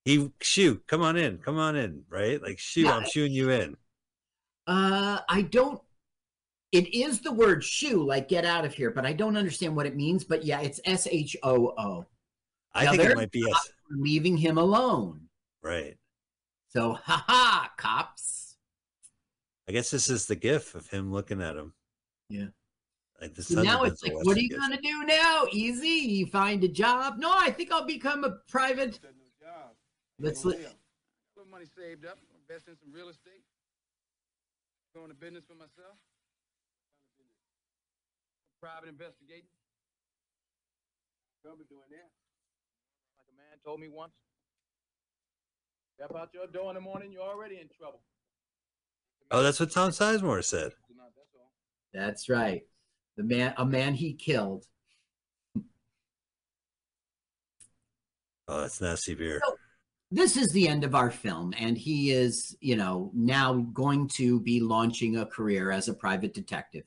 he 0.04 0.30
shoo, 0.40 0.80
come 0.86 1.02
on 1.02 1.16
in, 1.16 1.38
come 1.38 1.58
on 1.58 1.76
in, 1.76 2.02
right? 2.08 2.42
Like 2.42 2.58
shoo, 2.58 2.82
Yeah. 2.82 2.96
I'm 2.96 3.06
shooing 3.06 3.32
you 3.32 3.50
in. 3.50 3.76
Uh, 4.66 5.20
I 5.28 5.42
don't. 5.42 5.80
It 6.74 6.92
is 6.92 7.20
the 7.20 7.30
word 7.30 7.62
"shoe," 7.62 8.04
like 8.04 8.28
"get 8.28 8.44
out 8.44 8.64
of 8.64 8.74
here," 8.74 8.90
but 8.90 9.06
I 9.06 9.12
don't 9.12 9.36
understand 9.36 9.76
what 9.76 9.86
it 9.86 9.94
means. 9.94 10.24
But 10.24 10.42
yeah, 10.42 10.60
it's 10.60 10.80
S 10.84 11.06
H 11.08 11.36
O 11.44 11.72
O. 11.78 12.04
I 12.74 12.86
Now, 12.86 12.90
think 12.90 13.02
it 13.04 13.16
might 13.16 13.30
be 13.30 13.44
yes. 13.46 13.70
Leaving 13.90 14.36
him 14.36 14.58
alone. 14.58 15.28
Right. 15.62 15.96
So, 16.70 16.94
ha 16.94 17.24
ha, 17.28 17.70
cops. 17.76 18.56
I 19.68 19.72
guess 19.72 19.92
this 19.92 20.10
is 20.10 20.26
the 20.26 20.34
gif 20.34 20.74
of 20.74 20.90
him 20.90 21.12
looking 21.12 21.40
at 21.40 21.54
him. 21.54 21.74
Yeah. 22.28 22.46
Like 23.20 23.36
this 23.36 23.46
So 23.46 23.62
now 23.62 23.84
it's 23.84 24.02
like, 24.02 24.12
what 24.24 24.36
are 24.36 24.40
you 24.40 24.50
gonna 24.50 24.80
do 24.82 25.04
now? 25.04 25.46
Easy? 25.52 25.86
You 25.86 26.26
find 26.26 26.64
a 26.64 26.68
job? 26.68 27.18
No, 27.18 27.32
I 27.32 27.52
think 27.52 27.70
I'll 27.70 27.86
become 27.86 28.24
a 28.24 28.38
private. 28.48 29.00
Got 29.00 29.12
no. 29.42 29.48
Let's 30.18 30.42
Go 30.42 30.48
li- 30.48 30.56
little 31.36 31.50
money 31.52 31.66
saved 31.78 32.04
up, 32.04 32.18
invest 32.36 32.66
in 32.66 32.76
some 32.76 32.92
real 32.92 33.10
estate. 33.10 33.44
Going 34.92 35.10
to 35.10 35.14
business 35.14 35.44
for 35.46 35.54
myself. 35.54 35.94
Private 38.64 38.88
investigating. 38.88 39.44
Trouble 41.42 41.64
doing 41.68 41.82
that. 41.90 42.08
Like 43.18 43.28
a 43.28 43.36
man 43.36 43.58
told 43.62 43.78
me 43.78 43.90
once. 43.90 44.14
Step 45.96 46.16
out 46.16 46.30
your 46.32 46.46
door 46.46 46.70
in 46.70 46.76
the 46.76 46.80
morning, 46.80 47.12
you're 47.12 47.20
already 47.20 47.56
in 47.56 47.68
trouble. 47.78 48.00
Oh, 49.30 49.42
that's 49.42 49.60
what 49.60 49.70
Tom 49.70 49.90
Sizemore 49.90 50.42
said. 50.42 50.72
That's 51.92 52.30
right. 52.30 52.62
The 53.18 53.24
man, 53.24 53.52
a 53.58 53.66
man 53.66 53.92
he 53.92 54.14
killed. 54.14 54.64
Oh, 58.48 58.62
that's 58.62 58.80
nasty 58.80 59.14
beer. 59.14 59.42
this 60.10 60.38
is 60.38 60.48
the 60.52 60.68
end 60.68 60.84
of 60.84 60.94
our 60.94 61.10
film 61.10 61.52
and 61.58 61.76
he 61.76 62.12
is 62.12 62.56
you 62.60 62.76
know 62.76 63.10
now 63.14 63.54
going 63.74 64.08
to 64.08 64.40
be 64.40 64.60
launching 64.60 65.18
a 65.18 65.26
career 65.26 65.70
as 65.70 65.88
a 65.88 65.94
private 65.94 66.32
detective 66.32 66.84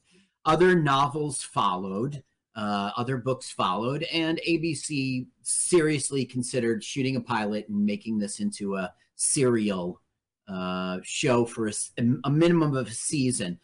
other 0.47 0.73
novels 0.73 1.43
followed 1.43 2.23
uh, 2.55 2.89
other 2.97 3.17
books 3.17 3.51
followed 3.51 4.01
and 4.11 4.41
abc 4.47 5.27
seriously 5.43 6.25
considered 6.25 6.83
shooting 6.83 7.15
a 7.17 7.21
pilot 7.21 7.69
and 7.69 7.85
making 7.85 8.17
this 8.17 8.39
into 8.39 8.75
a 8.75 8.91
serial 9.15 10.01
uh, 10.47 10.97
show 11.03 11.45
for 11.45 11.69
a 12.25 12.29
minimum 12.31 12.75
of 12.75 12.87
a 12.87 12.91
season 12.91 13.59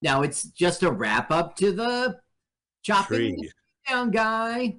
now 0.00 0.22
it's 0.22 0.44
just 0.44 0.82
a 0.82 0.90
wrap 0.90 1.30
up 1.30 1.54
to 1.56 1.72
the 1.72 2.18
chopping 2.82 3.36
Tree. 3.36 3.52
down 3.88 4.10
guy 4.10 4.76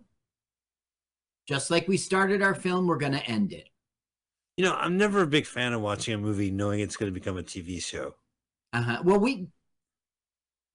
just 1.47 1.69
like 1.69 1.87
we 1.87 1.97
started 1.97 2.41
our 2.41 2.55
film 2.55 2.87
we're 2.87 2.97
going 2.97 3.11
to 3.11 3.25
end 3.27 3.53
it 3.53 3.69
You 4.57 4.65
know, 4.65 4.73
I'm 4.73 4.97
never 4.97 5.21
a 5.21 5.27
big 5.27 5.45
fan 5.45 5.73
of 5.73 5.81
watching 5.81 6.15
a 6.15 6.17
movie 6.17 6.49
knowing 6.49 6.79
it's 6.79 6.97
going 6.97 7.11
to 7.13 7.19
become 7.19 7.37
a 7.37 7.43
TV 7.43 7.79
show. 7.83 8.15
Uh-huh. 8.73 9.01
Well, 9.03 9.19
we 9.19 9.49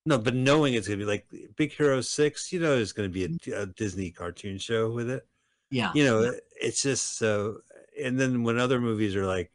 No, 0.05 0.17
but 0.17 0.35
knowing 0.35 0.73
it's 0.73 0.87
going 0.87 0.99
to 0.99 1.05
be 1.05 1.09
like 1.09 1.25
Big 1.55 1.71
Hero 1.71 2.01
6, 2.01 2.51
you 2.51 2.59
know, 2.59 2.75
there's 2.75 2.91
going 2.91 3.09
to 3.09 3.13
be 3.13 3.23
a, 3.23 3.29
mm-hmm. 3.29 3.61
a 3.61 3.65
Disney 3.67 4.11
cartoon 4.11 4.57
show 4.57 4.91
with 4.91 5.09
it. 5.09 5.25
yeah. 5.71 5.91
You 5.95 6.03
know, 6.03 6.33
it's 6.59 6.81
just 6.81 7.17
so. 7.17 7.59
And 8.01 8.19
then 8.19 8.43
when 8.43 8.59
other 8.59 8.81
movies 8.81 9.15
are 9.15 9.25
like, 9.25 9.51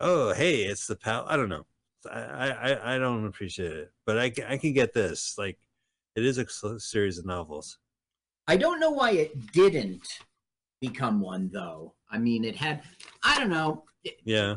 oh, 0.00 0.32
hey, 0.34 0.62
it's 0.62 0.86
the 0.86 0.96
pal. 0.96 1.24
I 1.28 1.36
don't 1.36 1.48
know. 1.48 1.66
I, 2.10 2.50
I, 2.50 2.94
I 2.94 2.98
don't 2.98 3.26
appreciate 3.26 3.72
it, 3.72 3.92
but 4.04 4.18
I, 4.18 4.32
I 4.48 4.58
can 4.58 4.72
get 4.72 4.92
this. 4.92 5.36
Like, 5.36 5.58
it 6.14 6.24
is 6.24 6.38
a 6.38 6.80
series 6.80 7.18
of 7.18 7.26
novels. 7.26 7.78
I 8.48 8.56
don't 8.56 8.78
know 8.78 8.90
why 8.90 9.10
it 9.12 9.52
didn't 9.52 10.06
become 10.80 11.20
one 11.20 11.50
though. 11.52 11.94
I 12.10 12.18
mean, 12.18 12.44
it 12.44 12.54
had 12.54 12.82
I 13.22 13.38
don't 13.38 13.50
know. 13.50 13.84
Yeah. 14.24 14.54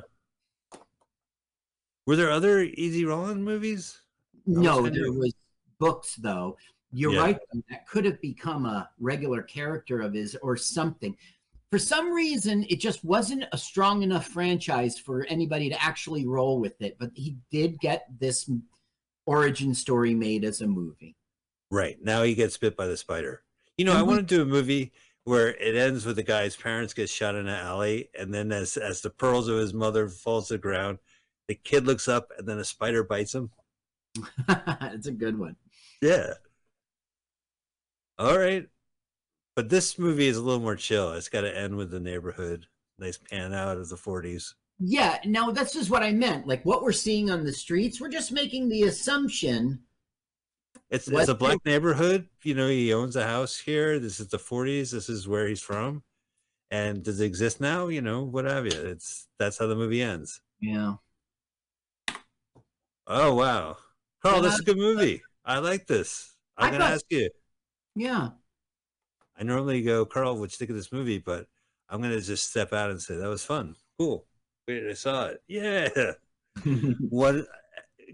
Were 2.05 2.15
there 2.15 2.31
other 2.31 2.61
Easy 2.61 3.05
Rawlins 3.05 3.39
movies? 3.39 3.99
No, 4.45 4.87
there 4.89 5.11
was 5.11 5.33
books 5.79 6.15
though. 6.15 6.57
You're 6.91 7.13
Yeah. 7.13 7.21
right. 7.21 7.39
That 7.69 7.87
could 7.87 8.05
have 8.05 8.19
become 8.21 8.65
a 8.65 8.89
regular 8.99 9.43
character 9.43 10.01
of 10.01 10.13
his 10.13 10.35
or 10.41 10.57
something. 10.57 11.15
For 11.71 11.77
some 11.77 12.11
reason, 12.11 12.65
it 12.67 12.79
just 12.79 13.03
wasn't 13.05 13.45
a 13.51 13.57
strong 13.57 14.01
enough 14.01 14.25
franchise 14.27 14.97
for 14.97 15.23
anybody 15.27 15.69
to 15.69 15.81
actually 15.83 16.25
roll 16.25 16.59
with 16.59 16.81
it. 16.81 16.97
But 16.99 17.11
he 17.13 17.37
did 17.51 17.79
get 17.79 18.07
this 18.19 18.49
origin 19.27 19.75
story 19.75 20.15
made 20.15 20.43
as 20.43 20.61
a 20.61 20.67
movie. 20.67 21.15
Right. 21.69 22.01
Now 22.03 22.23
he 22.23 22.33
gets 22.33 22.57
bit 22.57 22.75
by 22.75 22.87
the 22.87 22.97
spider. 22.97 23.43
You 23.77 23.85
know, 23.85 23.93
I 23.93 24.01
we- 24.01 24.07
want 24.07 24.27
to 24.27 24.35
do 24.35 24.41
a 24.41 24.45
movie 24.45 24.91
where 25.25 25.49
it 25.55 25.75
ends 25.75 26.05
with 26.05 26.15
the 26.15 26.23
guy's 26.23 26.55
parents 26.55 26.95
get 26.95 27.07
shot 27.07 27.35
in 27.35 27.47
an 27.47 27.53
alley, 27.55 28.09
and 28.17 28.33
then 28.33 28.51
as 28.51 28.75
as 28.77 29.01
the 29.01 29.11
pearls 29.11 29.47
of 29.47 29.59
his 29.59 29.73
mother 29.75 30.09
falls 30.09 30.47
to 30.47 30.55
the 30.55 30.57
ground, 30.57 30.97
the 31.47 31.53
kid 31.53 31.85
looks 31.85 32.07
up 32.07 32.31
and 32.39 32.47
then 32.47 32.57
a 32.57 32.63
spider 32.65 33.03
bites 33.03 33.35
him. 33.35 33.51
it's 34.47 35.07
a 35.07 35.11
good 35.11 35.37
one. 35.37 35.55
Yeah. 36.01 36.33
All 38.17 38.37
right. 38.37 38.67
But 39.55 39.69
this 39.69 39.99
movie 39.99 40.27
is 40.27 40.37
a 40.37 40.41
little 40.41 40.61
more 40.61 40.75
chill. 40.75 41.13
It's 41.13 41.29
got 41.29 41.41
to 41.41 41.57
end 41.57 41.75
with 41.75 41.91
the 41.91 41.99
neighborhood. 41.99 42.67
Nice 42.97 43.17
pan 43.17 43.53
out 43.53 43.77
of 43.77 43.89
the 43.89 43.95
40s. 43.95 44.53
Yeah, 44.79 45.17
no, 45.25 45.51
that's 45.51 45.73
just 45.73 45.89
what 45.89 46.03
I 46.03 46.11
meant. 46.11 46.47
Like 46.47 46.65
what 46.65 46.83
we're 46.83 46.93
seeing 46.93 47.29
on 47.29 47.43
the 47.43 47.51
streets, 47.51 47.99
we're 47.99 48.09
just 48.09 48.31
making 48.31 48.69
the 48.69 48.83
assumption. 48.83 49.79
It's, 50.89 51.07
it's 51.07 51.27
a 51.27 51.35
black 51.35 51.59
neighborhood. 51.65 52.29
You 52.43 52.55
know, 52.55 52.67
he 52.67 52.93
owns 52.93 53.15
a 53.15 53.27
house 53.27 53.57
here. 53.57 53.99
This 53.99 54.19
is 54.19 54.29
the 54.29 54.37
40s. 54.37 54.91
This 54.91 55.09
is 55.09 55.27
where 55.27 55.47
he's 55.47 55.61
from. 55.61 56.03
And 56.71 57.03
does 57.03 57.19
it 57.19 57.25
exist 57.25 57.59
now? 57.59 57.87
You 57.87 58.01
know, 58.01 58.23
what 58.23 58.45
have 58.45 58.65
you? 58.65 58.71
It's 58.71 59.27
that's 59.37 59.57
how 59.57 59.67
the 59.67 59.75
movie 59.75 60.01
ends. 60.01 60.41
Yeah. 60.61 60.95
Oh 63.07 63.33
wow, 63.33 63.77
Carl, 64.21 64.41
this 64.41 64.53
is 64.53 64.59
a 64.59 64.63
good 64.63 64.77
movie. 64.77 65.21
I 65.45 65.59
like 65.59 65.87
this. 65.87 66.35
I'm 66.57 66.67
I 66.67 66.71
gonna 66.71 66.83
thought- 66.85 66.93
ask 66.93 67.05
you. 67.09 67.29
Yeah. 67.95 68.29
I 69.37 69.43
normally 69.43 69.81
go, 69.81 70.05
Carl, 70.05 70.35
what'd 70.35 70.51
you 70.51 70.57
think 70.57 70.69
of 70.71 70.75
this 70.75 70.91
movie? 70.91 71.17
But 71.19 71.47
I'm 71.89 72.01
gonna 72.01 72.19
just 72.21 72.49
step 72.49 72.73
out 72.73 72.91
and 72.91 73.01
say 73.01 73.15
that 73.15 73.27
was 73.29 73.43
fun. 73.45 73.75
Cool. 73.97 74.25
Wait, 74.67 74.87
I 74.89 74.93
saw 74.93 75.25
it. 75.27 75.41
Yeah. 75.47 75.89
What 77.09 77.45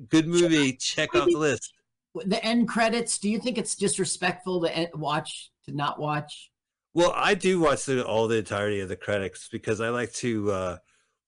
good 0.10 0.28
movie? 0.28 0.74
Check 0.74 1.16
off 1.16 1.28
the 1.32 1.38
list. 1.38 1.74
the 2.14 2.44
end 2.46 2.68
credits, 2.68 3.18
do 3.18 3.30
you 3.30 3.40
think 3.40 3.58
it's 3.58 3.76
disrespectful 3.76 4.62
to 4.62 4.90
watch 4.94 5.52
to 5.66 5.72
not 5.76 6.00
watch? 6.00 6.52
Well, 6.94 7.12
I 7.16 7.34
do 7.34 7.60
watch 7.60 7.86
the, 7.86 8.06
all 8.06 8.28
the 8.28 8.38
entirety 8.38 8.82
of 8.82 8.90
the 8.90 8.96
credits 8.96 9.50
because 9.52 9.82
I 9.82 9.90
like 9.90 10.14
to 10.16 10.52
uh 10.52 10.78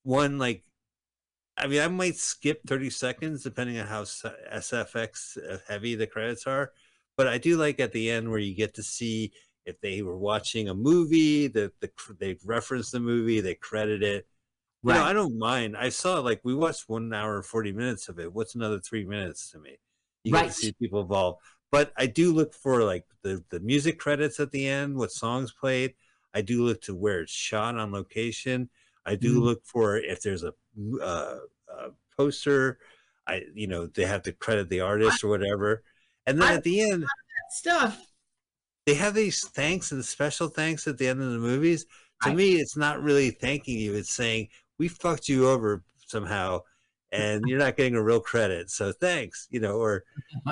one 0.03 0.37
like 0.37 0.63
I 1.57 1.67
mean 1.67 1.81
I 1.81 1.87
might 1.87 2.15
skip 2.15 2.61
30 2.67 2.89
seconds 2.89 3.43
depending 3.43 3.79
on 3.79 3.87
how 3.87 4.03
SFX 4.03 5.37
uh, 5.37 5.57
heavy 5.67 5.95
the 5.95 6.07
credits 6.07 6.45
are, 6.45 6.71
but 7.15 7.27
I 7.27 7.37
do 7.37 7.57
like 7.57 7.79
at 7.79 7.91
the 7.91 8.09
end 8.09 8.29
where 8.29 8.39
you 8.39 8.55
get 8.55 8.73
to 8.75 8.83
see 8.83 9.31
if 9.67 9.79
they 9.81 10.01
were 10.01 10.17
watching 10.17 10.69
a 10.69 10.73
movie, 10.73 11.47
that 11.47 11.73
the, 11.81 11.91
they 12.19 12.37
reference 12.45 12.89
the 12.89 13.01
movie, 13.01 13.41
they 13.41 13.55
credit 13.55 14.01
it. 14.01 14.25
You 14.83 14.93
know, 14.93 15.03
I 15.03 15.11
don't 15.11 15.37
mind. 15.37 15.75
I 15.75 15.89
saw 15.89 16.19
like 16.19 16.39
we 16.45 16.55
watched 16.55 16.87
one 16.87 17.13
hour 17.13 17.35
and 17.35 17.45
40 17.45 17.73
minutes 17.73 18.07
of 18.07 18.19
it. 18.19 18.31
What's 18.31 18.55
another 18.55 18.79
three 18.79 19.03
minutes 19.03 19.51
to 19.51 19.59
me? 19.59 19.77
You 20.23 20.31
get 20.31 20.45
to 20.45 20.51
see 20.53 20.73
people 20.79 21.01
involved. 21.01 21.41
But 21.71 21.91
I 21.97 22.05
do 22.05 22.31
look 22.31 22.53
for 22.53 22.83
like 22.83 23.03
the, 23.23 23.43
the 23.49 23.59
music 23.59 23.99
credits 23.99 24.39
at 24.39 24.51
the 24.51 24.65
end, 24.65 24.95
what 24.95 25.11
songs 25.11 25.51
played. 25.51 25.95
I 26.33 26.41
do 26.41 26.63
look 26.63 26.81
to 26.83 26.95
where 26.95 27.21
it's 27.21 27.31
shot 27.31 27.77
on 27.77 27.91
location. 27.91 28.69
I 29.07 29.15
do 29.15 29.39
Mhm. 29.39 29.43
look 29.43 29.65
for 29.65 29.97
if 29.97 30.21
there's 30.21 30.43
a, 30.43 30.53
uh, 31.01 31.39
a 31.69 31.89
poster. 32.15 32.77
I 33.25 33.43
you 33.55 33.67
know 33.67 33.87
they 33.87 34.05
have 34.05 34.21
to 34.23 34.31
credit 34.33 34.69
the 34.69 34.81
artist 34.81 35.23
or 35.23 35.29
whatever. 35.29 35.83
And 36.25 36.39
then 36.41 36.47
I- 36.49 36.55
at 36.55 36.63
the 36.63 36.81
end, 36.81 37.05
Stuff. 37.51 37.97
they 38.85 38.93
have 38.95 39.13
these 39.15 39.47
thanks 39.47 39.91
and 39.91 40.03
special 40.03 40.49
thanks 40.49 40.87
at 40.87 40.97
the 40.97 41.07
end 41.07 41.21
of 41.21 41.31
the 41.31 41.39
movies. 41.39 41.85
To 42.23 42.29
Right. 42.29 42.35
me, 42.37 42.55
it's 42.59 42.75
not 42.77 43.01
really 43.01 43.31
thanking 43.31 43.77
you. 43.79 43.93
It's 43.95 44.13
saying 44.13 44.49
we 44.77 44.87
fucked 44.87 45.29
you 45.29 45.47
over 45.47 45.83
somehow, 46.05 46.61
and 47.11 47.43
you're 47.47 47.59
not 47.59 47.77
getting 47.77 47.95
a 47.95 48.03
real 48.03 48.19
credit. 48.21 48.69
So 48.69 48.91
thanks, 48.91 49.47
you 49.51 49.59
know, 49.61 49.77
or 49.77 50.03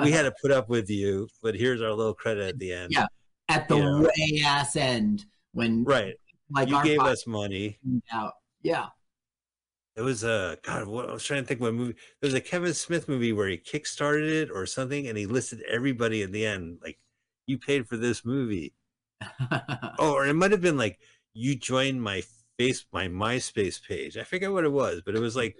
we 0.02 0.10
had 0.12 0.22
to 0.22 0.34
put 0.40 0.50
up 0.50 0.68
with 0.68 0.88
you, 0.88 1.28
but 1.42 1.54
here's 1.54 1.82
our 1.82 1.92
little 1.92 2.14
credit 2.14 2.48
at 2.48 2.58
the 2.58 2.72
end. 2.72 2.92
Yeah. 2.92 3.06
At 3.48 3.68
the 3.68 3.76
way 3.76 4.40
ass 4.44 4.76
end 4.76 5.26
when 5.52 5.84
Right. 5.84 6.14
like 6.50 6.68
you 6.68 6.82
gave 6.84 7.00
us 7.00 7.26
money. 7.26 7.78
out. 8.12 8.34
Yeah. 8.66 8.86
It 9.94 10.02
was 10.02 10.24
a 10.24 10.58
God. 10.62 10.88
What 10.88 11.08
I 11.08 11.12
was 11.12 11.24
trying 11.24 11.42
to 11.42 11.46
think. 11.46 11.60
What 11.60 11.72
movie? 11.72 11.94
There 12.20 12.26
was 12.26 12.34
a 12.34 12.40
Kevin 12.40 12.74
Smith 12.74 13.08
movie 13.08 13.32
where 13.32 13.48
he 13.48 13.56
kickstarted 13.56 14.28
it 14.28 14.50
or 14.50 14.66
something, 14.66 15.06
and 15.06 15.16
he 15.16 15.24
listed 15.26 15.62
everybody 15.68 16.22
at 16.22 16.32
the 16.32 16.44
end. 16.44 16.78
Like 16.82 16.98
you 17.46 17.58
paid 17.58 17.88
for 17.88 17.96
this 17.96 18.24
movie. 18.24 18.74
Oh, 19.98 20.12
or 20.12 20.26
it 20.26 20.34
might 20.34 20.50
have 20.50 20.60
been 20.60 20.76
like 20.76 20.98
you 21.32 21.54
joined 21.54 22.02
my 22.02 22.22
face 22.58 22.84
my 22.92 23.08
MySpace 23.08 23.80
page. 23.82 24.18
I 24.18 24.24
forget 24.24 24.52
what 24.52 24.64
it 24.64 24.72
was, 24.72 25.00
but 25.06 25.14
it 25.14 25.20
was 25.20 25.36
like 25.36 25.56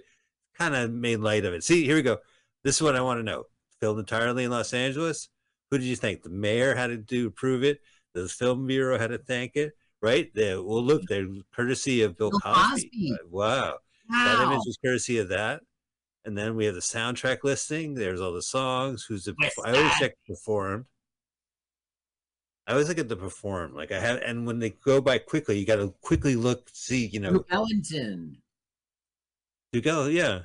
kind 0.57 0.75
of 0.75 0.91
made 0.91 1.21
light 1.21 1.45
of 1.45 1.53
it. 1.53 1.63
See, 1.63 1.85
here 1.85 1.95
we 1.95 2.03
go. 2.03 2.17
This 2.63 2.75
is 2.75 2.81
what 2.81 2.95
I 2.95 3.01
want 3.01 3.19
to 3.19 3.23
know. 3.23 3.45
Filmed 3.79 3.99
entirely 3.99 4.43
in 4.43 4.51
Los 4.51 4.73
Angeles. 4.73 5.29
Who 5.71 5.77
did 5.79 5.87
you 5.87 5.95
think? 5.95 6.23
The 6.23 6.29
mayor 6.29 6.75
had 6.75 6.87
to 6.87 6.97
do 6.97 7.27
approve 7.27 7.63
it. 7.63 7.79
The 8.13 8.27
film 8.27 8.67
bureau 8.67 8.99
had 8.99 9.09
to 9.11 9.17
thank 9.17 9.55
it, 9.55 9.73
right? 10.01 10.33
They, 10.33 10.55
well, 10.55 10.83
look, 10.83 11.03
they're 11.07 11.27
courtesy 11.55 12.01
of 12.01 12.17
Bill, 12.17 12.29
Bill 12.31 12.39
Cosby. 12.39 12.89
Cosby. 12.89 13.13
Uh, 13.13 13.17
Wow, 13.29 13.77
that 14.09 14.43
image 14.43 14.61
was 14.65 14.77
courtesy 14.83 15.17
of 15.19 15.29
that. 15.29 15.61
And 16.23 16.37
then 16.37 16.55
we 16.55 16.65
have 16.65 16.75
the 16.75 16.81
soundtrack 16.81 17.39
listing. 17.43 17.93
There's 17.93 18.19
all 18.21 18.33
the 18.33 18.41
songs. 18.41 19.05
Who's 19.07 19.23
the? 19.25 19.33
What's 19.37 19.55
I 19.59 19.69
always 19.71 19.83
that? 19.91 19.99
check 19.99 20.13
performed. 20.27 20.85
I 22.67 22.73
always 22.73 22.89
look 22.89 22.99
at 22.99 23.07
the 23.07 23.15
perform. 23.15 23.73
Like 23.73 23.91
I 23.93 23.99
have, 23.99 24.21
and 24.25 24.45
when 24.45 24.59
they 24.59 24.71
go 24.71 24.99
by 24.99 25.19
quickly, 25.19 25.57
you 25.57 25.65
got 25.65 25.77
to 25.77 25.93
quickly 26.01 26.35
look, 26.35 26.69
see, 26.73 27.07
you 27.07 27.21
know, 27.21 27.31
Duke 27.31 27.47
Ellington. 27.49 28.37
to 29.71 29.79
go, 29.81 30.07
yeah. 30.07 30.41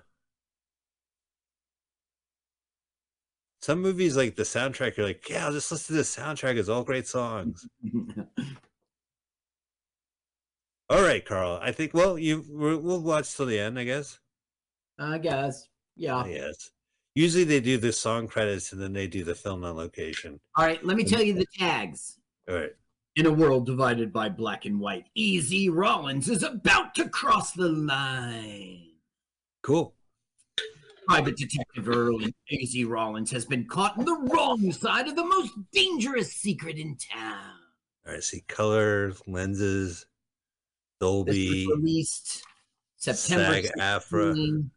Some 3.60 3.80
movies 3.80 4.16
like 4.16 4.34
the 4.36 4.42
soundtrack, 4.44 4.96
you're 4.96 5.06
like, 5.06 5.28
yeah, 5.28 5.46
I'll 5.46 5.52
just 5.52 5.70
listen 5.70 5.94
to 5.96 6.02
the 6.02 6.04
soundtrack. 6.04 6.56
It's 6.56 6.68
all 6.68 6.84
great 6.84 7.06
songs. 7.08 7.66
All 10.92 11.02
right, 11.02 11.24
Carl. 11.24 11.58
I 11.62 11.72
think. 11.72 11.94
Well, 11.94 12.18
you 12.18 12.44
we'll 12.50 13.00
watch 13.00 13.34
till 13.34 13.46
the 13.46 13.58
end, 13.58 13.78
I 13.78 13.84
guess. 13.84 14.18
I 14.98 15.16
guess. 15.16 15.66
Yeah. 15.96 16.26
Yes. 16.26 16.70
Usually 17.14 17.44
they 17.44 17.60
do 17.60 17.78
the 17.78 17.92
song 17.92 18.28
credits 18.28 18.72
and 18.72 18.80
then 18.80 18.92
they 18.92 19.06
do 19.06 19.24
the 19.24 19.34
film 19.34 19.64
on 19.64 19.76
location. 19.76 20.38
All 20.54 20.66
right. 20.66 20.84
Let 20.84 20.98
me 20.98 21.04
tell 21.04 21.22
you 21.22 21.32
the 21.32 21.46
tags. 21.58 22.18
All 22.46 22.56
right. 22.56 22.72
In 23.16 23.24
a 23.24 23.32
world 23.32 23.64
divided 23.64 24.12
by 24.12 24.28
black 24.28 24.66
and 24.66 24.78
white, 24.78 25.06
Easy 25.14 25.70
Rawlins 25.70 26.28
is 26.28 26.42
about 26.42 26.94
to 26.96 27.08
cross 27.08 27.52
the 27.52 27.70
line. 27.70 28.88
Cool. 29.62 29.94
Private 31.08 31.38
Detective 31.38 31.88
Earl 31.88 32.20
Easy 32.50 32.84
Rawlins 32.84 33.30
has 33.30 33.46
been 33.46 33.66
caught 33.66 33.98
on 33.98 34.04
the 34.04 34.28
wrong 34.30 34.70
side 34.72 35.08
of 35.08 35.16
the 35.16 35.24
most 35.24 35.52
dangerous 35.72 36.34
secret 36.34 36.76
in 36.76 36.96
town. 36.96 37.56
All 38.06 38.12
right. 38.12 38.22
See 38.22 38.42
color, 38.46 39.14
lenses, 39.26 40.06
Dolby, 41.02 41.66
released 41.68 42.44
September 42.96 43.54
SAG 43.60 43.72
AFTRA. 43.76 44.34
16, 44.34 44.70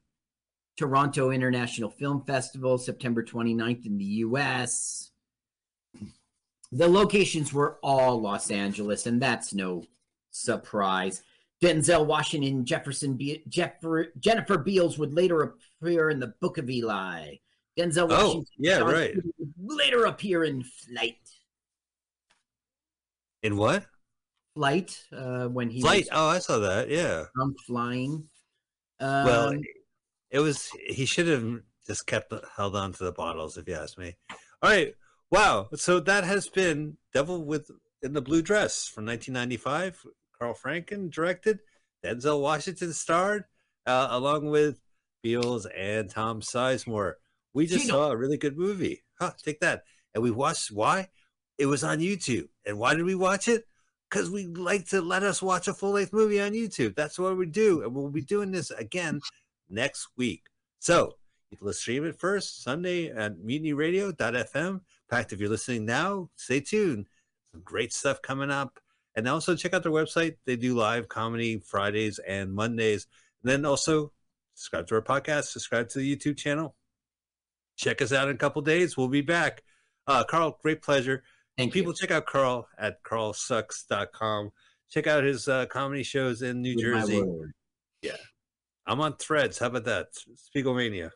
Toronto 0.75 1.29
International 1.29 1.91
Film 1.91 2.23
Festival, 2.25 2.79
September 2.79 3.23
29th 3.23 3.85
in 3.85 3.97
the 3.99 4.05
US. 4.25 5.11
The 6.71 6.87
locations 6.89 7.53
were 7.53 7.77
all 7.83 8.19
Los 8.19 8.49
Angeles, 8.49 9.05
and 9.05 9.21
that's 9.21 9.53
no 9.53 9.83
surprise. 10.31 11.21
Denzel 11.63 12.07
Washington, 12.07 12.65
Jefferson, 12.65 13.13
Be- 13.13 13.43
Jeffer- 13.47 14.11
Jennifer 14.19 14.57
Beals 14.57 14.97
would 14.97 15.13
later 15.13 15.55
appear 15.81 16.09
in 16.09 16.19
the 16.19 16.33
Book 16.41 16.57
of 16.57 16.69
Eli. 16.69 17.35
Denzel 17.77 18.09
Washington 18.09 18.11
Oh, 18.11 18.25
Washington 18.27 18.45
yeah, 18.57 18.79
John 18.79 18.91
right. 18.91 19.15
Would 19.37 19.77
later 19.77 20.05
appear 20.05 20.43
in 20.43 20.63
Flight. 20.63 21.19
In 23.43 23.57
what? 23.57 23.85
Flight, 24.55 24.97
uh, 25.11 25.47
when 25.47 25.69
he 25.69 25.81
Flight. 25.81 26.05
was 26.05 26.09
Oh, 26.11 26.27
I 26.27 26.39
saw 26.39 26.59
that. 26.59 26.89
Yeah. 26.89 27.25
drunk 27.35 27.57
flying. 27.67 28.29
Um, 28.99 29.25
Well, 29.25 29.53
it 30.31 30.39
was 30.39 30.69
he 30.87 31.05
should 31.05 31.27
have 31.27 31.61
just 31.85 32.07
kept 32.07 32.33
held 32.55 32.75
on 32.75 32.93
to 32.93 33.03
the 33.03 33.11
bottles, 33.11 33.57
if 33.57 33.67
you 33.67 33.75
ask 33.75 33.97
me. 33.97 34.15
All 34.61 34.69
right, 34.69 34.95
wow. 35.29 35.67
So 35.75 35.99
that 35.99 36.23
has 36.23 36.47
been 36.47 36.97
Devil 37.13 37.43
with 37.45 37.69
in 38.01 38.13
the 38.13 38.21
Blue 38.21 38.41
Dress 38.41 38.87
from 38.87 39.05
1995. 39.05 40.05
Carl 40.39 40.53
Franklin 40.53 41.09
directed, 41.09 41.59
Denzel 42.03 42.41
Washington 42.41 42.93
starred, 42.93 43.43
uh, 43.85 44.07
along 44.09 44.49
with 44.49 44.79
Beals 45.21 45.65
and 45.67 46.09
Tom 46.09 46.41
Sizemore. 46.41 47.13
We 47.53 47.67
just 47.67 47.85
Gino. 47.85 47.93
saw 47.95 48.11
a 48.11 48.17
really 48.17 48.37
good 48.37 48.57
movie. 48.57 49.03
Huh, 49.19 49.31
take 49.43 49.59
that. 49.61 49.83
And 50.13 50.23
we 50.23 50.31
watched. 50.31 50.71
Why? 50.71 51.09
It 51.57 51.67
was 51.67 51.83
on 51.83 51.99
YouTube. 51.99 52.47
And 52.65 52.77
why 52.77 52.95
did 52.95 53.03
we 53.05 53.15
watch 53.15 53.47
it? 53.47 53.65
Because 54.09 54.29
we 54.29 54.45
like 54.45 54.87
to 54.89 55.01
let 55.01 55.23
us 55.23 55.41
watch 55.41 55.67
a 55.67 55.73
full 55.73 55.91
length 55.91 56.13
movie 56.13 56.39
on 56.39 56.51
YouTube. 56.51 56.95
That's 56.95 57.17
what 57.17 57.37
we 57.37 57.45
do. 57.45 57.81
And 57.81 57.93
we'll 57.93 58.09
be 58.09 58.21
doing 58.21 58.51
this 58.51 58.71
again 58.71 59.19
next 59.69 60.07
week. 60.15 60.43
So 60.79 61.15
can 61.55 61.73
stream 61.73 62.05
it 62.05 62.19
first 62.19 62.63
Sunday 62.63 63.09
at 63.09 63.37
mutinyradio.fm. 63.37 64.67
In 64.67 64.81
fact, 65.09 65.33
if 65.33 65.39
you're 65.39 65.49
listening 65.49 65.85
now, 65.85 66.29
stay 66.35 66.59
tuned. 66.59 67.07
Some 67.51 67.61
great 67.61 67.93
stuff 67.93 68.21
coming 68.21 68.51
up. 68.51 68.79
And 69.15 69.27
also 69.27 69.55
check 69.55 69.73
out 69.73 69.83
their 69.83 69.91
website. 69.91 70.35
They 70.45 70.57
do 70.57 70.75
live 70.75 71.07
comedy 71.07 71.59
Fridays 71.59 72.19
and 72.19 72.53
Mondays. 72.53 73.07
And 73.43 73.51
then 73.51 73.65
also 73.65 74.11
subscribe 74.55 74.87
to 74.87 74.95
our 74.95 75.01
podcast, 75.01 75.45
subscribe 75.45 75.87
to 75.89 75.99
the 75.99 76.15
YouTube 76.15 76.37
channel. 76.37 76.75
Check 77.77 78.01
us 78.01 78.11
out 78.11 78.27
in 78.27 78.35
a 78.35 78.37
couple 78.37 78.61
days. 78.61 78.97
We'll 78.97 79.07
be 79.07 79.21
back. 79.21 79.63
Uh, 80.07 80.23
Carl, 80.23 80.59
great 80.61 80.81
pleasure. 80.81 81.23
Thank 81.57 81.73
People 81.73 81.91
you. 81.91 81.97
check 81.99 82.11
out 82.11 82.25
Carl 82.25 82.67
at 82.77 83.01
carlsucks.com. 83.03 84.51
Check 84.89 85.07
out 85.07 85.23
his 85.23 85.47
uh, 85.47 85.65
comedy 85.65 86.03
shows 86.03 86.41
in 86.41 86.61
New 86.61 86.75
With 86.75 86.83
Jersey. 86.83 87.23
Yeah. 88.01 88.17
I'm 88.87 89.01
on 89.01 89.17
threads. 89.17 89.57
How 89.57 89.67
about 89.67 89.85
that? 89.85 90.07
Spiegelmania. 90.35 91.09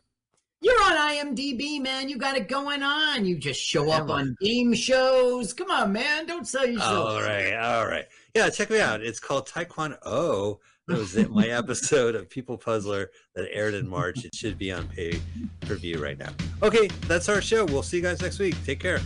You're 0.62 0.82
on 0.82 0.92
IMDb, 0.92 1.80
man. 1.80 2.08
You 2.10 2.18
got 2.18 2.36
it 2.36 2.46
going 2.48 2.82
on. 2.82 3.24
You 3.24 3.38
just 3.38 3.60
show 3.60 3.90
up 3.90 4.10
on 4.10 4.36
game 4.42 4.74
shows. 4.74 5.54
Come 5.54 5.70
on, 5.70 5.92
man. 5.92 6.26
Don't 6.26 6.46
sell 6.46 6.66
yourself. 6.66 7.08
All 7.08 7.22
right, 7.22 7.54
all 7.54 7.86
right. 7.86 8.04
Yeah, 8.34 8.50
check 8.50 8.68
me 8.68 8.78
out. 8.78 9.00
It's 9.00 9.18
called 9.18 9.48
Taekwondo. 9.48 10.58
That 10.86 10.98
was 10.98 11.16
it, 11.16 11.30
my 11.30 11.46
episode 11.48 12.14
of 12.14 12.28
People 12.28 12.58
Puzzler 12.58 13.10
that 13.34 13.48
aired 13.50 13.72
in 13.72 13.88
March. 13.88 14.26
It 14.26 14.34
should 14.34 14.58
be 14.58 14.70
on 14.70 14.86
pay 14.88 15.18
per 15.60 15.76
view 15.76 16.02
right 16.02 16.18
now. 16.18 16.32
Okay, 16.62 16.88
that's 17.06 17.30
our 17.30 17.40
show. 17.40 17.64
We'll 17.64 17.82
see 17.82 17.96
you 17.98 18.02
guys 18.02 18.20
next 18.20 18.38
week. 18.38 18.56
Take 18.66 18.80
care. 18.80 19.00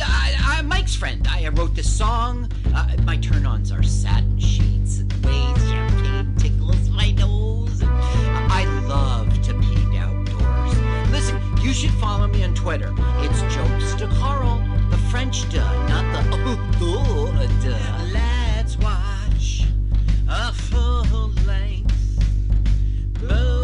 I, 0.00 0.34
I'm 0.58 0.68
Mike's 0.68 0.94
friend. 0.94 1.26
I 1.28 1.48
wrote 1.48 1.74
this 1.74 1.90
song. 1.90 2.50
Uh, 2.74 2.96
my 3.04 3.16
turn 3.16 3.46
ons 3.46 3.70
are 3.72 3.82
satin 3.82 4.38
sheets 4.38 4.98
and 4.98 5.10
the 5.10 5.73
love 8.94 9.42
to 9.42 9.52
pee 9.54 9.98
outdoors. 9.98 10.72
Listen, 11.10 11.36
you 11.60 11.72
should 11.72 11.94
follow 12.04 12.28
me 12.28 12.44
on 12.44 12.54
Twitter. 12.54 12.90
It's 13.24 13.40
Jokes 13.54 13.94
to 14.00 14.06
Carl, 14.20 14.62
the 14.90 14.98
French 15.10 15.48
duh, 15.50 15.72
not 15.88 16.04
the 16.14 16.20
oh, 16.80 17.32
duh. 17.64 18.12
Let's 18.12 18.78
watch 18.78 19.64
a 20.28 20.52
full 20.52 21.32
length 21.44 22.18
movie 23.20 23.63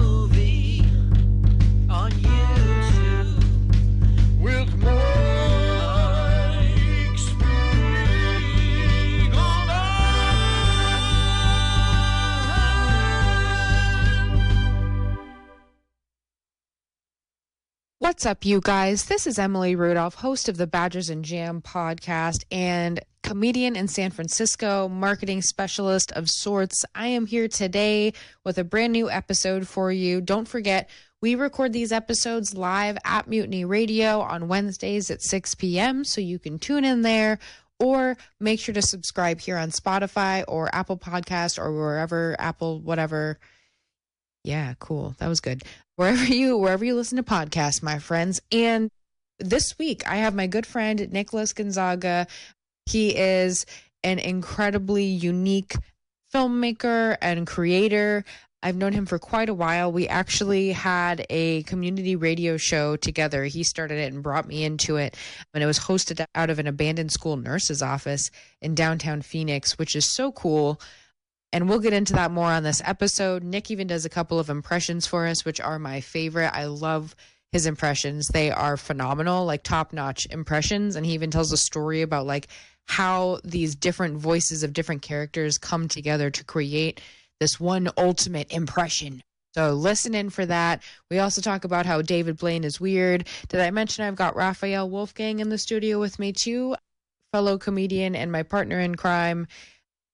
What's 18.20 18.26
up, 18.26 18.44
you 18.44 18.60
guys? 18.60 19.06
This 19.06 19.26
is 19.26 19.38
Emily 19.38 19.74
Rudolph, 19.74 20.16
host 20.16 20.50
of 20.50 20.58
the 20.58 20.66
Badgers 20.66 21.08
and 21.08 21.24
Jam 21.24 21.62
podcast 21.62 22.44
and 22.52 23.00
comedian 23.22 23.76
in 23.76 23.88
San 23.88 24.10
Francisco, 24.10 24.88
marketing 24.90 25.40
specialist 25.40 26.12
of 26.12 26.28
sorts. 26.28 26.84
I 26.94 27.06
am 27.06 27.24
here 27.24 27.48
today 27.48 28.12
with 28.44 28.58
a 28.58 28.62
brand 28.62 28.92
new 28.92 29.08
episode 29.08 29.66
for 29.66 29.90
you. 29.90 30.20
Don't 30.20 30.46
forget, 30.46 30.90
we 31.22 31.34
record 31.34 31.72
these 31.72 31.92
episodes 31.92 32.54
live 32.54 32.98
at 33.06 33.26
Mutiny 33.26 33.64
Radio 33.64 34.20
on 34.20 34.48
Wednesdays 34.48 35.10
at 35.10 35.22
6 35.22 35.54
p.m., 35.54 36.04
so 36.04 36.20
you 36.20 36.38
can 36.38 36.58
tune 36.58 36.84
in 36.84 37.00
there 37.00 37.38
or 37.78 38.18
make 38.38 38.60
sure 38.60 38.74
to 38.74 38.82
subscribe 38.82 39.40
here 39.40 39.56
on 39.56 39.70
Spotify 39.70 40.44
or 40.46 40.68
Apple 40.74 40.98
Podcast 40.98 41.58
or 41.58 41.72
wherever 41.72 42.36
Apple, 42.38 42.82
whatever. 42.82 43.38
Yeah, 44.44 44.74
cool. 44.78 45.14
That 45.18 45.28
was 45.28 45.40
good 45.40 45.62
wherever 46.00 46.24
you 46.24 46.56
wherever 46.56 46.82
you 46.82 46.94
listen 46.94 47.16
to 47.16 47.22
podcasts, 47.22 47.82
my 47.82 47.98
friends. 47.98 48.40
And 48.50 48.90
this 49.38 49.78
week 49.78 50.08
I 50.08 50.16
have 50.16 50.34
my 50.34 50.46
good 50.46 50.64
friend 50.64 51.12
Nicholas 51.12 51.52
Gonzaga. 51.52 52.26
He 52.86 53.14
is 53.14 53.66
an 54.02 54.18
incredibly 54.18 55.04
unique 55.04 55.74
filmmaker 56.32 57.18
and 57.20 57.46
creator. 57.46 58.24
I've 58.62 58.76
known 58.76 58.94
him 58.94 59.04
for 59.04 59.18
quite 59.18 59.50
a 59.50 59.54
while. 59.54 59.92
We 59.92 60.08
actually 60.08 60.72
had 60.72 61.26
a 61.28 61.64
community 61.64 62.16
radio 62.16 62.56
show 62.56 62.96
together. 62.96 63.44
He 63.44 63.62
started 63.62 63.98
it 63.98 64.10
and 64.12 64.22
brought 64.22 64.48
me 64.48 64.64
into 64.64 64.96
it. 64.96 65.18
And 65.52 65.62
it 65.62 65.66
was 65.66 65.78
hosted 65.78 66.24
out 66.34 66.48
of 66.48 66.58
an 66.58 66.66
abandoned 66.66 67.12
school 67.12 67.36
nurse's 67.36 67.82
office 67.82 68.30
in 68.62 68.74
downtown 68.74 69.20
Phoenix, 69.20 69.78
which 69.78 69.94
is 69.94 70.06
so 70.06 70.32
cool. 70.32 70.80
And 71.52 71.68
we'll 71.68 71.80
get 71.80 71.92
into 71.92 72.12
that 72.12 72.30
more 72.30 72.50
on 72.50 72.62
this 72.62 72.80
episode. 72.84 73.42
Nick 73.42 73.70
even 73.70 73.88
does 73.88 74.04
a 74.04 74.10
couple 74.10 74.38
of 74.38 74.50
impressions 74.50 75.06
for 75.06 75.26
us, 75.26 75.44
which 75.44 75.60
are 75.60 75.78
my 75.78 76.00
favorite. 76.00 76.54
I 76.54 76.66
love 76.66 77.16
his 77.50 77.66
impressions. 77.66 78.28
They 78.28 78.50
are 78.50 78.76
phenomenal, 78.76 79.44
like 79.44 79.64
top 79.64 79.92
notch 79.92 80.26
impressions. 80.30 80.94
And 80.94 81.04
he 81.04 81.12
even 81.14 81.30
tells 81.30 81.52
a 81.52 81.56
story 81.56 82.02
about 82.02 82.26
like 82.26 82.46
how 82.86 83.40
these 83.44 83.74
different 83.74 84.16
voices 84.16 84.62
of 84.62 84.72
different 84.72 85.02
characters 85.02 85.58
come 85.58 85.88
together 85.88 86.30
to 86.30 86.44
create 86.44 87.00
this 87.40 87.58
one 87.58 87.88
ultimate 87.96 88.52
impression. 88.52 89.22
So 89.54 89.72
listen 89.72 90.14
in 90.14 90.30
for 90.30 90.46
that. 90.46 90.82
We 91.10 91.18
also 91.18 91.40
talk 91.40 91.64
about 91.64 91.86
how 91.86 92.02
David 92.02 92.38
Blaine 92.38 92.62
is 92.62 92.80
weird. 92.80 93.26
Did 93.48 93.60
I 93.60 93.70
mention 93.72 94.04
I've 94.04 94.14
got 94.14 94.36
Raphael 94.36 94.88
Wolfgang 94.88 95.40
in 95.40 95.48
the 95.48 95.58
studio 95.58 95.98
with 95.98 96.20
me 96.20 96.32
too, 96.32 96.76
fellow 97.32 97.58
comedian 97.58 98.14
and 98.14 98.30
my 98.30 98.44
partner 98.44 98.78
in 98.78 98.94
crime. 98.94 99.48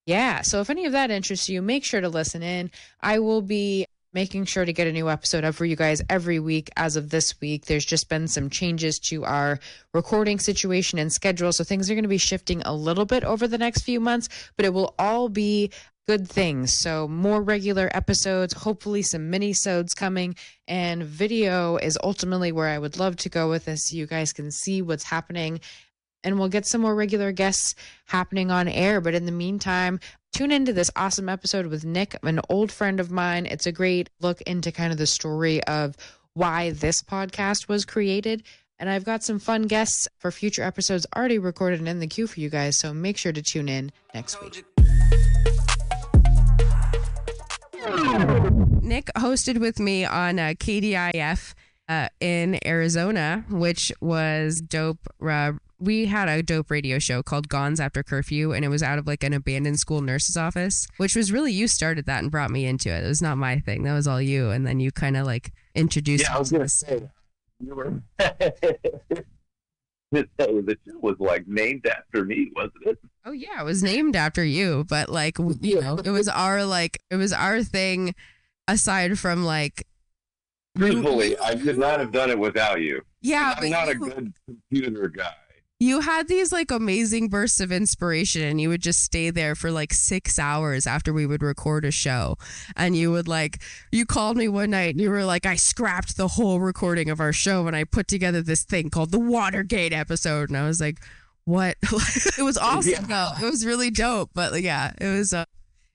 Yeah, 0.06 0.42
so 0.42 0.60
if 0.60 0.70
any 0.70 0.86
of 0.86 0.92
that 0.92 1.10
interests 1.10 1.48
you, 1.48 1.60
make 1.60 1.84
sure 1.84 2.00
to 2.00 2.08
listen 2.08 2.42
in. 2.42 2.70
I 3.00 3.18
will 3.18 3.42
be 3.42 3.86
making 4.12 4.44
sure 4.44 4.64
to 4.64 4.72
get 4.72 4.86
a 4.86 4.92
new 4.92 5.10
episode 5.10 5.44
up 5.44 5.56
for 5.56 5.64
you 5.64 5.76
guys 5.76 6.00
every 6.08 6.38
week 6.38 6.70
as 6.76 6.94
of 6.94 7.10
this 7.10 7.38
week. 7.40 7.66
There's 7.66 7.84
just 7.84 8.08
been 8.08 8.28
some 8.28 8.48
changes 8.48 9.00
to 9.00 9.24
our 9.24 9.58
recording 9.92 10.38
situation 10.38 11.00
and 11.00 11.12
schedule, 11.12 11.52
so 11.52 11.64
things 11.64 11.90
are 11.90 11.94
going 11.94 12.04
to 12.04 12.08
be 12.08 12.18
shifting 12.18 12.62
a 12.62 12.72
little 12.72 13.04
bit 13.04 13.24
over 13.24 13.48
the 13.48 13.58
next 13.58 13.82
few 13.82 13.98
months, 13.98 14.28
but 14.56 14.64
it 14.64 14.72
will 14.72 14.94
all 14.96 15.28
be 15.28 15.70
good 16.06 16.28
things. 16.28 16.72
So 16.72 17.08
more 17.08 17.42
regular 17.42 17.90
episodes, 17.92 18.54
hopefully 18.54 19.02
some 19.02 19.28
mini-sodes 19.28 19.92
coming, 19.92 20.36
and 20.68 21.02
video 21.02 21.76
is 21.76 21.98
ultimately 22.02 22.52
where 22.52 22.68
I 22.68 22.78
would 22.78 22.96
love 22.96 23.16
to 23.16 23.28
go 23.28 23.50
with 23.50 23.64
this 23.64 23.92
you 23.92 24.06
guys 24.06 24.32
can 24.32 24.52
see 24.52 24.82
what's 24.82 25.04
happening. 25.04 25.60
And 26.26 26.38
we'll 26.38 26.48
get 26.48 26.66
some 26.66 26.80
more 26.80 26.94
regular 26.94 27.30
guests 27.30 27.76
happening 28.04 28.50
on 28.50 28.66
air. 28.66 29.00
But 29.00 29.14
in 29.14 29.24
the 29.24 29.32
meantime, 29.32 30.00
tune 30.32 30.50
into 30.50 30.72
this 30.72 30.90
awesome 30.96 31.28
episode 31.28 31.66
with 31.66 31.84
Nick, 31.84 32.16
an 32.24 32.40
old 32.50 32.72
friend 32.72 32.98
of 32.98 33.12
mine. 33.12 33.46
It's 33.46 33.66
a 33.66 33.72
great 33.72 34.10
look 34.20 34.42
into 34.42 34.72
kind 34.72 34.90
of 34.90 34.98
the 34.98 35.06
story 35.06 35.62
of 35.64 35.96
why 36.34 36.70
this 36.70 37.00
podcast 37.00 37.68
was 37.68 37.84
created. 37.84 38.42
And 38.78 38.90
I've 38.90 39.04
got 39.04 39.22
some 39.22 39.38
fun 39.38 39.62
guests 39.62 40.08
for 40.18 40.32
future 40.32 40.62
episodes 40.62 41.06
already 41.16 41.38
recorded 41.38 41.78
and 41.78 41.88
in 41.88 42.00
the 42.00 42.08
queue 42.08 42.26
for 42.26 42.40
you 42.40 42.50
guys. 42.50 42.76
So 42.76 42.92
make 42.92 43.16
sure 43.16 43.32
to 43.32 43.40
tune 43.40 43.68
in 43.68 43.92
next 44.12 44.42
week. 44.42 44.64
Nick 48.82 49.06
hosted 49.14 49.58
with 49.58 49.78
me 49.78 50.04
on 50.04 50.38
uh, 50.40 50.54
KDIF 50.58 51.54
uh, 51.88 52.08
in 52.20 52.58
Arizona, 52.66 53.44
which 53.48 53.92
was 54.00 54.60
dope. 54.60 55.06
Uh, 55.24 55.52
we 55.78 56.06
had 56.06 56.28
a 56.28 56.42
dope 56.42 56.70
radio 56.70 56.98
show 56.98 57.22
called 57.22 57.48
Gons 57.48 57.80
After 57.80 58.02
Curfew, 58.02 58.52
and 58.52 58.64
it 58.64 58.68
was 58.68 58.82
out 58.82 58.98
of 58.98 59.06
like 59.06 59.22
an 59.22 59.32
abandoned 59.32 59.78
school 59.78 60.00
nurse's 60.00 60.36
office, 60.36 60.86
which 60.96 61.14
was 61.14 61.30
really 61.32 61.52
you 61.52 61.68
started 61.68 62.06
that 62.06 62.22
and 62.22 62.30
brought 62.30 62.50
me 62.50 62.64
into 62.66 62.88
it. 62.90 63.04
It 63.04 63.08
was 63.08 63.20
not 63.22 63.36
my 63.38 63.58
thing. 63.58 63.82
That 63.82 63.92
was 63.94 64.06
all 64.06 64.20
you. 64.20 64.50
And 64.50 64.66
then 64.66 64.80
you 64.80 64.90
kind 64.92 65.16
of 65.16 65.26
like 65.26 65.52
introduced 65.74 66.24
Yeah, 66.24 66.36
I 66.36 66.38
was 66.38 66.50
gonna 66.50 66.64
this. 66.64 66.74
say 66.74 67.02
you 67.60 67.74
were. 67.74 68.02
the 70.12 70.28
show 70.38 70.98
was 71.00 71.16
like 71.18 71.46
named 71.46 71.86
after 71.86 72.24
me, 72.24 72.50
wasn't 72.54 72.74
it? 72.86 72.98
Oh 73.24 73.32
yeah, 73.32 73.60
it 73.60 73.64
was 73.64 73.82
named 73.82 74.16
after 74.16 74.44
you, 74.44 74.84
but 74.88 75.08
like 75.08 75.36
you 75.60 75.80
know, 75.80 75.96
it 75.98 76.10
was 76.10 76.28
our 76.28 76.64
like 76.64 76.98
it 77.10 77.16
was 77.16 77.32
our 77.32 77.62
thing. 77.62 78.14
Aside 78.68 79.16
from 79.18 79.44
like, 79.44 79.86
Truthfully, 80.76 81.38
I 81.38 81.54
could 81.54 81.78
not 81.78 82.00
have 82.00 82.10
done 82.10 82.30
it 82.30 82.38
without 82.38 82.80
you. 82.80 83.00
yeah, 83.22 83.54
I'm 83.56 83.70
not 83.70 83.88
a 83.88 83.94
good 83.94 84.32
computer 84.46 85.08
guy. 85.08 85.32
You 85.78 86.00
had 86.00 86.26
these 86.26 86.52
like 86.52 86.70
amazing 86.70 87.28
bursts 87.28 87.60
of 87.60 87.70
inspiration 87.70 88.42
and 88.42 88.60
you 88.60 88.68
would 88.70 88.80
just 88.80 89.02
stay 89.02 89.30
there 89.30 89.54
for 89.54 89.70
like 89.70 89.92
six 89.92 90.38
hours 90.38 90.86
after 90.86 91.12
we 91.12 91.26
would 91.26 91.42
record 91.42 91.84
a 91.84 91.90
show. 91.90 92.38
And 92.76 92.96
you 92.96 93.12
would 93.12 93.28
like 93.28 93.60
you 93.92 94.06
called 94.06 94.36
me 94.38 94.48
one 94.48 94.70
night 94.70 94.94
and 94.94 95.00
you 95.00 95.10
were 95.10 95.24
like 95.24 95.44
i 95.44 95.56
scrapped 95.56 96.16
the 96.16 96.28
whole 96.28 96.60
recording 96.60 97.10
of 97.10 97.20
our 97.20 97.32
show 97.32 97.66
and 97.66 97.76
i 97.76 97.84
put 97.84 98.08
together 98.08 98.40
this 98.40 98.62
thing 98.62 98.88
called 98.88 99.10
the 99.10 99.20
watergate 99.20 99.92
episode. 99.92 100.48
And 100.48 100.56
i 100.56 100.66
was 100.66 100.80
like 100.80 100.98
what? 101.44 101.76
It 102.38 102.42
was 102.42 102.58
awesome 102.58 103.06
though. 103.06 103.30
It 103.40 103.44
was 103.44 103.66
really 103.66 103.90
dope 103.90 104.30
but 104.34 104.60
yeah 104.62 104.92
it 104.98 105.08
was 105.08 105.34
uh, 105.34 105.44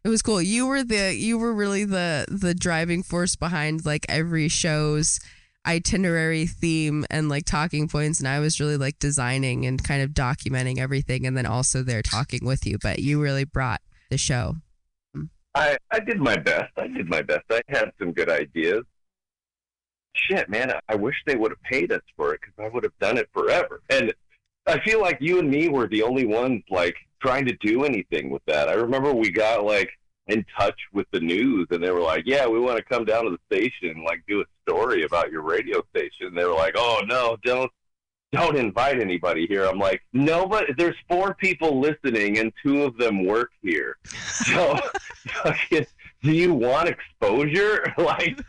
it 0.04 0.10
was 0.10 0.22
cool. 0.22 0.42
You 0.42 0.68
were 0.68 0.84
the 0.84 1.16
you 1.16 1.38
were 1.38 1.54
really 1.54 1.86
the 1.86 2.26
the 2.30 2.54
driving 2.54 3.04
force 3.04 3.36
behind 3.36 3.86
like 3.86 4.06
every 4.10 4.48
show's 4.48 5.20
itinerary 5.66 6.48
theme 6.48 7.06
and 7.12 7.30
like 7.30 7.46
talking 7.46 7.88
points 7.88 8.20
and 8.20 8.28
I 8.28 8.40
was 8.40 8.60
really 8.60 8.78
like 8.78 8.98
designing 8.98 9.66
and 9.66 9.84
kind 9.84 10.02
of 10.02 10.10
documenting 10.10 10.80
everything 10.80 11.28
and 11.28 11.38
then 11.38 11.46
also 11.46 11.84
there 11.84 12.02
talking 12.02 12.44
with 12.44 12.66
you 12.66 12.78
but 12.82 13.00
you 13.00 13.22
really 13.22 13.44
brought 13.44 13.82
the 14.10 14.18
show 14.18 14.56
I, 15.54 15.78
I 15.92 16.00
did 16.00 16.20
my 16.20 16.38
best. 16.38 16.72
I 16.78 16.88
did 16.88 17.10
my 17.10 17.22
best. 17.22 17.44
I 17.50 17.62
had 17.68 17.92
some 18.00 18.14
good 18.14 18.30
ideas. 18.30 18.84
Shit, 20.14 20.50
man, 20.50 20.72
I 20.88 20.96
wish 20.96 21.16
they 21.26 21.36
would 21.36 21.52
have 21.52 21.62
paid 21.64 21.92
us 21.92 22.02
for 22.16 22.34
it 22.34 22.42
because 22.42 22.56
I 22.64 22.74
would 22.74 22.84
have 22.84 22.98
done 23.00 23.18
it 23.18 23.30
forever. 23.34 23.82
And 23.90 24.14
I 24.68 24.80
feel 24.82 25.02
like 25.02 25.18
you 25.20 25.40
and 25.40 25.50
me 25.50 25.68
were 25.68 25.88
the 25.88 26.04
only 26.04 26.26
ones 26.26 26.64
like 26.70 26.96
trying 27.22 27.46
to 27.46 27.56
do 27.62 27.84
anything 27.84 28.30
with 28.30 28.44
that. 28.46 28.70
I 28.70 28.74
remember 28.74 29.14
we 29.14 29.32
got 29.32 29.64
like 29.64 29.90
in 30.28 30.46
touch 30.58 30.80
with 30.94 31.08
the 31.12 31.20
news 31.20 31.68
and 31.72 31.84
they 31.84 31.92
were 31.92 32.02
like, 32.02 32.24
"Yeah, 32.26 32.48
we 32.48 32.60
want 32.60 32.78
to 32.78 32.84
come 32.84 33.06
down 33.06 33.26
to 33.26 33.32
the 33.32 33.40
station 33.56 33.90
and 33.96 34.04
like 34.04 34.22
do 34.28 34.42
a 34.42 34.46
story 34.68 35.04
about 35.04 35.32
your 35.32 35.42
radio 35.42 35.82
station." 35.96 36.34
They 36.36 36.46
were 36.46 36.54
like, 36.54 36.76
"Oh 36.78 37.02
no, 37.08 37.38
don't 37.44 37.72
don't 38.32 38.56
invite 38.58 39.00
anybody 39.02 39.46
here." 39.48 39.66
I'm 39.66 39.80
like, 39.80 40.02
"No, 40.14 40.46
but 40.48 40.66
there's 40.78 40.96
four 41.10 41.34
people 41.36 41.80
listening 41.82 42.38
and 42.38 42.54
two 42.64 42.84
of 42.84 42.98
them 42.98 43.26
work 43.26 43.52
here." 43.62 43.98
So, 44.42 44.78
do 46.24 46.32
you 46.32 46.54
want 46.54 46.90
exposure? 46.90 47.94
Like, 47.98 48.40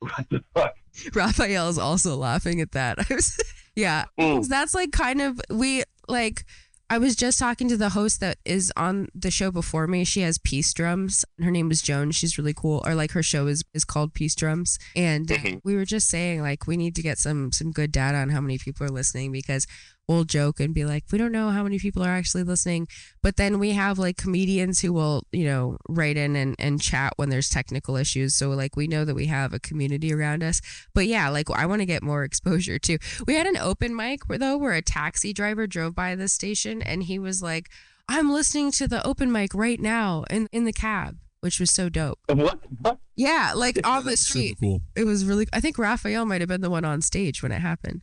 what 0.00 0.26
the 0.30 0.42
fuck? 0.54 0.74
Raphael 1.14 1.68
is 1.68 1.78
also 1.78 2.16
laughing 2.16 2.60
at 2.60 2.72
that 2.72 2.98
yeah 3.76 4.04
Mm. 4.18 4.46
that's 4.48 4.74
like 4.74 4.90
kind 4.92 5.20
of 5.20 5.40
we 5.50 5.84
like 6.08 6.44
I 6.90 6.96
was 6.96 7.14
just 7.16 7.38
talking 7.38 7.68
to 7.68 7.76
the 7.76 7.90
host 7.90 8.20
that 8.20 8.38
is 8.46 8.72
on 8.74 9.08
the 9.14 9.30
show 9.30 9.50
before 9.50 9.86
me. 9.86 10.04
She 10.04 10.22
has 10.22 10.38
Peace 10.38 10.72
Drums. 10.72 11.22
Her 11.38 11.50
name 11.50 11.70
is 11.70 11.82
Joan. 11.82 12.12
She's 12.12 12.38
really 12.38 12.54
cool. 12.54 12.82
Or 12.86 12.94
like 12.94 13.10
her 13.12 13.22
show 13.22 13.46
is 13.46 13.62
is 13.74 13.84
called 13.84 14.14
Peace 14.14 14.34
Drums. 14.34 14.78
And 14.96 15.28
Mhm. 15.28 15.60
we 15.64 15.74
were 15.76 15.84
just 15.84 16.08
saying 16.08 16.40
like 16.40 16.66
we 16.66 16.78
need 16.78 16.94
to 16.96 17.02
get 17.02 17.18
some 17.18 17.52
some 17.52 17.72
good 17.72 17.92
data 17.92 18.16
on 18.16 18.30
how 18.30 18.40
many 18.40 18.56
people 18.56 18.86
are 18.86 18.90
listening 18.90 19.32
because 19.32 19.66
we'll 20.08 20.24
joke 20.24 20.58
and 20.58 20.74
be 20.74 20.84
like 20.84 21.04
we 21.12 21.18
don't 21.18 21.32
know 21.32 21.50
how 21.50 21.62
many 21.62 21.78
people 21.78 22.02
are 22.02 22.10
actually 22.10 22.42
listening. 22.42 22.88
But 23.22 23.36
then 23.36 23.58
we 23.58 23.72
have 23.72 23.98
like 23.98 24.16
comedians 24.16 24.80
who 24.80 24.92
will 24.92 25.24
you 25.32 25.44
know 25.44 25.76
write 25.88 26.16
in 26.16 26.34
and 26.34 26.56
and 26.58 26.80
chat 26.80 27.12
when 27.16 27.28
there's 27.28 27.48
technical 27.48 27.96
issues. 27.96 28.34
So 28.34 28.50
like 28.50 28.76
we 28.76 28.86
know 28.86 29.04
that 29.04 29.14
we 29.14 29.26
have 29.26 29.52
a 29.52 29.60
community 29.60 30.12
around 30.12 30.42
us. 30.42 30.60
But 30.94 31.06
yeah, 31.06 31.28
like 31.28 31.50
I 31.50 31.66
want 31.66 31.80
to 31.80 31.86
get 31.86 32.02
more 32.02 32.24
exposure 32.24 32.78
too. 32.78 32.98
We 33.26 33.34
had 33.34 33.46
an 33.46 33.56
open 33.56 33.94
mic 33.94 34.28
where 34.28 34.38
though 34.38 34.56
where 34.56 34.72
a 34.72 34.82
taxi 34.82 35.32
driver 35.32 35.66
drove 35.66 35.94
by 35.94 36.14
the 36.14 36.28
station 36.28 36.82
and 36.82 37.02
he 37.02 37.18
was 37.18 37.42
like, 37.42 37.68
"I'm 38.08 38.32
listening 38.32 38.72
to 38.72 38.88
the 38.88 39.06
open 39.06 39.30
mic 39.30 39.54
right 39.54 39.80
now 39.80 40.24
in 40.30 40.48
in 40.52 40.64
the 40.64 40.72
cab," 40.72 41.18
which 41.40 41.60
was 41.60 41.70
so 41.70 41.88
dope. 41.88 42.18
What? 42.26 42.60
what? 42.80 42.98
Yeah, 43.14 43.52
like 43.54 43.78
on 43.86 44.04
the 44.04 44.16
street. 44.16 44.56
cool. 44.60 44.80
It 44.96 45.04
was 45.04 45.24
really. 45.24 45.46
I 45.52 45.60
think 45.60 45.76
Raphael 45.78 46.24
might 46.24 46.40
have 46.40 46.48
been 46.48 46.62
the 46.62 46.70
one 46.70 46.84
on 46.84 47.02
stage 47.02 47.42
when 47.42 47.52
it 47.52 47.60
happened. 47.60 48.02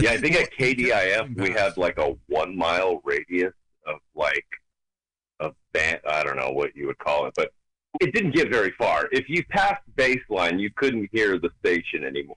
Yeah, 0.00 0.12
I 0.12 0.16
think 0.18 0.36
at 0.36 0.52
KDIF 0.52 1.36
we 1.36 1.50
had 1.50 1.76
like 1.76 1.98
a 1.98 2.14
one 2.28 2.56
mile 2.56 3.00
radius 3.04 3.52
of 3.86 3.96
like 4.14 4.46
a 5.40 5.50
band. 5.72 6.00
I 6.08 6.22
don't 6.24 6.36
know 6.36 6.50
what 6.50 6.74
you 6.74 6.86
would 6.86 6.98
call 6.98 7.26
it, 7.26 7.34
but 7.36 7.52
it 8.00 8.14
didn't 8.14 8.34
get 8.34 8.50
very 8.50 8.72
far. 8.78 9.08
If 9.12 9.28
you 9.28 9.44
passed 9.50 9.82
baseline, 9.96 10.58
you 10.60 10.70
couldn't 10.74 11.10
hear 11.12 11.38
the 11.38 11.50
station 11.60 12.04
anymore. 12.04 12.36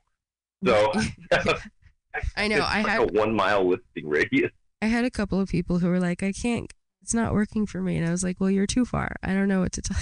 So 0.66 0.92
I 2.36 2.48
know. 2.48 2.58
it's 2.58 2.66
I 2.66 2.82
like 2.82 2.88
had 2.88 3.10
a 3.10 3.14
one 3.14 3.36
mile 3.36 3.68
listing 3.68 4.08
radius. 4.08 4.52
I 4.82 4.88
had 4.88 5.06
a 5.06 5.12
couple 5.12 5.40
of 5.40 5.50
people 5.50 5.80
who 5.80 5.88
were 5.88 6.00
like, 6.00 6.24
"I 6.24 6.32
can't. 6.32 6.72
It's 7.02 7.14
not 7.14 7.34
working 7.34 7.66
for 7.66 7.82
me," 7.82 7.98
and 7.98 8.08
I 8.08 8.12
was 8.12 8.24
like, 8.24 8.40
"Well, 8.40 8.50
you're 8.50 8.68
too 8.68 8.86
far. 8.86 9.16
I 9.24 9.34
don't 9.34 9.48
know 9.48 9.62
what 9.62 9.72
to 9.74 9.82
tell 9.82 9.98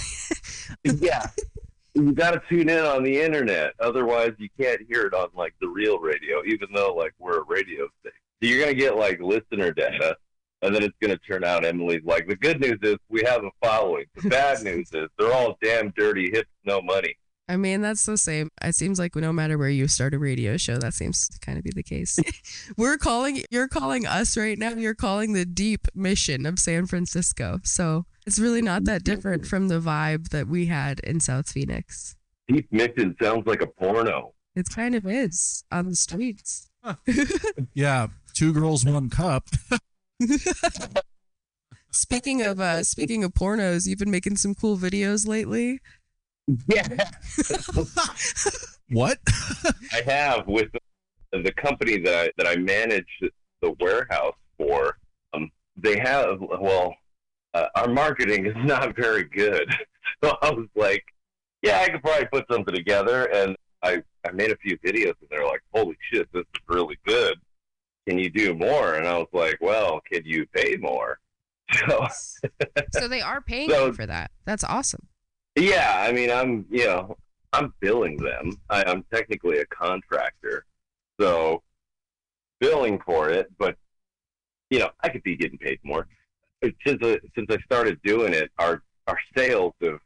you." 0.84 0.98
yeah. 1.00 1.26
You 1.94 2.12
got 2.12 2.32
to 2.32 2.42
tune 2.48 2.68
in 2.68 2.84
on 2.84 3.04
the 3.04 3.20
internet, 3.20 3.74
otherwise 3.78 4.32
you 4.38 4.48
can't 4.60 4.80
hear 4.88 5.02
it 5.02 5.14
on 5.14 5.28
like 5.34 5.54
the 5.60 5.68
real 5.68 5.98
radio. 5.98 6.42
Even 6.44 6.68
though 6.74 6.94
like 6.94 7.12
we're 7.18 7.38
a 7.38 7.44
radio 7.44 7.88
station, 8.00 8.18
so 8.42 8.48
you're 8.48 8.60
gonna 8.60 8.74
get 8.74 8.96
like 8.96 9.20
listener 9.20 9.72
data, 9.72 10.16
and 10.62 10.74
then 10.74 10.82
it's 10.82 10.96
gonna 11.00 11.18
turn 11.18 11.44
out 11.44 11.64
Emily's 11.64 12.02
like 12.04 12.26
the 12.26 12.34
good 12.36 12.60
news 12.60 12.78
is 12.82 12.96
we 13.08 13.22
have 13.24 13.44
a 13.44 13.50
following. 13.62 14.06
The 14.16 14.28
bad 14.28 14.62
news 14.64 14.88
is 14.92 15.08
they're 15.18 15.32
all 15.32 15.56
damn 15.62 15.92
dirty 15.96 16.30
hips, 16.32 16.50
no 16.64 16.82
money. 16.82 17.16
I 17.48 17.56
mean, 17.56 17.82
that's 17.82 18.06
the 18.06 18.16
same. 18.16 18.48
It 18.62 18.74
seems 18.74 18.98
like 18.98 19.14
no 19.14 19.32
matter 19.32 19.58
where 19.58 19.68
you 19.68 19.86
start 19.86 20.14
a 20.14 20.18
radio 20.18 20.56
show, 20.56 20.78
that 20.78 20.94
seems 20.94 21.28
to 21.28 21.38
kind 21.40 21.58
of 21.58 21.64
be 21.64 21.72
the 21.74 21.82
case. 21.82 22.18
We're 22.78 22.96
calling, 22.96 23.42
you're 23.50 23.68
calling 23.68 24.06
us 24.06 24.36
right 24.36 24.58
now, 24.58 24.70
you're 24.70 24.94
calling 24.94 25.34
the 25.34 25.44
deep 25.44 25.86
mission 25.94 26.46
of 26.46 26.58
San 26.58 26.86
Francisco. 26.86 27.60
So 27.62 28.06
it's 28.26 28.38
really 28.38 28.62
not 28.62 28.84
that 28.84 29.04
different 29.04 29.46
from 29.46 29.68
the 29.68 29.78
vibe 29.78 30.30
that 30.30 30.48
we 30.48 30.66
had 30.66 31.00
in 31.00 31.20
South 31.20 31.50
Phoenix. 31.50 32.16
Deep 32.48 32.70
Mission 32.72 33.14
sounds 33.22 33.46
like 33.46 33.62
a 33.62 33.66
porno. 33.66 34.32
It 34.54 34.68
kind 34.68 34.94
of 34.94 35.06
is 35.06 35.64
on 35.70 35.88
the 35.88 35.96
streets. 35.96 36.70
Yeah, 37.74 38.08
two 38.34 38.52
girls, 38.52 38.84
one 38.84 39.08
cup. 39.08 39.48
Speaking 41.90 42.42
of 42.42 42.60
uh 42.60 42.82
speaking 42.82 43.24
of 43.24 43.32
pornos, 43.32 43.86
you've 43.86 43.98
been 43.98 44.10
making 44.10 44.36
some 44.36 44.54
cool 44.54 44.76
videos 44.76 45.26
lately. 45.26 45.80
Yeah. 46.68 46.86
What? 48.90 49.18
I 49.92 50.02
have 50.06 50.46
with 50.46 50.68
the, 51.32 51.40
the 51.42 51.52
company 51.52 51.98
that 52.00 52.14
I, 52.14 52.30
that 52.36 52.46
I 52.46 52.56
manage 52.56 53.06
the 53.62 53.74
warehouse 53.80 54.36
for. 54.58 54.98
Um, 55.32 55.50
they 55.76 55.98
have 55.98 56.38
well, 56.40 56.94
uh, 57.54 57.66
our 57.74 57.88
marketing 57.88 58.44
is 58.46 58.54
not 58.58 58.94
very 58.96 59.24
good. 59.24 59.68
So 60.22 60.36
I 60.42 60.50
was 60.50 60.68
like, 60.76 61.02
yeah, 61.62 61.80
I 61.80 61.88
could 61.88 62.02
probably 62.02 62.26
put 62.26 62.44
something 62.50 62.74
together, 62.74 63.24
and 63.34 63.56
I 63.82 64.02
I 64.26 64.32
made 64.32 64.50
a 64.52 64.56
few 64.58 64.78
videos, 64.78 65.14
and 65.20 65.28
they're 65.30 65.46
like, 65.46 65.62
holy 65.74 65.96
shit, 66.12 66.30
this 66.32 66.42
is 66.42 66.60
really 66.68 66.98
good. 67.06 67.38
Can 68.06 68.18
you 68.18 68.28
do 68.30 68.54
more? 68.54 68.94
And 68.96 69.08
I 69.08 69.16
was 69.16 69.28
like, 69.32 69.56
well, 69.62 70.00
can 70.12 70.22
you 70.26 70.46
pay 70.54 70.76
more? 70.76 71.18
So 71.88 72.06
So 72.92 73.08
they 73.08 73.22
are 73.22 73.40
paying 73.40 73.70
So- 73.70 73.86
you 73.86 73.92
for 73.94 74.04
that. 74.06 74.30
That's 74.44 74.62
awesome. 74.62 75.08
Yeah, 75.56 76.04
I 76.06 76.12
mean, 76.12 76.30
I'm 76.30 76.66
you 76.70 76.86
know, 76.86 77.16
I'm 77.52 77.72
billing 77.80 78.16
them. 78.16 78.52
I, 78.70 78.84
I'm 78.86 79.04
technically 79.12 79.58
a 79.58 79.66
contractor, 79.66 80.64
so 81.20 81.62
billing 82.60 82.98
for 83.00 83.30
it. 83.30 83.46
But 83.58 83.76
you 84.70 84.80
know, 84.80 84.90
I 85.00 85.08
could 85.08 85.22
be 85.22 85.36
getting 85.36 85.58
paid 85.58 85.78
more. 85.84 86.08
Since 86.62 86.98
I, 87.02 87.18
since 87.36 87.46
I 87.50 87.58
started 87.64 88.00
doing 88.02 88.34
it, 88.34 88.50
our 88.58 88.82
our 89.06 89.18
sales 89.36 89.74
have 89.80 90.00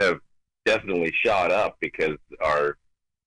have 0.00 0.20
definitely 0.66 1.12
shot 1.24 1.50
up 1.50 1.76
because 1.80 2.16
our 2.42 2.76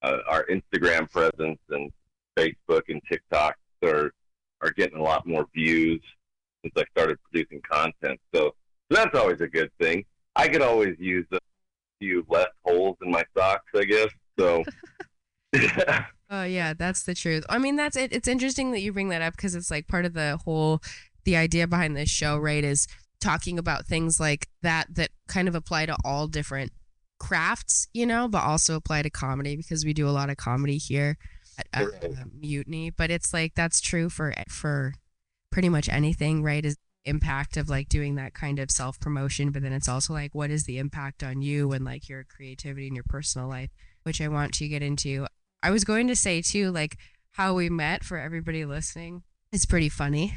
uh, 0.04 0.18
our 0.28 0.46
Instagram 0.46 1.10
presence 1.12 1.60
and 1.70 1.92
Facebook 2.38 2.84
and 2.90 3.02
TikTok 3.10 3.56
are 3.84 4.12
are 4.62 4.72
getting 4.72 5.00
a 5.00 5.04
lot 5.04 5.26
more 5.26 5.48
views 5.56 6.02
since 6.64 6.74
I 6.78 6.84
started 6.92 7.18
producing 7.24 7.62
content. 7.62 8.20
So, 8.34 8.54
so 8.92 8.92
that's 8.92 9.18
always 9.18 9.42
a 9.42 9.48
good 9.48 9.72
thing. 9.80 10.06
I 10.36 10.48
could 10.48 10.62
always 10.62 10.96
use 11.00 11.26
few 12.00 12.26
less 12.30 12.48
holes 12.66 12.98
in 13.04 13.12
my 13.12 13.24
socks, 13.38 13.66
I 13.76 13.84
guess. 13.86 14.10
So, 14.40 14.64
Oh 16.30 16.44
yeah, 16.44 16.74
that's 16.74 17.04
the 17.04 17.14
truth. 17.16 17.46
I 17.50 17.58
mean, 17.58 17.78
that's 17.78 17.96
it. 17.96 18.12
It's 18.12 18.28
interesting 18.28 18.72
that 18.72 18.82
you 18.82 18.92
bring 18.92 19.10
that 19.10 19.22
up 19.22 19.36
because 19.38 19.56
it's 19.56 19.72
like 19.72 19.88
part 19.88 20.04
of 20.06 20.14
the 20.14 20.38
whole 20.44 20.82
the 21.24 21.38
idea 21.38 21.68
behind 21.68 21.96
this 21.96 22.10
show, 22.10 22.38
right? 22.38 22.64
Is 22.64 22.86
talking 23.22 23.58
about 23.58 23.86
things 23.86 24.20
like 24.20 24.48
that 24.62 24.88
that 24.96 25.10
kind 25.28 25.48
of 25.48 25.56
apply 25.56 25.86
to 25.86 25.96
all 26.04 26.28
different 26.28 26.72
crafts, 27.20 27.88
you 27.94 28.06
know, 28.06 28.28
but 28.28 28.44
also 28.44 28.76
apply 28.76 29.04
to 29.04 29.10
comedy 29.10 29.56
because 29.56 29.86
we 29.86 29.94
do 29.94 30.08
a 30.08 30.12
lot 30.12 30.30
of 30.30 30.36
comedy 30.38 30.78
here 30.78 31.18
at, 31.58 31.68
at 31.74 31.86
Right. 31.88 32.04
uh, 32.04 32.24
Mutiny. 32.38 32.90
But 32.90 33.10
it's 33.10 33.32
like 33.34 33.56
that's 33.56 33.80
true 33.80 34.10
for 34.10 34.34
for 34.50 34.94
pretty 35.50 35.70
much 35.70 35.88
anything, 35.88 36.44
right? 36.44 36.66
Is 36.66 36.76
impact 37.08 37.58
of 37.58 37.70
like 37.70 37.90
doing 37.90 38.16
that 38.16 38.34
kind 38.34 38.60
of 38.60 38.72
self 38.72 39.00
promotion, 39.00 39.52
but 39.52 39.62
then 39.62 39.74
it's 39.74 39.90
also 39.90 40.14
like 40.14 40.34
what 40.34 40.52
is 40.52 40.66
the 40.66 40.78
impact 40.78 41.24
on 41.24 41.42
you 41.42 41.72
and 41.72 41.86
like 41.86 42.10
your 42.10 42.24
creativity 42.24 42.88
and 42.88 42.96
your 42.96 43.06
personal 43.08 43.48
life, 43.48 43.70
which 44.04 44.22
I 44.22 44.28
want 44.28 44.54
to 44.56 44.68
get 44.68 44.84
into. 44.84 45.28
I 45.64 45.72
was 45.72 45.84
going 45.84 46.08
to 46.08 46.16
say 46.16 46.42
too, 46.42 46.72
like 46.72 46.98
how 47.32 47.54
we 47.54 47.70
met 47.70 48.04
for 48.04 48.18
everybody 48.18 48.66
listening 48.66 49.24
is 49.52 49.66
pretty 49.66 49.90
funny. 49.90 50.34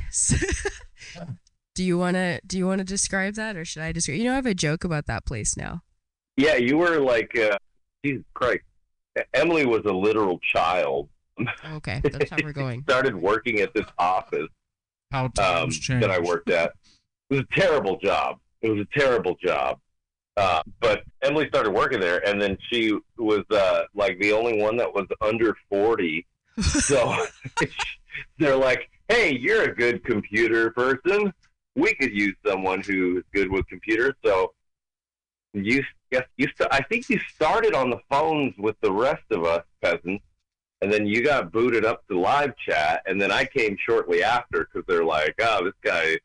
do 1.75 1.85
you 1.85 1.99
wanna 1.99 2.41
do 2.47 2.59
you 2.59 2.67
wanna 2.67 2.85
describe 2.85 3.35
that 3.35 3.57
or 3.57 3.65
should 3.65 3.83
I 3.83 3.93
describe? 3.93 4.19
You 4.19 4.25
know, 4.25 4.33
I 4.33 4.37
have 4.37 4.47
a 4.47 4.55
joke 4.55 4.85
about 4.85 5.07
that 5.07 5.25
place 5.25 5.57
now. 5.57 5.83
yeah, 6.37 6.57
you 6.57 6.77
were 6.77 7.01
like, 7.01 7.37
uh, 7.39 7.59
Jesus 8.05 8.25
Christ. 8.35 8.63
Emily 9.35 9.67
was 9.67 9.83
a 9.87 9.93
literal 9.93 10.39
child. 10.39 11.09
Okay, 11.73 12.01
that's 12.05 12.31
how 12.31 12.37
we're 12.43 12.53
going. 12.65 12.83
started 12.83 13.15
working 13.15 13.61
at 13.61 13.75
this 13.75 13.87
office 13.99 14.49
How 15.11 15.25
um, 15.25 15.33
times 15.33 15.79
change. 15.79 16.03
that 16.03 16.11
I 16.11 16.19
worked 16.19 16.51
at. 16.51 16.73
It 17.31 17.35
was 17.35 17.41
a 17.41 17.61
terrible 17.61 17.99
job. 17.99 18.39
It 18.63 18.71
was 18.71 18.81
a 18.81 18.99
terrible 18.99 19.37
job. 19.43 19.79
Uh, 20.37 20.63
but 20.81 21.03
Emily 21.23 21.49
started 21.49 21.71
working 21.71 22.01
there, 22.01 22.27
and 22.27 22.41
then 22.41 22.57
she 22.71 22.97
was 23.19 23.45
uh, 23.51 23.83
like 23.95 24.19
the 24.21 24.33
only 24.33 24.61
one 24.61 24.77
that 24.77 24.93
was 24.93 25.07
under 25.21 25.57
forty. 25.69 26.27
So 26.61 27.15
they're 28.39 28.57
like, 28.57 28.89
"Hey, 29.09 29.37
you're 29.37 29.65
a 29.65 29.75
good 29.75 30.05
computer 30.05 30.71
person. 30.71 31.33
We 31.75 31.95
could 31.95 32.13
use 32.13 32.35
someone 32.47 32.81
who 32.81 33.19
is 33.19 33.25
good 33.35 33.51
with 33.51 33.67
computers." 33.67 34.15
So 34.25 34.55
you, 35.53 35.83
yes, 36.11 36.25
you. 36.37 36.47
st- 36.57 36.73
I 36.73 36.83
think 36.85 37.09
you 37.09 37.19
started 37.35 37.75
on 37.75 37.91
the 37.91 37.99
phones 38.09 38.55
with 38.57 38.77
the 38.81 38.93
rest 38.93 39.25
of 39.31 39.45
us 39.45 39.65
peasants, 39.83 40.25
and 40.83 40.93
then 40.93 41.07
you 41.07 41.23
got 41.23 41.53
booted 41.53 41.85
up 41.85 42.07
to 42.09 42.19
live 42.19 42.55
chat, 42.57 43.03
and 43.07 43.21
then 43.21 43.31
I 43.31 43.45
came 43.45 43.77
shortly 43.87 44.23
after 44.23 44.67
because 44.67 44.87
they're 44.87 45.05
like, 45.05 45.35
"Oh, 45.41 45.65
this 45.65 45.75
guy, 45.83 46.19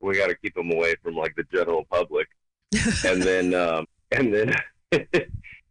we 0.00 0.16
got 0.16 0.28
to 0.28 0.36
keep 0.36 0.56
him 0.56 0.70
away 0.70 0.96
from 1.02 1.14
like 1.14 1.34
the 1.36 1.44
general 1.52 1.84
public." 1.90 2.28
and 3.04 3.22
then, 3.22 3.54
um, 3.54 3.86
and 4.12 4.34
then, 4.34 4.54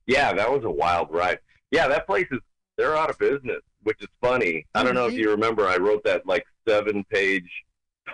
yeah, 0.05 0.33
that 0.33 0.51
was 0.51 0.63
a 0.63 0.69
wild 0.69 1.09
ride. 1.11 1.39
Yeah, 1.71 1.87
that 1.87 2.05
place 2.05 2.27
is 2.31 2.39
they're 2.77 2.95
out 2.95 3.09
of 3.09 3.17
business, 3.17 3.61
which 3.83 4.01
is 4.01 4.07
funny. 4.21 4.65
I 4.75 4.83
don't 4.83 4.95
know 4.95 5.07
if 5.07 5.13
you 5.13 5.31
remember, 5.31 5.67
I 5.67 5.77
wrote 5.77 6.03
that 6.03 6.25
like 6.25 6.45
seven 6.67 7.03
page 7.05 7.49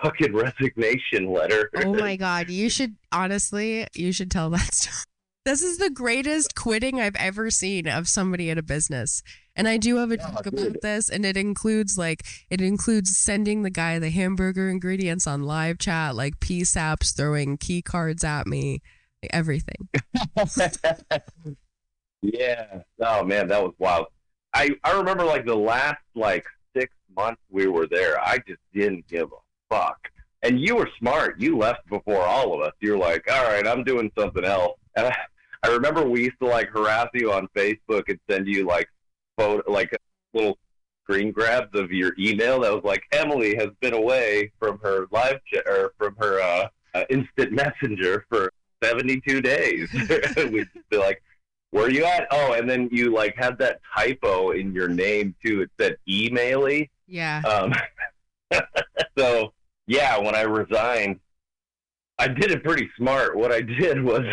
fucking 0.02 0.32
resignation 0.34 1.30
letter. 1.30 1.70
Oh 1.76 1.94
my 1.94 2.16
god, 2.16 2.48
you 2.48 2.68
should 2.70 2.96
honestly, 3.12 3.86
you 3.94 4.12
should 4.12 4.30
tell 4.30 4.50
that 4.50 4.74
story. 4.74 5.04
This 5.44 5.62
is 5.62 5.76
the 5.76 5.90
greatest 5.90 6.54
quitting 6.54 6.98
I've 6.98 7.16
ever 7.16 7.50
seen 7.50 7.86
of 7.86 8.08
somebody 8.08 8.48
in 8.48 8.56
a 8.56 8.62
business. 8.62 9.22
And 9.56 9.68
I 9.68 9.76
do 9.76 9.96
have 9.96 10.10
a 10.10 10.16
joke 10.16 10.46
about 10.46 10.82
this, 10.82 11.08
and 11.08 11.24
it 11.24 11.36
includes 11.36 11.96
like 11.96 12.24
it 12.50 12.60
includes 12.60 13.16
sending 13.16 13.62
the 13.62 13.70
guy 13.70 13.98
the 13.98 14.10
hamburger 14.10 14.68
ingredients 14.68 15.26
on 15.26 15.44
live 15.44 15.78
chat, 15.78 16.16
like 16.16 16.40
PSAPs 16.40 17.16
throwing 17.16 17.56
key 17.56 17.80
cards 17.80 18.24
at 18.24 18.46
me, 18.46 18.82
like, 19.22 19.30
everything. 19.32 19.88
Yeah. 22.24 22.80
Oh 23.00 23.22
man, 23.22 23.48
that 23.48 23.62
was 23.62 23.74
wild. 23.78 24.06
I 24.54 24.70
I 24.82 24.96
remember 24.96 25.24
like 25.24 25.44
the 25.44 25.54
last 25.54 26.00
like 26.14 26.46
six 26.74 26.90
months 27.14 27.42
we 27.50 27.66
were 27.66 27.86
there. 27.86 28.18
I 28.18 28.38
just 28.48 28.60
didn't 28.72 29.06
give 29.08 29.30
a 29.30 29.74
fuck. 29.74 29.98
And 30.42 30.58
you 30.58 30.76
were 30.76 30.88
smart. 30.98 31.38
You 31.38 31.58
left 31.58 31.86
before 31.88 32.22
all 32.22 32.54
of 32.54 32.60
us. 32.62 32.72
You're 32.80 32.98
like, 32.98 33.30
all 33.30 33.44
right, 33.44 33.66
I'm 33.66 33.84
doing 33.84 34.10
something 34.18 34.44
else. 34.44 34.78
And 34.96 35.06
I, 35.06 35.16
I 35.64 35.68
remember 35.68 36.02
we 36.02 36.24
used 36.24 36.38
to 36.40 36.46
like 36.46 36.70
harass 36.70 37.08
you 37.14 37.32
on 37.32 37.46
Facebook 37.54 38.04
and 38.08 38.18
send 38.30 38.46
you 38.46 38.66
like 38.66 38.88
photo 39.36 39.70
like 39.70 39.96
little 40.32 40.58
screen 41.02 41.30
grabs 41.30 41.78
of 41.78 41.92
your 41.92 42.12
email 42.18 42.60
that 42.60 42.72
was 42.72 42.84
like 42.84 43.02
Emily 43.12 43.54
has 43.56 43.68
been 43.80 43.94
away 43.94 44.50
from 44.58 44.78
her 44.82 45.06
live 45.10 45.38
chat 45.44 45.66
or 45.66 45.92
from 45.98 46.16
her 46.16 46.40
uh, 46.40 46.68
uh, 46.94 47.04
instant 47.10 47.52
messenger 47.52 48.24
for 48.28 48.50
72 48.82 49.40
days. 49.40 49.88
We'd 50.36 50.68
be 50.90 50.96
like, 50.96 51.22
where 51.70 51.86
are 51.86 51.90
you 51.90 52.04
at? 52.04 52.26
Oh, 52.30 52.52
and 52.52 52.68
then 52.68 52.88
you 52.92 53.12
like 53.12 53.34
had 53.36 53.58
that 53.58 53.80
typo 53.96 54.52
in 54.52 54.72
your 54.72 54.88
name 54.88 55.34
too. 55.44 55.62
It 55.62 55.70
said 55.78 55.96
emaily. 56.08 56.88
Yeah. 57.08 57.42
Um, 57.42 57.74
so 59.18 59.52
yeah, 59.86 60.16
when 60.18 60.34
I 60.34 60.42
resigned, 60.42 61.18
I 62.18 62.28
did 62.28 62.52
it 62.52 62.62
pretty 62.62 62.88
smart. 62.96 63.36
What 63.36 63.50
I 63.50 63.60
did 63.60 64.02
was 64.02 64.24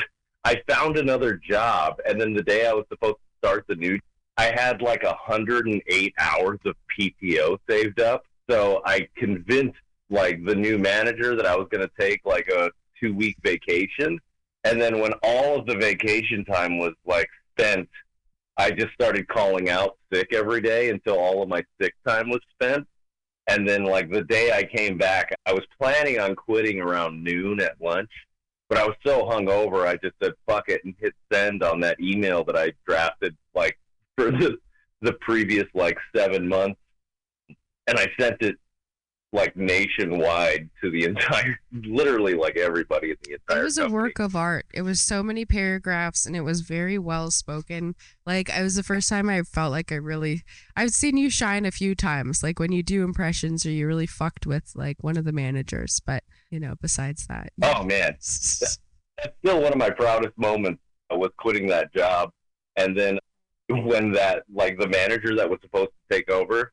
I 0.43 0.61
found 0.67 0.97
another 0.97 1.35
job, 1.35 1.99
and 2.07 2.19
then 2.19 2.33
the 2.33 2.43
day 2.43 2.67
I 2.67 2.73
was 2.73 2.85
supposed 2.89 3.15
to 3.15 3.47
start 3.47 3.65
the 3.67 3.75
new, 3.75 3.99
I 4.37 4.51
had 4.55 4.81
like 4.81 5.03
a 5.03 5.13
hundred 5.13 5.67
and 5.67 5.81
eight 5.87 6.13
hours 6.19 6.59
of 6.65 6.75
PTO 6.97 7.57
saved 7.69 7.99
up. 7.99 8.23
So 8.49 8.81
I 8.85 9.07
convinced 9.15 9.77
like 10.09 10.43
the 10.45 10.55
new 10.55 10.77
manager 10.77 11.35
that 11.35 11.45
I 11.45 11.55
was 11.55 11.67
going 11.71 11.87
to 11.87 11.91
take 11.99 12.21
like 12.25 12.47
a 12.49 12.69
two 12.99 13.13
week 13.13 13.37
vacation. 13.43 14.19
And 14.63 14.79
then 14.79 14.99
when 14.99 15.13
all 15.23 15.59
of 15.59 15.65
the 15.65 15.75
vacation 15.75 16.45
time 16.45 16.77
was 16.77 16.93
like 17.05 17.29
spent, 17.57 17.89
I 18.57 18.71
just 18.71 18.93
started 18.93 19.27
calling 19.27 19.69
out 19.69 19.97
sick 20.13 20.33
every 20.33 20.61
day 20.61 20.89
until 20.89 21.17
all 21.17 21.41
of 21.41 21.49
my 21.49 21.63
sick 21.81 21.93
time 22.05 22.29
was 22.29 22.41
spent. 22.53 22.85
And 23.47 23.67
then 23.67 23.83
like 23.85 24.11
the 24.11 24.23
day 24.23 24.51
I 24.51 24.63
came 24.63 24.97
back, 24.97 25.33
I 25.45 25.53
was 25.53 25.65
planning 25.79 26.19
on 26.19 26.35
quitting 26.35 26.79
around 26.79 27.23
noon 27.23 27.59
at 27.59 27.81
lunch, 27.81 28.09
but 28.69 28.77
I 28.77 28.85
was 28.85 28.95
so 29.05 29.23
hungover, 29.23 29.87
I 29.87 29.97
just 29.97 30.15
said 30.21 30.33
fuck 30.47 30.69
it 30.69 30.81
and 30.85 30.93
hit 30.99 31.13
send 31.31 31.63
on 31.63 31.79
that 31.81 31.99
email 31.99 32.43
that 32.45 32.55
I 32.55 32.71
drafted 32.85 33.35
like 33.55 33.77
for 34.17 34.31
the 34.31 34.57
the 35.01 35.13
previous 35.13 35.65
like 35.73 35.97
seven 36.15 36.47
months, 36.47 36.79
and 37.87 37.97
I 37.97 38.07
sent 38.19 38.41
it 38.41 38.55
like 39.33 39.55
nationwide 39.55 40.69
to 40.81 40.91
the 40.91 41.05
entire, 41.05 41.57
literally 41.71 42.33
like 42.33 42.57
everybody 42.57 43.11
in 43.11 43.17
the 43.23 43.33
entire. 43.33 43.61
It 43.61 43.63
was 43.63 43.77
a 43.77 43.89
work 43.89 44.19
of 44.19 44.35
art. 44.35 44.65
It 44.73 44.81
was 44.81 44.99
so 44.99 45.23
many 45.23 45.45
paragraphs 45.45 46.25
and 46.25 46.35
it 46.35 46.41
was 46.41 46.61
very 46.61 46.97
well 46.97 47.31
spoken. 47.31 47.95
Like 48.25 48.49
it 48.49 48.61
was 48.61 48.75
the 48.75 48.83
first 48.83 49.07
time 49.07 49.29
I 49.29 49.41
felt 49.43 49.71
like 49.71 49.91
I 49.91 49.95
really 49.95 50.43
I've 50.75 50.91
seen 50.91 51.17
you 51.17 51.29
shine 51.29 51.65
a 51.65 51.71
few 51.71 51.95
times, 51.95 52.43
like 52.43 52.59
when 52.59 52.73
you 52.73 52.83
do 52.83 53.03
impressions 53.03 53.65
or 53.65 53.71
you 53.71 53.87
really 53.87 54.05
fucked 54.05 54.45
with 54.45 54.73
like 54.75 54.97
one 55.01 55.17
of 55.17 55.23
the 55.23 55.31
managers. 55.31 56.01
But 56.05 56.23
you 56.49 56.59
know, 56.59 56.75
besides 56.81 57.25
that. 57.27 57.53
Oh 57.63 57.83
man, 57.83 58.11
that's 58.19 58.79
still 59.39 59.61
one 59.61 59.71
of 59.71 59.77
my 59.77 59.89
proudest 59.89 60.37
moments 60.37 60.81
was 61.09 61.31
quitting 61.37 61.67
that 61.67 61.93
job. 61.93 62.31
And 62.77 62.97
then 62.97 63.19
when 63.71 64.11
that, 64.13 64.43
like 64.53 64.77
the 64.79 64.87
manager 64.87 65.35
that 65.35 65.49
was 65.49 65.59
supposed 65.61 65.89
to 65.89 66.15
take 66.15 66.29
over, 66.29 66.71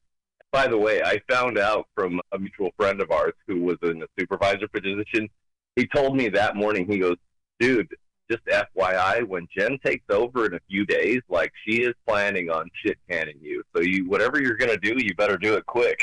by 0.50 0.66
the 0.66 0.78
way, 0.78 1.02
I 1.02 1.20
found 1.28 1.58
out 1.58 1.86
from 1.94 2.20
a 2.32 2.38
mutual 2.38 2.70
friend 2.76 3.00
of 3.00 3.10
ours 3.10 3.34
who 3.46 3.62
was 3.62 3.76
in 3.82 4.02
a 4.02 4.06
supervisor 4.18 4.68
position. 4.68 5.28
He 5.76 5.86
told 5.86 6.16
me 6.16 6.28
that 6.30 6.56
morning, 6.56 6.90
he 6.90 6.98
goes, 6.98 7.16
dude, 7.60 7.88
just 8.30 8.44
FYI, 8.46 9.26
when 9.26 9.46
Jen 9.56 9.78
takes 9.84 10.04
over 10.10 10.46
in 10.46 10.54
a 10.54 10.60
few 10.68 10.84
days, 10.84 11.20
like 11.28 11.52
she 11.66 11.82
is 11.82 11.94
planning 12.06 12.50
on 12.50 12.68
shit 12.84 12.98
canning 13.10 13.38
you. 13.40 13.62
So 13.74 13.82
you, 13.82 14.08
whatever 14.08 14.40
you're 14.40 14.56
gonna 14.56 14.76
do, 14.76 14.94
you 14.98 15.14
better 15.14 15.36
do 15.36 15.54
it 15.54 15.66
quick. 15.66 16.00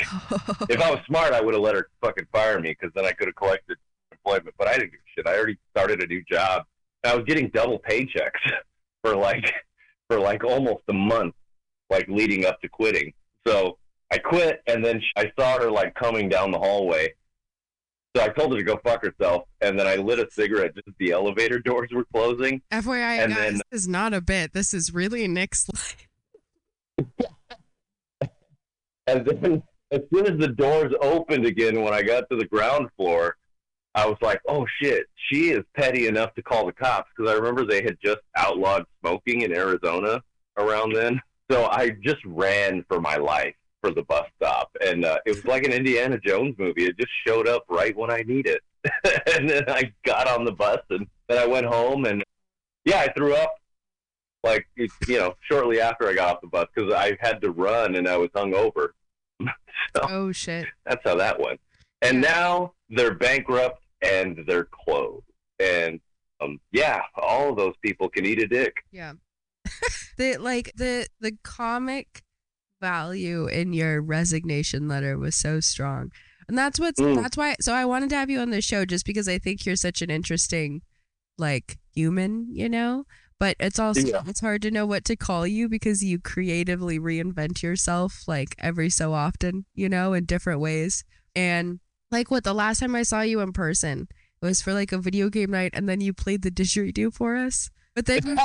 if 0.68 0.80
I 0.80 0.90
was 0.90 1.00
smart, 1.06 1.32
I 1.32 1.40
would 1.40 1.54
have 1.54 1.62
let 1.62 1.74
her 1.74 1.88
fucking 2.02 2.26
fire 2.32 2.60
me 2.60 2.70
because 2.70 2.92
then 2.94 3.04
I 3.04 3.12
could 3.12 3.28
have 3.28 3.36
collected 3.36 3.76
employment. 4.10 4.54
But 4.58 4.68
I 4.68 4.72
didn't 4.72 4.92
give 4.92 5.00
a 5.00 5.20
shit. 5.20 5.26
I 5.26 5.36
already 5.36 5.58
started 5.70 6.02
a 6.02 6.06
new 6.06 6.22
job. 6.30 6.64
I 7.04 7.14
was 7.14 7.24
getting 7.24 7.48
double 7.50 7.78
paychecks 7.78 8.30
for 9.02 9.14
like 9.14 9.52
for 10.08 10.18
like 10.20 10.44
almost 10.44 10.82
a 10.88 10.92
month, 10.92 11.34
like 11.90 12.06
leading 12.08 12.44
up 12.44 12.60
to 12.60 12.68
quitting. 12.68 13.12
So 13.46 13.78
I 14.10 14.18
quit, 14.18 14.62
and 14.66 14.84
then 14.84 15.02
I 15.16 15.30
saw 15.38 15.58
her 15.58 15.70
like 15.70 15.94
coming 15.94 16.28
down 16.28 16.50
the 16.50 16.58
hallway. 16.58 17.14
So 18.16 18.22
I 18.22 18.28
told 18.28 18.52
her 18.52 18.58
to 18.58 18.64
go 18.64 18.80
fuck 18.82 19.04
herself, 19.04 19.42
and 19.60 19.78
then 19.78 19.86
I 19.86 19.96
lit 19.96 20.18
a 20.18 20.26
cigarette 20.30 20.74
just 20.74 20.88
as 20.88 20.94
the 20.98 21.12
elevator 21.12 21.58
doors 21.58 21.90
were 21.92 22.06
closing. 22.14 22.62
FYI, 22.72 23.18
And 23.24 23.32
guys, 23.34 23.38
then- 23.52 23.60
this 23.70 23.82
is 23.82 23.88
not 23.88 24.14
a 24.14 24.20
bit. 24.22 24.52
This 24.54 24.72
is 24.72 24.92
really 24.94 25.26
Nick's 25.28 25.66
life. 25.74 26.08
And 29.08 29.24
then 29.24 29.62
as 29.92 30.00
soon 30.12 30.26
as 30.26 30.36
the 30.36 30.48
doors 30.48 30.92
opened 31.00 31.46
again 31.46 31.80
when 31.82 31.94
I 31.94 32.02
got 32.02 32.28
to 32.30 32.36
the 32.36 32.44
ground 32.46 32.88
floor, 32.96 33.36
I 33.96 34.06
was 34.06 34.18
like, 34.20 34.40
oh 34.46 34.66
shit, 34.80 35.06
she 35.16 35.50
is 35.50 35.64
petty 35.74 36.06
enough 36.06 36.34
to 36.34 36.42
call 36.42 36.66
the 36.66 36.72
cops 36.72 37.10
because 37.16 37.32
I 37.32 37.34
remember 37.34 37.64
they 37.64 37.82
had 37.82 37.96
just 38.04 38.20
outlawed 38.36 38.84
smoking 39.00 39.40
in 39.40 39.56
Arizona 39.56 40.22
around 40.58 40.94
then. 40.94 41.20
So 41.50 41.64
I 41.64 41.90
just 42.04 42.22
ran 42.26 42.84
for 42.88 43.00
my 43.00 43.16
life 43.16 43.54
for 43.80 43.90
the 43.90 44.02
bus 44.02 44.26
stop. 44.36 44.70
And 44.84 45.06
uh, 45.06 45.18
it 45.24 45.30
was 45.30 45.44
like 45.46 45.64
an 45.64 45.72
Indiana 45.72 46.18
Jones 46.18 46.56
movie. 46.58 46.84
It 46.84 46.98
just 46.98 47.10
showed 47.26 47.48
up 47.48 47.64
right 47.70 47.96
when 47.96 48.10
I 48.10 48.22
need 48.26 48.46
it. 48.46 48.60
and 49.34 49.48
then 49.48 49.64
I 49.68 49.90
got 50.04 50.28
on 50.28 50.44
the 50.44 50.52
bus 50.52 50.80
and 50.90 51.06
then 51.28 51.38
I 51.38 51.46
went 51.46 51.66
home 51.66 52.04
and 52.04 52.22
yeah, 52.84 52.98
I 52.98 53.12
threw 53.12 53.34
up 53.34 53.54
like 54.44 54.66
you 54.76 55.18
know 55.18 55.34
shortly 55.40 55.80
after 55.80 56.06
I 56.06 56.14
got 56.14 56.36
off 56.36 56.40
the 56.40 56.46
bus 56.46 56.68
because 56.72 56.92
I 56.92 57.16
had 57.20 57.40
to 57.40 57.50
run 57.50 57.96
and 57.96 58.06
I 58.06 58.16
was 58.18 58.28
hungover. 58.28 58.88
so 59.40 60.02
Oh 60.02 60.32
shit. 60.32 60.66
that's 60.84 61.02
how 61.02 61.16
that 61.16 61.40
went. 61.40 61.60
And 62.02 62.20
now 62.20 62.74
they're 62.90 63.14
bankrupt 63.14 63.82
and 64.02 64.38
their 64.46 64.64
clothes. 64.64 65.22
And 65.58 66.00
um, 66.40 66.60
yeah, 66.72 67.02
all 67.16 67.50
of 67.50 67.56
those 67.56 67.74
people 67.82 68.08
can 68.08 68.26
eat 68.26 68.42
a 68.42 68.46
dick. 68.46 68.74
Yeah. 68.92 69.14
the 70.18 70.36
like 70.36 70.72
the 70.76 71.08
the 71.20 71.32
comic 71.42 72.22
value 72.80 73.46
in 73.46 73.72
your 73.72 74.00
resignation 74.02 74.86
letter 74.88 75.18
was 75.18 75.34
so 75.34 75.60
strong. 75.60 76.12
And 76.48 76.56
that's 76.56 76.78
what's 76.78 77.00
Mm. 77.00 77.16
that's 77.16 77.36
why 77.36 77.56
so 77.60 77.72
I 77.72 77.84
wanted 77.84 78.10
to 78.10 78.16
have 78.16 78.30
you 78.30 78.38
on 78.40 78.50
the 78.50 78.60
show 78.60 78.84
just 78.84 79.06
because 79.06 79.28
I 79.28 79.38
think 79.38 79.64
you're 79.66 79.76
such 79.76 80.02
an 80.02 80.10
interesting 80.10 80.82
like 81.38 81.78
human, 81.94 82.46
you 82.50 82.68
know? 82.68 83.04
But 83.38 83.56
it's 83.60 83.78
also 83.78 84.06
Yeah. 84.06 84.22
it's 84.26 84.40
hard 84.40 84.62
to 84.62 84.70
know 84.70 84.86
what 84.86 85.04
to 85.06 85.16
call 85.16 85.46
you 85.46 85.68
because 85.68 86.02
you 86.04 86.18
creatively 86.18 86.98
reinvent 86.98 87.62
yourself 87.62 88.22
like 88.26 88.54
every 88.58 88.88
so 88.90 89.12
often, 89.12 89.64
you 89.74 89.88
know, 89.88 90.12
in 90.12 90.24
different 90.24 90.60
ways. 90.60 91.04
And 91.34 91.80
like 92.10 92.30
what 92.30 92.44
the 92.44 92.54
last 92.54 92.80
time 92.80 92.94
I 92.94 93.02
saw 93.02 93.20
you 93.22 93.40
in 93.40 93.52
person, 93.52 94.08
it 94.42 94.44
was 94.46 94.62
for 94.62 94.72
like 94.74 94.92
a 94.92 94.98
video 94.98 95.28
game 95.28 95.50
night 95.50 95.72
and 95.74 95.88
then 95.88 96.00
you 96.00 96.12
played 96.12 96.42
the 96.42 96.50
didgeridoo 96.50 97.12
for 97.12 97.36
us. 97.36 97.70
But 97.94 98.06
then 98.06 98.20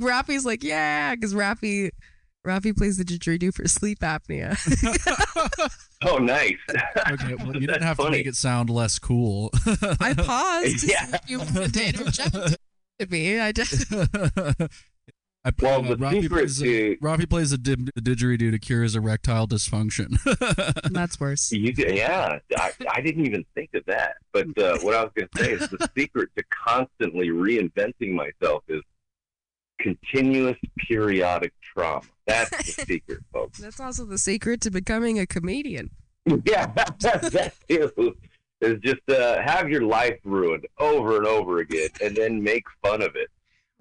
Rafi's 0.00 0.44
like, 0.46 0.62
yeah, 0.64 1.14
because 1.14 1.34
Rafi 1.34 1.90
Rafi 2.46 2.74
plays 2.76 2.96
the 2.96 3.04
didgeridoo 3.04 3.52
for 3.54 3.68
sleep 3.68 4.00
apnea. 4.00 4.56
Oh, 6.02 6.16
nice. 6.16 6.56
Okay, 7.12 7.34
well, 7.34 7.48
you 7.48 7.52
didn't 7.66 7.66
That's 7.72 7.84
have 7.84 7.98
to 7.98 8.10
make 8.10 8.24
it 8.26 8.34
sound 8.34 8.70
less 8.70 8.98
cool. 8.98 9.50
I 10.00 10.14
paused 10.16 10.80
to 10.80 10.86
Yeah. 10.86 11.04
see 11.04 11.12
if 11.14 11.30
you 11.30 11.38
wanted 11.40 11.96
to 12.98 13.06
me. 13.10 13.38
I 13.38 13.52
just 13.52 13.84
I, 15.44 15.52
Well, 15.60 15.84
uh, 15.84 15.88
the 15.88 15.96
Rafi 15.96 16.22
secret 16.22 16.38
plays, 16.40 16.60
a, 16.60 16.64
to- 16.64 16.96
Rafi 16.98 17.30
plays 17.30 17.52
a 17.52 17.58
dim- 17.58 17.88
a 17.96 18.00
didgeridoo 18.00 18.50
to 18.50 18.58
cure 18.58 18.82
his 18.82 18.94
erectile 18.94 19.46
dysfunction. 19.48 20.18
that's 20.92 21.18
worse. 21.18 21.50
You, 21.50 21.72
yeah, 21.78 22.38
I, 22.56 22.72
I 22.90 23.00
didn't 23.00 23.24
even 23.26 23.44
think 23.54 23.70
of 23.74 23.84
that. 23.86 24.16
But 24.32 24.46
uh, 24.58 24.78
what 24.80 24.94
I 24.94 25.02
was 25.04 25.12
going 25.16 25.28
to 25.34 25.42
say 25.44 25.52
is 25.52 25.68
the 25.70 25.88
secret 25.96 26.28
to 26.36 26.44
constantly 26.50 27.28
reinventing 27.28 28.12
myself 28.12 28.64
is 28.68 28.82
continuous 29.80 30.58
periodic 30.88 31.52
trauma. 31.62 32.02
That's 32.26 32.50
the 32.50 32.62
secret, 32.86 33.20
folks. 33.32 33.58
That's 33.58 33.80
also 33.80 34.04
the 34.04 34.18
secret 34.18 34.60
to 34.62 34.70
becoming 34.70 35.18
a 35.18 35.26
comedian. 35.26 35.90
yeah, 36.44 36.66
that 36.66 37.54
too. 37.68 38.14
Is 38.60 38.78
just 38.82 39.00
uh, 39.08 39.40
have 39.40 39.70
your 39.70 39.80
life 39.84 40.18
ruined 40.22 40.66
over 40.78 41.16
and 41.16 41.26
over 41.26 41.60
again, 41.60 41.88
and 42.04 42.14
then 42.14 42.42
make 42.42 42.64
fun 42.82 43.00
of 43.00 43.16
it. 43.16 43.30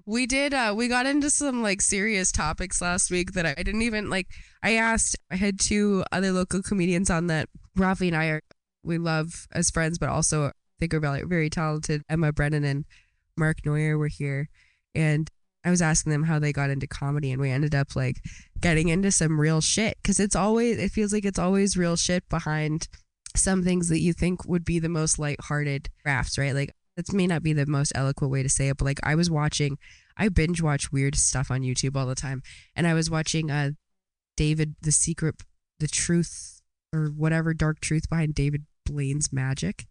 We 0.09 0.25
did 0.25 0.55
uh 0.55 0.73
we 0.75 0.87
got 0.87 1.05
into 1.05 1.29
some 1.29 1.61
like 1.61 1.83
serious 1.83 2.31
topics 2.31 2.81
last 2.81 3.11
week 3.11 3.33
that 3.33 3.45
I, 3.45 3.53
didn't 3.53 3.83
even 3.83 4.09
like 4.09 4.25
I 4.63 4.73
asked 4.73 5.15
I 5.29 5.35
had 5.35 5.59
two 5.59 6.03
other 6.11 6.31
local 6.31 6.63
comedians 6.63 7.11
on 7.11 7.27
that 7.27 7.47
Rafi 7.77 8.07
and 8.07 8.15
I 8.15 8.25
are 8.29 8.41
we 8.81 8.97
love 8.97 9.47
as 9.51 9.69
friends 9.69 9.99
but 9.99 10.09
also 10.09 10.47
I 10.47 10.51
think 10.79 10.95
are 10.95 10.99
very, 10.99 11.21
very 11.25 11.51
talented. 11.51 12.01
Emma 12.09 12.33
Brennan 12.33 12.63
and 12.63 12.85
Mark 13.37 13.57
Neuer 13.63 13.99
were 13.99 14.07
here 14.07 14.49
and 14.95 15.29
I 15.63 15.69
was 15.69 15.81
asking 15.81 16.11
them 16.11 16.23
how 16.23 16.39
they 16.39 16.53
got 16.53 16.71
into 16.71 16.87
comedy 16.87 17.31
and 17.31 17.39
we 17.39 17.51
ended 17.51 17.75
up 17.75 17.95
like 17.95 18.15
getting 18.59 18.87
into 18.87 19.11
some 19.11 19.39
real 19.39 19.61
shit 19.61 19.99
cuz 20.03 20.19
it's 20.19 20.35
always 20.35 20.79
it 20.79 20.89
feels 20.89 21.13
like 21.13 21.23
it's 21.23 21.37
always 21.37 21.77
real 21.77 21.95
shit 21.95 22.27
behind 22.29 22.87
some 23.35 23.63
things 23.63 23.89
that 23.89 23.99
you 23.99 24.13
think 24.13 24.43
would 24.45 24.65
be 24.65 24.79
the 24.79 24.89
most 24.89 25.19
lighthearted 25.19 25.89
crafts, 26.01 26.35
right? 26.39 26.55
Like 26.55 26.73
that 27.07 27.13
may 27.13 27.27
not 27.27 27.43
be 27.43 27.53
the 27.53 27.65
most 27.65 27.91
eloquent 27.95 28.31
way 28.31 28.43
to 28.43 28.49
say 28.49 28.69
it, 28.69 28.77
but 28.77 28.85
like 28.85 28.99
I 29.03 29.15
was 29.15 29.29
watching, 29.31 29.77
I 30.17 30.29
binge 30.29 30.61
watch 30.61 30.91
weird 30.91 31.15
stuff 31.15 31.49
on 31.49 31.61
YouTube 31.61 31.95
all 31.95 32.05
the 32.05 32.15
time, 32.15 32.41
and 32.75 32.85
I 32.85 32.93
was 32.93 33.09
watching 33.09 33.49
uh 33.49 33.71
David 34.37 34.75
the 34.81 34.91
Secret, 34.91 35.35
the 35.79 35.87
Truth 35.87 36.61
or 36.93 37.07
whatever 37.07 37.53
dark 37.53 37.79
truth 37.79 38.09
behind 38.09 38.35
David 38.35 38.65
Blaine's 38.85 39.31
magic. 39.31 39.85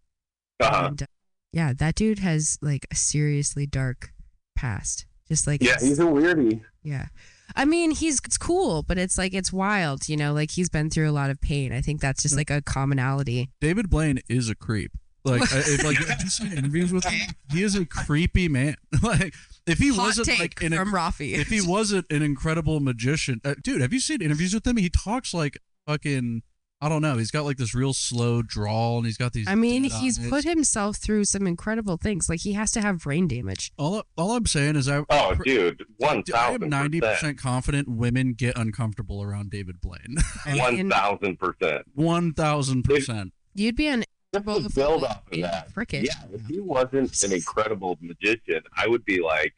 Uh-huh. 0.59 0.87
And 0.87 1.01
uh, 1.03 1.05
yeah, 1.51 1.73
that 1.73 1.95
dude 1.95 2.19
has 2.19 2.57
like 2.61 2.85
a 2.91 2.95
seriously 2.95 3.65
dark 3.65 4.11
past. 4.55 5.05
Just 5.27 5.47
like 5.47 5.63
Yeah, 5.63 5.77
he's 5.79 5.99
a 5.99 6.03
weirdie. 6.03 6.61
yeah. 6.83 7.07
I 7.55 7.65
mean, 7.65 7.91
he's 7.91 8.19
it's 8.25 8.37
cool, 8.37 8.83
but 8.83 8.97
it's 8.99 9.17
like 9.17 9.33
it's 9.33 9.51
wild, 9.51 10.07
you 10.09 10.17
know, 10.17 10.33
like 10.33 10.51
he's 10.51 10.69
been 10.69 10.89
through 10.89 11.09
a 11.09 11.13
lot 11.13 11.29
of 11.31 11.41
pain. 11.41 11.71
I 11.71 11.81
think 11.81 11.99
that's 12.01 12.21
just 12.21 12.35
like 12.35 12.49
a 12.51 12.61
commonality. 12.61 13.49
David 13.59 13.89
Blaine 13.89 14.19
is 14.29 14.49
a 14.49 14.55
creep. 14.55 14.91
Like, 15.23 15.41
I- 15.53 15.59
if 15.59 15.83
like 15.83 15.97
have 15.97 16.21
you 16.23 16.29
seen 16.29 16.53
interviews 16.53 16.91
with 16.93 17.05
him? 17.05 17.29
He 17.51 17.63
is 17.63 17.75
a 17.75 17.85
creepy 17.85 18.47
man. 18.47 18.75
like, 19.03 19.33
if 19.67 19.77
he 19.77 19.89
Hot 19.89 19.97
wasn't 19.97 20.27
take 20.27 20.39
like 20.39 20.61
an, 20.63 20.73
from 20.77 20.93
Rafi. 20.93 21.33
if 21.37 21.47
he 21.49 21.61
wasn't 21.61 22.05
an 22.09 22.21
incredible 22.21 22.79
magician, 22.79 23.41
uh, 23.43 23.55
dude, 23.61 23.81
have 23.81 23.93
you 23.93 23.99
seen 23.99 24.21
interviews 24.21 24.53
with 24.53 24.65
him? 24.65 24.77
He 24.77 24.89
talks 24.89 25.33
like 25.33 25.57
fucking. 25.87 26.43
I 26.81 26.87
don't 26.87 27.01
know. 27.01 27.17
He's 27.17 27.29
got 27.29 27.43
like 27.43 27.57
this 27.57 27.75
real 27.75 27.91
slow 27.91 28.41
drawl, 28.41 28.95
and 28.99 29.05
he's 29.05 29.17
got 29.17 29.33
these. 29.33 29.49
I 29.49 29.55
mean, 29.55 29.83
he's 29.83 30.17
eyes. 30.17 30.29
put 30.29 30.45
himself 30.45 30.95
through 30.95 31.25
some 31.25 31.45
incredible 31.45 31.97
things. 31.97 32.29
Like 32.29 32.39
he 32.39 32.53
has 32.53 32.71
to 32.71 32.79
have 32.79 32.99
brain 32.99 33.27
damage. 33.27 33.73
All, 33.77 34.03
all 34.17 34.31
I'm 34.31 34.45
saying 34.45 34.77
is, 34.77 34.87
I 34.87 35.03
Oh, 35.09 35.35
dude, 35.43 35.83
one 35.97 36.09
I 36.09 36.15
am 36.19 36.23
thousand 36.23 36.69
ninety 36.69 37.01
percent. 37.01 37.15
percent 37.19 37.37
confident 37.37 37.89
women 37.89 38.31
get 38.31 38.57
uncomfortable 38.57 39.21
around 39.21 39.51
David 39.51 39.81
Blaine. 39.81 40.15
One 40.57 40.89
thousand 40.89 41.37
percent. 41.37 41.81
One 41.95 42.31
thousand 42.33 42.83
percent. 42.83 43.33
You'd 43.53 43.75
be 43.75 43.87
an 43.89 44.05
Just 44.33 44.45
to 44.45 44.75
build 44.75 45.03
off 45.03 45.23
of 45.31 45.41
that. 45.41 45.73
frickish. 45.73 46.03
Yeah, 46.05 46.23
if 46.33 46.45
he 46.45 46.59
wasn't 46.59 47.23
an 47.23 47.33
incredible 47.33 47.97
magician, 48.01 48.61
I 48.77 48.87
would 48.87 49.03
be 49.05 49.21
like, 49.21 49.53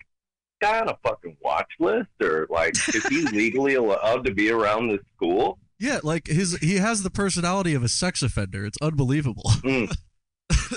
guy 0.61 0.80
on 0.80 0.88
a 0.88 0.98
fucking 1.03 1.35
watch 1.41 1.69
list, 1.80 2.10
or 2.22 2.48
like, 2.49 2.73
is 2.95 3.06
he 3.07 3.22
legally 3.34 3.76
allowed 3.76 4.23
to 4.26 4.34
be 4.34 4.49
around 4.49 4.89
this 4.89 5.02
school? 5.15 5.60
Yeah, 5.80 5.99
like 6.03 6.27
his 6.27 6.56
he 6.57 6.76
has 6.76 7.02
the 7.03 7.10
personality 7.10 7.73
of 7.73 7.84
a 7.84 7.89
sex 7.89 8.22
offender. 8.22 8.65
It's 8.65 8.77
unbelievable. 8.81 9.52
Mm. 9.64 9.91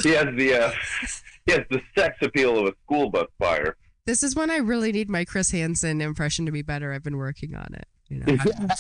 He 0.03 0.11
has 0.11 0.27
the 0.37 0.55
uh, 0.55 0.73
he 1.47 1.53
has 1.53 1.63
the 1.71 1.81
sex 1.97 2.17
appeal 2.23 2.59
of 2.59 2.67
a 2.67 2.73
school 2.85 3.11
bus 3.11 3.27
fire. 3.39 3.77
This 4.07 4.23
is 4.23 4.35
when 4.37 4.51
I 4.51 4.57
really 4.57 4.93
need 4.93 5.09
my 5.09 5.25
Chris 5.25 5.51
Hansen 5.51 6.01
impression 6.01 6.47
to 6.47 6.53
be 6.53 6.63
better. 6.63 6.93
I've 6.93 7.03
been 7.03 7.17
working 7.17 7.55
on 7.55 7.75
it. 7.75 7.87
You 8.09 8.19
know, 8.19 8.27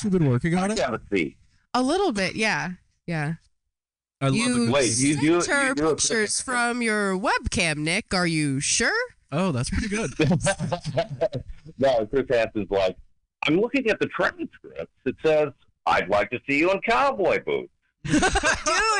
You've 0.03 0.13
been 0.13 0.29
working 0.29 0.57
on 0.57 0.71
it. 0.71 0.79
Yeah, 0.79 0.91
let's 0.91 1.05
see. 1.13 1.37
a 1.73 1.83
little 1.83 2.13
bit. 2.13 2.37
Yeah, 2.37 2.71
yeah. 3.07 3.35
I 4.25 4.29
love 4.29 4.35
You 4.37 4.67
the 4.67 4.73
Wait, 4.73 4.97
you 4.99 5.21
do- 5.21 5.41
center 5.41 5.69
you 5.69 5.75
do 5.75 5.89
a- 5.89 5.97
pictures 5.97 6.41
from 6.41 6.83
your 6.83 7.19
webcam, 7.19 7.79
Nick. 7.79 8.13
Are 8.15 8.27
you 8.27 8.61
sure? 8.61 8.93
Oh, 9.33 9.51
that's 9.53 9.71
pretty 9.71 9.89
good. 9.89 10.13
no, 11.79 12.07
Chris 12.07 12.27
Hansen's 12.31 12.71
like, 12.71 12.97
I'm 13.47 13.61
looking 13.61 13.89
at 13.89 13.99
the 14.01 14.07
transcripts. 14.07 14.93
It 15.05 15.17
says, 15.25 15.49
I'd 15.87 16.09
like 16.09 16.31
to 16.31 16.39
see 16.49 16.59
you 16.59 16.71
in 16.71 16.81
cowboy 16.81 17.43
boots. 17.45 17.71
Dude, 18.05 18.23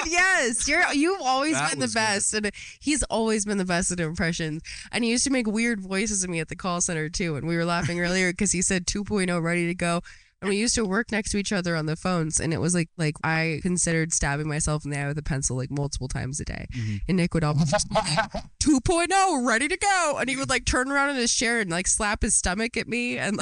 yes, 0.07 0.67
you're 0.67 0.83
you've 0.95 1.21
always 1.23 1.53
That 1.53 1.71
been 1.71 1.79
the 1.79 1.85
was 1.85 1.95
good. 1.95 2.01
best, 2.01 2.35
and 2.35 2.51
he's 2.81 3.03
always 3.05 3.45
been 3.45 3.59
the 3.59 3.65
best 3.67 3.91
at 3.93 4.01
impressions. 4.01 4.63
And 4.93 5.05
he 5.05 5.11
used 5.11 5.25
to 5.25 5.31
make 5.31 5.47
weird 5.47 5.81
voices 5.81 6.25
of 6.25 6.31
me 6.31 6.41
at 6.41 6.49
the 6.49 6.57
call 6.57 6.81
center 6.81 7.09
too. 7.11 7.37
And 7.37 7.47
we 7.47 7.55
were 7.57 7.67
laughing 7.67 8.01
earlier 8.01 8.33
because 8.33 8.53
he 8.53 8.63
said 8.63 8.87
2.0 8.87 9.43
ready 9.43 9.67
to 9.67 9.75
go. 9.75 10.01
And 10.45 10.51
we 10.51 10.57
used 10.59 10.75
to 10.75 10.85
work 10.85 11.11
next 11.11 11.31
to 11.31 11.39
each 11.39 11.53
other 11.53 11.75
on 11.75 11.87
the 11.87 11.97
phones, 11.97 12.39
and 12.39 12.53
it 12.53 12.61
was 12.61 12.75
like 12.75 12.91
like 12.97 13.17
I 13.25 13.61
considered 13.63 14.13
stabbing 14.13 14.49
myself 14.49 14.85
in 14.85 14.91
the 14.91 14.99
eye 14.99 15.09
with 15.09 15.19
a 15.19 15.23
pencil 15.23 15.57
like 15.57 15.71
multiple 15.71 16.09
times 16.09 16.39
a 16.41 16.45
day. 16.45 16.67
Mm-hmm. 16.73 16.97
And 17.09 17.17
Nick 17.17 17.35
would 17.35 17.45
always 17.45 17.71
just 17.71 17.89
be 17.89 17.95
like, 17.95 18.19
2.0 18.61 19.47
ready 19.47 19.69
to 19.69 19.77
go, 19.77 20.19
and 20.21 20.29
he 20.29 20.37
would 20.37 20.51
like 20.51 20.65
turn 20.65 20.91
around 20.91 21.11
in 21.11 21.17
his 21.17 21.35
chair 21.35 21.61
and 21.61 21.71
like 21.71 21.87
slap 21.87 22.23
his 22.23 22.35
stomach 22.35 22.77
at 22.77 22.89
me, 22.89 23.17
and 23.17 23.39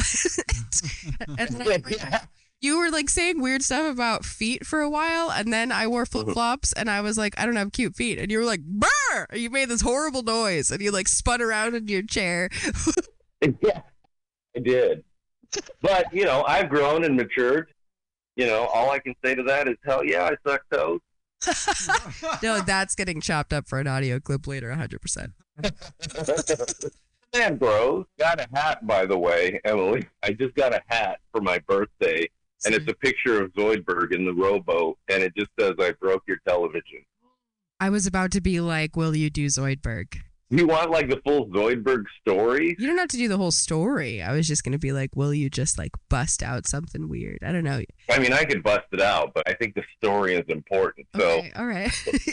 and 1.38 1.48
then 1.50 1.82
you 2.62 2.78
were 2.78 2.90
like 2.90 3.10
saying 3.10 3.40
weird 3.40 3.62
stuff 3.62 3.92
about 3.92 4.24
feet 4.24 4.64
for 4.64 4.80
a 4.80 4.88
while, 4.88 5.30
and 5.30 5.52
then 5.52 5.72
I 5.72 5.88
wore 5.88 6.06
flip 6.06 6.28
flops, 6.28 6.72
and 6.72 6.88
I 6.88 7.00
was 7.00 7.18
like, 7.18 7.38
I 7.38 7.44
don't 7.44 7.56
have 7.56 7.72
cute 7.72 7.96
feet, 7.96 8.18
and 8.18 8.30
you 8.30 8.38
were 8.38 8.44
like, 8.44 8.62
brr! 8.62 9.26
You 9.34 9.50
made 9.50 9.68
this 9.68 9.80
horrible 9.80 10.22
noise, 10.22 10.70
and 10.70 10.80
you 10.80 10.92
like 10.92 11.08
spun 11.08 11.42
around 11.42 11.74
in 11.74 11.88
your 11.88 12.02
chair. 12.02 12.48
yeah, 13.60 13.82
I 14.56 14.60
did. 14.60 15.04
But 15.80 16.12
you 16.12 16.24
know, 16.24 16.44
I've 16.46 16.68
grown 16.68 17.04
and 17.04 17.16
matured. 17.16 17.72
You 18.36 18.46
know, 18.46 18.66
all 18.66 18.90
I 18.90 18.98
can 18.98 19.14
say 19.24 19.34
to 19.34 19.42
that 19.44 19.68
is, 19.68 19.76
hell 19.84 20.04
yeah, 20.04 20.30
I 20.30 20.48
suck 20.48 20.62
toes. 20.72 21.00
no, 22.42 22.60
that's 22.60 22.94
getting 22.94 23.20
chopped 23.20 23.52
up 23.52 23.68
for 23.68 23.78
an 23.78 23.86
audio 23.86 24.20
clip 24.20 24.46
later, 24.46 24.70
100%. 24.70 25.32
Man 27.34 27.56
grows. 27.56 28.06
Got 28.18 28.40
a 28.40 28.48
hat, 28.54 28.86
by 28.86 29.06
the 29.06 29.18
way, 29.18 29.60
Emily. 29.64 30.06
I 30.22 30.32
just 30.32 30.54
got 30.54 30.72
a 30.72 30.80
hat 30.86 31.18
for 31.32 31.40
my 31.40 31.58
birthday, 31.66 32.28
and 32.64 32.74
it's 32.74 32.88
a 32.88 32.94
picture 32.94 33.42
of 33.42 33.52
Zoidberg 33.54 34.14
in 34.14 34.24
the 34.24 34.32
rowboat, 34.32 34.98
and 35.08 35.22
it 35.22 35.34
just 35.36 35.50
says, 35.58 35.72
"I 35.78 35.92
broke 35.92 36.22
your 36.26 36.38
television." 36.46 37.04
I 37.80 37.90
was 37.90 38.06
about 38.06 38.30
to 38.32 38.40
be 38.40 38.60
like, 38.60 38.94
Will 38.96 39.16
you 39.16 39.28
do 39.28 39.46
Zoidberg? 39.46 40.18
You 40.54 40.66
want 40.66 40.90
like 40.90 41.08
the 41.08 41.18
full 41.24 41.46
Zoidberg 41.48 42.04
story? 42.20 42.76
You 42.78 42.86
don't 42.86 42.98
have 42.98 43.08
to 43.08 43.16
do 43.16 43.26
the 43.26 43.38
whole 43.38 43.50
story. 43.50 44.20
I 44.20 44.32
was 44.34 44.46
just 44.46 44.62
going 44.64 44.72
to 44.72 44.78
be 44.78 44.92
like, 44.92 45.16
Will 45.16 45.32
you 45.32 45.48
just 45.48 45.78
like 45.78 45.92
bust 46.10 46.42
out 46.42 46.66
something 46.66 47.08
weird? 47.08 47.38
I 47.42 47.52
don't 47.52 47.64
know. 47.64 47.80
I 48.10 48.18
mean, 48.18 48.34
I 48.34 48.44
could 48.44 48.62
bust 48.62 48.84
it 48.92 49.00
out, 49.00 49.32
but 49.34 49.48
I 49.48 49.54
think 49.54 49.74
the 49.74 49.82
story 49.96 50.34
is 50.34 50.44
important. 50.48 51.06
So 51.16 51.38
Okay, 51.38 51.52
all 51.56 51.64
right. 51.66 51.90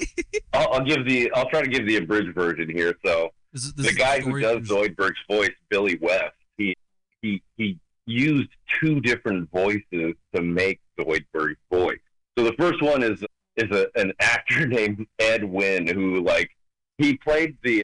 I'll, 0.54 0.74
I'll 0.74 0.84
give 0.84 1.06
the 1.08 1.32
I'll 1.34 1.50
try 1.50 1.62
to 1.62 1.70
give 1.70 1.88
the 1.88 1.96
abridged 1.96 2.36
version 2.36 2.70
here. 2.70 2.94
So 3.06 3.30
Is 3.54 3.68
it- 3.70 3.78
the 3.78 3.94
guy 3.94 4.20
the 4.20 4.26
who 4.30 4.42
does 4.42 4.68
Zoidberg's 4.68 5.16
voice, 5.30 5.52
Billy 5.70 5.98
West, 6.02 6.36
he 6.58 6.76
he 7.22 7.42
he 7.56 7.78
used 8.06 8.50
two 8.82 9.00
different 9.00 9.50
voices 9.52 10.16
to 10.36 10.42
make 10.42 10.82
Zoidberg's 11.00 11.56
voice. 11.72 12.00
So 12.38 12.44
the 12.44 12.54
first 12.60 12.82
one 12.82 13.02
is 13.02 13.24
is 13.56 13.72
a, 13.72 13.88
an 13.96 14.12
actor 14.20 14.68
named 14.78 15.08
Ed 15.20 15.46
Wynn 15.46 15.88
who 15.88 16.22
like 16.22 16.50
he 16.98 17.16
played 17.16 17.56
the 17.64 17.82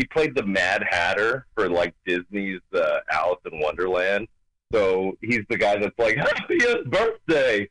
he 0.00 0.06
played 0.06 0.34
the 0.34 0.46
Mad 0.46 0.82
Hatter 0.88 1.46
for 1.54 1.68
like 1.68 1.94
Disney's 2.06 2.62
uh, 2.74 3.00
Alice 3.12 3.40
in 3.52 3.60
Wonderland. 3.60 4.28
So 4.72 5.18
he's 5.20 5.42
the 5.50 5.58
guy 5.58 5.76
that's 5.76 5.98
like 5.98 6.16
"Happy 6.16 6.58
birthday. 6.86 7.68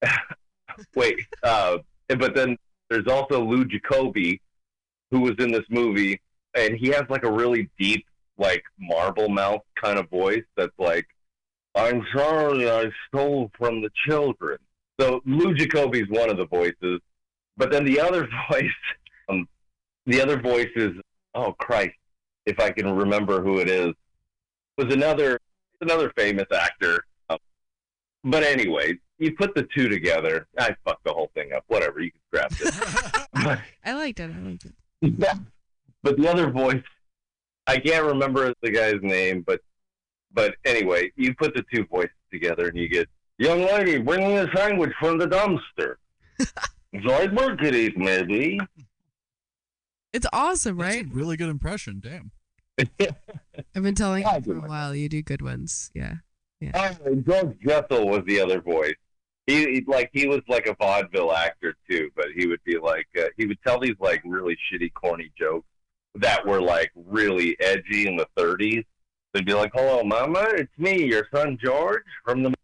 Wait, 0.94 1.26
uh, 1.42 1.78
but 2.06 2.36
then 2.36 2.56
there's 2.88 3.08
also 3.08 3.44
Lou 3.44 3.64
Jacobi, 3.64 4.40
who 5.10 5.20
was 5.20 5.32
in 5.40 5.50
this 5.50 5.64
movie, 5.70 6.20
and 6.54 6.76
he 6.76 6.88
has 6.88 7.02
like 7.10 7.24
a 7.24 7.32
really 7.32 7.68
deep, 7.80 8.06
like 8.38 8.62
marble 8.78 9.28
mouth 9.28 9.62
kind 9.74 9.98
of 9.98 10.08
voice 10.08 10.44
that's 10.56 10.78
like, 10.78 11.06
"I'm 11.74 12.06
sorry, 12.14 12.70
I 12.70 12.92
stole 13.08 13.50
from 13.58 13.82
the 13.82 13.90
children." 14.06 14.58
So 15.00 15.20
Lou 15.26 15.52
Jacobi's 15.56 16.08
one 16.10 16.30
of 16.30 16.36
the 16.36 16.46
voices, 16.46 17.00
but 17.56 17.72
then 17.72 17.84
the 17.84 17.98
other 17.98 18.28
voice, 18.50 18.70
um, 19.28 19.48
the 20.06 20.22
other 20.22 20.40
voice 20.40 20.70
is 20.76 20.92
oh 21.34 21.52
Christ, 21.52 21.94
if 22.46 22.58
I 22.60 22.70
can 22.70 22.94
remember 22.94 23.42
who 23.42 23.58
it 23.58 23.68
is, 23.68 23.92
was 24.76 24.92
another 24.92 25.38
another 25.80 26.12
famous 26.16 26.46
actor. 26.52 27.04
Um, 27.30 27.38
but 28.24 28.42
anyway, 28.42 28.98
you 29.18 29.34
put 29.34 29.54
the 29.54 29.66
two 29.74 29.88
together. 29.88 30.46
I 30.58 30.74
fucked 30.84 31.04
the 31.04 31.12
whole 31.12 31.30
thing 31.34 31.52
up. 31.52 31.64
Whatever, 31.66 32.00
you 32.00 32.10
can 32.10 32.20
scrap 32.28 32.52
it. 32.60 33.60
I 33.84 33.92
liked 33.94 34.20
it. 34.20 34.30
I 34.30 34.38
liked 34.40 34.64
it. 34.64 34.72
yeah. 35.18 35.34
But 36.02 36.16
the 36.16 36.28
other 36.28 36.50
voice, 36.50 36.82
I 37.66 37.78
can't 37.78 38.04
remember 38.04 38.52
the 38.60 38.70
guy's 38.70 39.00
name, 39.02 39.42
but 39.46 39.60
but 40.34 40.54
anyway, 40.64 41.12
you 41.16 41.34
put 41.34 41.54
the 41.54 41.64
two 41.72 41.84
voices 41.84 42.10
together 42.32 42.68
and 42.68 42.76
you 42.76 42.88
get, 42.88 43.08
young 43.38 43.60
lady, 43.62 43.98
bring 43.98 44.26
me 44.26 44.36
a 44.36 44.48
sandwich 44.54 44.92
from 44.98 45.18
the 45.18 45.26
dumpster. 45.26 45.96
Zoidberg 46.94 47.58
could 47.58 47.74
eat, 47.74 47.96
maybe. 47.96 48.58
It's 50.12 50.26
awesome, 50.32 50.76
That's 50.78 50.96
right? 50.96 51.04
a 51.06 51.08
really 51.08 51.36
good 51.36 51.48
impression. 51.48 52.00
Damn. 52.02 52.30
I've 53.74 53.82
been 53.82 53.94
telling 53.94 54.24
I 54.24 54.36
you 54.36 54.42
for 54.42 54.54
do 54.54 54.60
a 54.60 54.64
it. 54.64 54.68
while. 54.68 54.94
You 54.94 55.08
do 55.08 55.22
good 55.22 55.42
ones. 55.42 55.90
Yeah. 55.94 56.14
Oh, 56.74 57.14
George 57.26 57.56
Jessel 57.66 58.08
was 58.08 58.22
the 58.26 58.40
other 58.40 58.60
voice. 58.60 58.94
He, 59.46 59.64
he 59.64 59.84
like 59.86 60.10
he 60.12 60.28
was 60.28 60.40
like 60.48 60.66
a 60.66 60.74
vaudeville 60.74 61.32
actor 61.32 61.74
too, 61.90 62.10
but 62.14 62.26
he 62.36 62.46
would 62.46 62.62
be 62.64 62.78
like 62.78 63.08
uh, 63.18 63.24
he 63.36 63.46
would 63.46 63.58
tell 63.66 63.80
these 63.80 63.96
like 63.98 64.22
really 64.24 64.56
shitty, 64.72 64.92
corny 64.94 65.32
jokes 65.36 65.66
that 66.14 66.46
were 66.46 66.60
like 66.60 66.92
really 66.94 67.56
edgy 67.60 68.06
in 68.06 68.16
the 68.16 68.26
30s. 68.38 68.84
They'd 69.34 69.44
be 69.46 69.54
like, 69.54 69.72
"Hello, 69.74 70.04
Mama, 70.04 70.44
it's 70.50 70.70
me, 70.78 71.04
your 71.04 71.26
son 71.34 71.58
George 71.62 72.04
from 72.24 72.42
the 72.44 72.54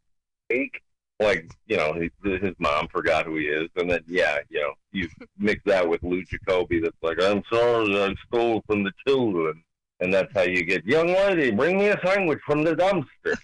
week." 0.50 0.80
Like 1.20 1.50
you 1.66 1.76
know, 1.76 1.94
his, 1.94 2.10
his 2.40 2.54
mom 2.58 2.86
forgot 2.88 3.26
who 3.26 3.36
he 3.36 3.46
is, 3.46 3.68
and 3.76 3.90
then 3.90 4.00
yeah, 4.06 4.38
you 4.50 4.60
know, 4.60 4.72
you 4.92 5.08
mix 5.36 5.60
that 5.66 5.88
with 5.88 6.02
Lou 6.04 6.22
Jacobi. 6.24 6.82
That's 6.82 6.96
like, 7.02 7.20
"I'm 7.20 7.42
sorry, 7.52 8.00
I 8.00 8.14
stole 8.28 8.62
from 8.66 8.84
the 8.84 8.92
children," 9.06 9.62
and 9.98 10.14
that's 10.14 10.32
how 10.32 10.42
you 10.42 10.62
get, 10.64 10.86
"Young 10.86 11.08
lady, 11.08 11.50
bring 11.50 11.78
me 11.78 11.88
a 11.88 12.00
sandwich 12.04 12.38
from 12.46 12.62
the 12.62 12.74
dumpster." 12.76 13.36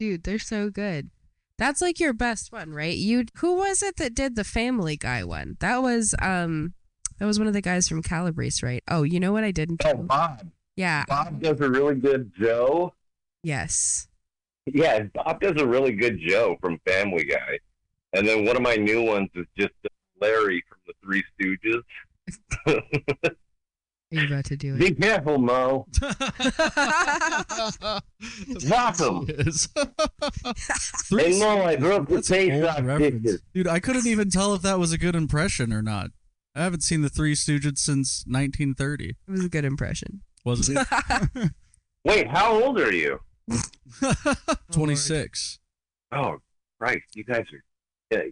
Dude, 0.00 0.22
they're 0.24 0.38
so 0.38 0.70
good. 0.70 1.10
That's 1.58 1.82
like 1.82 2.00
your 2.00 2.14
best 2.14 2.50
one, 2.50 2.72
right? 2.72 2.96
You 2.96 3.24
who 3.38 3.56
was 3.56 3.82
it 3.82 3.96
that 3.96 4.14
did 4.14 4.34
the 4.34 4.44
Family 4.44 4.96
Guy 4.96 5.22
one? 5.24 5.56
That 5.60 5.82
was 5.82 6.14
um 6.22 6.72
that 7.18 7.26
was 7.26 7.38
one 7.38 7.48
of 7.48 7.52
the 7.52 7.60
guys 7.60 7.88
from 7.88 8.00
Calabrese, 8.02 8.64
right? 8.64 8.82
Oh, 8.88 9.02
you 9.02 9.20
know 9.20 9.32
what 9.32 9.44
I 9.44 9.50
didn't 9.50 9.82
Oh, 9.84 9.92
do? 9.92 10.02
Bob. 10.04 10.48
Yeah. 10.76 11.04
Bob 11.08 11.42
does 11.42 11.60
a 11.60 11.68
really 11.68 11.96
good 11.96 12.32
Joe. 12.40 12.94
Yes. 13.42 14.06
Yeah, 14.74 15.04
Bob 15.14 15.40
does 15.40 15.60
a 15.60 15.66
really 15.66 15.92
good 15.92 16.20
Joe 16.20 16.56
from 16.60 16.78
Family 16.86 17.24
Guy. 17.24 17.58
And 18.12 18.26
then 18.26 18.44
one 18.44 18.56
of 18.56 18.62
my 18.62 18.76
new 18.76 19.02
ones 19.02 19.28
is 19.34 19.46
just 19.56 19.74
uh, 19.84 19.88
Larry 20.20 20.64
from 20.68 20.78
the 20.86 20.94
Three 21.02 21.22
Stooges. 21.38 21.82
Are 24.10 24.16
you 24.16 24.26
about 24.26 24.46
to 24.46 24.56
do 24.56 24.74
it? 24.74 24.78
Be 24.78 24.90
careful, 24.92 25.36
Moe. 25.38 25.86
Drop 28.60 28.98
him. 28.98 29.28
Hey, 31.10 31.38
Moe, 31.38 31.62
I 31.62 31.76
broke 31.76 32.08
the 32.08 32.16
That's 32.16 32.28
face 32.28 32.64
off 32.64 32.82
dishes. 32.98 33.42
Dude, 33.54 33.66
I 33.66 33.80
couldn't 33.80 34.06
even 34.06 34.30
tell 34.30 34.54
if 34.54 34.62
that 34.62 34.78
was 34.78 34.92
a 34.92 34.98
good 34.98 35.14
impression 35.14 35.72
or 35.72 35.82
not. 35.82 36.10
I 36.54 36.62
haven't 36.62 36.82
seen 36.82 37.02
the 37.02 37.08
Three 37.08 37.34
Stooges 37.34 37.78
since 37.78 38.24
1930. 38.26 39.10
It 39.10 39.16
was 39.26 39.44
a 39.44 39.48
good 39.48 39.64
impression. 39.64 40.22
Was 40.44 40.68
it? 40.68 40.86
Wait, 42.04 42.28
how 42.28 42.62
old 42.62 42.78
are 42.78 42.92
you? 42.92 43.20
26. 44.72 45.58
Oh, 46.12 46.36
Christ, 46.78 47.04
you 47.14 47.24
guys 47.24 47.44
are. 47.52 47.62
Yeah, 48.10 48.22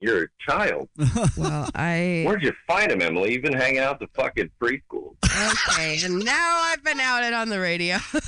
you're 0.00 0.24
a 0.24 0.28
child. 0.48 0.88
Well, 1.36 1.68
I 1.74 2.22
Where'd 2.26 2.42
you 2.42 2.52
find 2.66 2.90
him, 2.92 3.02
Emily? 3.02 3.32
You've 3.32 3.42
been 3.42 3.52
hanging 3.52 3.80
out 3.80 3.98
the 3.98 4.06
fucking 4.14 4.50
preschool. 4.60 5.16
okay, 5.24 5.98
and 6.04 6.24
now 6.24 6.60
I've 6.62 6.82
been 6.84 7.00
outed 7.00 7.32
on 7.32 7.48
the 7.48 7.58
radio. 7.60 7.96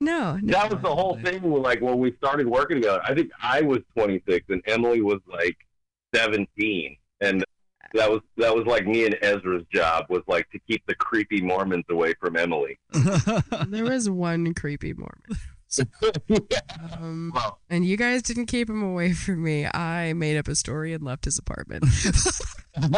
no, 0.00 0.36
no. 0.36 0.52
That 0.52 0.70
was 0.72 0.82
the 0.82 0.94
whole 0.94 1.18
thing. 1.22 1.42
When, 1.42 1.62
like 1.62 1.80
when 1.80 1.98
we 1.98 2.14
started 2.16 2.46
working 2.48 2.78
together, 2.78 3.00
I 3.04 3.14
think 3.14 3.30
I 3.42 3.60
was 3.62 3.78
26 3.96 4.46
and 4.48 4.62
Emily 4.66 5.02
was 5.02 5.20
like 5.30 5.56
17, 6.14 6.96
and 7.20 7.44
that 7.94 8.10
was 8.10 8.20
that 8.36 8.54
was 8.54 8.66
like 8.66 8.86
me 8.86 9.04
and 9.06 9.16
Ezra's 9.22 9.64
job 9.72 10.06
was 10.08 10.22
like 10.26 10.48
to 10.50 10.58
keep 10.68 10.84
the 10.86 10.94
creepy 10.94 11.40
Mormons 11.40 11.84
away 11.90 12.14
from 12.20 12.36
Emily. 12.36 12.78
There 13.68 13.84
was 13.84 14.08
one 14.10 14.54
creepy 14.54 14.92
Mormon. 14.94 15.38
Um, 16.98 17.30
Well, 17.34 17.60
and 17.68 17.84
you 17.84 17.96
guys 17.98 18.22
didn't 18.22 18.46
keep 18.46 18.70
him 18.70 18.82
away 18.82 19.12
from 19.12 19.42
me. 19.42 19.66
I 19.66 20.14
made 20.14 20.38
up 20.38 20.48
a 20.48 20.54
story 20.54 20.94
and 20.94 21.02
left 21.04 21.26
his 21.26 21.38
apartment. 21.38 21.84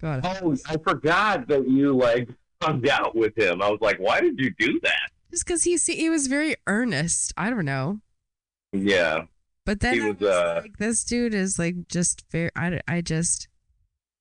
God, 0.00 0.20
oh, 0.24 0.56
I 0.66 0.76
forgot 0.78 1.46
that 1.48 1.68
you 1.68 1.96
like 1.96 2.28
hung 2.60 2.88
out 2.88 3.14
with 3.14 3.36
him. 3.38 3.62
I 3.62 3.70
was 3.70 3.80
like, 3.80 3.98
why 3.98 4.20
did 4.20 4.38
you 4.38 4.52
do 4.58 4.80
that? 4.82 5.10
just 5.30 5.46
because 5.46 5.62
he 5.64 5.76
see, 5.78 5.94
he 5.96 6.10
was 6.10 6.26
very 6.26 6.56
earnest. 6.66 7.32
I 7.36 7.48
don't 7.50 7.64
know, 7.64 8.00
Yeah, 8.72 9.22
but 9.64 9.80
then 9.80 10.06
was. 10.06 10.20
was 10.20 10.28
uh 10.28 10.60
like, 10.62 10.78
this 10.78 11.04
dude 11.04 11.34
is 11.34 11.58
like 11.58 11.88
just 11.88 12.24
very. 12.30 12.50
I, 12.56 12.80
I 12.88 13.00
just 13.00 13.48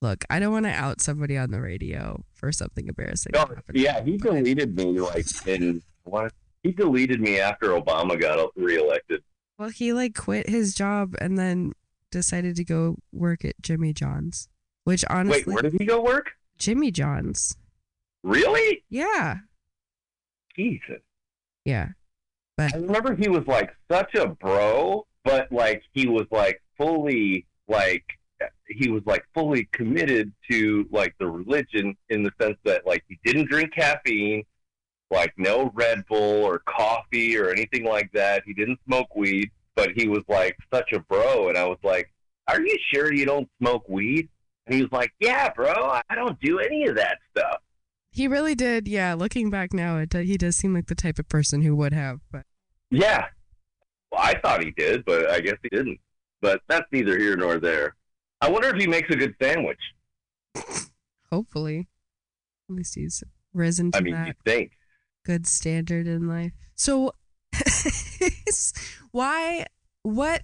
look. 0.02 0.24
I 0.30 0.40
don't 0.40 0.52
want 0.52 0.66
to 0.66 0.72
out 0.72 1.02
somebody 1.02 1.38
on 1.38 1.52
the 1.52 1.62
radio 1.62 2.24
for 2.34 2.52
something 2.52 2.88
embarrassing. 2.88 3.32
no, 3.34 3.48
yeah, 3.74 4.04
he 4.04 4.18
deleted 4.18 4.76
me 4.76 5.00
like 5.00 5.26
in 5.48 5.82
what? 6.04 6.34
He 6.64 6.72
deleted 6.72 7.20
me 7.22 7.40
after 7.40 7.70
Obama 7.70 8.20
got 8.20 8.52
reelected. 8.56 9.24
Well, 9.58 9.70
he 9.70 9.94
like 9.94 10.16
quit 10.16 10.50
his 10.50 10.76
job 10.76 11.16
and 11.20 11.38
then 11.38 11.74
decided 12.12 12.56
to 12.58 12.64
go 12.64 12.98
work 13.12 13.46
at 13.46 13.62
Jimmy 13.62 13.94
John's, 13.94 14.48
which 14.84 15.04
honestly, 15.10 15.44
Wait, 15.46 15.54
where 15.54 15.64
did 15.64 15.74
he 15.80 15.86
go 15.86 16.02
work? 16.02 16.32
Jimmy 16.58 16.92
John's. 16.92 17.56
Really? 18.24 18.84
Yeah, 18.90 19.38
Jesus. 20.56 21.02
yeah. 21.66 21.90
But 22.58 22.76
I 22.76 22.78
remember 22.78 23.16
he 23.16 23.30
was 23.30 23.48
like 23.48 23.72
such 23.90 24.14
a 24.16 24.28
bro, 24.28 25.08
but 25.24 25.52
like 25.52 25.84
he 25.94 26.08
was 26.08 26.26
like 26.32 26.62
fully 26.78 27.46
like 27.68 28.04
he 28.68 28.90
was 28.90 29.04
like 29.06 29.24
fully 29.34 29.68
committed 29.72 30.32
to 30.50 30.88
like 30.92 31.14
the 31.20 31.28
religion 31.28 31.96
in 32.10 32.24
the 32.24 32.32
sense 32.42 32.58
that 32.64 32.86
like 32.88 33.04
he 33.08 33.20
didn't 33.24 33.50
drink 33.50 33.74
caffeine, 33.74 34.44
like 35.12 35.34
no 35.38 35.72
Red 35.74 36.06
Bull 36.08 36.44
or 36.44 36.60
coffee 36.60 37.38
or 37.38 37.50
anything 37.50 37.84
like 37.86 38.12
that. 38.14 38.44
He 38.46 38.54
didn't 38.54 38.80
smoke 38.88 39.16
weed, 39.16 39.52
but 39.76 39.92
he 39.96 40.08
was 40.08 40.24
like 40.28 40.58
such 40.74 40.92
a 40.94 41.00
bro 41.00 41.50
and 41.50 41.58
I 41.58 41.66
was 41.66 41.78
like, 41.84 42.12
"Are 42.48 42.62
you 42.62 42.78
sure 42.92 43.14
you 43.14 43.26
don't 43.26 43.50
smoke 43.60 43.88
weed?" 43.88 44.30
And 44.66 44.76
he 44.76 44.82
was 44.82 44.92
like, 44.92 45.12
"Yeah, 45.20 45.52
bro, 45.54 45.74
I 46.10 46.16
don't 46.16 46.40
do 46.40 46.60
any 46.60 46.88
of 46.88 46.96
that 46.96 47.18
stuff." 47.36 47.60
He 48.12 48.28
really 48.28 48.56
did. 48.56 48.88
Yeah, 48.88 49.14
looking 49.14 49.50
back 49.50 49.74
now, 49.74 49.98
it 49.98 50.14
he 50.14 50.38
does 50.38 50.56
seem 50.56 50.74
like 50.74 50.88
the 50.88 50.96
type 50.96 51.20
of 51.20 51.30
person 51.30 51.62
who 51.62 51.76
would 51.76 51.94
have. 51.94 52.20
But 52.32 52.46
Yeah. 52.90 53.28
Well, 54.12 54.22
I 54.22 54.38
thought 54.40 54.64
he 54.64 54.72
did, 54.72 55.06
but 55.06 55.30
I 55.30 55.40
guess 55.40 55.56
he 55.64 55.70
didn't. 55.70 56.00
But 56.42 56.62
that's 56.68 56.88
neither 56.92 57.18
here 57.18 57.36
nor 57.36 57.60
there. 57.60 57.96
I 58.42 58.50
wonder 58.50 58.70
if 58.70 58.76
he 58.76 58.88
makes 58.88 59.10
a 59.10 59.16
good 59.16 59.36
sandwich. 59.42 59.80
hopefully, 61.32 61.88
at 62.70 62.76
least 62.76 62.96
he's 62.96 63.24
risen 63.54 63.92
to 63.92 63.98
I 63.98 64.02
mean, 64.02 64.14
that 64.16 64.28
you 64.28 64.34
think. 64.44 64.72
good 65.26 65.46
standard 65.46 66.08
in 66.08 66.28
life. 66.28 66.52
So, 66.76 67.14
why? 69.12 69.66
What 70.04 70.42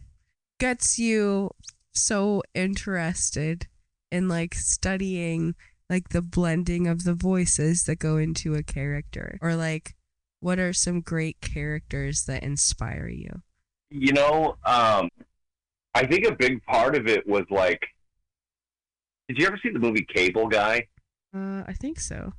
gets 0.59 0.99
you 0.99 1.49
so 1.93 2.43
interested 2.53 3.67
in 4.11 4.27
like 4.27 4.53
studying 4.53 5.55
like 5.89 6.09
the 6.09 6.21
blending 6.21 6.85
of 6.85 7.03
the 7.03 7.15
voices 7.15 7.83
that 7.83 7.97
go 7.97 8.17
into 8.17 8.53
a 8.53 8.63
character, 8.63 9.39
or 9.41 9.55
like 9.55 9.95
what 10.39 10.59
are 10.59 10.73
some 10.73 11.01
great 11.01 11.41
characters 11.41 12.25
that 12.25 12.43
inspire 12.43 13.07
you? 13.07 13.41
You 13.89 14.13
know, 14.13 14.57
um, 14.65 15.09
I 15.93 16.05
think 16.05 16.25
a 16.25 16.35
big 16.35 16.63
part 16.63 16.95
of 16.95 17.07
it 17.07 17.25
was 17.27 17.45
like, 17.49 17.81
did 19.27 19.37
you 19.39 19.47
ever 19.47 19.59
see 19.61 19.69
the 19.69 19.79
movie 19.79 20.05
Cable 20.13 20.47
Guy? 20.47 20.87
Uh, 21.35 21.63
I 21.67 21.73
think 21.73 21.99
so. 21.99 22.33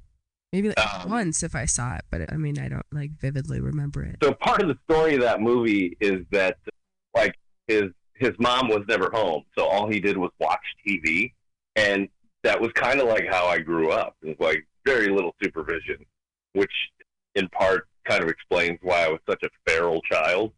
Maybe 0.53 0.69
like 0.69 0.79
Um, 1.05 1.11
once 1.11 1.43
if 1.43 1.55
I 1.55 1.67
saw 1.67 1.97
it, 1.97 2.03
but 2.11 2.33
I 2.33 2.37
mean 2.37 2.59
I 2.59 2.69
don't 2.69 2.87
like 2.91 3.11
vividly 3.21 3.61
remember 3.61 4.03
it. 4.03 4.17
So 4.23 4.33
part 4.33 4.63
of 4.63 4.69
the 4.69 4.79
story 4.91 5.15
of 5.15 5.21
that 5.21 5.41
movie 5.43 5.97
is 6.01 6.25
that 6.31 6.57
like 7.15 7.35
his 7.67 7.85
his 8.15 8.33
mom 8.39 8.69
was 8.69 8.83
never 8.89 9.11
home, 9.13 9.45
so 9.57 9.65
all 9.67 9.89
he 9.89 10.01
did 10.01 10.17
was 10.17 10.31
watch 10.41 10.59
TV, 10.87 11.33
and 11.77 12.09
that 12.43 12.61
was 12.61 12.71
kind 12.73 13.01
of 13.01 13.09
like 13.09 13.27
how 13.31 13.47
I 13.47 13.59
grew 13.59 13.91
up. 13.93 14.17
It 14.23 14.29
was 14.29 14.37
like 14.41 14.67
very 14.87 15.09
little 15.09 15.35
supervision, 15.43 15.99
which 16.55 16.73
in 17.35 17.47
part 17.51 17.87
kind 18.07 18.23
of 18.25 18.31
explains 18.31 18.79
why 18.83 19.05
I 19.05 19.09
was 19.09 19.21
such 19.29 19.43
a 19.45 19.49
feral 19.71 20.01
child. 20.11 20.53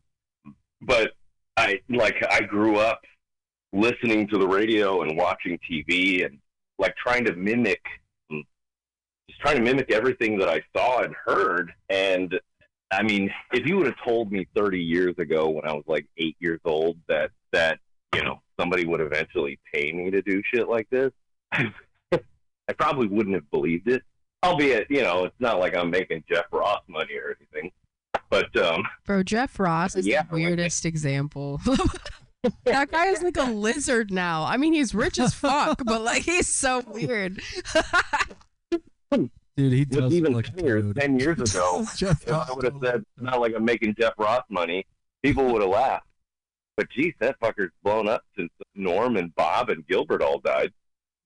But 0.83 1.13
I 1.57 1.81
like 1.89 2.25
I 2.31 2.41
grew 2.41 2.77
up 2.77 3.01
listening 3.73 4.27
to 4.29 4.39
the 4.39 4.47
radio 4.47 5.03
and 5.03 5.17
watching 5.17 5.59
TV 5.71 6.25
and 6.25 6.39
like 6.79 6.95
trying 6.97 7.25
to 7.25 7.35
mimic 7.37 7.83
just 8.31 9.41
trying 9.41 9.57
to 9.57 9.63
mimic 9.63 9.93
everything 9.93 10.39
that 10.39 10.49
I 10.49 10.61
saw 10.75 11.03
and 11.03 11.15
heard 11.27 11.73
and 11.89 12.39
I 12.93 13.05
mean, 13.05 13.31
if 13.53 13.67
you 13.67 13.77
would 13.77 13.87
have 13.87 14.03
told 14.05 14.33
me 14.33 14.47
30 14.57 14.81
years 14.81 15.15
ago 15.19 15.49
when 15.49 15.65
I 15.65 15.73
was 15.73 15.85
like 15.87 16.07
8 16.17 16.37
years 16.41 16.61
old 16.65 16.97
that 17.09 17.31
that, 17.53 17.79
you 18.15 18.23
know, 18.23 18.41
somebody 18.59 18.85
would 18.85 19.01
eventually 19.01 19.59
pay 19.73 19.93
me 19.93 20.11
to 20.11 20.23
do 20.23 20.43
shit 20.53 20.69
like 20.69 20.89
this, 20.91 21.13
I 21.53 22.73
probably 22.77 23.07
wouldn't 23.07 23.35
have 23.35 23.51
believed 23.51 23.89
it. 23.89 24.03
Albeit, 24.43 24.87
you 24.91 25.03
know, 25.03 25.25
it's 25.25 25.41
not 25.41 25.61
like 25.61 25.77
I'm 25.77 25.91
making 25.91 26.25
Jeff 26.29 26.47
Ross 26.51 26.81
money 26.89 27.15
or 27.15 27.37
anything. 27.39 27.71
But 28.31 28.57
um 28.57 28.85
Bro, 29.07 29.25
Jeff 29.25 29.59
Ross 29.59 29.97
is 29.97 30.07
Yeah, 30.07 30.23
the 30.23 30.35
weirdest 30.35 30.87
example. 30.87 31.61
that 32.65 32.91
guy 32.91 33.07
is 33.07 33.23
like 33.23 33.37
a 33.37 33.51
lizard 33.51 34.11
now. 34.11 34.45
I 34.45 34.57
mean, 34.57 34.73
he's 34.73 34.95
rich 34.95 35.19
as 35.19 35.35
fuck, 35.35 35.83
but 35.85 36.01
like 36.03 36.23
he's 36.23 36.47
so 36.49 36.83
weird. 36.87 37.41
Dude, 39.57 39.73
he 39.73 39.85
was 39.91 39.99
does 39.99 40.15
even 40.15 40.33
look 40.33 40.47
like 40.47 40.55
a 40.55 40.57
funnier 40.57 40.93
10 40.95 41.19
years 41.19 41.41
ago. 41.41 41.85
Jeff 41.97 42.23
if 42.23 42.33
I 42.33 42.53
would 42.53 42.65
have 42.65 42.77
said, 42.83 43.05
not 43.19 43.41
like 43.41 43.53
I'm 43.55 43.65
making 43.65 43.95
Jeff 43.99 44.15
Ross 44.17 44.45
money, 44.49 44.87
people 45.23 45.45
would 45.53 45.61
have 45.61 45.71
laughed. 45.71 46.07
But 46.77 46.89
geez, 46.91 47.13
that 47.19 47.39
fucker's 47.41 47.73
blown 47.83 48.09
up 48.09 48.23
since 48.37 48.51
Norm 48.75 49.17
and 49.17 49.35
Bob 49.35 49.69
and 49.69 49.87
Gilbert 49.87 50.23
all 50.23 50.39
died. 50.39 50.73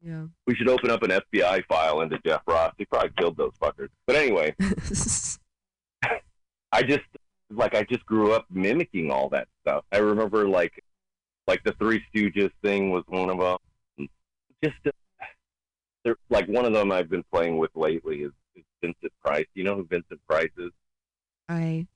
Yeah. 0.02 0.24
We 0.46 0.54
should 0.56 0.68
open 0.68 0.90
up 0.90 1.02
an 1.02 1.10
FBI 1.10 1.64
file 1.66 2.00
into 2.00 2.18
Jeff 2.26 2.42
Ross. 2.46 2.74
He 2.76 2.86
probably 2.86 3.10
killed 3.16 3.36
those 3.36 3.52
fuckers. 3.60 3.88
But 4.06 4.16
anyway, 4.16 4.54
I 6.74 6.82
just 6.82 7.04
like 7.50 7.74
I 7.76 7.84
just 7.84 8.04
grew 8.04 8.32
up 8.32 8.46
mimicking 8.50 9.12
all 9.12 9.28
that 9.28 9.46
stuff. 9.62 9.84
I 9.92 9.98
remember 9.98 10.48
like 10.48 10.82
like 11.46 11.62
the 11.62 11.72
Three 11.74 12.02
Stooges 12.12 12.50
thing 12.62 12.90
was 12.90 13.04
one 13.06 13.30
of 13.30 13.38
them. 13.38 14.08
Just 14.62 14.74
uh, 14.84 16.14
like 16.30 16.48
one 16.48 16.64
of 16.64 16.72
them 16.72 16.90
I've 16.90 17.08
been 17.08 17.22
playing 17.32 17.58
with 17.58 17.70
lately 17.76 18.22
is, 18.22 18.32
is 18.56 18.64
Vincent 18.82 19.12
Price. 19.24 19.46
You 19.54 19.62
know 19.62 19.76
who 19.76 19.84
Vincent 19.84 20.20
Price 20.28 20.50
is? 20.58 20.72
I 21.48 21.86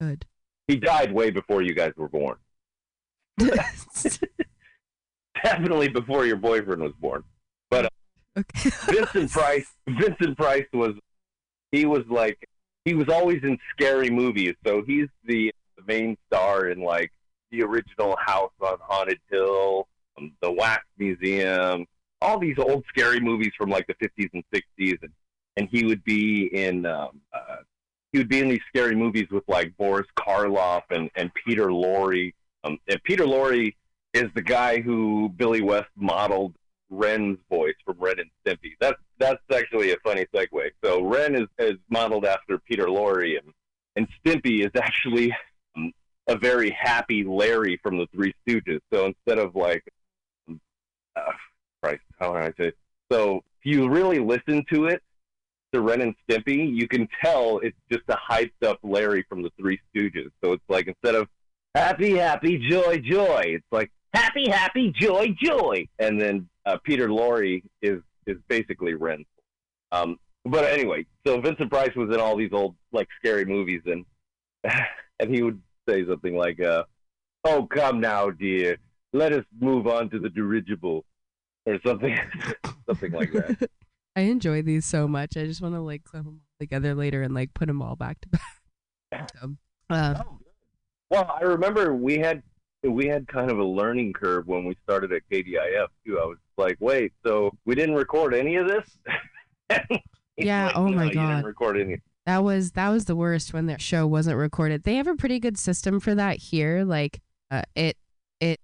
could. 0.00 0.24
He 0.66 0.76
died 0.76 1.12
way 1.12 1.30
before 1.30 1.60
you 1.60 1.74
guys 1.74 1.92
were 1.96 2.08
born. 2.08 2.36
Definitely 5.44 5.88
before 5.88 6.24
your 6.24 6.36
boyfriend 6.36 6.80
was 6.80 6.94
born. 6.98 7.22
But 7.68 7.84
uh, 8.36 8.42
Vincent 8.86 9.30
Price, 9.30 9.74
Vincent 9.86 10.38
Price 10.38 10.66
was 10.72 10.94
he 11.70 11.84
was 11.84 12.04
like 12.08 12.48
he 12.84 12.94
was 12.94 13.08
always 13.08 13.42
in 13.42 13.58
scary 13.70 14.10
movies. 14.10 14.54
So 14.66 14.82
he's 14.86 15.08
the, 15.24 15.52
main 15.84 16.16
star 16.28 16.68
in 16.68 16.80
like 16.80 17.10
the 17.50 17.60
original 17.60 18.16
House 18.24 18.52
on 18.60 18.76
Haunted 18.80 19.18
Hill, 19.28 19.88
um, 20.16 20.30
the 20.40 20.52
Wax 20.52 20.84
Museum, 20.96 21.86
all 22.20 22.38
these 22.38 22.56
old 22.56 22.84
scary 22.88 23.18
movies 23.18 23.50
from 23.58 23.68
like 23.68 23.88
the 23.88 23.94
50s 23.94 24.30
and 24.32 24.44
60s, 24.54 24.98
and 25.02 25.10
and 25.56 25.68
he 25.72 25.84
would 25.84 26.04
be 26.04 26.48
in 26.52 26.86
um, 26.86 27.20
uh, 27.34 27.56
he 28.12 28.18
would 28.18 28.28
be 28.28 28.38
in 28.38 28.48
these 28.48 28.60
scary 28.68 28.94
movies 28.94 29.26
with 29.32 29.42
like 29.48 29.76
Boris 29.76 30.06
Karloff 30.16 30.82
and 30.90 31.10
and 31.16 31.32
Peter 31.34 31.66
Lorre. 31.66 32.32
Um, 32.62 32.78
and 32.88 33.02
Peter 33.02 33.24
Lorre 33.24 33.74
is 34.14 34.30
the 34.36 34.42
guy 34.42 34.80
who 34.80 35.30
Billy 35.36 35.62
West 35.62 35.90
modeled 35.96 36.54
Ren's 36.92 37.38
voice 37.48 37.74
from 37.84 37.96
Ren 37.98 38.16
and 38.18 38.30
Stimpy. 38.44 38.74
That's 38.78 39.00
that's 39.18 39.40
actually 39.52 39.92
a 39.92 39.96
funny 40.04 40.26
segue. 40.34 40.70
So 40.84 41.02
Ren 41.02 41.34
is, 41.34 41.48
is 41.58 41.78
modeled 41.88 42.26
after 42.26 42.58
Peter 42.58 42.86
Lorre, 42.86 43.38
and 43.38 43.52
and 43.96 44.06
Stimpy 44.24 44.64
is 44.64 44.70
actually 44.76 45.34
um, 45.76 45.92
a 46.28 46.36
very 46.36 46.70
happy 46.70 47.24
Larry 47.24 47.80
from 47.82 47.96
the 47.96 48.06
Three 48.14 48.34
Stooges. 48.46 48.80
So 48.92 49.06
instead 49.06 49.38
of 49.38 49.56
like, 49.56 49.82
um, 50.48 50.60
uh, 51.16 51.32
Christ, 51.82 52.02
how 52.20 52.32
do 52.32 52.38
I 52.38 52.52
say? 52.58 52.72
So 53.10 53.36
if 53.36 53.64
you 53.64 53.88
really 53.88 54.18
listen 54.18 54.64
to 54.72 54.86
it, 54.86 55.02
to 55.72 55.80
Ren 55.80 56.02
and 56.02 56.14
Stimpy, 56.28 56.70
you 56.74 56.86
can 56.86 57.08
tell 57.24 57.58
it's 57.58 57.76
just 57.90 58.04
a 58.08 58.16
hyped 58.16 58.66
up 58.66 58.78
Larry 58.82 59.24
from 59.28 59.42
the 59.42 59.50
Three 59.58 59.80
Stooges. 59.94 60.30
So 60.44 60.52
it's 60.52 60.64
like 60.68 60.86
instead 60.88 61.14
of 61.14 61.28
happy, 61.74 62.16
happy, 62.16 62.58
joy, 62.58 62.98
joy, 62.98 63.42
it's 63.46 63.66
like 63.72 63.90
happy, 64.14 64.48
happy, 64.48 64.92
joy, 64.94 65.34
joy. 65.42 65.86
And 65.98 66.20
then 66.20 66.48
uh, 66.66 66.78
Peter 66.84 67.08
Lorre 67.08 67.62
is 67.80 68.00
is 68.26 68.36
basically 68.48 68.94
Ren. 68.94 69.24
Um, 69.90 70.18
but 70.44 70.64
anyway, 70.64 71.06
so 71.26 71.40
Vincent 71.40 71.70
Price 71.70 71.94
was 71.96 72.14
in 72.14 72.20
all 72.20 72.36
these 72.36 72.52
old 72.52 72.76
like 72.92 73.08
scary 73.18 73.44
movies, 73.44 73.82
and 73.86 74.04
and 75.20 75.34
he 75.34 75.42
would 75.42 75.60
say 75.88 76.06
something 76.06 76.36
like, 76.36 76.60
uh, 76.60 76.84
"Oh, 77.44 77.66
come 77.66 78.00
now, 78.00 78.30
dear, 78.30 78.76
let 79.12 79.32
us 79.32 79.44
move 79.60 79.86
on 79.86 80.10
to 80.10 80.18
the 80.18 80.28
dirigible," 80.30 81.04
or 81.66 81.78
something, 81.84 82.18
something 82.86 83.12
like 83.12 83.32
that. 83.32 83.68
I 84.16 84.22
enjoy 84.22 84.60
these 84.62 84.84
so 84.84 85.08
much. 85.08 85.36
I 85.38 85.46
just 85.46 85.62
want 85.62 85.74
to 85.74 85.80
like 85.80 86.04
clip 86.04 86.24
them 86.24 86.40
all 86.42 86.56
together 86.60 86.94
later 86.94 87.22
and 87.22 87.34
like 87.34 87.54
put 87.54 87.66
them 87.66 87.80
all 87.80 87.96
back 87.96 88.20
to 88.22 88.28
back. 88.28 88.40
So, 89.38 89.54
uh, 89.90 90.22
Well, 91.10 91.36
I 91.38 91.42
remember 91.42 91.94
we 91.94 92.16
had 92.16 92.42
we 92.82 93.06
had 93.06 93.28
kind 93.28 93.50
of 93.50 93.58
a 93.58 93.64
learning 93.64 94.12
curve 94.12 94.46
when 94.46 94.64
we 94.64 94.76
started 94.82 95.12
at 95.12 95.22
KDIF 95.30 95.86
too. 96.04 96.18
I 96.18 96.24
was 96.26 96.38
like, 96.56 96.76
wait, 96.80 97.12
so 97.24 97.52
we 97.64 97.74
didn't 97.74 97.94
record 97.94 98.34
any 98.34 98.56
of 98.56 98.66
this? 98.66 98.98
yeah. 100.36 100.72
oh 100.74 100.88
No, 100.88 100.96
my 100.96 101.04
you 101.04 101.10
didn't 101.10 101.26
god. 101.28 101.44
record 101.44 101.80
any. 101.80 102.00
That 102.26 102.44
was 102.44 102.72
that 102.72 102.88
was 102.90 103.06
the 103.06 103.16
worst 103.16 103.52
when 103.52 103.66
their 103.66 103.78
show 103.78 104.06
wasn't 104.06 104.36
recorded. 104.36 104.84
They 104.84 104.96
have 104.96 105.06
a 105.08 105.16
pretty 105.16 105.38
good 105.40 105.58
system 105.58 105.98
for 106.00 106.14
that 106.14 106.38
here. 106.38 106.84
Like 106.84 107.20
uh, 107.50 107.62
it 107.74 107.96
it 108.40 108.60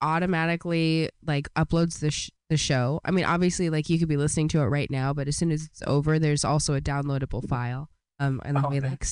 automatically 0.00 1.08
like 1.26 1.52
uploads 1.54 2.00
the 2.00 2.10
sh- 2.10 2.30
the 2.48 2.56
show. 2.56 3.00
I 3.04 3.10
mean, 3.10 3.24
obviously, 3.24 3.70
like 3.70 3.88
you 3.88 3.98
could 3.98 4.08
be 4.08 4.16
listening 4.16 4.48
to 4.48 4.60
it 4.60 4.66
right 4.66 4.90
now, 4.90 5.12
but 5.12 5.26
as 5.28 5.36
soon 5.36 5.50
as 5.50 5.64
it's 5.64 5.82
over, 5.86 6.18
there's 6.18 6.44
also 6.44 6.74
a 6.74 6.80
downloadable 6.80 7.46
file. 7.48 7.88
Um, 8.20 8.40
and 8.44 8.56
then 8.56 8.70
we 8.70 8.78
like, 8.80 9.04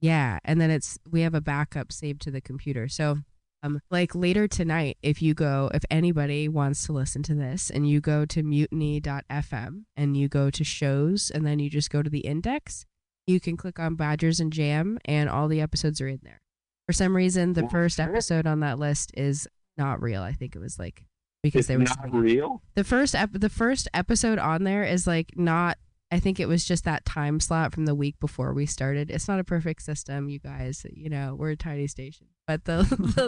yeah, 0.00 0.38
and 0.44 0.60
then 0.60 0.70
it's 0.70 0.98
we 1.10 1.22
have 1.22 1.34
a 1.34 1.40
backup 1.40 1.90
saved 1.92 2.20
to 2.22 2.30
the 2.30 2.40
computer. 2.40 2.86
So 2.88 3.18
Um, 3.64 3.80
like 3.90 4.14
later 4.14 4.48
tonight, 4.48 4.98
if 5.02 5.22
you 5.22 5.34
go, 5.34 5.70
if 5.72 5.84
anybody 5.90 6.48
wants 6.48 6.84
to 6.86 6.92
listen 6.92 7.22
to 7.24 7.34
this, 7.34 7.70
and 7.70 7.88
you 7.88 8.00
go 8.00 8.24
to 8.26 8.42
mutiny.fm 8.42 9.84
and 9.96 10.16
you 10.16 10.28
go 10.28 10.50
to 10.50 10.64
shows, 10.64 11.30
and 11.30 11.46
then 11.46 11.58
you 11.58 11.70
just 11.70 11.90
go 11.90 12.02
to 12.02 12.10
the 12.10 12.20
index, 12.20 12.84
you 13.26 13.38
can 13.40 13.56
click 13.56 13.78
on 13.78 13.94
Badgers 13.94 14.40
and 14.40 14.52
Jam, 14.52 14.98
and 15.04 15.28
all 15.28 15.48
the 15.48 15.60
episodes 15.60 16.00
are 16.00 16.08
in 16.08 16.20
there. 16.22 16.40
For 16.88 16.92
some 16.92 17.14
reason, 17.14 17.52
the 17.52 17.68
first 17.68 18.00
episode 18.00 18.46
on 18.46 18.60
that 18.60 18.78
list 18.78 19.12
is 19.16 19.46
not 19.78 20.02
real. 20.02 20.22
I 20.22 20.32
think 20.32 20.56
it 20.56 20.58
was 20.58 20.78
like 20.78 21.04
because 21.42 21.60
It's 21.60 21.68
they 21.68 21.76
were 21.76 21.84
not 21.84 22.12
real. 22.12 22.62
the 22.74 22.84
first 22.84 23.14
ep- 23.14 23.30
the 23.32 23.48
first 23.48 23.88
episode 23.94 24.38
on 24.38 24.64
there 24.64 24.82
is 24.84 25.06
like 25.06 25.32
not 25.36 25.78
I 26.10 26.20
think 26.20 26.38
it 26.38 26.46
was 26.46 26.64
just 26.66 26.84
that 26.84 27.04
time 27.06 27.40
slot 27.40 27.72
from 27.72 27.86
the 27.86 27.94
week 27.94 28.16
before 28.20 28.52
we 28.52 28.66
started. 28.66 29.10
It's 29.10 29.28
not 29.28 29.40
a 29.40 29.44
perfect 29.44 29.80
system, 29.82 30.28
you 30.28 30.38
guys. 30.40 30.84
You 30.92 31.08
know, 31.08 31.34
we're 31.38 31.50
a 31.52 31.56
tiny 31.56 31.86
station. 31.86 32.26
But 32.46 32.66
the, 32.66 32.82
the 33.16 33.20